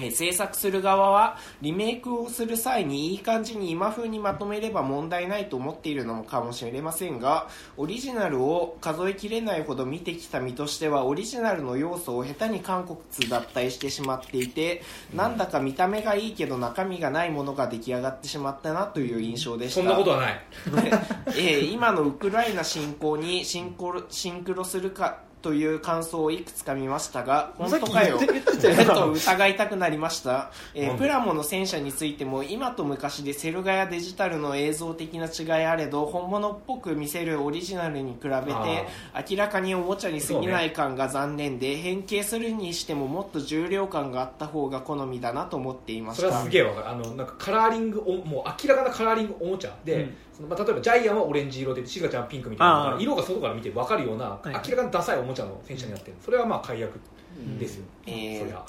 [0.00, 12.98] えー制作する側はリメイクをする際にいい感じに今風にまとめれば問題ないと思っているのかもしれませんがオリジナルを数えきれないほど見てきた身としてはオリジナルの要素を下手に韓国
[13.28, 14.82] 脱退してしまっていて
[15.14, 19.80] なんだか見た目がいいけど中身がないものが出来上がってしまったなという印象でした。
[19.80, 20.44] そんなことはない。
[21.28, 28.18] えー今のウクライナ侵攻にシンコロシンクロするかという感想をいくつか見ましたが本当かよ。
[28.18, 38.86] と疑いたくなりました、えープラモの戦車についても今と昔でセル画やデジタルの映像的な違いあれど本物っぽく見せるオリジナルに比べて
[39.30, 46.22] 明らかにおもちゃに過ぎない感が残念で、変形するにしてももっと重量感があった方が好みだなと思っていました。
[46.22, 46.88] それはすげえわかる。
[46.90, 50.14] あのなんかカラーリングおもう明らかなカラーリングおもちゃで、うん
[50.48, 54.48] まあ、例えばジャイアンはオレンジ色でシガちゃんはピンクみたいな色が外から見て分かるような、い。
[54.48, 56.16] 明らかにダサいおもちゃの戦車になってる。
[56.24, 56.98] それはまあ解約
[57.58, 58.40] ですよ、えー。
[58.40, 58.64] そりゃ、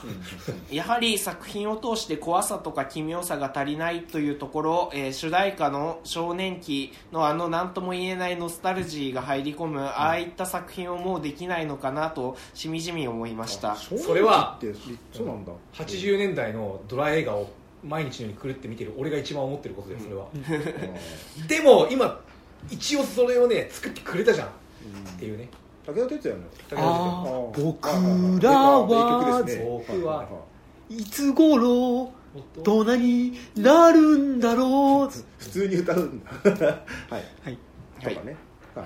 [0.72, 13.76] やはり作品を通して怖さとか奇妙さが足りないというところ、えー主題歌の少年期のあの何とも言えないノスタルジーが入り込む、ああいった作品をもうできないのかなとしみじみ思いました。
[13.76, 14.60] それは
[15.12, 17.50] そうなんだ？80年代のドラ映画を
[17.84, 20.28] 毎日のように狂って見てる俺が一番思ってることですそれは、
[21.48, 22.20] でも今
[22.70, 24.48] 一応それをね作ってくれたじゃん。
[24.48, 24.52] っ
[25.20, 25.50] ていうね。
[25.86, 27.90] 武田鉄矢の武田僕
[28.42, 29.66] らはね。
[29.66, 30.28] 僕はは
[30.90, 32.12] いいつ頃
[32.58, 35.10] 大人になるんだろう。
[35.38, 36.32] 普通に歌うんだ。
[37.10, 37.24] はい。
[37.44, 37.58] はい。
[38.02, 38.14] とかね。
[38.14, 38.36] はいはい。
[38.76, 38.84] は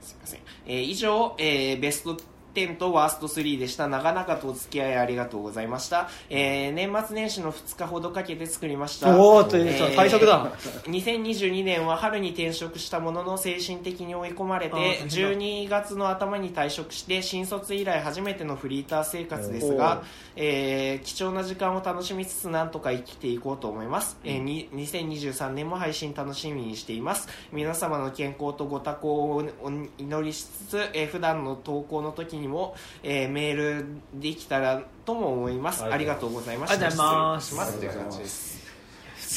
[0.00, 2.16] すいません、えー以上、えーベスト
[2.54, 3.88] 10とワースト3でした。
[3.88, 9.16] 長々とお付き合いありがとうございました、えー年末年始の2日ほどかけて作りました。
[9.16, 10.50] おーっと最速だ。
[10.84, 15.14] 2022年は春に転職したものの精神的に追い込まれてあー大変だ。
[15.14, 20.02] 12月の頭に退職して新卒以来初めてのフリーター生活ですが、
[20.36, 27.28] えー貴重な時間を楽しみつつなんとか生きていこうと思います、えーに2023年も配信楽しみにしています。
[27.52, 33.84] 皆様の健康とご多幸をお祈りしつつ、えー普段の投稿の時にも、えーメール
[34.14, 35.84] できたらとも思います。
[35.84, 37.78] ありがとうございましたありがとうございます。
[37.78, 38.60] という感じです。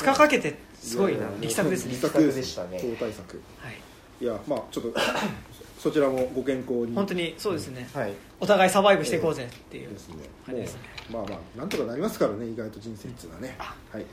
[0.01, 1.27] 2日かけてすごいな。
[1.39, 1.93] 力作ですね。
[1.95, 2.80] 力作でしたね。
[2.81, 3.41] 超大作。
[3.59, 3.77] はい。
[4.21, 4.93] いやまあちょっと
[5.80, 6.95] そちらもご健康に。
[6.95, 7.89] 本当にそうですね。
[7.93, 8.13] はい。
[8.39, 10.15] お互いサバイブしていこうぜっていうですね。
[10.15, 10.80] もう感じですね。
[11.11, 13.55] まあまあなんとかなりますからね意外と人生っていうのはね。
[13.57, 14.05] はい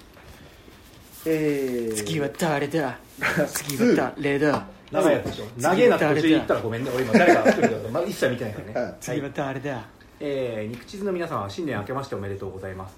[1.27, 2.99] えー、次は誰だ？
[3.53, 4.67] 次は誰だ？
[4.91, 5.45] 長いやつでしょ。
[5.59, 6.91] 長えなって途中で言ったらごめんね。
[6.95, 8.95] 俺今誰か一人だからまあ一切見てないからね、はい。
[9.01, 9.83] 次は誰だ？
[10.21, 12.97] えー肉地図の皆さん新年明けましておめでとうございます、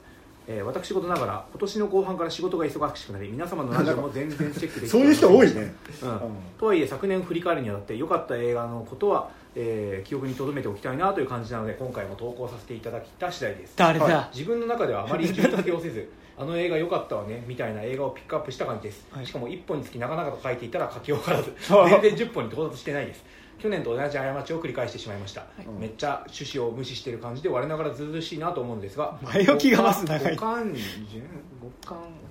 [0.49, 5.75] えー私事ながら今年の後半から仕事が忙しくなり皆様のラジオも全然チェックできて そういう人多いね。
[6.03, 6.21] うん。
[6.59, 13.75] とはいえ昨年振り返るにあたって良かった映画のことは、えー記憶に留めておきたいなという感じなので今回も投稿させていただきた次第です。
[13.77, 16.09] 誰だ、は自分の中ではあまり順位付けをせず
[16.43, 19.27] あの映画良かったわねみたいな映画をピックアップした感じです、はい。
[19.27, 23.25] しかも1本につき長々と書いていたら書き終わらずあ 全然10本に到達してないです。
[23.59, 25.45] 去年と同じ過ちを繰り返してしまいました、い。
[25.79, 30.35] めっちゃ趣旨を無視している感じで我ながらずうずうしいなと思うんですが前置きがまず長い。
[30.35, 30.75] 五巻
[31.09, 31.25] 順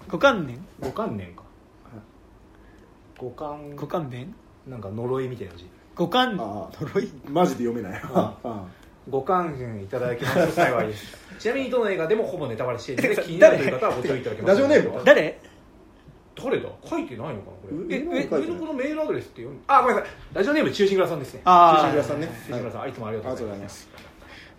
[0.09, 1.43] 五観念五巻年か。
[3.17, 4.35] 五巻五観念
[4.67, 5.65] なんか呪いみたいな字。
[5.95, 7.09] 五観ああ呪い？
[7.29, 8.01] マジで読めない。
[8.03, 8.65] ああ
[9.09, 14.51] ご関心いただきますと幸いですちなみにどの映画でもほぼネタバレしているので気になるという方はご注意いただけます。
[14.53, 14.97] ラジオネーム？
[14.97, 15.39] は誰？
[16.35, 16.69] 誰だ？
[16.85, 17.95] 書いてないのかなこれ。
[17.95, 20.11] ええ上のこのメールアドレスって読むあごめんなさい。
[20.34, 21.41] ラジオネーム中心蔵さんですね。
[21.45, 21.76] あー。
[21.77, 22.27] 中心蔵さんね。
[22.27, 23.80] 中心蔵さん、あいつもありがとうございまがとうございます。
[23.80, 23.89] す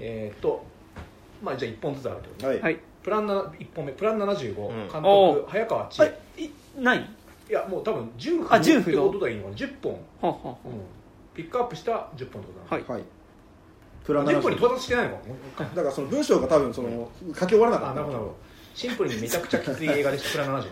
[0.01, 0.65] えーっと
[1.43, 2.81] まあじゃあ1本ずつあるってことはい、はい。
[3.03, 3.93] プラン7 1本目。
[3.93, 4.89] プラン75、うん。
[4.93, 6.05] 監お督早川千あ
[6.37, 6.43] 恵。
[6.43, 7.11] いない？
[7.51, 10.57] いやもう多分10あ10ってことでいいのかな？10本、
[11.35, 12.39] ピックアップした10本ってこ
[12.69, 12.85] とだな、はい。
[12.89, 13.03] はい
[14.05, 17.91] プラン10本に70到達してないだからその文章が多分その書き終わらなかった。
[17.93, 18.37] あなるほど。
[18.75, 20.69] シンプルにめちゃくちゃきつい映画でしたプラン70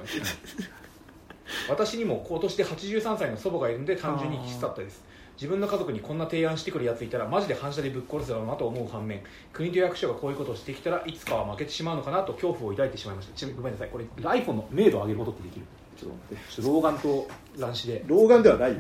[1.69, 5.05] 私にも今年で83歳の祖母がいるので単純にきつかったです。
[5.37, 9.23] 自分の家族にこんな提案してくるやついたらマジで反射でぶっ殺すだろうなと思う反面
[9.55, 13.47] 国と役所がこういうことをしてきたらいつかは負けてしまうのかなと恐怖を抱いてしまいました。
[13.55, 13.89] ごめんなさい。
[13.89, 15.67] これ iPhone の明度を上げることってできる？
[16.01, 16.63] ちょっと待って。
[16.63, 17.29] 老眼と
[17.59, 18.05] 乱視で。
[18.07, 18.79] 老眼ではないよ、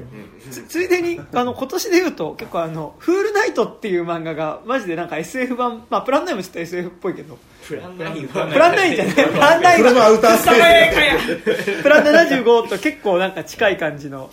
[0.51, 7.39] つついでにあの今年で言うと結構あの「フールナイト」っていう漫画がマジでなんか SF 版、まあ、プランナインもちょっと SF っぽいけど。
[7.67, 9.15] プランナインプランナインじゃない。
[9.15, 14.31] プランナインプロのアウタースペースプラン75と結構なんか近い感じの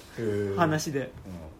[0.55, 1.11] 話で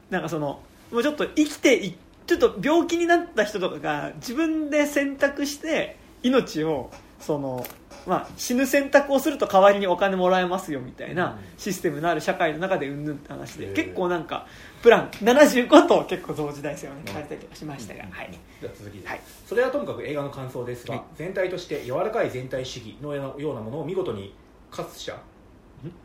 [0.10, 1.96] なんかそのもうちょっと生きてい
[2.26, 6.90] ちょっと病気になった人とかが自分で選択して命を
[7.20, 7.66] その、
[8.08, 13.76] まあ、死ぬ選択をすると代わりにお金もらえますよみたいなシステムのある社会の中でうんぬんって話でへー。
[13.76, 14.48] 結構なんか
[14.82, 17.02] プラン75と結構同時代性をね。
[17.12, 18.32] 感じたりしましたが、はい、
[18.62, 19.02] では続きで。
[19.02, 19.22] す、はい。
[19.46, 21.04] それはともかく映画の感想ですが、はい。
[21.16, 24.34] 全体として柔らかい全体主義のようなものを見事に
[24.72, 25.18] 活者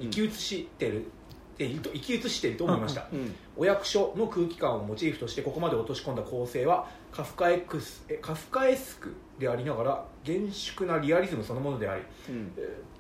[0.00, 1.10] 生き写してる
[1.58, 3.34] え生き写していると思いました、うん。
[3.56, 12.52] お役所の空気感をモチーフとしてここまで落とし込んだ構成はカフカエクスえカフカエスクでありながら厳粛なリアリズムそのものでありうん。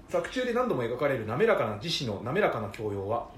[0.08, 3.28] 作中で何度も描かれる滑らかな自身の滑らかな教養は、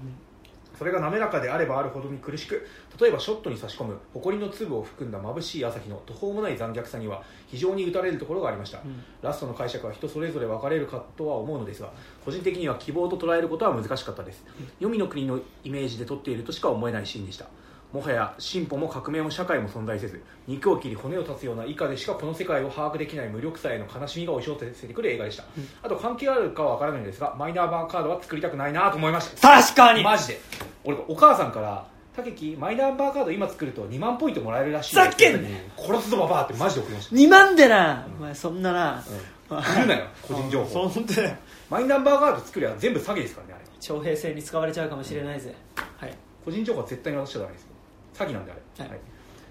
[0.77, 2.67] それが滑らかであればあるほどに苦しく
[2.99, 8.81] 例えばショットに差し込む埃の粒を含んだ眩しい朝日の途方もない残虐さには非常に打たれるところがありました、
[9.21, 11.91] ラストの解釈は人それぞれ分かれるかとは思うのですが
[12.25, 14.43] 個人的には希望と捉えることは難しかったです、
[14.79, 17.45] 黄泉の国のイメージで撮っているとしか思えないシーンでした
[17.93, 25.45] もはや進歩も革命も社会も存在せず肉を切り骨を断つような以下でしかこの世界を把握できない無力さへの悲しみが押し寄せてくる映画でした、
[25.81, 29.61] あと関係あるかは分からないのですがマイナーバーカードは作りたくないなと思いました。
[29.61, 30.03] 確かに。
[30.03, 30.41] マジで。
[30.83, 31.85] 俺お母さんから
[32.15, 34.95] 「竹木マイナンバーカード今作ると2万ポイントもらえるらしい。
[34.95, 35.45] よ」ふざけん
[35.77, 37.15] 殺すぞババアってマジで送りました。
[37.15, 39.03] 2万でな、お前そんなな、
[39.49, 40.69] 売るなよ個人情報。
[40.69, 41.35] そう本当だよ。
[41.69, 43.65] マイナンバーカード作りゃ全部詐欺ですからねあれ。
[43.79, 45.55] 徴兵制に使われちゃうかもしれないぜ、
[45.97, 46.13] はい。
[46.43, 47.74] 個人情報は絶対に渡しちゃダメですよ
[48.15, 48.89] 詐欺なんであれ、はい。
[48.91, 48.99] はい。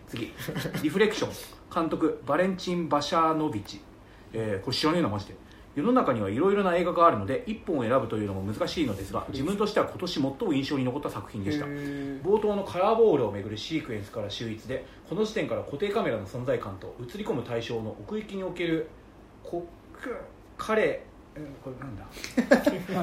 [0.09, 0.33] 次。
[0.83, 1.31] リフレクション。
[1.75, 3.81] 監督バレンチン・バシャーノビチ、
[4.33, 5.35] えーこれ知らねえなマジで。
[5.75, 11.67] 世の中にはいろいろな映画があるので1本を選ぶというのも難しいのですが自分としては今年最も印象に残った作品でした。
[11.67, 18.89] 冒頭のカラーボールをめぐるシークエンスから秀逸でこの時点から固定カメラの存在感と映り込む対象の奥行きにおける
[19.43, 19.67] こ
[20.57, 21.14] 彼うん
[21.65, 22.05] これなんだ？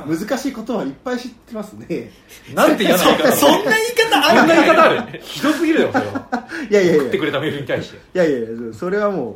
[0.27, 2.11] 難しいことはいっぱい知ってますね。
[2.55, 3.65] なんて嫌な言い方 そんな言い
[4.09, 5.19] 方あそんるな言い方ある？
[5.21, 6.47] ひどすぎるよそれは。
[6.69, 7.01] いやいやいや。
[7.03, 7.97] 送ってくれたメールに対して。
[7.97, 9.31] いやいやいやそれはも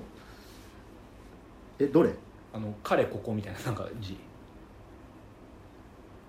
[1.80, 2.12] うえどれ？
[2.54, 4.18] あの彼ここみたいななんか字。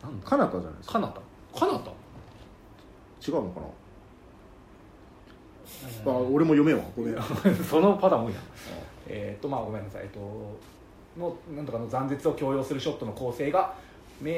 [0.03, 0.27] なんだ？
[0.27, 0.93] かなたじゃないですか。
[0.95, 1.21] かなた？
[1.61, 1.91] かなた？
[3.27, 3.67] 違うのかな？
[6.13, 7.17] あ俺も読めんわごめん。
[7.69, 8.41] そのパターン多いな。
[9.09, 10.03] えっとまあごめんなさい。
[10.03, 10.59] えっと
[11.19, 13.75] のなんとかの残絶を強要するショットの構成が
[14.21, 14.33] 明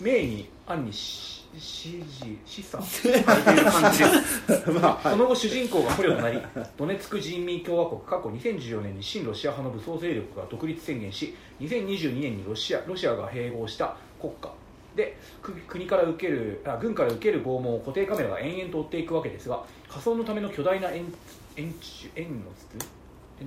[0.00, 2.04] 明に暗にし指示
[2.46, 5.12] 示唆されている感じですまあはい。
[5.12, 6.40] その後主人公が捕虜となり
[6.76, 14.52] ドネツク人民共和国過去2014年に親ロシア派の武装勢力が独立宣言し2022年にロシアロシアが併合した国家。
[14.94, 21.04] でく国から受けるあ軍から受ける拷問を固定カメラが延々と追っていくわけですが仮想のための巨大な円
[21.56, 22.99] 円柱円の筒円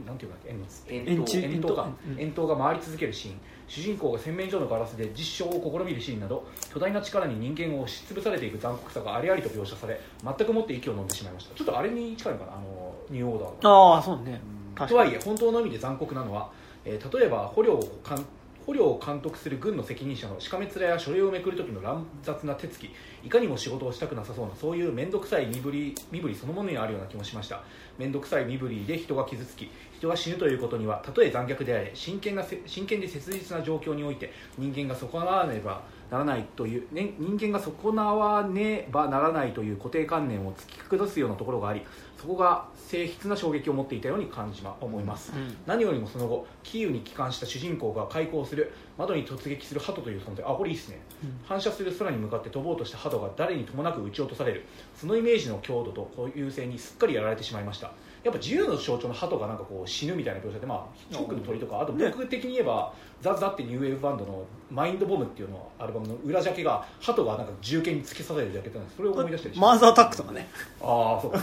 [0.06, 0.86] なんていうか円の筒。
[0.90, 2.20] 円柱円筒がうん。
[2.20, 3.36] 円筒が回り続けるシーン。
[3.68, 11.56] 主人公が洗面所のガラスで実証を試みるシーンなど巨大な力に人間を押しつぶされていく残酷さがありありと描写され全くもって息を飲んでしまいました。
[11.56, 12.54] ちょっとあれに近いのかな？
[12.54, 14.42] あのニューオーダーがああそうね。
[14.76, 16.52] 確とはいえ本当の意味で残酷なのは、
[16.86, 18.26] えー例えば捕虜を監
[18.66, 22.90] 捕虜を監督する軍の責任者のしかめ面や書類をめくる時の乱雑な手つき
[23.22, 27.62] いかにも仕事をしたくなさそうなそういう面倒くさい身振り身振りそのものにあるような気もしました
[27.98, 41.82] 面倒くさい身振りで人が傷つき人が死ぬということにはたとえ残虐であれ真剣な真剣で切実な状況において人間が損なわねばならないという、ね、人間が損なわねばならないという固定観念を突き崩すようなところがあり
[42.24, 45.58] そこが性質な衝撃を持っていたように感じま思います、うん。
[45.66, 50.46] 何よりもその後キーウに帰還した主人公が開港する窓に突撃する鳩という存在。
[50.46, 51.02] あこれいいですね、
[51.46, 54.64] 反射する空に向かって飛ぼうとした鳩が誰にともなく撃ち落とされる。
[54.96, 57.92] そのイメージの強度と固有性にすっかりやられてしまいました。
[58.24, 62.94] やっぱ自由の象徴の鳩がなんかこう死ぬみたいな描写でまあヒッチコックの鳥とかあと僕的に言えば、
[63.24, 68.98] ザ・ザってニューウェーブバンドの「マインドボム」っていうのアルバムの裏ジャケが鳩がなんか銃剣に突き刺されるジャケットなんです。
[68.98, 70.50] それを思い出したりしますマーズアタックとかね。
[70.82, 71.32] ああそう。
[71.32, 71.40] か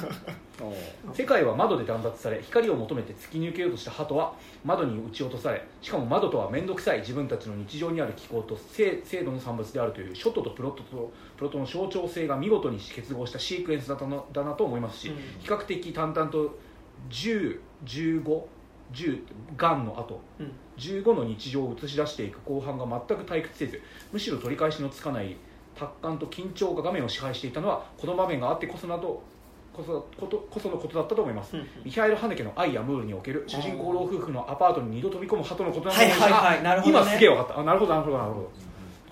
[1.14, 7.00] 世界は窓で断絶され光を求めて突き抜けようとした鳩は窓に撃ち落とされしかも窓とは面倒くさい。
[7.00, 16.58] 自分たちの日常にある気候と制制度の産物であるというショットとプロットとプロットの象徴性が見事に結合したシークエンスだったのだなと思いますし、うん比較的淡々と
[18.92, 19.20] 101510
[19.56, 20.20] がんの後。
[20.38, 20.52] うん。
[20.78, 25.36] 15の日常を映し出していく後半が全く退屈せずむしろ取り返しのつかない
[25.74, 29.22] 達観と緊張が画面を支配していたのはこの場面があってこそなど
[29.74, 31.66] こそことこそのことだったと思います、うんうん。
[31.84, 36.18] ミヒャエル・ハネケの「愛やムール」における主人公老夫婦のアパートに二度飛び込む鳩のことなのです。
[36.18, 36.82] が、はいはいはい。
[36.82, 36.82] ね。
[36.86, 37.60] 今すげえ分かった。
[37.60, 38.50] あなるほどなるほどなるほど。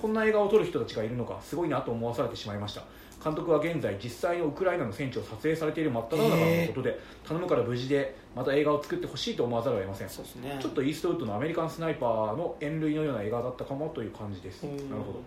[0.01, 2.83] こんな映画を撮る人たちがいるのかすごいなと思わされてしまいました
[3.23, 10.09] 監督は現在実際のウクライナの戦地を撮影されている真っ只中のことで頼むから無事でまた映画を作ってほしいと思わざるを得ません。
[10.09, 10.59] そうですね。
[10.61, 14.67] ちょっとイーストウッドのアメリカンスナイパーの遠類のような映画だったかもという感じです。
[14.67, 14.77] うん。
[14.91, 15.21] なるほど。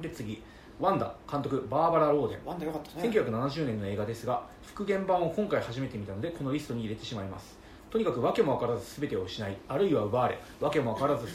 [0.00, 0.42] で次
[0.80, 2.38] ワンダ監督バーバラ・ローデン。
[2.44, 3.08] ワンダ良かったね。
[3.08, 7.58] 1970年の映画ですが復元版を今回初めて見たのでこのリストに入れてしまいます。
[7.90, 11.28] とにかく訳も分からず全てを失いあるいは奪われ訳も分からず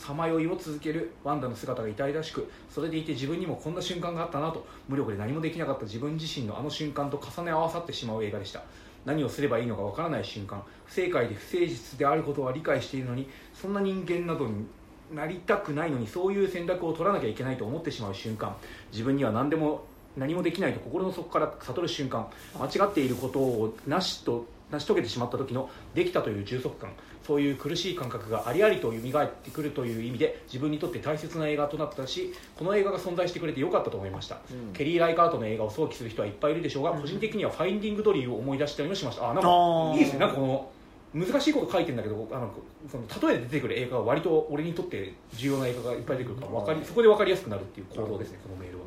[0.00, 8.62] さまよいを続けるワンダの姿が痛々しくそれでいて自分にもこんな瞬間があったなと無力で何もできなかった自分自身のあの瞬間と重ね合わさってしまう映画でした。
[9.04, 14.66] 何をすればいいのか分からない瞬間不正解で不誠実であることは理解しているのにそんな人間などに
[15.14, 18.54] なりたくないのにそういう選択を取らなきゃいけないと思ってしまう瞬間
[18.92, 19.84] 自分には何でも
[20.16, 22.28] 何もできないと心の底から悟る瞬間
[22.58, 26.90] 間違っていることをなしと成し遂げてしまった時のできたという充足感。
[27.30, 34.72] そういう苦しい感覚がありありと蘇ってくるという意味で自分にとって大切な映画となったしこの映画が存在してくれてよかったと思いました、うん。
[34.72, 39.30] ケリー・ライカートの映画を想起する人はいっぱいいるでしょうが、個人的には「ファインディング・ドリー」を思い出したりもしました。
[39.30, 39.48] あなんか
[39.94, 40.18] いいですね。
[40.18, 40.70] なんかこの
[41.14, 42.50] 難しいこと書いてるんだけどあの
[42.90, 48.40] その例えで出てくる映画は割と俺にとって重要な映画がいっぱい出てくるから分かりそこで分かりやすくなるっていう行動ですね。
[48.42, 48.84] このメールは。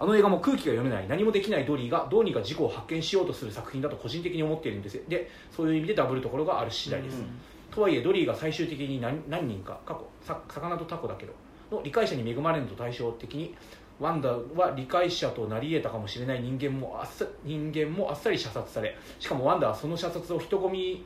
[0.00, 4.98] あの映画も空気が読めない何もできないドリーがどうにか事故を発見しようとする作品だと個人的に思っているんです。
[5.06, 7.22] でそういう意味でダブルところがある次第です、
[7.70, 11.32] とはいえドリーが最終的に何何人か過去さ魚とタコだけど
[11.70, 13.54] の理解者に恵まれるのと対照的に
[13.98, 21.04] ワンダは理解者となり得たかもしれない人間もあっさ人間もあっさり射殺されしかもワンダはその射殺を人混み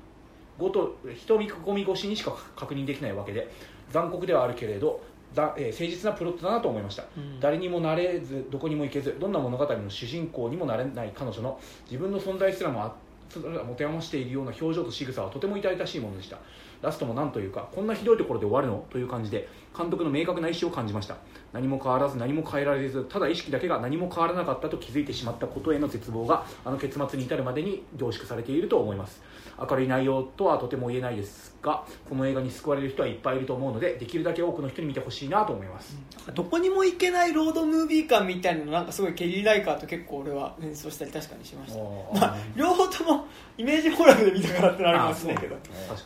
[0.59, 3.51] ごと人見込み越しにしか確認できないわけで
[3.91, 5.03] 残酷ではあるけれど
[5.35, 7.41] だ、えー誠実なプロットだなと思いました、うん。
[7.41, 12.95] 誰にもなれずどこにも行けずどんな物語の主人公にもなれない彼女の自分の存在すらもあ
[13.41, 16.39] 持て余しているような表情と仕草はとても痛々しいものでした。
[16.83, 18.85] ラストもなんというかこんなひどいところで終わるの？
[18.91, 21.17] という感じで監督の明確な意思を感じました。
[21.53, 29.23] 何も変わらず何も変えられずただ意識だけが何も変わらなかったと気づいてしまったことへの絶望があの結末に至るまでに凝縮されていると思います。
[29.59, 31.54] 明るい内容とはとても言えないです。
[31.65, 35.97] がこの映画に救われる人はいっぱいいると思うのでできるだけ多くの人に見てほしいなと思います、
[36.35, 41.81] どこにも行けないロードムービー感みたいなのなんかすごいケリー・ライカーと結構俺は演奏したり確かにしました。
[42.21, 43.27] まあ両方とも
[43.57, 45.57] イメージフォーラムで見たからってなるかもしれないけど。
[45.57, 46.01] 確かに。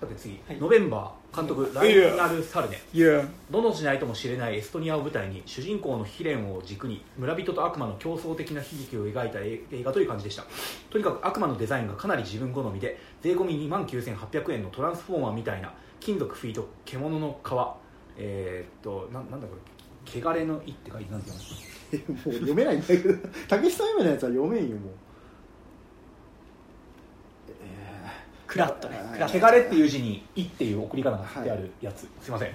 [0.00, 0.56] さて次、はい。
[0.58, 2.80] ノベンバー監督ライナル・サルネ。
[3.50, 10.44] どのしないともしれないエストニアを舞台に主人公の悲恋を軸に村人と悪魔の競争的な悲劇を描いた映画という感じでした。
[10.90, 17.48] とにかく悪魔のデザインがかなり自分好みで税込み2万9800円のトランスフォーマーみたいな金属フィート獣の皮。
[18.20, 21.30] えーっとななんだこれ汚れの意って書いてなんて
[21.92, 22.28] 言うんですか？
[22.30, 23.14] もう読めないんだけど。
[23.48, 24.92] 竹内さん読めないやつは読めんよもう
[28.48, 28.98] クラッとね。
[29.20, 32.52] 汚れっていう字に「い」っていう送り仮名が振ってあるやつ、すいません、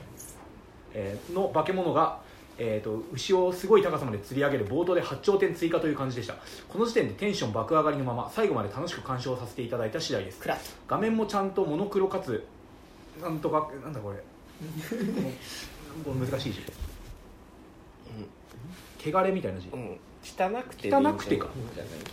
[0.94, 2.20] えーの化け物が、
[2.58, 6.36] えー、と牛をすごい高さまで釣り上げる冒頭で8頂点追加という感じでした。
[6.68, 10.40] この時点でテンション爆上がりのまま最後まで楽しく鑑賞させていただいた次第です。
[10.40, 12.44] クラッと画面もちゃんとモノクロかつ
[13.22, 14.18] なんとかなんだこれ。
[16.04, 16.62] これ難しい字。
[19.12, 19.68] 汚れみたいな字。
[19.68, 20.00] うん。
[20.24, 21.48] 汚くて汚くてか。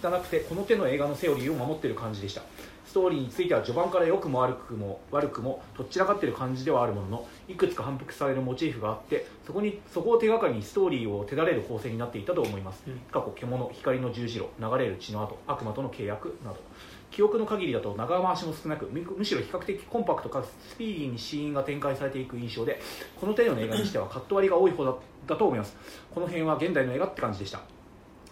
[0.02, 2.43] 汚くてこの手の映画のセオリーを守っている感じでした
[2.91, 12.99] ストーリーについては序盤から良くも悪くも悪くもどっちらかっている感じではあるもののいくつか反復されるモチーフがあってそこにそこを手がかりにストーリーを手だれる構成になっていたと思います、うん。
[13.12, 16.57] 過去獣光の十字路流れる血の跡悪魔との契約など。
[17.12, 22.81] 記憶の限りだと長回しも少なくむむしろ比較的コンパクトかつスピーディーにシーンが展開されていく印象で
[23.21, 24.95] この手の映画にしてはカット割りが多い方だ
[25.29, 25.77] だと思います。
[26.12, 27.61] この辺は現代の映画って感じでした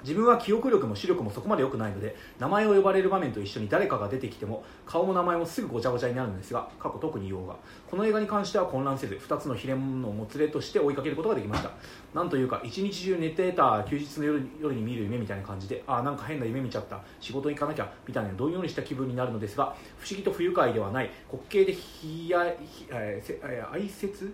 [0.03, 7.57] 自分は記憶力も視力もそこまで良くないので名前を呼ばれる場面と一緒に誰かが出てきても顔も名前もすぐごちゃごちゃになるんですが過去特に用が。
[7.91, 9.71] この映画に関しては混乱せず2つの悲恋
[10.01, 11.71] のもつれとして追いかけることができました。
[12.15, 24.33] なんというか一日中寝てた休日の夜夜に見る夢みたいな感じでああなんか変な夢見ちゃった仕事行かなきゃみたいなどんよりした気分になるのですが不思議と不愉快ではない滑稽でひや、ひえーせえー哀切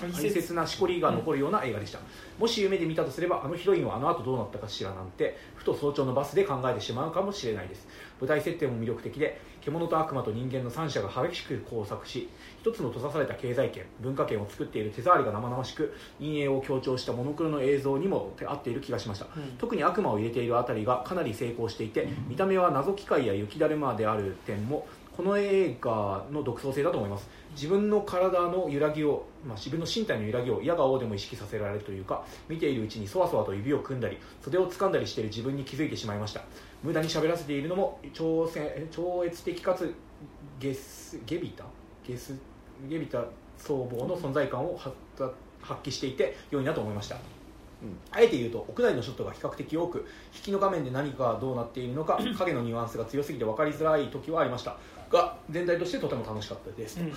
[0.00, 1.98] 大切なしこりが残るような映画でした、
[2.38, 7.86] もし夢で見たとすればあのヒロインはあの後どうなったかしらなんてふと早朝のバスで考えてしまうかもしれないです。
[8.20, 12.28] 舞台設定も魅力的で獣と悪魔と人間の3者が激しく交錯し
[12.60, 19.56] 一つの閉ざされた経済圏文化圏を作っている手触りが生々しく陰影を強調したモノクロの映像にも合っている気がしました、うん。
[19.58, 24.86] 特に悪魔を入れているあたりがかなり成功していて見た目は謎機械や雪だるまである点も
[25.16, 27.28] この映画の独創性だと思います。
[27.54, 36.42] 自分の体の揺らぎを、まあ、自分の身体の揺らぎを嫌がおうでも意識させられるというか見ているうちにそわそわと指を組んだり袖を掴んだりしている自分に気づいてしまいました。
[36.82, 39.94] 無駄に喋らせているのも超せ超越的かつ
[40.58, 41.64] ゲスゲビタ
[42.06, 42.34] ゲス
[42.88, 43.24] ゲビタ
[43.58, 44.96] 僧帽の存在感を発
[45.60, 47.16] 発揮していて良いなと思いました。
[48.12, 54.76] あえて言うと屋内のショットが比較的多く引きの画面で何かがどうなっているのか影のニュアンスが強すぎて分かりづらい時はありました
[55.12, 57.12] が全体としてとても楽しかったです、うん。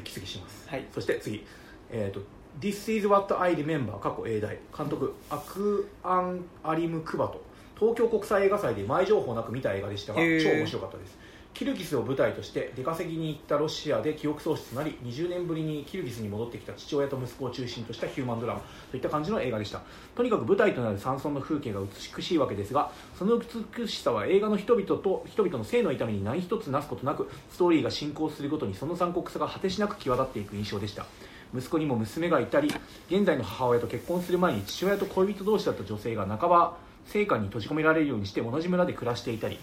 [0.00, 0.68] 息継ぎします。
[0.68, 0.86] はい。
[0.90, 1.44] そして次、
[1.90, 2.20] えーと
[2.60, 7.42] This is what I remember 過去英大監督アクアン・アリム・クバト。
[7.78, 10.42] 東京国際映画祭で前情報なく見た映画でしたがへー。
[10.42, 11.18] 超面白かったです
[11.54, 19.82] キルギスを舞台として出稼ぎに行ったロシアで記憶喪失となり20年ぶりにキルギスに戻ってきた父親と息子を中心としたヒューマンドラマといった感じの映画でした。
[20.14, 21.80] とにかく舞台となる山村の風景が
[22.16, 23.40] 美しいわけですがその
[23.76, 31.06] 美しさは映画の人々と人々の性の痛みに何一つなすことなくストーリーが進行するごとにその残酷さが果てしなく際立っていく印象でした。
[31.54, 32.74] 息子にも娘がいたり
[33.10, 36.76] 現在の母親と結婚する前に父親と恋人同士だった女性が半ば
[37.06, 39.58] 生家に閉じ込められるようにして同じ村で暮らしていたり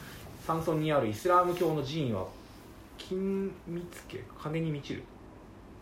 [0.46, 2.26] 山村にあるイスラーム教の寺院は
[2.98, 5.04] 金見つけ金に満ちる？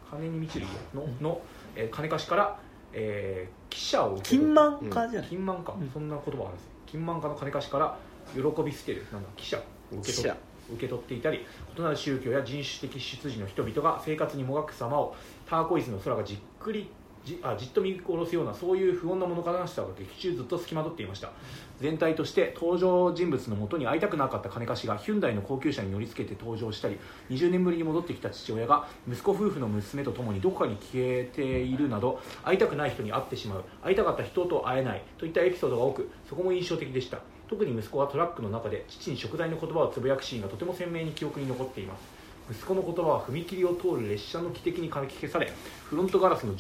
[0.10, 1.42] 金に満ちる家のの、
[1.76, 2.60] えー金貸しから、
[2.94, 5.90] えー、記者を受け取金満化じゃない、金満か、うん。
[5.92, 6.72] そんな言葉があるんですよ。
[6.86, 7.98] 金満かの金貸しから
[8.34, 9.06] 喜び捨てる。
[9.12, 9.62] なんだ記者を
[10.00, 10.30] 受け取
[10.70, 11.46] 受け取っていたり
[11.78, 15.16] 異なる宗教や人種的出自の人々が生活にもがく様を
[15.50, 16.90] ターコイズの空がじっくり
[17.24, 21.32] じあじっと見殺すようなそういう不穏な物悲しさが劇中ずっと付きまとっていました
[21.80, 26.98] 全体として登場人物のもとに会いたくなかった金貸しがヒュンダイの高級車に乗り付けて登場したり
[27.30, 37.20] 20年ぶりに戻ってきた父親が息子夫婦の娘と共にどこかに消えているなど会いたくない人に会ってしまう会いたかった人と会えないといったエピソードが多くそこも印象的でした。
[37.48, 42.02] 特に息子はトラックの中で父に食材の言葉をつぶやくシーンがとても鮮明に記憶に残っています。
[42.50, 45.52] 息子の言葉は踏切を通る列車の汽笛にかき消され
[45.84, 46.56] フロントガラスの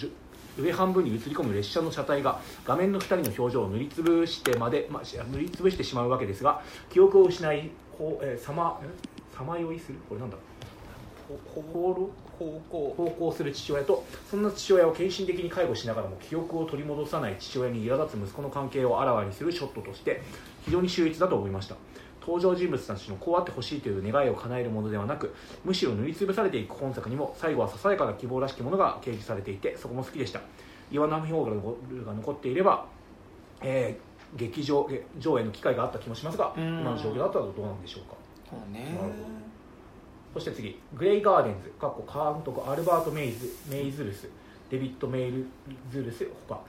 [0.58, 6.62] 上半分に映り込む列車の車体が画面の2人の表情を塗りつぶしてまで、まあ、塗りつぶしてしまうわけですが
[6.92, 8.80] 記憶を失いこう、えー、さま
[9.36, 10.00] さまよいする？
[10.10, 10.38] これなんだ？
[11.54, 12.10] ほほろ
[12.40, 20.22] 方向奉公する父親とそんな父親を献身的に介護しながらも記憶を取り戻さない父親に苛立つ息子の関係をあらわにするショットとして
[20.64, 21.76] 非常に秀逸だと思いました
[22.28, 25.34] 登場人物たちのこうあってほしいという願いを叶えるものではなく
[25.64, 30.42] むしろ塗りつぶされていく本作にも最後はささやかな希望らしきものが掲示されていてそこも好きでした。
[30.92, 32.86] 岩波ホールが残っていれば、
[33.62, 36.82] えー劇場え上映の機会があった気もしますがうん。
[36.82, 38.16] 今の状況だったらどうなんでしょうか。
[38.50, 38.98] そうね。
[40.34, 41.90] そして次、グレイガーデンズ、監
[42.44, 44.30] 督アルバート・メイズメイズルス、
[44.70, 45.48] デビッド・メイ
[45.90, 46.62] ズルスほか、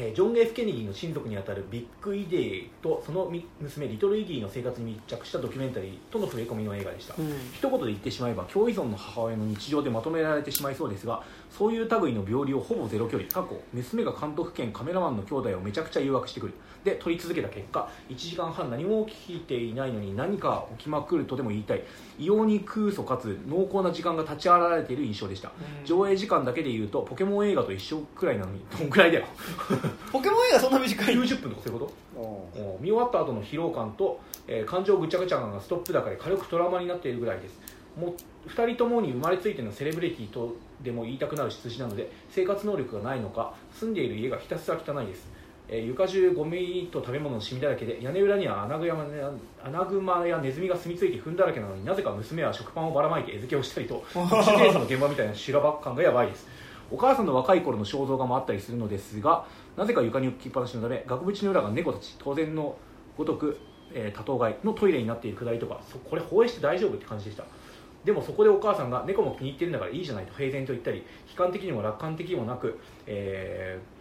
[0.00, 7.28] えージョン・エフ・ケネディの親族にあたるビッグ・イディとそのみ娘リトル・イディの生活に密着したドキュメンタリーとの触れ込みの映画でした、うん。
[7.52, 13.28] 一言で言ってしまえば共依存の母親の日常でまとめられてしまいそうですがそういう類の病理をほぼゼロ距離。
[13.28, 16.54] 過去娘が監督兼カメラマンの兄弟をめちゃくちゃ誘惑してくる
[16.84, 21.82] で撮り続けた結果1時間半何も起きていないのに何か起きまくるとでも言いたい。
[22.18, 25.52] 異様に空想かつ濃厚な時間が立ち現れている印象でした、
[25.84, 29.26] 上映時間だけでいうとポケモン映画と一緒くらいなのにどんくらいだよ。
[30.12, 32.18] ポケモン映画そんな短い？90分とかそういうこと？
[32.18, 37.58] お見終わった後の疲労感と、えー感情ぐちゃぐちゃ感がストップ高で軽くトラウマになっているぐらいです。
[37.98, 38.14] も
[38.46, 45.26] う2人ともに生まれついてのセレブリティとでも言いたくなる出自なので生活能力がないのか住んでいる家がひたすら汚いです、
[45.68, 49.30] えー床中ゴミと食べ物のシミだらけで屋根裏にはアナグマや
[49.62, 54.20] アナグマやネズミが住み着いて糞だらけなのになぜか娘は食パンをばらまいて餌付けをしたりと 手
[54.56, 56.48] 芸の現場みたいな修羅場感がやばいです。
[56.90, 59.44] お母さんの若い頃の肖像画もあったりするのですが
[59.76, 62.74] なぜか床に置きっぱなしのため額縁の裏が猫たち当然の
[63.18, 63.58] ごとく、
[63.92, 67.44] えー多頭飼いのトイレになっているくだりとかそこれ放映して大丈夫って感じでした。
[68.04, 73.97] でもそこでお母さんが猫も気に入ってるんだからいいじゃないと平然と言ったり悲観的にも楽観的にもなく、えー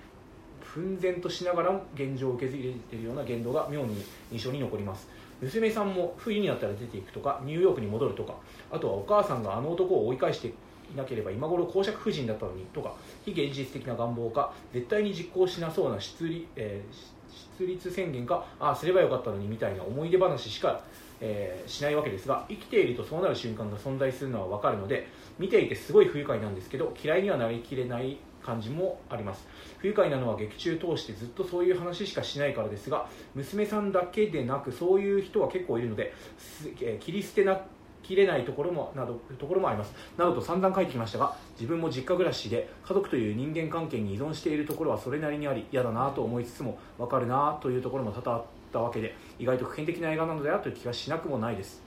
[0.74, 5.08] 奮然としながらも現状を受け継いでいるような言動が妙に印象に残ります。
[5.42, 8.34] 娘さんも冬になったら出ていくとかニューヨークに戻るとか
[8.72, 10.52] あとはお母さんがあの男を追い返してい
[10.96, 17.18] なければ今頃公爵夫人だったのにとか非現実的な願望か絶対に実行しなそうな出立,、えー
[17.60, 20.82] 出立宣言かああすればよかったのにみたいな思い出話しか、
[21.22, 25.08] えーしないわけですが生きているとそうなる瞬間が存在するのは分かるので
[25.38, 29.46] 見ていてすごい不愉快なんですけど嫌いにはなりきれない感じもあります。
[29.80, 37.60] 不愉快なのは劇中通してずっとそういう話しかしないからですが娘さんだけでなくそういう人は結構いるのですえー切り捨てな
[38.04, 39.94] きれないところもなどところもあります。
[40.18, 51.82] などと散々書いてきましたが自分も実家暮らしで家族という人間関係に依存しているところはそれなりにあり嫌だなと思いつつも分かるなというところも多々あっったわけで意外と普遍的な映画なのではという気がしなくもないです、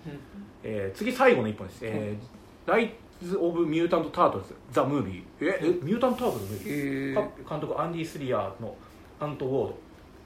[0.65, 2.71] えー次最後の一本です、えー
[3.27, 5.61] ズ・オブ・ミュータント・タートルズ・ザ・ムービーえ？
[5.63, 5.67] え？
[5.83, 6.33] ミュータント・ター。
[6.33, 8.75] トルズのムー監督アンディ・スリアーの
[9.21, 9.79] 「アント・ウォード」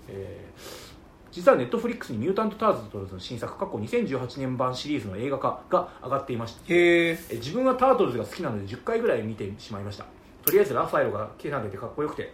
[0.09, 0.95] えー。
[1.33, 6.61] 実はネットフリックスに「ミュータント・タートルズ」の新作過去2018年版シリーズの映画化が上がっていました。
[6.73, 10.05] へええー自分はタートルズが好きなので10回ぐらい見てしまいました。
[10.45, 12.33] とりあえずラファエロが毛投げてかっこよくて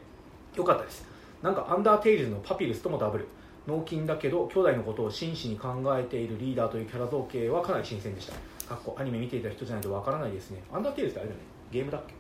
[0.57, 1.07] よかったです。
[1.43, 3.27] なんかアンダーテイルズのパピルスともダブル。
[3.67, 8.33] 脳筋だけど兄弟のことを真摯に考えているリーダーというキャラ造形はかなり新鮮でした
[8.71, 10.63] かっこアニメ見ていた人じゃないとわからないですね。
[10.73, 11.47] アンダーテイルズってあれだよね。
[11.73, 12.15] ゲームだっけ？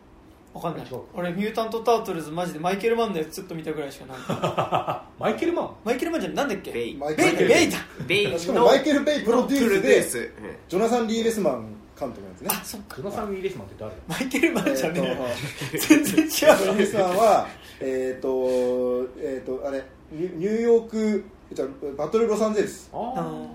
[0.52, 0.86] わかんない。
[1.14, 4.18] 俺ミュータント・タートルズマジでマイケル・マンのやつちょっと見たぐらいしかない。
[5.20, 5.70] マイケルマン？
[5.84, 6.72] マイケル・マンじゃなんだっけ？
[6.72, 6.98] ベイ。
[6.98, 7.78] ベイベイだ。
[8.06, 10.32] ベイしかもマイケル・ベイプロデュースで
[10.68, 11.66] ジョナサン・リーベスマン
[11.98, 12.48] 監督なんですね。
[12.50, 12.96] あそっか。
[12.96, 15.36] ジョナサン・リーベスマンって誰マイケル・マンじゃねえ
[15.74, 17.46] え 全然違ジョナうサンは
[17.80, 22.90] えっ、とえっ、とあれニューヨークじゃあバトルロサンゼルス。
[22.92, 23.46] ああなるほどなる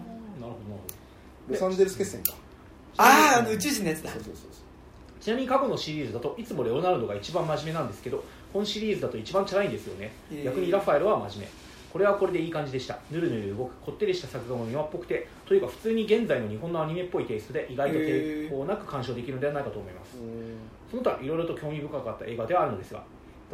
[0.48, 0.54] ほ
[1.50, 2.34] ロサンゼルス決戦か
[2.98, 4.12] あああの宇宙人のやつだ。
[4.12, 4.52] そうそうそう
[5.22, 8.24] ちなみに過去のシリーズだといつもレオナルドが一番真面目なんですけど
[8.54, 11.66] 本シリーズだと一番チャラいんですよね、へー逆にラファエルは真面目。
[11.92, 13.00] これはこれでいい感じでした。
[13.10, 20.18] ぬるぬる動くこってりした作画も今っぽくてというか普通に現在の日本のアニメっぽいテイストで意外と抵抗なく鑑賞できるのではないかと思います。
[20.92, 23.02] その他いろいろと興味深かった映画ではあるのですが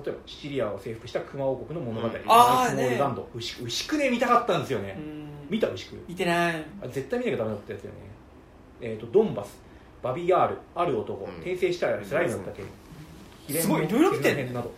[0.04, 2.14] 例えばシチリアを征服した熊王国の物語、うん。
[2.28, 3.30] あーナイツモールランド。
[3.36, 5.28] 牛牛久根見たかったんですよね、うん。
[5.50, 6.04] 見た牛久？
[6.08, 6.66] 見てない。
[6.82, 8.11] あ絶対見なきゃダメだったやつよね
[8.82, 9.60] えっ、とドンバス
[10.02, 11.32] バビヤールある男、うん。
[11.36, 14.44] 転生したらスライムだったけすごいいろいろ見てんね。
[14.46, 14.72] 編など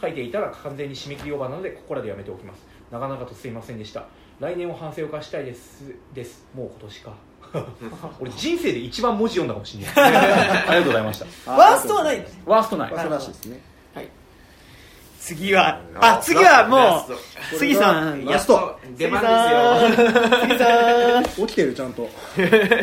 [0.00, 2.64] 書いていたら完全に締め切りオーバーなのでここらでやめておきます。
[2.90, 4.06] なかなかとすいませんでした。
[4.40, 6.46] 来年を反省を化したいですです。
[6.54, 7.12] もう今年か。
[8.20, 9.94] 俺人生で一番文字読んだかもしれない。
[10.68, 11.26] ありがとうございました。
[11.50, 12.92] ワーストはないワーストない。
[12.92, 13.60] ワーストらしいですね
[15.28, 17.12] 次はあ次はもう
[17.52, 17.58] ト。
[17.58, 18.24] 杉さん。
[18.24, 18.80] ラスト。
[18.96, 20.08] 出番ですよ。
[20.40, 21.46] 杉さん。
[21.46, 21.92] 起きてるちゃん。
[21.92, 22.08] と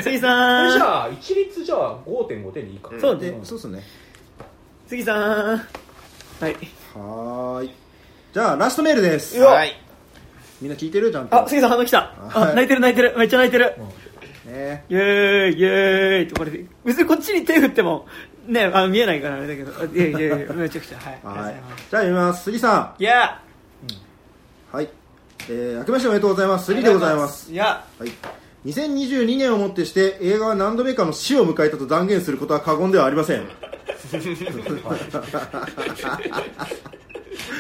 [0.04, 0.72] 杉さん。
[0.72, 3.32] じゃあ一律じゃあ5.5点でいいか、うんそうね。
[3.32, 3.82] でそうっすね。
[4.86, 5.58] 杉さん。
[5.58, 5.58] は
[6.50, 6.54] い。
[6.94, 7.72] はーい。
[8.32, 9.40] じゃあラストメールです。
[9.40, 9.74] はい。
[10.62, 11.12] みんな聞いてる？
[11.12, 11.42] ちゃんと。
[11.44, 12.14] あ杉さん反応来た。
[12.32, 12.56] あはい。
[12.56, 13.16] 泣いてる泣いてる。
[13.18, 13.74] めっちゃ泣いてる。
[14.46, 14.86] ね。
[14.88, 16.24] イエーイイエーイ。
[16.26, 18.06] ってこれで別にこっちに手振っても
[18.48, 19.72] ねあの見えないからあれだけど。
[19.82, 20.98] あいやいやいやめちゃくちゃ。
[21.00, 21.14] はい。
[21.14, 21.54] ありがとうごはい。
[21.54, 21.62] ざい。
[21.62, 22.44] ますじゃあ読みます。
[22.44, 23.40] 杉さいや。
[24.74, 24.90] んはい。
[25.50, 26.66] えー、明けましておめでとうございます。
[26.66, 27.52] 杉でございます。
[27.52, 27.86] いや。
[28.00, 28.12] はい。
[28.66, 33.44] 2022年をもってして映画は何度目かの死を迎えたと断言することは過言ではありません。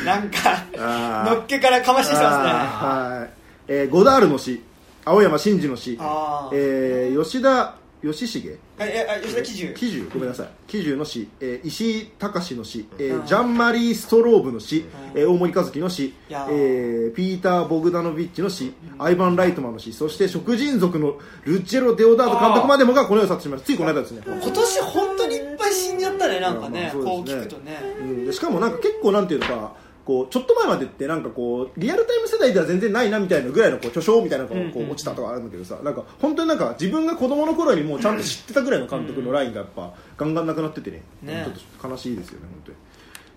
[0.05, 0.37] なんか
[0.77, 1.35] あー。
[1.35, 2.43] のっけからかましてきてますね。
[2.51, 3.29] あーはい、
[3.67, 4.61] えーゴダールの死。
[5.03, 5.97] 青山真司の死。
[5.99, 6.55] あー。
[6.55, 7.75] えー吉田
[8.05, 10.47] 義重ええあ吉田喜重喜重ごめんなさい。
[10.67, 14.85] 喜重の死、えー石井隆の死、えーうんジャンマリー・ストローブの死、うん。
[15.19, 16.49] えー大森和樹の死、いやー。
[16.51, 26.91] えーピーター・ボグダノビッチの死、アイバン・ライトマンの死そして食人族のルッチェロ・デオダート監督までもがこの世を去ってしまいついこの間ですね、今年本当にいっぱい死んじゃったねなんかね。
[26.93, 27.77] こう聞くとね。
[27.99, 29.73] うん、でしかもなんか結構なんていうのか
[30.05, 41.01] こうちょっと前までってなんかこうリアルタイム世代では全然ないなみたいなぐらいのこう巨匠みたいなのがこう落ちたとかあるんだけどさなんか本当になんか自分が子供の頃にもうちゃんと知ってたぐらいの監督のラインがやっぱガンガンなくなっててね。
[41.23, 41.43] ね。
[41.45, 42.77] ちょっと悲しいですよね本当に。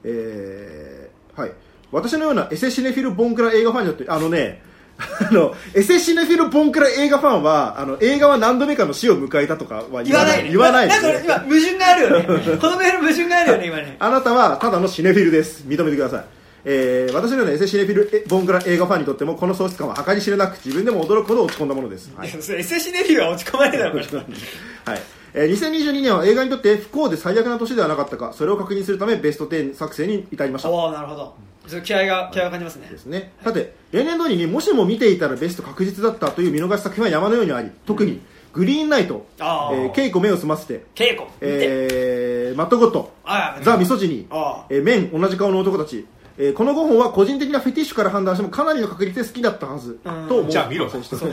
[0.05, 1.53] えー、はい。
[1.91, 4.63] 私のようなエセシネフィル・ボンクラ映画ファンによってあのね
[4.99, 10.47] あのエセシネフィル・ボンクラ映画ファンはあの映画は何度目かの死を迎えたとかは言わな言わない。
[10.49, 12.59] い言わないなんか俺今矛盾があるよね。
[12.59, 13.97] このメール矛盾があるよね今ね。
[13.99, 15.65] あなたはただのシネフィルです。
[15.67, 16.25] 認めてください、
[16.65, 22.31] えー私のようなエセシネフィルえボンクラ映画ファンにとってもこの喪失感は計り知れなく自分でも驚くほど落ち込んだものです、はい。
[22.31, 24.21] いやそれ SC ネビューは落ち込まれだろこれは
[24.99, 25.03] い。
[25.35, 30.71] えー2022年は映画にとって不幸で最悪な年ではなかったかそれを確認するためベスト10作成に至りました。
[30.71, 31.35] おおなるほど。
[31.69, 32.89] ちょっと気合が気合が感じますね。
[32.91, 33.33] ですね。
[33.45, 38.21] さて例年通りにもしも見ていたらベスト確実だったという見逃し作品は山のようにあり特に
[38.53, 41.29] グリーンナイト、えー稽古目を澄ませて、稽古。
[41.41, 44.35] えーマットゴットあザ・ミソジニー。
[44.35, 46.07] あえー、面同じ顔の男たち、
[46.41, 49.99] えーこの5本は個人的なフェティッシュから判断してもかなりの確率で好きだったはず。
[50.05, 50.29] うん。
[50.29, 50.51] と思う。
[50.51, 50.89] じゃあ見ろ。
[50.89, 51.33] そうそう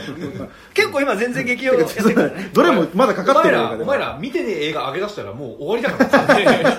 [0.74, 6.78] 結構今全然劇場やってるからねどれもまだかかってるお前ら見てねえ映画上げ出したらもう終わりだからね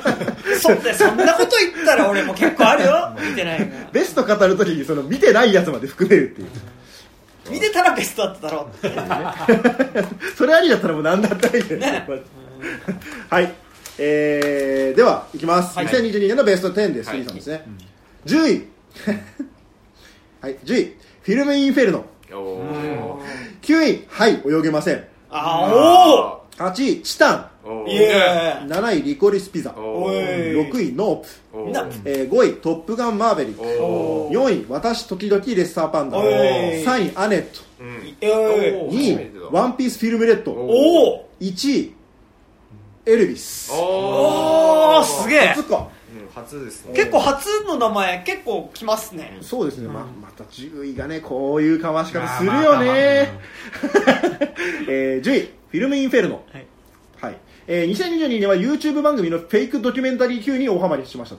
[0.58, 3.16] そんなそんなこと言ったら俺も結構あるよ。
[3.30, 6.48] 見てないのベスト語るときにその見てないやつまで含めるっていう。
[7.48, 8.68] 見てたらベストだっただろ。
[8.82, 10.04] うって
[10.36, 12.08] それありだったらもう何だったらいいね。
[13.30, 13.54] はい。
[13.98, 15.86] えー、ではいきます、はい。
[15.86, 17.18] 2022年のベスト10です、はい。
[17.18, 17.64] 杉さんですね、
[18.26, 18.64] 10位
[20.42, 22.04] はい10位フィルムインフェルノ。
[22.32, 23.16] おー。
[23.62, 25.04] 9位はい泳げません。
[25.30, 27.50] あ8位チタン。
[27.64, 27.82] おー。
[27.84, 29.74] おいいえ7位リコリスピザ。
[29.76, 30.70] おおいー。
[30.70, 31.26] 6位ノープ。
[32.04, 34.38] えー5位「トップガンマーヴェリック」おー。
[34.38, 36.84] 4位「私時々レッサーパンダ」おー。
[36.84, 37.60] 3位「アネット。
[37.80, 38.16] うん。
[38.20, 38.78] えー。
[38.78, 39.46] おー」2初めてだ。
[39.46, 41.92] 位「ワンピースフィルムレッド」おお1位
[43.06, 45.54] 「エルビス」おおーすげえ
[46.36, 46.92] 初ですね。
[46.94, 49.38] 結構初の名前結構きますね。
[49.40, 53.30] そうですね、ままた10位がねこういうかまし方するよね、
[54.86, 55.40] えー10位
[55.72, 56.66] 「フィルムインフェルノ」はい。
[57.22, 57.38] はい。
[57.68, 61.36] えー2022年は YouTube 番組のフェイクドキュメンタリー級に大ハマりしました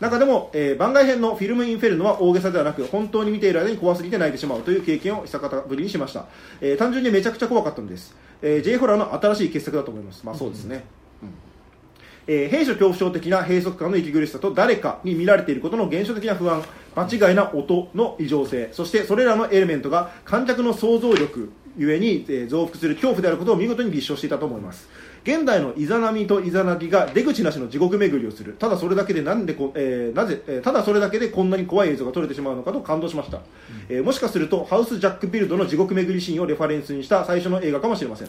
[0.00, 6.26] 中でも、えー番外編のフィルムインフェルノは大げさではなく本当に見ている間に怖すぎて泣いてしまうという経験を久方ぶりにしました、
[6.60, 10.24] えー単純にめちゃくちゃ怖かったんです、えー、J ホラーの新しい傑作だと思います。
[10.24, 10.95] まあそうですね、うん
[12.26, 16.62] えー閉所恐怖症的な閉塞感の息苦しさと誰かに見られていることの現象的な不安
[16.96, 24.88] 間違いな音の異常性そしてそれらのエレメントが観客の想像力ゆえに、えー増幅する恐怖であることを見事に立証していたと思います。
[25.24, 28.54] 現代のイザナミとイザナギが出口なしの地獄巡りをする。
[28.58, 33.40] ただそれだけでなんでこ、えーなぜ、えーただそれだけでこんなに怖い映像が撮れてしまうのかと感動しました、
[33.90, 38.28] えーもしかするとハウス・ジャック・ビルドの地獄巡りシーンをレファレンスにした最初の映画かもしれません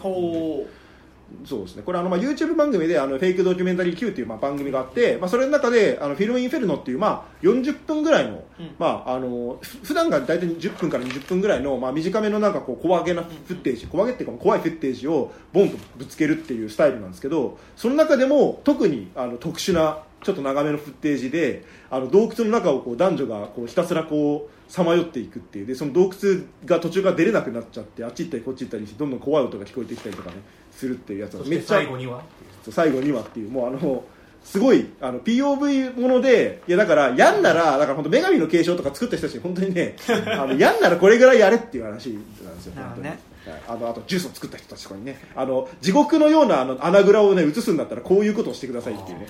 [1.45, 1.83] そうですね。
[1.83, 8.75] これあの、まあ、YouTube 番組であのフェイクドキュメンタリー Q っていう、まあ、番組があって、まあ、それの中であのフィルムインフェルノっていう、まあ、40分ぐらいの,、うん。
[8.79, 25.65] まあ、あのふ普段が大体10分から20分ぐらいの、まあ、短めのなんかこう小分けなフッテージ小分けっていうか怖いフッテージをボンとぶつけるっていうスタイルなんですけどその中でも特にあの特殊なちょっと長めのフッテージであの洞窟の中をこう男女がこうひたすらこうさまよっていくっていう。
[25.65, 30.37] でその洞窟が途中から出れなくなっちゃってあっち行ったりこっち行ったりしてどんどん怖い音が聞こえてきたりとかね
[30.77, 32.21] するっていうやつそしてめっちゃ最後には？
[32.69, 33.49] 最後にはっていう。
[33.49, 34.03] もうあの
[34.43, 42.19] すごいあの POV ものでいやだからやんならだから本当女神の継承とか作った人たちに本当にね あのやんならこれぐらいやれっていう話な
[42.51, 43.61] んですよ本当に、ねはい。
[43.67, 45.19] あのあとジュースを作った人たちとかにね。
[45.35, 49.27] あの地獄のようなあの穴蔵をね映すんだったらこういうことをしてくださいっていうね。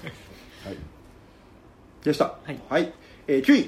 [0.64, 0.76] はい。
[2.04, 2.36] でした。
[2.70, 2.94] はい。
[3.28, 3.68] えー9位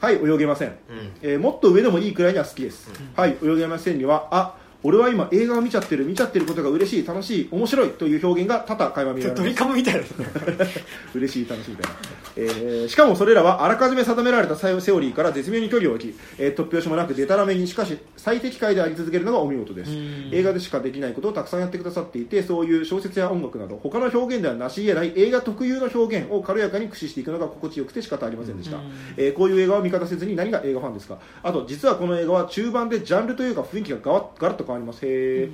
[0.00, 0.68] はい泳げません。
[0.68, 0.76] うん。
[1.22, 4.54] えーもっと上でもいいくらいには好きです、はい泳げませんにはあ
[4.84, 10.00] 俺は今映画を見ちゃってる見ちゃってることが嬉しい楽しい面白いという表現が多々垣間見られドリカムみたいな。
[11.14, 11.98] 嬉しい楽しいみたいな、
[12.36, 19.90] えーしかもそれらはあらかじめ定められたセオリーから絶妙に距離を置き、えー突拍子もなくデタラメにしかし最適解であり続けるのがお見事です。
[19.90, 20.28] うん。
[20.32, 28.78] 映画でしかできないことをたくさんやってくださっていてそういう小説や音楽など他の表現ではなし得ない映画特有の表現を軽やかに駆使していくのが心地よくて仕方ありませんでした、
[29.16, 31.18] えーこういう映画を見方せずに何が映画ファンですか？
[31.42, 35.06] あと実はこの映画は中盤でジャンルというか雰囲気がガワッガラッと変わります。
[35.06, 35.50] へー。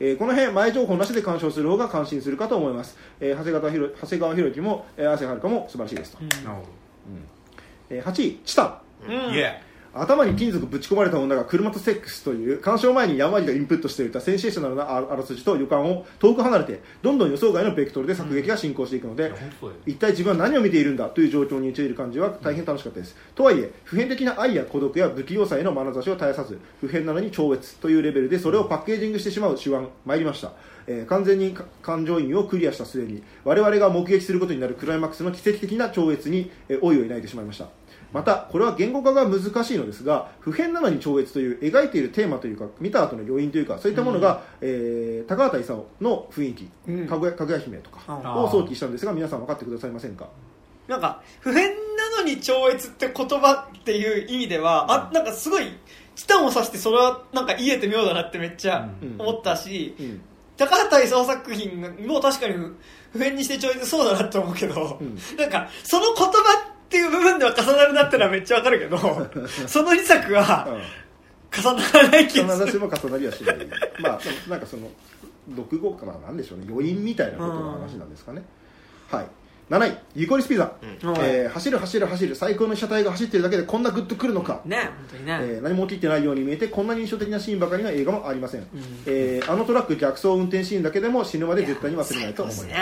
[0.00, 6.62] えーこの辺前情報なしで鑑賞する方が感心するかと思います、えー長谷川博長谷川博之も、えー、汗はるかも素晴らしいですと、なるほ
[7.90, 8.78] えー8位チタン。
[9.06, 9.10] うん。
[9.10, 9.62] どイエ
[9.94, 19.46] 頭に金属ぶち込まれた女が車とセックスという鑑賞前に山地がインプットしていたセンセーショナルなあらすじと予感を遠く離れてどんどん予想外のベクトルで作劇が進行していくので、うだよ
[19.86, 30.52] 一体自分は何を見ているんだという状況に陥る感じは大変楽しかったです、とはいえ普遍的な愛や孤独や不器用さへの眼差しを絶やさず普遍なのに超越というレベルでそれをパッケージングしてしまう手腕参りました、
[30.86, 37.68] えー完全に感情移入をクリアした末に我々が目撃することになるクライマックスの奇跡的な超越に、えー老いを抱いてしまいました
[38.14, 47.06] またこれは言語化が難しいのですが普遍なのに超越という描いているテーマというか見た後の余韻というかそういったものが、えー高畑勲の雰囲気、うん。
[47.06, 50.28] かぐやかぐや姫とかあを想起したんですが皆さん分かってくださいませんか？
[50.86, 55.64] なんか普遍なのに超越って言葉っていう意味では、あなんかすごい
[56.14, 59.16] チタンを指してそれはなんか言えて妙だなってめっちゃうん。
[59.18, 60.20] 思ったし、うん。
[60.58, 62.54] 高畑勲作品も確かに
[63.12, 65.18] 普遍にして超越そうだなって思うけど、うん。
[65.38, 68.98] なんかその言葉っていう部分では重なるなってのはめっちゃわかるけど
[69.66, 70.68] その2作は
[71.56, 73.56] 重ならない気必がするずしも重なりはしない
[74.00, 74.90] まあなんかその
[75.56, 76.66] 読語かななんでしょうね。
[76.68, 78.42] 余韻みたいなことの話なんですかね、
[79.10, 79.26] はい。
[79.70, 80.88] 7位リコリスピザ、うん。
[81.20, 82.34] えー走る走る走る。
[82.34, 88.66] 最高の車体が走ってるだけでこんなグッとくるのか、ね本当にね、えー何も起きてないように見えてこんなに印象的なシーンばかりの映画もありません、
[89.06, 92.76] えーあのトラック逆走運転シーンだけでも死ぬまで絶対に忘れないと思いますね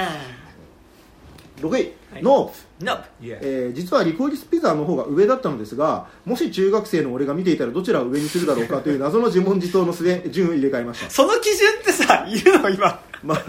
[1.60, 1.72] 6位、
[2.12, 2.22] はい。
[2.22, 11.10] ノープノイエえー実はリコリスピザの方が上だったのですがもし中学生の俺が見ていたらどちらを上にするだろうかという謎の自問自答の末順を入れ替えました。
[11.10, 13.00] その基準ってさいるの今。
[13.22, 13.42] まあ、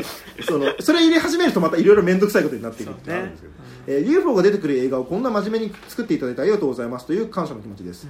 [0.48, 2.92] そのそれ入れ始めるとまたいろいろ面倒くさいことになっている。
[2.92, 3.54] ってるんですけど、
[3.88, 8.08] えー UFO が出てくる映画をこんな真面目に作っていただいてありがとうございますという感謝の気持ちです、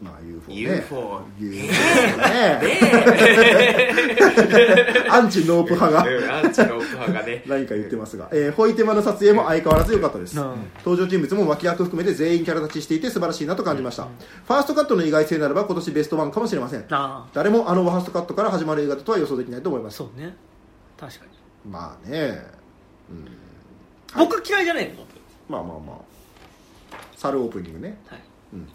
[0.00, 0.56] まあ UFO ね。
[0.56, 1.72] UFO UFO
[2.28, 2.60] ね。
[5.10, 6.04] アンチノープ派が。
[6.08, 7.42] うんアンチのオフ派がね。
[7.46, 10.70] 何か言ってますが、えー、ホイテマの撮影も相変わらず良かったです、うん。
[10.84, 16.84] 登場人物も脇役含めて全員キャラ立ちしていて素晴らしいなと感じました、ファーストカットの意外性ならば今年ベストワンかもしれません。
[16.90, 20.36] あ誰もあのファーストカットから始まる映画だとは予想できないと思いますそうね。
[20.96, 21.32] 確かに。
[21.70, 22.46] まあね。
[24.16, 24.94] 僕嫌いじゃないの。
[25.48, 25.96] まあまあまあ。
[27.16, 28.20] 猿オープニングね、はい。
[28.54, 28.68] うん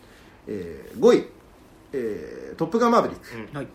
[0.48, 1.26] えー5位、
[1.94, 3.68] えートップガンマーヴェリック」はい。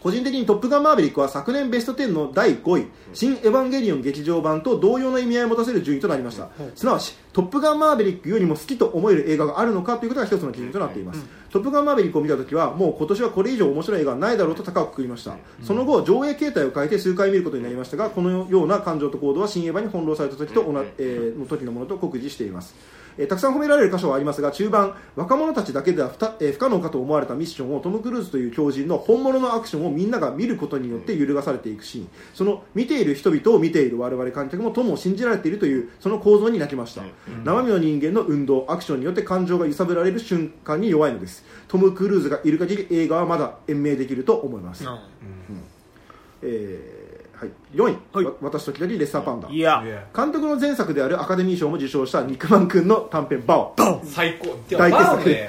[0.00, 6.48] 個人的に「トップガンマーヴェリック」は昨年ベスト10の第5位「新エヴァンゲリオン劇場版」と同様の意味合いを持たせる順位となりました。
[6.74, 15.36] すなわち「トップガンマーヴェリック」よりも好きと思える映画があるのかということが一つの基準となっています「トップガンマーヴェリック」を見た時はもう今年はこれ以上面白い映画はないだろうと高くくくりました。
[15.62, 22.74] その後上映形態を変えて数回見ることになりましたがこのような感情と行動は新エヴァに翻弄された時と同じ、えーの時のものと酷似しています
[23.18, 32.08] えーたくさん褒められる箇所はありますが中盤若者たちだけでは不た、えー不可能かと思われたミッションをトム・クルーズという狂人の本物のアクションをみんなが見ることによって揺るがされていくシーン。
[32.34, 37.02] その見ている人々を見ている我々観客も友を信じられているというその構造に泣きました、
[37.44, 41.44] 生身の人間の運動アクションによって感情が揺さぶられる瞬間に弱いのです。
[41.68, 45.02] トム・クルーズがいる限り映画はまだ延命できると思います、えーはい、
[47.74, 48.24] 4位、はい。
[48.24, 49.48] わ私ときなりレッサーパンダ。
[49.48, 49.82] いや。
[50.14, 53.74] 監督の前作であるアカデミー賞も受賞した肉まんくんの短編「バオ」
[54.04, 54.56] 最高。
[54.76, 55.16] 大傑作。
[55.16, 55.48] バね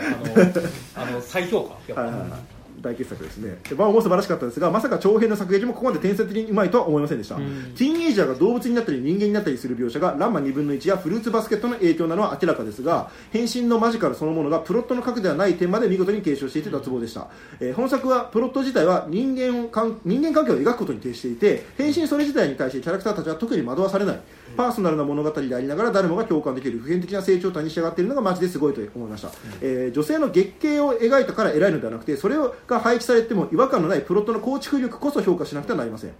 [0.95, 1.75] あのあの再評価。
[1.87, 2.54] やっぱはいはいはい
[2.85, 3.57] 大傑作ですね。
[3.67, 17.27] でバオも素晴らしかったですがまさか長編の作劇もここまで天才的にうまいとは思いませんでした、ティーンエイジャーが動物になったり人間になったりする描写がランマ2分の1やフルーツバスケットの影響なのは明らかですが変身のマジカルそのものがプロットの核ではない点まで見事に継承していて脱帽でした、
[17.59, 24.19] えー本作はプロット自体は人間をかん人間関係を描くことに徹していて変身それ自体に対してキャラクターたちは特に惑わされない
[24.55, 29.29] パーソナルな物語でありながら誰もが共感できる普遍的な成長体に仕上がっているのがマジですごいと思いました、
[29.61, 32.35] えー女性の月経を描いたから偉いのではなくてそれ
[32.67, 36.11] が配置されても違和感のないプロットの構築力こそ評価しなくてはなりません。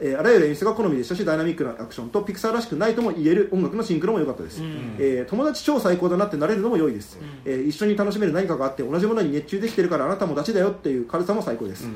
[0.00, 4.60] えーあらゆる演出が好みでしたしダイナミックなアクションとピクサーらしくないとも言える音楽のシンクロも良かったです、
[4.98, 11.86] えー友達超最高だなってなれるのも良いです、えー一緒に楽しめる何かがあって同じものに熱中できてるからあなたもダチだよっていう軽さも最高です、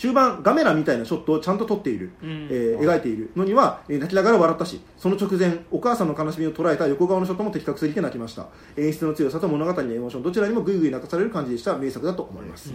[0.00, 8.46] 終盤ガメラみたいなショットをちゃんと撮っている、えー描いているのには、えー泣きながら笑ったしその直前お母さんの悲しみを捉えた横顔のショットも的確すぎて泣きました。
[8.78, 12.72] 演出の強さと物語のエモーションどちらにもグイグイ泣かされる感じでした名作だと思います、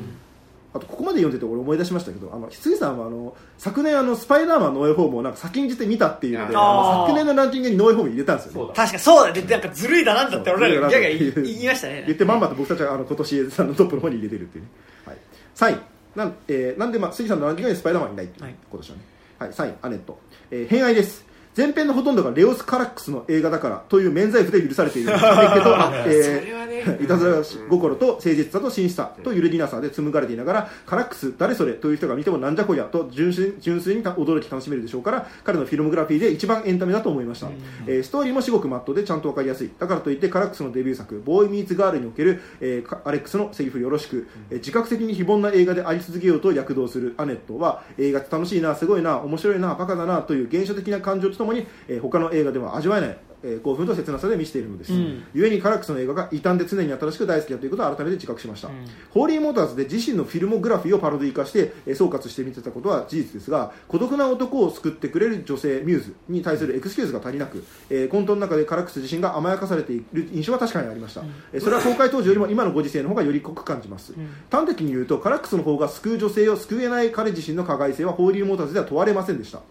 [0.76, 8.74] あとここまで読んでて俺思い出しましたけどあの羊さんはあの昨年あのスパイダーマンノーエホームをなんか先んじて見たっていうので昨年のランキングにノーエホーム入れたんですよね。
[8.76, 14.70] 確かそうだねなんかずるいだなんだって俺らが言いましたね言ってまんまと僕たちはあの今年さんのトップの方に入れてるっていうね、
[15.06, 15.18] はい、
[15.56, 18.56] 3位なん,、えーなんで、まあ、杉さんのランキングにスパイダーマンいないっていうはい。
[18.70, 19.02] 今年はね、
[19.40, 20.20] はい、3位アネット、
[20.52, 21.25] えー、偏愛です
[21.56, 25.10] 前編のほとんどがレオス・カラックスの映画だからという免罪符で許されている。
[25.10, 25.76] ん ですけど、
[26.06, 26.84] えそれはね。
[27.00, 37.48] ーいたずら心と誠実さと真摯さと揺るぎなさで紡がれていながらカラックス誰それという人が見てもなんじゃこりゃと純粋純粋に驚き楽しめるでしょうから彼のフィルムグラフィーで一番エンタメだと思いました、
[37.88, 39.72] えーストーリーも至極マットでちゃんと分かりやすい。
[39.80, 55.24] だからといってカラックスのデビュー作「ボーイ・ミーツ・ガール」における、えーかアレックスのセリフよろしく、えー自覚的に非凡な映画であり続けようと躍動するアネットは映画って楽しいなすごいな面白いなバカだなという現象的な感情とともに、えー他の映画では味わえないえー興奮と切なさで見せているのです、うん。
[55.34, 58.70] 故にカラックスの映画が異端で常に新しく大好きだということを改めて自覚しました、
[59.12, 71.22] ホーリーモーターズで自身のフィルモグラフィーをパロディ化して、えー総括して見てたことは事実ですが孤独な男を救ってくれる女性ミューズに対するエクスキューズが足りなく、えー混沌の中でカラックス自身が甘やかされている印象は確かにありました、
[71.54, 74.14] えーそれは公開当時よりも今のご時世の方がより濃く感じます、
[74.52, 79.62] 端的に言うとカラックスの方が救う女性を救えない彼自身の加害性はホーリーモーターズでは問われませんでした、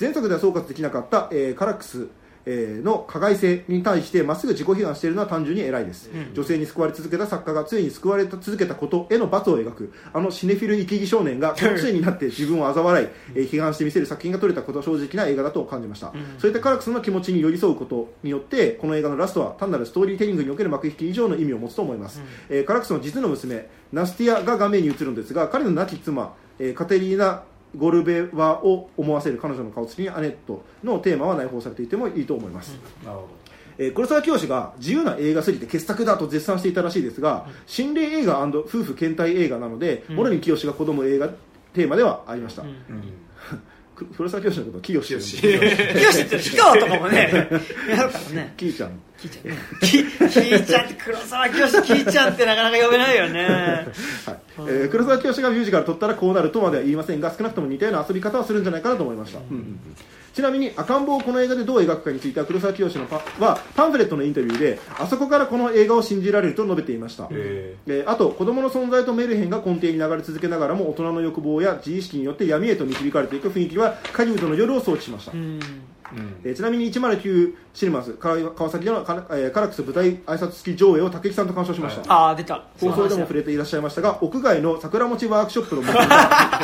[0.00, 2.08] 前作では総括できなかった、えーカラックス
[2.46, 27.44] えーの加害性に対してまっすぐ自己批判しているのは単純に偉いです、女性に救われ続けた作家がついに救われ続けたことへの罰を描くあのシネフィル生き生少年がこのついになって自分を嘲笑い、えー批判してみせる作品が撮れたことは正直な映画だと感じました、そういったカラクスの気持ちに寄り添うことによってこの映画のラストは単なるストーリーテリングにおける幕引き以上の意味を持つと思います、えーカラクスの実の娘ナスティアが画面に映るのですが彼の亡き妻、えーカテリーナ
[27.76, 33.28] ゴルベワを思わせる彼女の顔つきにアネットのテーマは内包されていてもいいと思います、なるほ
[33.78, 41.28] えー黒沢清が自由な映画すぎて傑作だと絶賛していたらしいですが、心霊映画夫婦倦怠映画なので、諸見清が好む映画
[41.72, 42.74] テーマではありました、ど、うん。
[43.94, 47.30] く黒沢清のことを清と呼んで清って氷川とかもね。
[47.90, 48.54] やるからね。
[48.56, 48.90] キーちゃん
[49.24, 53.46] キーちゃんねキキーちゃんって黒沢清キーちゃんってなかなか呼べないよね。
[54.26, 54.38] はい。
[54.58, 59.78] えー黒沢清がミュージカル撮ったらこうなるとまでは言いませんが少なくとも似たような遊び方はするんじゃないかなと思いました、うんうんうん。
[60.32, 75.32] ちなみに赤ん坊をこの映画でどう描くかについては黒沢清のパはパンフレットのインタビューであそこからこの映画を信じられると述べていました、ええーあと子供の存在とメルヘンが根底に流れ続けながらも大人の欲望や自意識によって闇へと導かれていく雰囲気はカリウッドの夜を想起しました、
[76.44, 82.64] えーちなみに109シネマズ川川崎でのカ,、えーカラックス舞台挨拶付き上映を武井さんと鑑賞しました、ああ出た。
[82.80, 85.82] 放送でも触れていらっしゃいましたが屋外の桜餅ワークショップの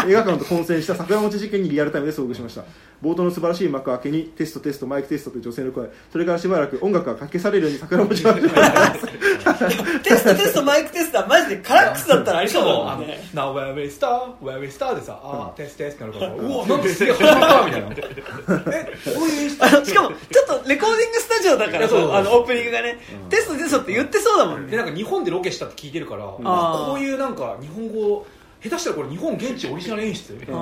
[0.09, 2.65] 映画館と混戦した桜餅事件にリアルタイムで遭遇しました
[3.03, 13.19] 冒頭の素晴らしい幕開けにテストテストマイクテストという女性の声それからしばらく音楽がかき消されるように桜餅ワークショップテストテストマイクテストはマジでカラックスだったらありそうだもんね。
[13.35, 17.89] Now where we start, where we start でさ、あー、テストテストってなるから、うわ、なんかすげえ始まったみたいな。
[18.77, 21.89] え、こういうしかもちょっとレコーディングスタジオだからあ
[22.23, 22.99] のオープニングがね
[23.29, 26.87] テストテストって言ってそうだもんでねなんか日本でロケしたって聞いてるから、あー。
[26.93, 28.27] こういうなんか日本語
[28.63, 30.35] 下手したらこれ日本現地オリジナル演出？
[30.35, 30.61] みたいな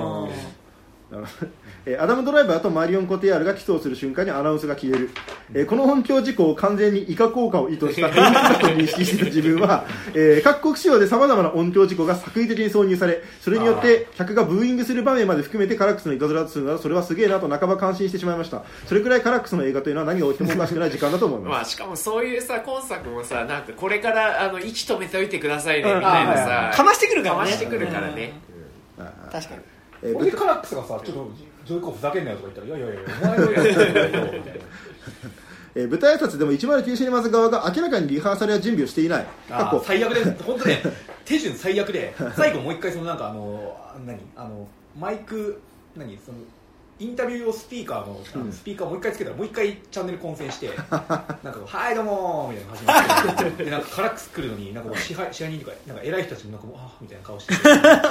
[1.85, 5.09] えーアダム・ドライバーとマリオン・コテヤールが起訴する瞬間にアナウンスが消える、
[5.53, 8.07] えーこの音響事故を完全に以下効果を意図した。
[8.07, 18.63] 演出だと認識していた自分は、えー各国仕様でさまざまな音響事故が作為的に挿入されそれによって客がブーイングする場面まで含めてカラックスのいたずらとするならそれはすげえなと半ば感心してしまいました。
[18.87, 25.95] それくらいカラックスの映画というのは何が起きてもおかしくない時間だと思います、 まあしかもそういうさ今作もさなんかこれからあの息止めておいてくださいね。
[25.95, 26.71] みたいなさ。
[26.75, 27.39] かましてくるからね。
[27.39, 28.33] かましてくるからね。
[29.31, 31.31] 確かにえー俺カラックスがさ、ちょっと
[31.65, 34.19] ジョイコふざけんなよとか言ったら、いやいやいや、お前のやたいな。
[35.75, 39.25] えー舞台挨拶でも109シネマズ側が明らかにリハーサルや準備をしていない。
[39.83, 40.81] 最悪で本当ね
[41.25, 44.17] 手順最悪で最後もう一回そのなんかあの何？
[44.35, 44.67] あの
[44.99, 45.59] マイク
[45.95, 46.17] 何？
[46.25, 46.39] その
[46.99, 51.35] インタビューをスピーカーのあのスピーカーをもう一回つけたらもう一回チャンネル混戦して なんか
[51.65, 57.59] 「はいどうも」みたいなの始まってでなんかカラックス来るのになんか支配支配人とかなんか偉い人たちもなんかもうあーみたいな顔して も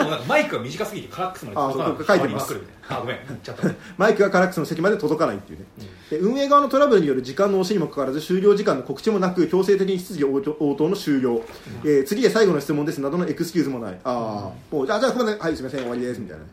[0.08, 2.60] うなんかマイクが短すぎてカラックスまで届かなあそう書いてます。
[2.88, 5.64] あごめんちゃった マイクがカラックスの席まで届かないっていうね、
[6.10, 11.42] で運営側のトラブルによる時間の押しにもかかわらず終了時間の告知もなく強制的に質疑応答の終了、
[11.84, 13.98] えー次で最後の質問ですなどのエクスキューズもない。
[14.04, 15.80] ああ、もうじゃあじゃあここまではいすみません。
[15.80, 16.20] 終わりです。
[16.20, 16.50] みたいなね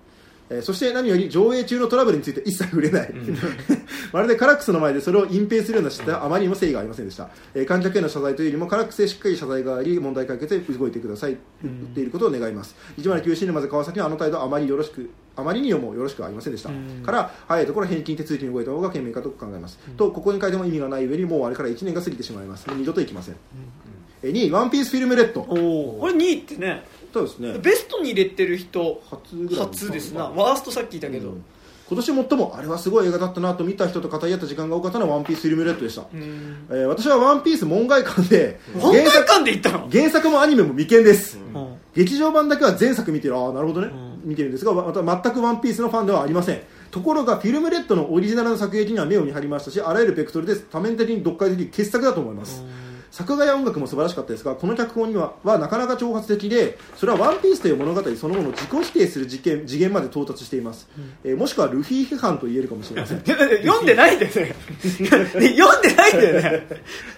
[0.50, 3.14] えーそして何より上映中のトラブルについて一切触れない、
[4.14, 12.76] まるでカラックスの前でそれを隠蔽するような姿勢はあまりにも誠意がありませんでした、えー観客への謝罪というよりもカラックスへしっかり謝罪があり問題解決へ動いてください言っていることを願います。
[13.00, 16.70] 109シネマズ川崎のあの態度はあまりよろしくあまりにもよろしくありませんでした、
[17.04, 22.68] から早いところ返金手続きに動いた方が賢明かと考えます、とここに書いても意味がない上にもうあれから1年が過ぎてしまいます。
[22.70, 23.36] 二度と行きません、
[24.24, 25.42] えー2位ワンピースフィルムレッド。
[25.42, 26.84] おおこれ2位ってね
[27.16, 27.58] そうですね。
[27.60, 30.26] ベストに入れてる人初ぐらい初ですな。
[30.26, 31.46] ワーストさっき言ったけど、うん。
[31.88, 36.66] 今年最もあれはすごい映画だったなと見た人と語り合った時間が多かったのは「ワンピースフィルムレッドでした、うん。
[36.70, 41.68] えー私は「ワンピース門外観で本原作体感で言ったの、原作もアニメも未見です、うん。
[41.96, 43.38] 劇場版だけは前作見てる。
[43.38, 43.88] ああなるほどね、
[44.26, 46.60] う見てるんですがまた全く「ワンピースのファンではありません。
[46.92, 52.64] ところがフィルムレッドのオリジナルの作劇には目を見張りましたしあらゆるベクトルで多面的に読解できる傑作だと思います、
[53.16, 60.90] 作画や音楽も素晴らしかったですがこの脚本にははなかなか挑発的でそれは「ワンピースという物語そのものを自己否定する事件次元まで到達しています、
[61.24, 63.20] えーもしくはルフィ批判と言えるかもしれません。
[63.24, 64.56] 読んでないんだよね。
[64.84, 66.68] 読んでないんだよね。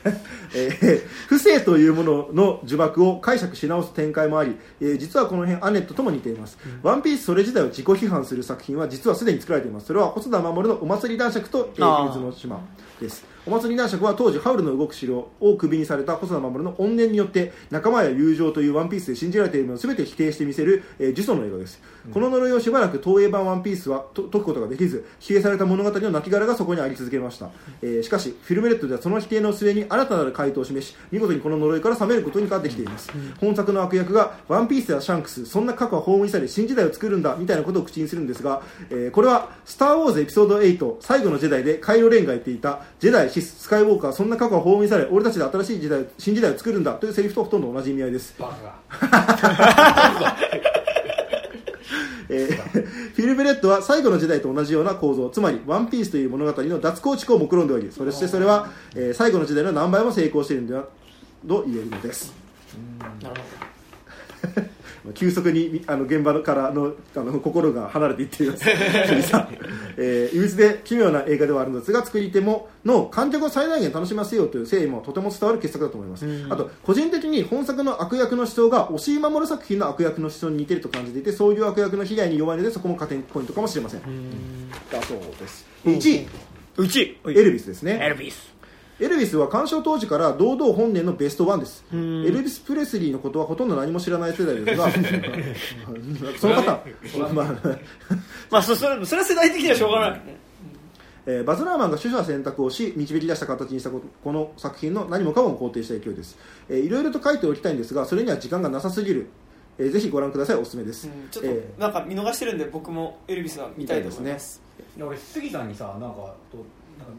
[0.53, 9.87] えー不正というものの呪縛を解釈し直す展開もあり、えー実はこの辺アネットとも似ています、ワンピースそれ自体を自己批判する作品は実はすでに作られています。
[9.87, 12.61] それは細田守のお祭り男爵と、えーあー秘密の島
[13.01, 21.81] ですお祭り男爵は当時ハウルの動く城をクビにされた細田守の怨念によって仲間や友情というワンピースで信じられているものを全て否定してみせる、えー呪詛の映画です、
[22.13, 27.49] この呪いをしばらく東映版ワンピースはと解くことができず否定された物語の亡骸がそこにあり続けました、
[27.81, 48.35] えーしかしフィルムレッドではその否定の末に新たなる回答を示し見事にこの呪いから覚めることにができています、本作の悪役がワンピースやシャンクスそんな過去は葬り去り新時代を作るんだみたいなことを口にするんですが、えーこれは「スター・ウォーズエピソード8最後のジェダイ」でカイロ・レンが言っていたジェダイ、シス、スカイウォーカーそんな過去は葬り去れ俺たちで新しい時代新時代を作るんだというセリフとほとんど同じ意味合いです。
[48.39, 49.07] バカ。
[49.09, 50.37] が
[52.29, 52.85] えー
[53.15, 55.29] フィルムレッドは最後の時代と同じような構造。
[55.29, 60.83] つまりワンピースという物語の脱構築を目論んでおりそれしてそれは、えー最後の時代の何倍も成功しているのでは
[61.47, 62.33] と言えるのです。
[62.99, 63.41] なる
[64.55, 64.76] ほ
[65.13, 68.65] 急速にみあの現場からのあの心が離れていっています。
[69.07, 69.49] 桐さん
[69.97, 84.01] えー、いびつで奇妙な映画ではあるのですが作り手もの観客を最大限楽しませようという誠意もとても伝わる傑作だと思います、あと個人的に本作の悪役の思想が押井守作品の悪役の思想に似ていると感じていてそういう悪役の被害に弱いのでそこも加点ポイントかもしれません。
[84.91, 85.65] だそうです。
[85.85, 86.27] 1位。
[87.31, 87.99] エルビスですね。
[88.01, 88.56] エルビス
[88.99, 91.85] エルビスは鑑賞当時から堂々本年のベストワンです。
[91.93, 92.23] エん。
[92.23, 94.89] ルビス・プレスリーのことはほとんど何も知らない世代ですが
[96.39, 96.83] その方、
[97.33, 97.77] まあ。
[98.49, 100.21] まあそそれそれは世代的にはしょうがない。
[101.27, 106.37] えーバズ・ラーマンが取捨選択をし導き出した形にしたことこの作品の何もかも肯定した勢いです、
[106.69, 109.27] えーいろいろと書いておきたいんですがそれには時間がなさすぎる、
[109.77, 110.55] えーぜひご覧ください。
[110.55, 111.27] おすすめです、うん。
[111.29, 114.61] ちょっとえなんか見逃してるんで僕もエルビスは見たいと思います。
[114.95, 116.33] いや俺杉さんにさなんかとなんか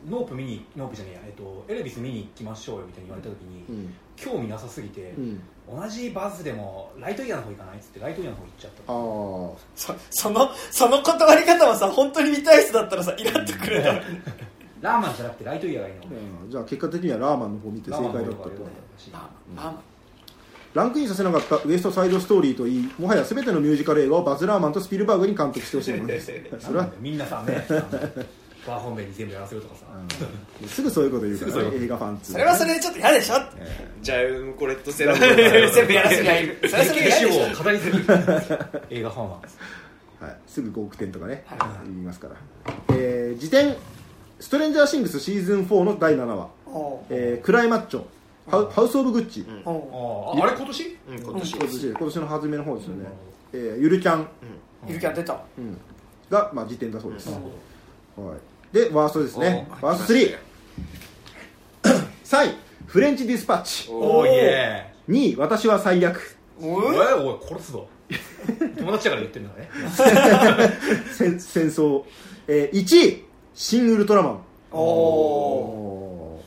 [0.09, 3.95] ノープ見にノープじゃねえや、えっと、エルビス見に行きましょうよみたいに言われた時に、ーうん。
[4.17, 5.41] 興味なさすぎて、うん。
[5.71, 8.93] 同じバズでもライトイヤーの方行かないっつってライトイヤーの方行っちゃった。
[8.93, 9.57] あー。
[9.77, 14.03] そそのその断り方はさ本当に見たい人だったらさイラッとくるだろ
[14.81, 16.01] ラーマンじゃなくてライトイヤーがいいの。
[16.45, 16.51] うん。
[16.51, 18.51] じゃあ結果的にはラーマンの方見て正解だったと。
[20.75, 26.33] ランクインさせなかったウエストサイドストーリーといいもはや全てのミュージカル映画をバズ・ラーマンとスピルバーグに監督してほしいものです。
[26.59, 27.67] それはみんなさね
[28.69, 29.87] バー本命に全部やらせるとかさ、
[30.67, 33.35] すぐそういうこと言うから、ね、映画ファンそれはそれでちょっと嫌でしょ？
[34.03, 34.19] じゃあ
[34.59, 35.35] これとセラ全
[35.87, 37.61] 部やらせりゃい るそれはそれで死嫌でしょ？
[37.61, 37.99] を語り継ぐ
[38.91, 39.41] 映画ファンは
[40.21, 41.45] はい、すぐ5億点とかね、
[41.85, 42.35] 言いますから、
[42.97, 43.77] えー、辞典
[44.41, 46.49] 「ストレンジャーシングスシーズン4」の第7話。
[46.67, 48.03] おう「えー、クライマッチョ。
[48.51, 50.97] ハウハウス・オブ・グッチ」おうあああれ今年？
[51.09, 51.19] うん。
[51.19, 51.51] 今年。
[51.55, 51.87] 今年。
[51.91, 53.07] 今年の初めの方ですよね、
[53.53, 54.27] えーゆるキャン、
[54.89, 55.41] ゆるキャン出た。
[55.57, 55.79] うん。
[56.31, 57.39] が、まあ、辞典だそうです、はい、
[58.73, 59.67] でワーストですね。
[59.81, 60.39] ワースト3
[62.25, 62.57] 3位
[62.87, 63.89] フレンチ・ディスパッチ。
[63.91, 66.39] おーイエ2位私は最悪。
[66.61, 67.89] おーイおいおい殺すぞ。
[68.79, 69.71] 友達だから言ってんだね。
[71.13, 72.05] 戦戦争、
[72.47, 73.25] えー、1位
[73.55, 74.41] シン・ウルトラマン。
[74.73, 76.43] お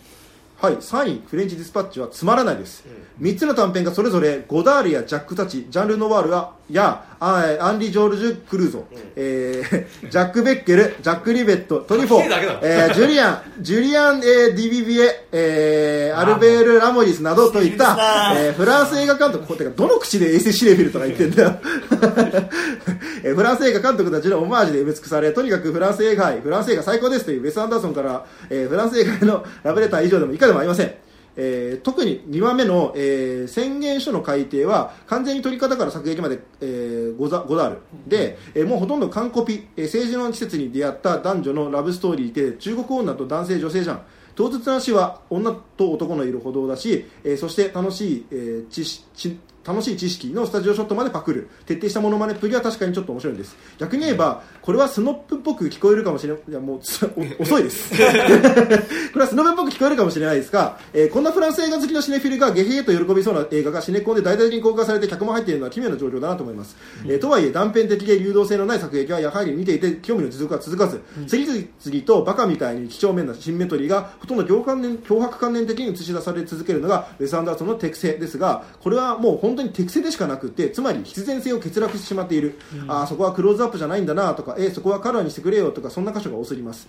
[0.62, 2.86] はい、3位フレンチ・ディスパッチはつまらないです、
[3.20, 8.84] 3つの短編がそれぞれゴダールやジャック・タチジャンル・ノワールやアンリ・ジョルジュ・クルーゾ、
[9.16, 12.60] えー ジャック・ベッケルジャック・リベットトリフォー。
[12.64, 21.60] えージュリアンジュリアン、 えーディビビエ、えーアルベール・ラモリスなどといった、えーフランス映画監督こてかどの口でエーセ・シレフィルとか言ってんだよ。
[23.24, 30.92] えーフランス映画監督たちのオマージュで埋め尽くされとにかくフランス映画愛フランス映画最高ですというウェス・アンダーソンから、えーフランス映画へのラブレター以上でも以下でもありません
[31.36, 37.78] えー特に2番目の、えー宣言書の改定は完全に取り方から作劇まで、えーござござる。
[38.08, 44.02] で、えーもうほとんど完コピ、えー政治の季節に出会った男女のラブストーリーで中国女と男性女性じゃん。
[44.34, 51.50] 当日の足は女と男のいる歩道だし、えーそして楽しい、えー知識楽しい知識のスタジオショットまでパクる。
[51.66, 53.56] 徹底したモノマネっぷりは確かにちょっと面白いんです。
[53.78, 56.80] 逆に言えばこれはスノップっぽく聞こえるかもしれないいやもう
[57.40, 57.92] 遅いです。
[57.92, 57.96] こ
[59.20, 66.76] れはスノブっぽく聞こえるかもしれないですが、えーこんなフランス映画好きのシネフィルがゲヘゲと喜びそうな映画がシネコンで大々的に公開されて客も入っているのは奇妙な状況だなと思います、
[67.06, 86.88] えーとはいえ断片的で流動性のない作劇はやはり見ていて興味の持続が続かず、次々とバカみたいに几帳面なシンメトリーがほとんど強観念脅迫観念的に映し出され続けるのがウェス・アンダーソンの適性ですがこれはもう本当に適性でしかなくてつまり必然性を欠落してしまっている、あーそこはクローズアップじゃないんだなとか、えーそこはカラーにしてくれよとかそんな箇所が多すぎます、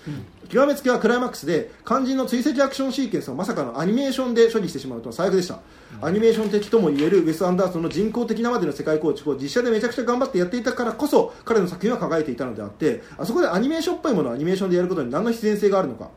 [0.49, 5.60] 極めつけはクライマックスで肝心の追跡アクションシーケンスをまさかのアニメーションで処理してしまうとは最悪でした、
[6.00, 16.10] アニメーション的ともいえるウェス・アンダーソンの人工的なまでの世界構築を実写でめちゃくちゃ頑張ってやっていたからこそ彼の作品は輝いていたのであってあそこでアニメーションっぽいものをアニメーションでやることに何の必然性があるのか。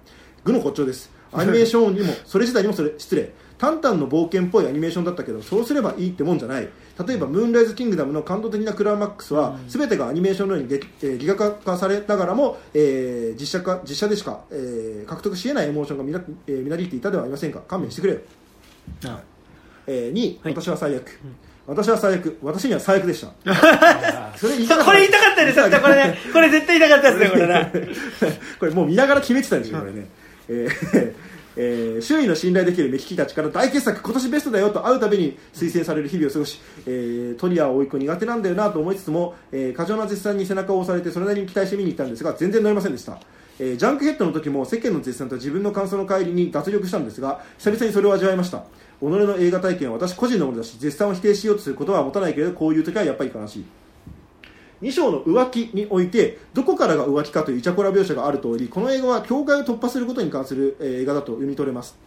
[0.44, 1.10] 愚の骨頂です。
[1.34, 6.68] アニメーションにもそれ自体にもそれ失礼タンタンの冒険っぽいアニメーションだったけどそうすればいいってもんじゃない。
[7.08, 17.62] 例えば「ムーンライズ・キングダム」の感動的なクライマックスは、全てがアニメーションのように劇、えー、ギガ化されながらも、えー実写化実写でしか、えー獲得し得ないエモーションがみな、えー、みなぎっていたではありませんか。
[17.68, 18.20] 勘弁してくれよ、
[19.88, 21.08] えー、2位、私は最悪、
[21.68, 22.38] 私は最悪。
[22.42, 23.34] 私には最悪でした。
[24.38, 24.86] それ言いたかった。
[24.86, 25.60] これ言いたかったです。
[25.60, 27.72] よこれねこれ絶対言いたかったですねこれね
[28.60, 30.08] これもう見ながら決めてたんですよ、これね。
[30.48, 43.20] えーえー周囲の信頼できる目利きたちから大傑作、今年ベストだよと会うたびに推薦される日々を過ごし、えートリアを追いっ子苦手なんだよなと思いつつも、えー過剰な絶賛に背中を押されてそれなりに期待して見に行ったんですが全然乗れませんでした、
[43.60, 48.64] えージャンクヘッドの時も世間の絶賛と自分の感想の帰りに脱力したんですが久々にそれを味わいました。
[49.00, 53.66] 己の映画体験は私個人のものだし絶賛を否定しようとすることは持たないけれどこういう時はやっぱり悲しい。
[54.86, 61.98] 2章の浮気においてどこからが浮気かというイチャコラ描写がある通りこの映画は境界を突破することに関する、えー映画だと読み取れます。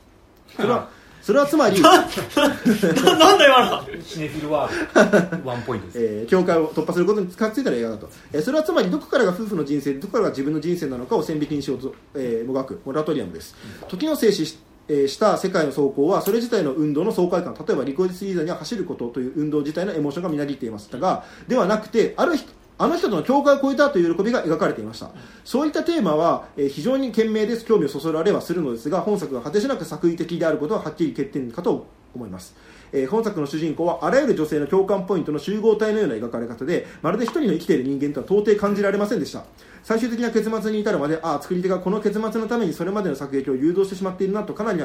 [0.54, 0.88] それは
[1.20, 4.02] それはつまり、な なんだ今の。
[4.02, 5.50] シネフィルワールド。
[5.50, 5.98] ワンポイントです。
[5.98, 13.54] えー境界を突破することにつかついた映画だと、えーそれはつまりどこからが夫婦の人生でどこからが自分の人生なのかを線引きにしようと、えーもがくモラトリアムです、
[13.88, 22.48] 時の静止しえーした世界の走行はそれ自体の運動の爽快感例えばリコイスリーザーには走ることという運動自体のエモーションがみなぎっていましたがではなくてある人
[22.80, 25.10] あの人との境界を越えたという喜びが描かれていました。
[25.44, 27.64] そういったテーマは、え非常に賢明です。
[27.64, 32.54] 興味をそそられはするのですが本作が果てしなく作為的であることははっきり欠点かと思います。
[32.92, 39.44] えー本作の主人公はあらゆる女性の共感ポイントの集合体のような描かれ方でまるで一人の生きている人間とは到底感じられませんでした。
[39.88, 44.84] 最終的な結末に至るまでああ作り手がこの結末のためにそれまでの作劇を誘導してしまっているなとかなり危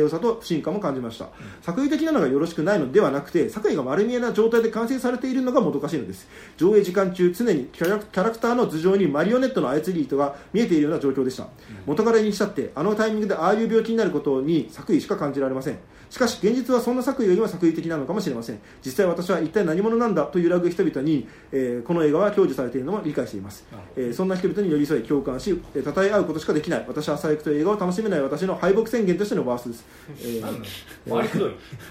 [0.00, 1.30] うさと不信感も感じました、
[1.62, 6.28] 作為的なのがよろしくないのではなくて作為が丸見えな状態で完成されているのがもどかしいのです。
[6.58, 11.48] 上映時間中常にキャラキャラクターの頭上にマリオネットの操り糸が見えているような状況でした、
[11.86, 15.78] 元彼にしたってあのタイミングでああいう病気になることに作為しか感じられません。
[16.10, 18.58] しかし現実はそんな作為をよりも作為的なのかもしれません。
[18.84, 23.64] 実際私は一体何者なんだと揺らぐ人々に、えーこの映画は享受されているのも理解しています。
[23.96, 26.84] えーそんな人々に寄り添い共感し、えー称え合うことしかできない。
[26.86, 29.84] 私は最悪という映画を楽しめない私の敗北宣言としてのバースです、
[30.20, 30.64] えー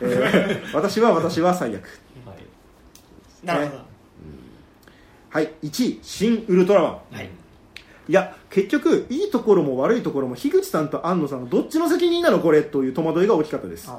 [0.02, 1.84] えー私は私は最悪。
[2.26, 3.82] はい、なるほど、
[5.30, 5.52] はい。
[5.64, 7.30] 1位「新ウルトラマン」はい
[8.10, 13.90] いや結局いいところも悪いところも樋口さんと安野さんのどっちの責任なのこれという戸惑いが大きかったです。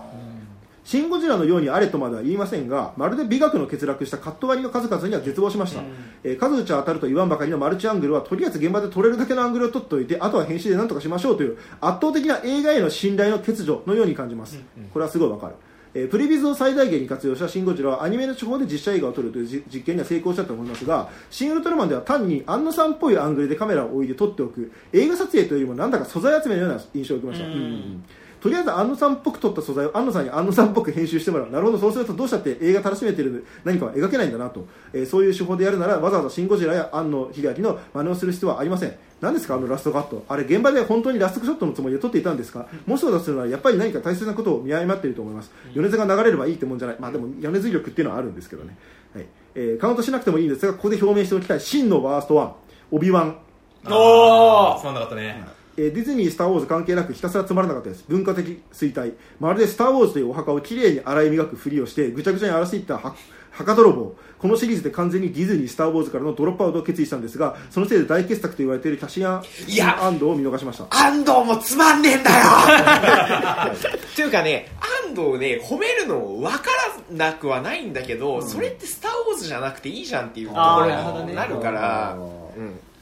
[0.85, 5.87] シン・ゴジラのようにあれとまでは言いませんがまるで美学の欠落したカット割りの数々には絶望しました、うん。
[6.23, 14.59] えー数打ち当たると言わんばかりのマルチアングルはとりあえず現場で撮れるだけのアングルを撮っておいてあとは編集で何とかしましょうという圧倒的な映画への信頼の欠如のように感じます、
[14.93, 15.55] これはすごいわかる
[15.95, 24.73] えープレビズを最大限に活用したシン・ゴジラはアニメの手法で実写映画を撮るというじ実験には成功したと思いますがシン・ウルトラマンでは単にアンナさんっぽいアングルでカメラを置いて撮っておく。
[24.93, 27.53] 映画撮影というよりもなんだか素材集めのような印象を受けました、うん。
[27.53, 28.05] うん
[28.45, 31.51] とりあえず安野さんっぽく撮った素材を安野さんに安野さんっぽく編集してもらう。
[31.51, 31.79] なるほど。
[31.79, 38.95] そうするとどうしたって映画楽しめてる何かは描けないんだなと、えーそういう手法でやるならわざわざ「シン・ゴジラ」や安野秀明の真似をする必要はありません。
[39.23, 39.55] 何ですか？
[39.55, 40.27] あのラストカット。
[40.29, 42.67] あれ現場で本当にラストショットのつもりで撮っていたんですか？
[42.85, 45.51] もしそうだとするならやっぱり何か大切なことを見誤っていると思います。
[45.75, 46.97] 米津が流れればいいってもんじゃない。
[47.01, 48.77] まあでも米津力っていうのはあるんですけどね、
[49.15, 49.27] はい。
[49.55, 51.61] えーカウントしなくてもいいんですがここで表明しておきたい。
[51.61, 52.51] 真のワースト1
[52.91, 53.39] オビワン。
[53.87, 54.81] おー！
[54.81, 55.43] つまんなかったね、
[55.77, 58.05] えーディズニー、スター・ウォーズ関係なくひたすらつまらなかったです。
[58.09, 59.15] 文化的衰退。
[59.41, 63.15] まるでスター・ウォーズというお墓をきれいに洗い磨くふりをしてぐちゃぐちゃに荒らしていったは
[63.51, 64.15] 墓泥棒。
[64.39, 70.87] このシリーズで完全にディズニー、スター・ウォーズからのドロップアウトを決意したんですがそのせいで大傑作と言われているキャシアンいやアンドを見逃しました。
[70.91, 72.37] 安藤もつまんねえんだよ。
[74.13, 74.71] っていうかね
[75.07, 76.65] 安藤ね褒めるの分か
[77.11, 82.17] らなくはないんだけど、それって「スター・ウォーズ」じゃなくていいじゃんっていうところになるから。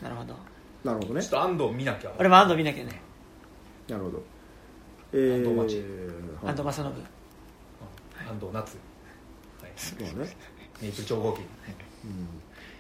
[0.03, 0.52] なるほど
[0.85, 1.23] なるほどね。
[1.23, 2.13] ちょっと安藤見なきゃ。
[2.19, 3.01] 俺も安藤見なきゃね。
[3.89, 4.23] なるほど。
[5.13, 5.77] えー安藤町。
[6.43, 6.51] はい。
[6.51, 6.93] 安藤正信。
[8.29, 8.77] 安藤夏、
[9.61, 10.37] はい、そうね。
[10.81, 11.45] メイプル超合金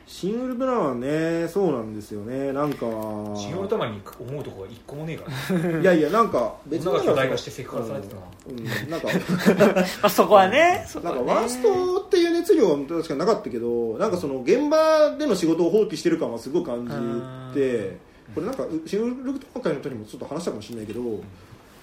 [0.06, 2.52] シン・ウルトラマンねそうなんですよね。
[2.52, 2.86] なんか
[3.36, 5.80] シン・ウルトラマンに思うとこが一個もねえから。
[5.80, 9.08] いやいやなんか別女がに巨大化してセクハラされてたなうんなんか
[10.02, 16.86] まあそこはねなんかワーストっていう熱量は確かになかったけどなんかその現場での仕事を放棄してる感はすごい感
[17.54, 17.96] じて
[18.34, 21.00] これなんかシングルトラ会の時もちょっと話したかもしれないけど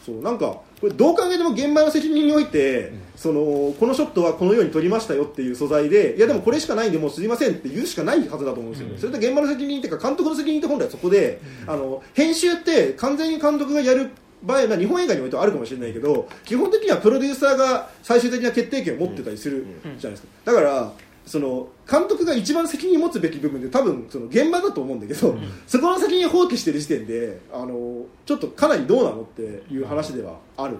[0.06, 14.10] そうなんかこれどう考えても現場の責任において、そのこのショットはこのように撮りましたよっていう素材でいやでもこれしかないんでもうすいませんって言うしかないはずだと思うんですよね、それと現場の責任っていうか監督の責任って本来そこで、あの編集って完全に監督がやる
[14.42, 20.28] 場合、まあ、日本映画においてはあるかもしれないけど基本的にはプロデューサーが最終的な決定権を持ってたりするじゃないですか。
[20.45, 20.94] だから
[21.30, 30.77] その監督が一番責任を持つべき部分で多分その現場だと思うんだけど、そこの責任を放棄してる時点であのちょっとかなりどうなのっていう話ではある。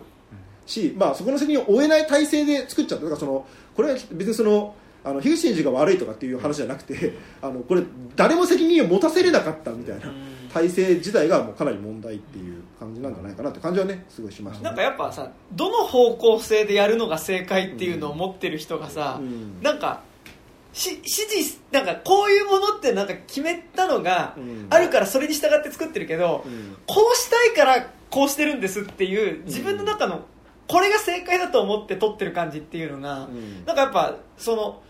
[0.66, 3.06] し、まあ、そこの責任を負えない体制で作っちゃった。
[3.06, 3.46] だからその
[3.76, 7.14] これは別にそのあの樋口真嗣が悪いとかっていう話じゃなくて
[7.44, 7.84] あのこれ
[8.16, 10.12] 誰も責任を持たせれなかったみたいな
[10.52, 19.62] 体制自体がもうかなり問題っていう感じなんじゃないかなって感じはねすごいしました、ね、なんかやっぱさどの方向性でやるのが正解っていうのを持ってる人がさ、うん。
[19.62, 20.02] なんか
[20.80, 24.68] し指示なんかこういうものってなんか決めたのがうん。
[24.70, 26.78] あるからそれに従って作ってるけど、うん。
[26.88, 30.26] こうしたいからこうしてるんですっていう自分の中の
[30.68, 33.66] これが正解だと思って撮ってる感じっていうのが、うん。
[33.66, 34.82] なんかやっぱその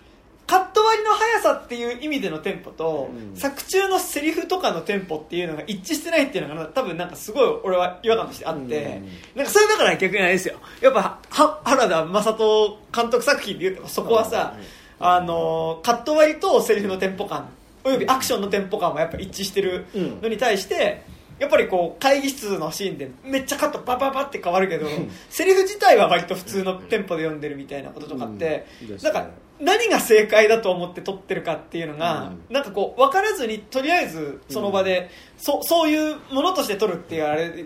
[0.46, 3.38] カット割りの速さっていう意味でのテンポと、うん。
[3.38, 9.02] 作中のセリフとかのテンポっていうのが一致してないっていうのが多分なんかすごい俺は違和感としてあって、
[9.36, 9.38] うん。
[9.38, 10.56] なんかそれだから逆にあれですよ。
[10.82, 14.56] やっぱは原田雅人監督作品でいうとそこはさ、
[15.00, 17.50] あのカット割りとセリフのテンポ感。
[17.84, 19.86] およびアクションのテンポ感もやっぱ一致してる
[20.22, 21.02] のに対して、
[21.40, 24.88] やっぱりこう会議室のシーンでめっちゃカットバババって変わるけど、
[25.30, 28.98] セリフ自体は割と普通のテンポで読んでるみたいなこととかって、うん。
[29.02, 29.28] なんか
[29.60, 37.66] 何が正解だと思って撮ってるかっていうのが、うなんかこう分からずにとりあえずその場で、そそういうものとして撮るっていうあれ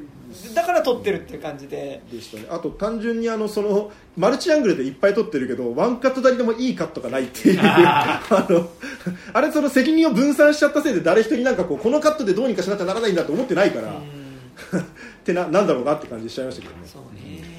[0.55, 2.01] だから撮ってるっていう感じで。
[2.11, 2.47] でしたね。
[2.49, 7.59] あと単純にあのそのマルチアングルでいっぱい撮ってるけどワンカットだけでもいいカットがないっていう。
[7.63, 8.69] あの
[9.33, 13.89] あれその責任を分散しちゃったせいで誰一人なんかこうこのカットでどうにかしなきゃならないんだと思ってないから、
[14.80, 14.83] っ
[15.23, 16.81] てななんだろうなって感じしちゃいましたけどね。
[16.85, 17.52] そうね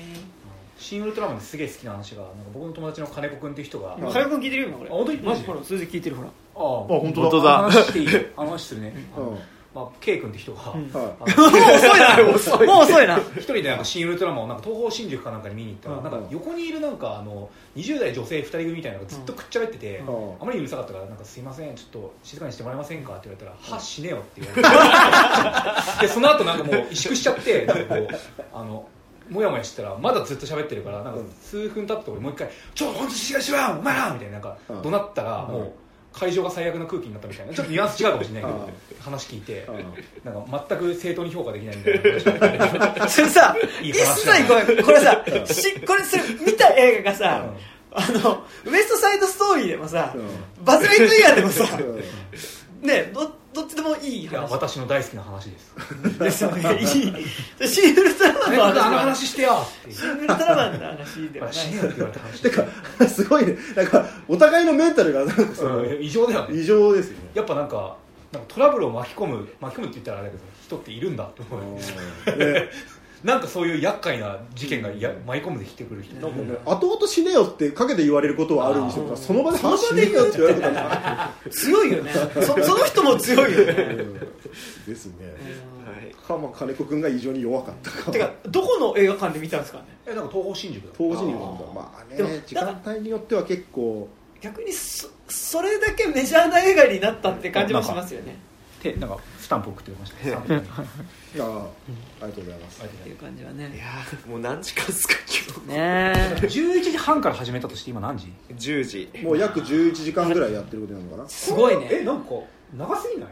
[0.85, 4.91] シン・ウルトラマンですげえ好きな話がなんか僕の友達の金子君っていう人があはいカヤ君聞いてるよ今これ。
[4.91, 6.29] あ本当にマジほらそれで聞いてるほら。
[6.29, 6.33] ああ。
[7.01, 7.31] 本当だ。
[7.31, 8.13] 本当だ話していい？
[8.13, 8.95] よあの話するね、
[9.75, 12.75] まあ、K 君って人が、 もう遅いな。
[12.75, 13.19] もう遅いな。
[13.37, 16.05] 一人でなんか新ウルトラマンをなんか東方新宿かなんかに見に行ったら、うん。
[16.05, 20.35] なんか横にいるなんかあの20代女性2人組みたいなのがずっとくっちゃべってて、うん。
[20.43, 24.57] あまりにうるさかったからなんかすいませんちょっと静かにしてもらえませんかって言われたら、は死ねよって言わ
[25.99, 26.07] れて。
[26.07, 28.09] でその後なんかもう萎縮しちゃってなんかこう
[28.53, 28.87] あの
[29.31, 34.83] もやもやしてたらまだずっと喋ってるからなんか数分経ったところでもう一回「ちょ本当静かにしろよお前ら!」みたいななんかうん。
[34.83, 38.73] 怒鳴ったらもう会場が最悪な空気になったみたいなちょっとニュアンス違うかもしれないけどうん。
[39.01, 40.33] 話聞いてうん。
[40.33, 47.45] なんか全く正当に評価できないみたいな話それさいい一切ごめんこれさしこれそれ見た映画がさ、
[47.93, 51.83] あのウエストサイドストーリーでもさ、うバズ・ライトイヤーでもさう
[52.85, 52.89] ん。
[52.89, 55.75] ねどどっちでもいいいや話私の大好きな話です。
[56.19, 56.79] ですよね。
[56.81, 56.87] いい。
[57.69, 58.81] シン・ウルトラマンの話。
[58.81, 61.55] あのは話してよっていうシン・ウルトラマンの話ではない。
[61.55, 62.43] 死ねよって言われた話。
[62.43, 62.65] てか
[63.09, 63.57] すごいね。
[63.77, 66.03] なんかお互いのメンタルがなんかそのうん。
[66.03, 66.59] 異常だよね。
[66.59, 67.31] 異常ですよね。
[67.35, 67.97] やっぱなんか
[68.33, 72.39] なんかトラブルを巻き込む巻き込むって言ったらあれだけど人っているんだって思う。
[72.39, 72.69] ね
[73.25, 76.15] なんかそういう厄介な事件がや舞い込んできてくる人。
[76.17, 83.73] なんかね後々死ねよって陰で言われることはあるにしてもあーその場で話死ねよって言われることはない強いよねそその人も強いよね。
[83.73, 84.15] うん。
[84.87, 85.35] ですね。
[86.29, 88.13] かまあ金子君が異常に弱かったか。
[88.13, 89.85] てかどこの映画館で見たんですかね？
[90.07, 90.91] えなんか東方新宿だ。
[90.97, 91.75] 当時にもなんだ。
[91.75, 94.09] まあでもね時間帯によっては結構。
[94.41, 98.37] 逆にそそれだけメジャーな映画になったって感じもしますよね
[98.85, 100.63] でなんかスタンプ送ってましたスタンプにあ
[101.43, 101.67] あ
[102.21, 102.83] ありがとうございます。
[102.85, 105.15] っていう感じはいねやーもう何時間っすか
[105.67, 108.31] 今ね11時半から始めたとして今何時？
[108.51, 111.29] 日10時もう約11時間ぐらいやってることなのかな？
[111.29, 111.89] すごいね。
[111.91, 112.31] えなんか
[112.77, 113.29] 長すぎない？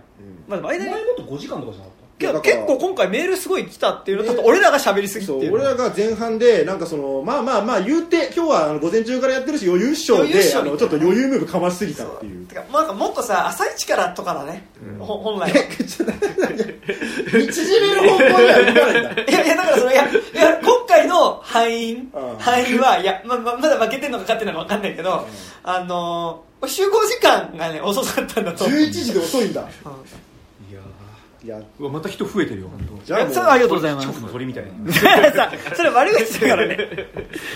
[0.49, 5.53] まあでも間に前もっと5時間とかじゃなかっけど結構今回メールすごい来たっていうのと俺らが喋りすぎっていう。
[5.55, 12.47] 俺らが前半でなんかそのまあまあまあ言うて今日はあの午前中からやってるし余裕っしょでちょっと余裕ムーブかましすぎたっていう。
[12.47, 14.67] てかなんかもっとさ朝一からとかだね、
[14.99, 15.57] ほ本来は。
[17.53, 25.27] 縮める方向には動かないんだいやいやだからそのいやいや今回の敗因うん敗因はいやまままだ負けてんのか勝ってんのか分かんないけど、
[25.65, 28.79] あのー集合時間がね遅かったんだと思う。
[28.79, 29.63] 11時で遅いんだ。
[29.63, 29.69] うん。
[29.69, 29.83] たい
[30.73, 30.81] や
[31.45, 31.61] いや。
[31.79, 33.05] うわまた人増えてるよ本当。
[33.05, 34.07] じゃあありがとうございます。
[34.09, 34.93] 近くの鳥みたいな。
[35.33, 36.89] さそれ悪口だからね。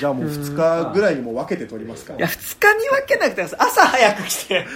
[0.00, 0.56] じゃあもう2
[0.86, 2.14] 日ぐらいにも分けて撮りますか。
[2.14, 3.56] いや2日に分けなくて朝
[3.86, 4.66] 早く来て。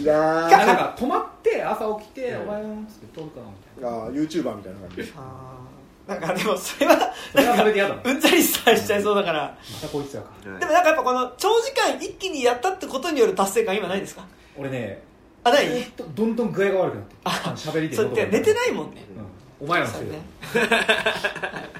[0.00, 3.46] いやあなんか泊まって朝起きて「お前のって撮るかな」
[3.78, 3.96] みたいな。
[4.06, 4.96] あー YouTuber みたいな感じ。
[4.96, 5.68] であー。
[6.08, 9.42] なんかでもそれはそれはそれで嫌だなうんざりさしちゃいそうだから。
[9.74, 14.22] またこいつらかでもなんかやっぱこの長時間一気にやったってことによる達成感今ないですか？
[14.56, 15.02] 俺ね
[15.44, 15.68] あない？
[15.68, 19.04] ずっとどんどん具合が悪くなってあ喋りでそうって寝てないもんね。
[19.60, 19.66] うん。
[19.66, 20.12] お前らのせいだ。
[20.12, 20.22] ね。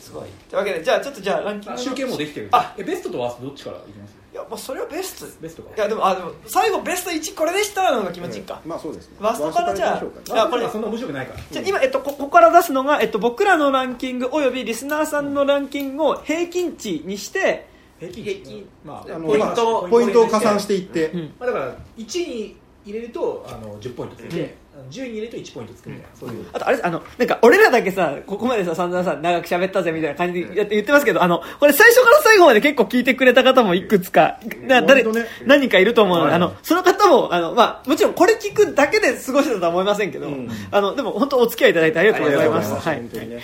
[0.00, 0.24] すごい。
[0.50, 2.48] というわけでじゃあちょっとじゃあランキングの集計もうできてる。
[2.52, 4.14] あえベストとワーストどっちからいきます？
[4.32, 5.42] いやもうそれはベスト。
[5.42, 5.68] ベストか。
[5.76, 9.16] いやでもあでも最後ベスト1これでしたのが気持ちいいか、まあそうですね。
[9.20, 10.02] ワーストからじゃ
[10.34, 10.44] あ。
[10.44, 10.68] あこれ。
[10.68, 11.40] そんな面白くないから。
[11.50, 17.68] じゃあ今、えっと、こここから出すのが、えっと、僕らのランキングおよびリスナーさんのランキングを平均値にして、
[18.00, 18.68] 平均平均。
[18.84, 21.34] まああのポイントまあポイントを加算していって、うん。
[21.38, 24.54] まあ、だから1に入れるとあの10ポイントついて、
[24.90, 26.46] 10に入れると1ポイントつくみたいな、そういう。
[26.52, 35.26] あとあれあのなんか俺らだけさここまでさ散々さ長く喋ったぜみたいな感じでやって言ってますけどあのこれ最初から最後まで結構聞いてくれた方もいくつかな誰、ね。
[35.46, 40.48] 何人かいると思うので、はいあのその方もあの、まあ、もちろんこれ聞くだけで過ごしてたとは思いませんけど、うん。
[40.70, 42.74] あのでも本当お付き合いいただいてありがとうございます。
[42.74, 43.02] はい。
[43.02, 43.40] ね。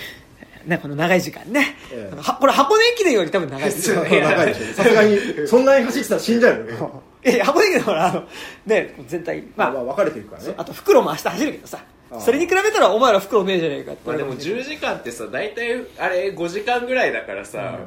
[0.66, 2.16] ね、この長い時間ね、ええ。
[2.20, 4.22] はこれ箱根駅伝より多分長いですよね。
[4.74, 5.18] さすがに
[5.48, 6.72] そんなに走ってたら死んじゃうよね
[7.24, 8.24] いや箱根駅伝ほらあの
[8.66, 10.54] ね全体まあまあまあ分かれていくからね。
[10.56, 11.84] あと袋も明日走るけどさ
[12.20, 14.08] それに比べたらお前ら袋ねえじゃねえかって。
[14.08, 17.80] まあでも10時間ってさ大体あれ5時間ぐらいだからさ、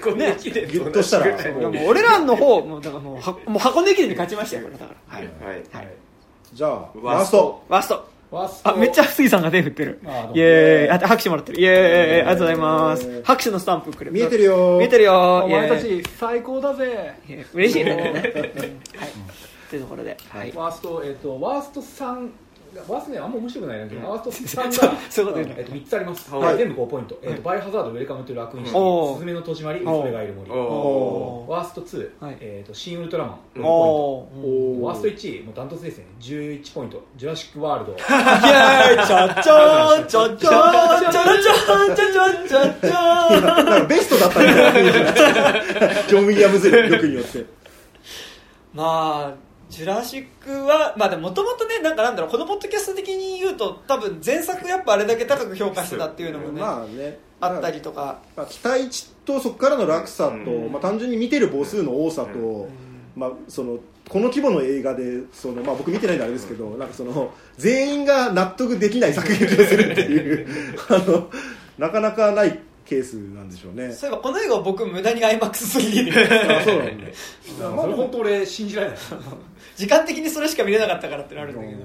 [0.00, 1.60] 箱根駅伝ギュッとしたら同じぐらい。
[1.60, 5.18] いやもう俺らの方もうだからもうはもう箱根駅伝に勝ちましたよこれだから。
[5.18, 5.28] はい。
[5.44, 5.62] はい。
[5.72, 5.94] はい。
[6.54, 7.62] じゃあワースト。
[7.68, 8.09] ワースト
[8.64, 10.00] あめっちゃ杉さんが手振ってる。
[10.34, 10.90] イエーイ。
[10.90, 11.60] あ拍手もらってる。
[11.60, 12.22] イエーイ。
[12.22, 13.22] ありがとうございます。
[13.24, 14.76] 拍手のスタンプくれる見えてるよ。
[14.78, 15.42] 見えてるよ。
[15.44, 17.14] お前たち最高だぜ。
[17.52, 17.92] 嬉しいね。
[17.92, 17.96] う
[18.38, 18.60] ん。
[19.00, 19.10] はい。
[19.68, 20.16] というところで。
[20.28, 20.52] はい。
[20.54, 22.28] ワースト、えっとワースト3
[22.88, 25.54] ワーストねあんま面白くないなけど、ワースト3 そうがそういうこと言うの。
[25.58, 26.56] えっと3つあります、はい。
[26.56, 30.50] 全部5ポイント、えっとバイオハザードウェルカムトゥラクインシテおーすずめの戸締まり娘がいる森。
[30.50, 32.36] おおーワースト2、はい。
[32.40, 33.38] えっとシン・ウルトラマン。
[33.56, 33.62] うん。
[33.62, 33.70] 6ポイント。
[33.70, 36.04] おーワースト1もうダントツですね。
[36.20, 37.02] 11ポイント。
[37.16, 37.92] ジュラシック・ワールド。
[37.92, 45.60] イエーイチャッチャーチャッチャーチャッチャーチャッチャーチャッチャーチャッチャーなんかベストだったみたいな雰囲気になっちゃ
[46.06, 47.44] うジョン・ウィリアムズ力によって
[48.74, 57.18] まあジュラシックはまあでもともとねなんかなんだろうこのポッドキャスト的に言うと多分前作やっぱあれだけ高く評価してたっていうのもね、まあね。
[57.40, 60.72] あったりとか、まあ、期待値とそこからの落差と、うん。
[60.72, 62.68] まあ、単純に見てる母数の多さと、
[63.16, 70.48] まあ、そのこの規模の映画でその、まあ、僕見てないんであれですけど、 なんかその全員が納得できない作劇をするっていう
[70.90, 71.30] あの
[71.78, 73.92] なかなかないケースなんでしょうね。
[73.92, 77.06] そういえばこの映画を僕無駄に IMAX3D であそうなんだ。
[77.56, 78.98] それ本当俺信じられない
[79.80, 81.78] 時間的にそれしか見れなかったからってなるんだけど、うん。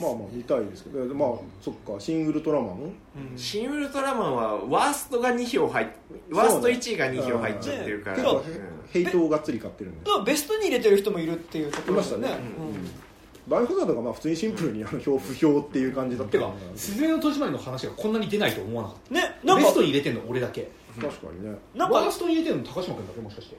[0.00, 1.28] まあまあ見たいですけどまあ
[1.62, 2.92] そっか新ウルトラマン？
[3.36, 5.88] シン・ウルトラマンはワーストが2票入っ
[6.30, 8.44] ワースト1位が2票入っちゃってるから、結構うん。
[8.90, 10.10] ヘイトをがっつり買ってるんで。
[10.26, 12.28] ベストに入れてる人もいるっていうところですよね。
[12.28, 13.08] いましたね。
[13.46, 19.22] バイオハザードがまあ普通にシンプルにあの票不評っていう感じだったてか「すずめの戸締まり」の話がこんなに出ないと思わなかっね。
[19.40, 20.68] たなんかベストに入れてんの俺だけ。
[21.00, 21.56] 確かにね。
[21.74, 23.56] なんかワーストに入れてんの高島君だけもしかして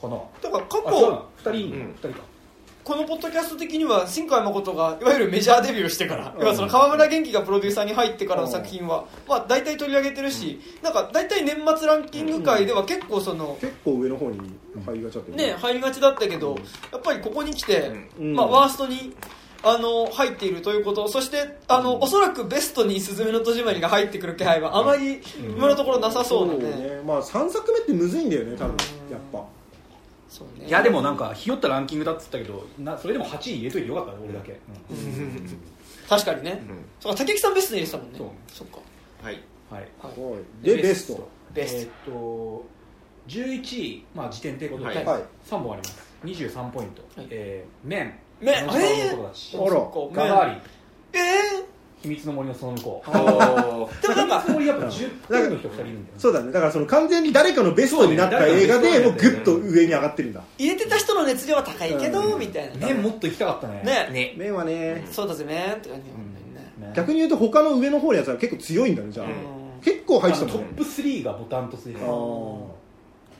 [0.00, 1.50] かなだから過去。
[1.50, 1.94] 2人うん。
[1.94, 2.30] 2人か。
[2.82, 14.38] このポッドキャスト的には新海誠がいわゆるメジャーデビューしてから、要はその川村元気がプロデューサーに入ってからの作品は、まあ、大体取り上げてるし、なんか大体年末ランキング界では結構その、結構上の方に
[14.84, 16.56] 入りがちだったよね、入りがちだったけど、
[16.90, 18.34] やっぱりここに来て、うん。
[18.34, 19.14] まあ、ワーストに
[19.62, 27.02] あの入っているということそしてあの、おそらくベストに「すずめの戸締まり」が入ってくる気配はあまり今のところなさそうなね,、ね。
[27.06, 28.76] まあ3作目ってむずいんだよね多分。
[29.10, 29.44] やっぱ
[30.30, 30.68] そうね。
[30.68, 34.58] いやでもなんかひよったランキングだっつったけどなそれでも8位入れといてよかったね俺だけ、
[36.08, 36.84] 確かにね、うん。
[37.00, 38.18] そうか竹木さんベストに入れてたもんね。
[38.18, 38.28] そう。
[38.48, 38.78] そっか。
[39.22, 39.42] はい。
[39.70, 39.88] はい。
[40.00, 40.64] はい。
[40.64, 41.28] でベスト。
[41.52, 41.78] ベスト。
[41.80, 42.80] えーっと
[43.28, 45.04] 11位、まあ、時点ということで、はい。
[45.04, 45.22] はい。
[45.48, 46.10] 3本あります。
[46.24, 47.28] 23ポイント、はい。
[47.30, 48.18] えー、麺。
[48.40, 48.64] 麺。
[48.64, 49.56] あの時間の男だし。
[49.56, 50.26] あら。
[50.26, 50.62] ガガーリン
[51.12, 51.18] え
[52.02, 53.10] 秘密の森のその向こう。
[54.02, 55.98] でもなんか秘密の森やっぱ10点の人2人いるんだよね。
[56.18, 56.52] そうだね。
[56.52, 60.42] だからその完全に誰かのベストになった映画でもうグッと上に上がってるんだ。
[60.58, 62.38] 入れてた人の熱量は高いけど、うん。
[62.38, 62.86] みたいな。
[62.86, 63.82] 麺もっと行きたかったね。
[63.84, 64.08] ね。
[64.12, 64.34] ね。
[64.36, 65.06] 麺はね。
[65.10, 66.04] そうだぜ麺って感じ。
[66.94, 69.26] 逆に言うと他の上の方のやつは結構強いんだねじゃあ。
[69.26, 69.80] うん。
[69.82, 70.68] 結構入あってたもんね。
[70.70, 72.79] のトップ3がボタンとついてあー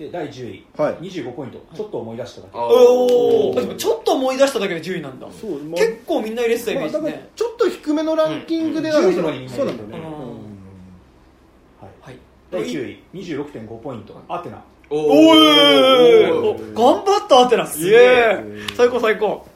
[0.00, 0.94] で第10位、はい。
[0.94, 1.62] 25ポイント。
[1.76, 5.26] ちょっと思い出しただけ、おおちょっと思い出しただけで10位なんだ。
[5.38, 5.78] そうまあ。
[5.78, 7.28] 結構みんな入れてたイメージね。
[7.36, 9.10] ちょっと低めのランキングでうんなん。
[9.10, 10.04] かその10位までみんなそうなんだよねうん。
[10.04, 12.16] はい、はい。
[12.50, 13.02] 第9位。
[13.12, 14.18] 26.5ポイント。
[14.26, 14.62] アテナ。
[14.88, 16.34] おおー。
[16.44, 18.00] おお頑張ったアテナすげげえ。
[18.00, 19.46] え最高最高。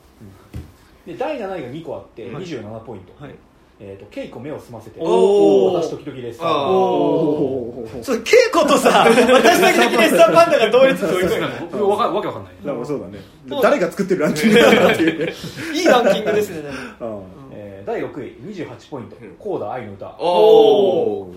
[1.06, 2.44] で第7位が2個あってはい。
[2.44, 3.34] 27ポイント、はい
[3.80, 6.48] えー、と稽古目を澄ませて私時々ですあー。
[6.70, 8.02] おー。
[8.04, 9.16] そう稽古とさ私
[9.60, 11.66] だけだけレッサーパンダが同率そういうことなの？
[11.66, 12.52] 僕わかわけわかんない。
[12.64, 13.18] なんかそうだね。
[13.62, 15.26] 誰が作ってるランキングだなっていう。
[15.26, 15.32] ね
[15.74, 16.70] いいランキングですね。
[17.52, 19.16] えー第6位28ポイント。
[19.20, 21.32] うん「コーダ愛の歌」おー。
[21.32, 21.34] ー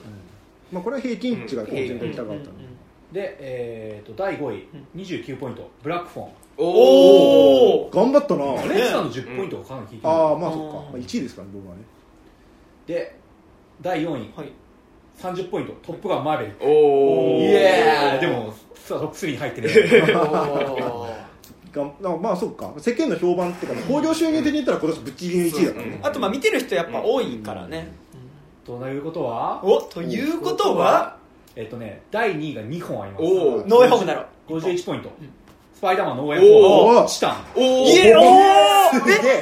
[0.71, 2.41] まあこれは平均値がこう全体高かったね
[3.11, 6.27] で、えー、と第5位29ポイント「ブラックフォン。
[6.59, 8.45] おお頑張ったな。
[8.73, 10.77] レッサーの10ポイントがかなり効いてる、ああまあそっか。
[10.77, 11.81] うんまあ1位ですからね僕はね
[12.87, 13.15] で
[13.81, 14.31] 第4位。
[14.35, 14.51] はい。
[15.21, 17.41] 30ポイント「トップガンマーベル」おー。
[17.41, 18.21] イエーイ。
[18.21, 19.67] でもさトップ3に入ってね
[21.73, 22.71] がなまあそっか。
[22.77, 25.99] 世間の評判っていうか興行収入的に言ったら今年ぶっちぎりの1位だからね。
[26.03, 27.91] あとまあ見てる人やっぱ多いからね。
[28.65, 31.15] ということはおということは？
[31.55, 33.23] えっ、とね第2位が2本あります。
[33.23, 33.67] おー。
[33.67, 34.25] ノーウェイホームだろ。
[34.49, 35.09] 51ポイント。
[35.73, 37.09] スパイダーマンノーウェイホーム。
[37.09, 37.37] チタン。
[37.55, 37.91] おおえ。
[37.97, 38.13] え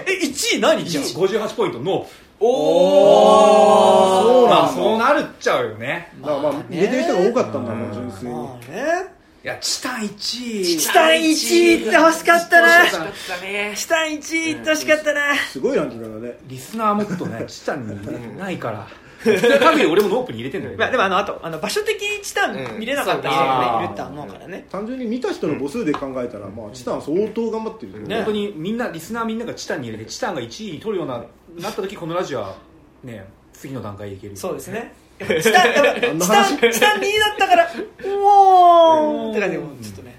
[0.07, 1.79] え1位何じゃん？58ポイント。
[1.79, 2.05] ノー
[2.39, 4.61] プおそうなんだ。
[4.63, 6.11] まあそうなるっちゃうよね。
[6.21, 8.35] だからまあ入れてる人が多かったんだもう純粋に。
[8.35, 9.15] まあね。
[9.43, 10.77] いやチタン1位。
[10.77, 12.79] チタン1位って欲しかったな。
[12.79, 13.07] 欲しかっ
[13.39, 13.73] たね。
[13.75, 15.35] チタン1位って欲しかったな。
[15.51, 16.37] すごいランキングだね。
[16.47, 18.87] リスナーもっとねチタンにないから
[19.25, 20.77] 限り俺もノープに入れてんだよ。
[20.77, 24.65] まあでもあのあとあの場所的にチタン見れなかった人うんもねいるって思うからね。
[24.69, 31.23] 単純に見た人の母数で考えたらまあチタン相当頑張ってるよね本当にみんなリスナーみんながチタンに入れてチタンが1位に取るような
[31.59, 32.55] なった時このラジオは
[33.03, 34.93] ね次の段階でいけるそうですね。
[35.19, 35.63] チタンチタ
[36.11, 36.19] ン
[36.71, 37.67] チタン2位だったからう
[38.23, 40.15] おーって感じでちょっとね。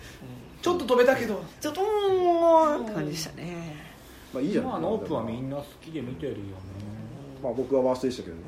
[0.63, 1.43] ちょっと飛べたけど。
[1.61, 3.87] ちょっとうーんって感じでしたね。
[4.33, 4.65] まあいいじゃん。
[4.65, 6.43] まあノープはみんな好きで見てるよね
[7.43, 8.43] まあ僕はワーストでしたけどね。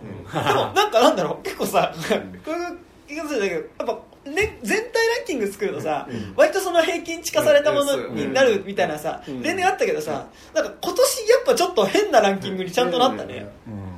[0.49, 1.42] でもなんかなんだろう。
[1.42, 1.94] 結構さ
[2.44, 2.73] これが
[3.07, 3.99] 言い方だけどやっぱ
[4.31, 9.42] ね、全体ランキング作るとさ、割とその平均値化されたものになるみたいなさ、うん。
[9.42, 13.49] 例年あったけどさなんか今年やっぱちょっと変なランキングにちゃんとなったね、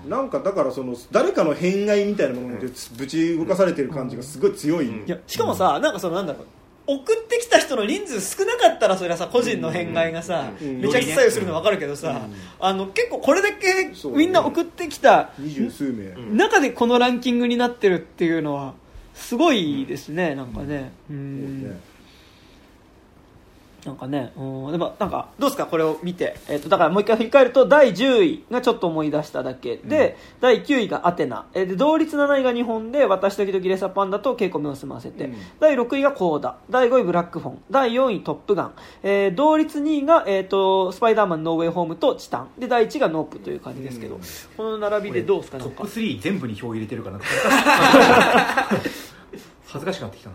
[0.07, 6.47] なんかだからその誰かの偏愛みたいなものでぶち動かされてる感じがすごい強い、いやしかもさ、なんかそのなんだろう
[6.95, 12.27] 送ってきた人の人数少なかったらそれはさ個人の変害がさ、うんめちゃくちゃ左右するの分かるけどさ、
[12.59, 18.75] あの結構これだけみんな送ってきた二十数名、中でこのランキングになってるっていうのは
[19.15, 20.93] すごいですね、なんかね。
[21.11, 21.65] うん。
[21.65, 21.90] ね
[23.85, 25.67] なんかね、うん、でもなんかどうですか？
[25.67, 29.77] これを見て、えっとだからもう一回振り返ると第10位がちょっと思い出しただけ。
[29.79, 35.37] で、第9位がアテナ、えーで同率7位が日本で私時々レサパンダと稽古目を済ませて、うん。
[35.61, 36.57] 第6位がコーダ。
[36.69, 37.63] 第5位ブラックフォン。
[37.71, 42.49] 第4位トップガン、えー同率2位が、えー、とスパイダーマンノーウェイホームとチタン。
[42.59, 44.21] で第1位がノープという感じですけど、うん。
[44.57, 45.59] この並びでどうですか？
[45.59, 45.77] なんか。
[45.77, 47.25] トップ3全部に票入れてるからな
[49.67, 50.35] 恥ずかしくなってきたな、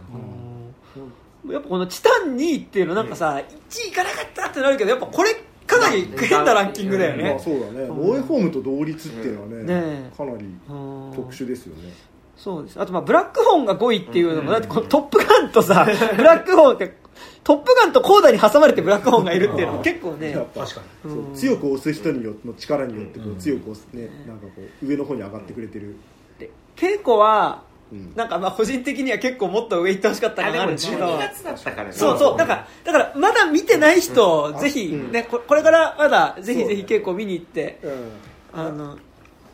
[1.51, 7.87] やっぱこのチタン2位っていうのなんかさ、1位いかなかったってなるけどやっぱこれ考かなり変なランキングだよまあねそうだね。
[7.89, 10.17] 防衛フォームと同率っていうのはね,、ねえ。
[10.17, 11.11] かなりうん。
[11.15, 11.91] 特殊ですよね。
[12.37, 12.79] そうです。
[12.79, 16.97] あとまあブラックホーンが5位っていうのもだってこのトップガンとさ ブラックホーンって
[17.43, 25.95] トップガンとコーダに挟まれてブラックホーンがいるっていうのも結構ねやっぱ確かにそううん強く押す人によっての力によってこう強く押すねなんかこう上の方に上がってくれてる、
[26.37, 27.63] で稽古は
[27.95, 28.13] うん。
[28.15, 31.05] なんかまあ個人的には結構もっと上行ってほしかったかなあるんですけど。
[31.05, 31.93] 12月だったからね。
[31.93, 34.59] そうそうだからだからまだ見てない人、うん。
[34.59, 35.11] ぜひ、うん。
[35.11, 37.79] ねここれからまだぜひぜひ稽古見に行って
[38.53, 38.59] うん。
[38.59, 38.99] あのい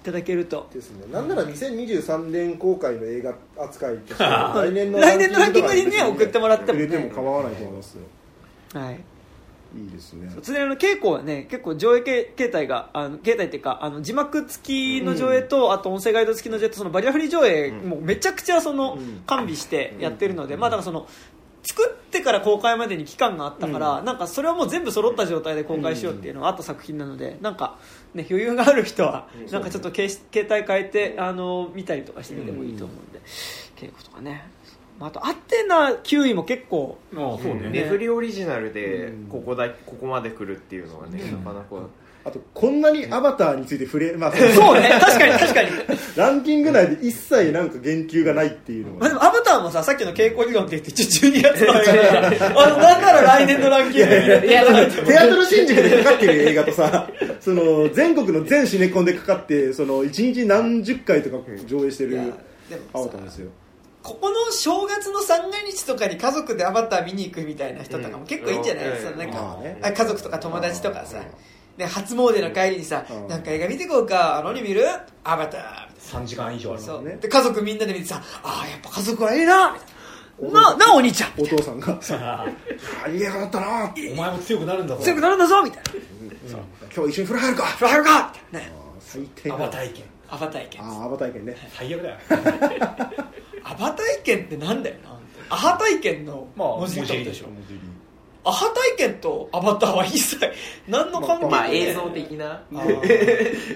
[0.03, 0.68] ただけると。
[0.74, 1.06] ですね。
[1.11, 6.86] なんなら2023年公開の映画扱いとして 来年の来年のランキングにね送ってもらってもね。
[6.86, 8.02] 入れても構わないと思いますよ。
[8.82, 9.00] はい
[9.75, 10.30] いいですね。
[10.41, 19.22] 常にあの稽古はね結構上映形形態があの形態っていうかあの字幕付きの上映と、あと音声ガイド付きの上映とそのバリアフリー上映、もうめちゃくちゃその、うん。
[19.25, 21.08] 完備してやってるので、まあだからその
[21.64, 27.77] 作ってから公開までに期間があったから、なんかそれはもう全部揃った状態で公開しようっていうのがあった作品なので、なんか、
[28.14, 33.19] ね、余裕がある人は、なんかちょっと形形態変えてあの見たりとかしてみてもいいと思うんで、
[33.75, 34.50] 稽古とかね。
[34.81, 37.70] まああとアテナ9位も結構ああそうね。
[37.72, 39.28] ネフリオリジナルでうん。
[39.28, 41.88] ここだここまで来るっていうのはね、なかなか。
[42.24, 44.90] あとこんなにアバターについて触れ、まあ、 そうね。
[45.02, 45.70] 確かに確かに。
[46.16, 54.22] ランキング内で一切なんか言及がないっていうのまあ、がでもアバターもささっきの傾向理論って言って一応12月だからあのなんなら来年のランキングに。
[54.22, 57.10] 入れていやだからテアトル新宿でかかってる映画とさ
[57.42, 62.20] その全国の全シネコンでかかってその1日何十回とか上映してる
[62.94, 63.50] アバターですよ
[64.03, 69.19] ここの正月の三が日とかに家族でアバター見に行くみたいな人とかも結構いいんじゃないですか、うん。
[69.19, 69.80] なんか、まあね。
[69.83, 71.21] あ家族とか友達とかさ、
[71.77, 73.27] で初詣の帰りにさ、うん。
[73.27, 74.39] なんか映画見てこうか？
[74.39, 74.85] あ何見る？
[75.23, 75.88] アバター。
[75.89, 79.73] みたい3時間以上あるなそう、ねで家族みんなで見てさああやっぱ家族はいいな。
[79.73, 79.88] みたい
[80.53, 81.31] なななお兄ちゃん。
[81.38, 82.01] お父さんが。
[82.01, 82.17] さ
[83.05, 83.85] あいい映画だったな。
[83.88, 85.03] ってお前も強くなるんだぞ。
[85.03, 85.91] 強くなるんだぞみたいな。
[86.93, 87.63] 今日一緒に風呂入るか。
[87.65, 88.33] フライルか！
[88.51, 91.55] みたいなね最低アバ体験アバ体験ああアバ体験ね。
[91.77, 92.17] 最悪だよ
[93.64, 95.11] アバ体験ってなんだよな
[95.49, 97.48] アハ体験のまあ文字文字入りでしょ。
[98.43, 98.65] アハ
[98.98, 100.40] 体験とアバターは一切
[100.88, 101.59] 何の関係もない。
[101.61, 102.64] まあ映像的な。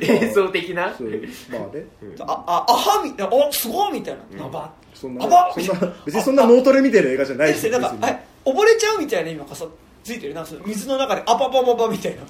[0.01, 0.83] 映像的な。
[0.87, 1.85] まあね。
[2.21, 4.71] ああアハみたいなおすごいみたいな、アバ。
[4.93, 9.65] そんなあばそんな別にそんな脳トレみたいな映画じゃないえなんか溺れちゃうみたいな今かさ
[10.03, 10.33] ついてる？
[10.33, 12.23] な水の中でアババババみたいな。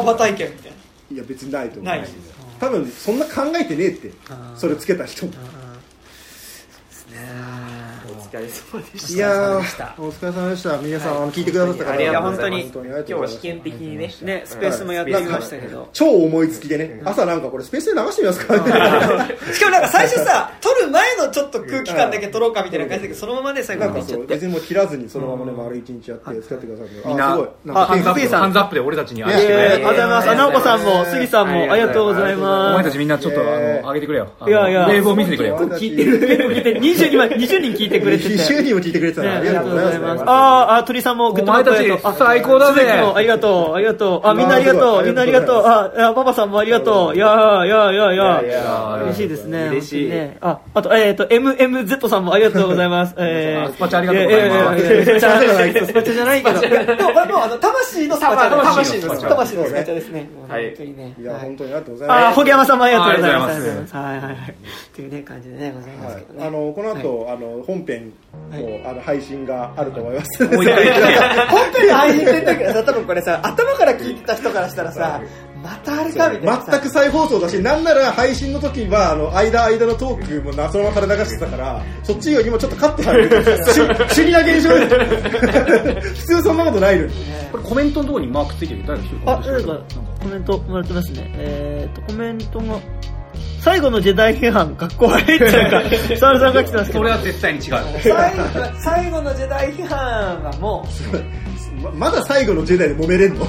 [0.00, 1.16] アバ体験みたいな。
[1.16, 1.84] いや別にないと思う。
[1.84, 2.08] ない
[2.60, 4.12] 多分そんな考えてねえって。
[4.56, 5.32] それつけた人も
[7.22, 7.61] お
[8.32, 9.14] 疲れ様でした。
[9.14, 9.58] いや
[9.98, 10.78] お疲れ様でした。
[10.78, 15.88] 皆さん、あの聞いてくださった方ありがとうござい本当に今日は試験的にねねスペースもやってみましたけど。
[15.92, 18.54] 超思いつきでね、朝なんかこれスペースで流してみますか。
[18.54, 27.48] しかもなんか最初さ撮る前のちょっと空気感だけ撮ろうかみたいな感じだけどそのままね最後なんかそうまでいっちゃって別にもう切らずにそのままね丸一日やって使ってくださってみんなあすごい。
[27.66, 29.72] なんあかハンズアップピーさんハンズアップで俺たちに愛いしてくれえー。
[29.72, 30.30] ありがとうございます。
[30.30, 32.74] あ直子さんも杉さんもありがとうございおます。
[32.74, 33.50] 前たちみんなちょっとあの
[33.88, 34.32] 上げてくれよ。
[34.46, 35.58] いやいやウェーブを見せてくれよ。
[35.58, 36.18] 聞いてる。
[36.20, 40.24] 聞いて20今20人聞いてくれてて20人も聞いてくれてたありがとうございます。
[40.26, 42.12] あーあ、鳥さんもグッドバッドありがと。
[42.12, 44.26] 最高だぜありがとう、ありがとう。
[44.26, 45.64] あ、みんなありがとう、みんなありがとう。
[45.64, 47.16] あ、パパさんもありがとう。
[47.16, 47.18] い。
[47.18, 49.02] やーいやーいやいや。
[49.04, 49.68] 嬉しいですね。
[49.68, 50.12] 嬉しい。
[50.40, 53.14] あ、あと、えっと、MMZ さんもありがとうございます。
[53.18, 54.82] えスパチャありがとうございます。
[54.82, 56.60] スパチャじゃないスパチャじゃないけど。
[56.96, 58.50] でも、これもう、あの、魂のスパチャ。
[58.50, 59.28] 魂のスパチャ。
[59.28, 60.28] 魂のスパチャですね。
[60.48, 60.66] はい。
[60.68, 61.14] 本当にね。
[61.18, 61.40] いやはい。
[61.42, 62.26] 本当にありがとうございます。
[62.26, 63.96] あー、ホゲ山さんもありがとうございます。
[63.96, 64.04] はい。
[64.04, 64.34] はいはい。
[64.34, 64.34] っ
[64.94, 66.46] ていうね、感じでね、ございますはいけどね。
[66.46, 70.46] あのこの後、あの本編も、あの配信があると思います。
[70.46, 70.64] 本
[71.72, 75.20] 当に配信って言ったけどさ、多分これさ、頭から聞いてた人からしたらさ、
[75.62, 76.66] またあれかみたいなさ。
[76.72, 83.42] 全く再放送だし、なんなら配信の時は、あの、間間のトークもなそのまま垂れ流してたから、そっちよりもちょっとカットされてる。
[83.42, 87.12] 不思議な現象で普通そんなことないのに。
[87.52, 89.78] これコメントのところにマークついてる誰かあ、誰か
[90.20, 91.30] コメントもらってますね。
[91.36, 92.78] えーと、コメントが、
[93.62, 95.82] 最後のジェダイ批判、かっこ悪いってなんか、
[96.18, 97.10] サールさんが来てますけどそれ。
[97.12, 100.86] は絶対に違う最後最後のジェダイ批判はも
[101.82, 103.44] ま まだ最後のジェダイで揉めれんの？
[103.46, 103.48] い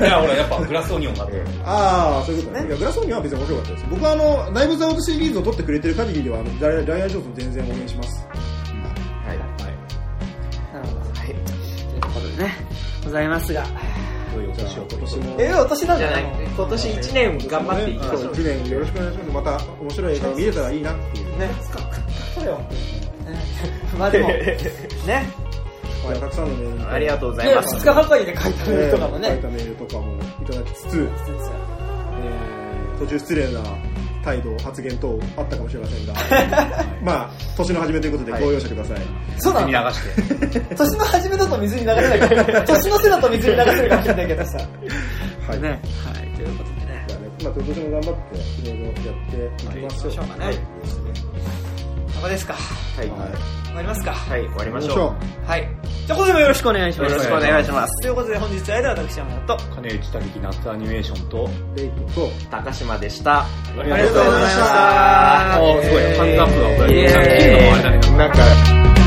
[0.00, 2.66] やほらやっぱグラスオニオンがあってああ、そういうことね。
[2.68, 3.84] いや、グラスオニオンは別に面白かったです。
[3.90, 8.26] 僕はあの、ライブザウトシリーズを撮ってくれてる限りでは、あのライライアン・ジョンソン全然応援します。
[9.26, 9.38] はいう、
[10.74, 11.00] なるほど。
[11.20, 11.28] はい。
[11.28, 12.54] ということでね、
[13.04, 13.64] ございますが。
[14.34, 15.36] 良いお年を今年も。
[15.38, 16.24] え、お年なんじゃない
[16.56, 19.30] 今年1年頑張っていきましょう1年よろしくお願いします。
[19.32, 21.38] また面白い映画見れたらいいなっていう。
[21.38, 21.46] ね。
[23.98, 24.56] まあでも、ね。
[26.06, 29.28] はいたくさんのメールありがとうございね、ます2日がかりで書いたメールとかもね。
[29.28, 31.08] 書いたメールとかもいただきつつ、えー
[32.98, 33.60] 途中失礼な
[34.24, 36.14] 態度発言等あったかもしれませんが。
[37.02, 38.98] まあ年の初めということでご容赦ください、
[39.38, 40.60] そうな水にの流して。
[40.74, 44.58] 年の初めだと水に流れないから 年の瀬だと水に流せるかもしれないけどさ。
[45.48, 45.60] はい。
[45.60, 45.68] ね。
[45.70, 46.36] はい。
[46.36, 47.04] ということでね。
[47.08, 48.94] じゃあねまあ、今年も頑張っていろいろやっ
[49.30, 49.80] ていきましょう。
[49.80, 50.44] はい行きましょうかね。
[50.46, 51.11] はい。
[52.14, 52.54] ここですか。
[52.54, 53.08] はい。
[53.10, 54.12] はい終わりますか。
[54.12, 55.14] はい終わりましょ
[55.46, 55.66] はい。
[56.06, 57.12] じゃあ今年もよろしくお願いします。
[57.12, 58.02] よろしくお願いします。
[58.02, 63.40] ということで本日は間私山田と金内たりき夏アニメーションとレイトと、う高島でした。
[63.40, 63.46] あ
[63.82, 65.54] りがとうございました。
[65.54, 66.02] あーすごい。
[66.02, 67.38] ハンズアップが送られてイエーイ。
[67.40, 69.01] 切るのもあれだけどなんか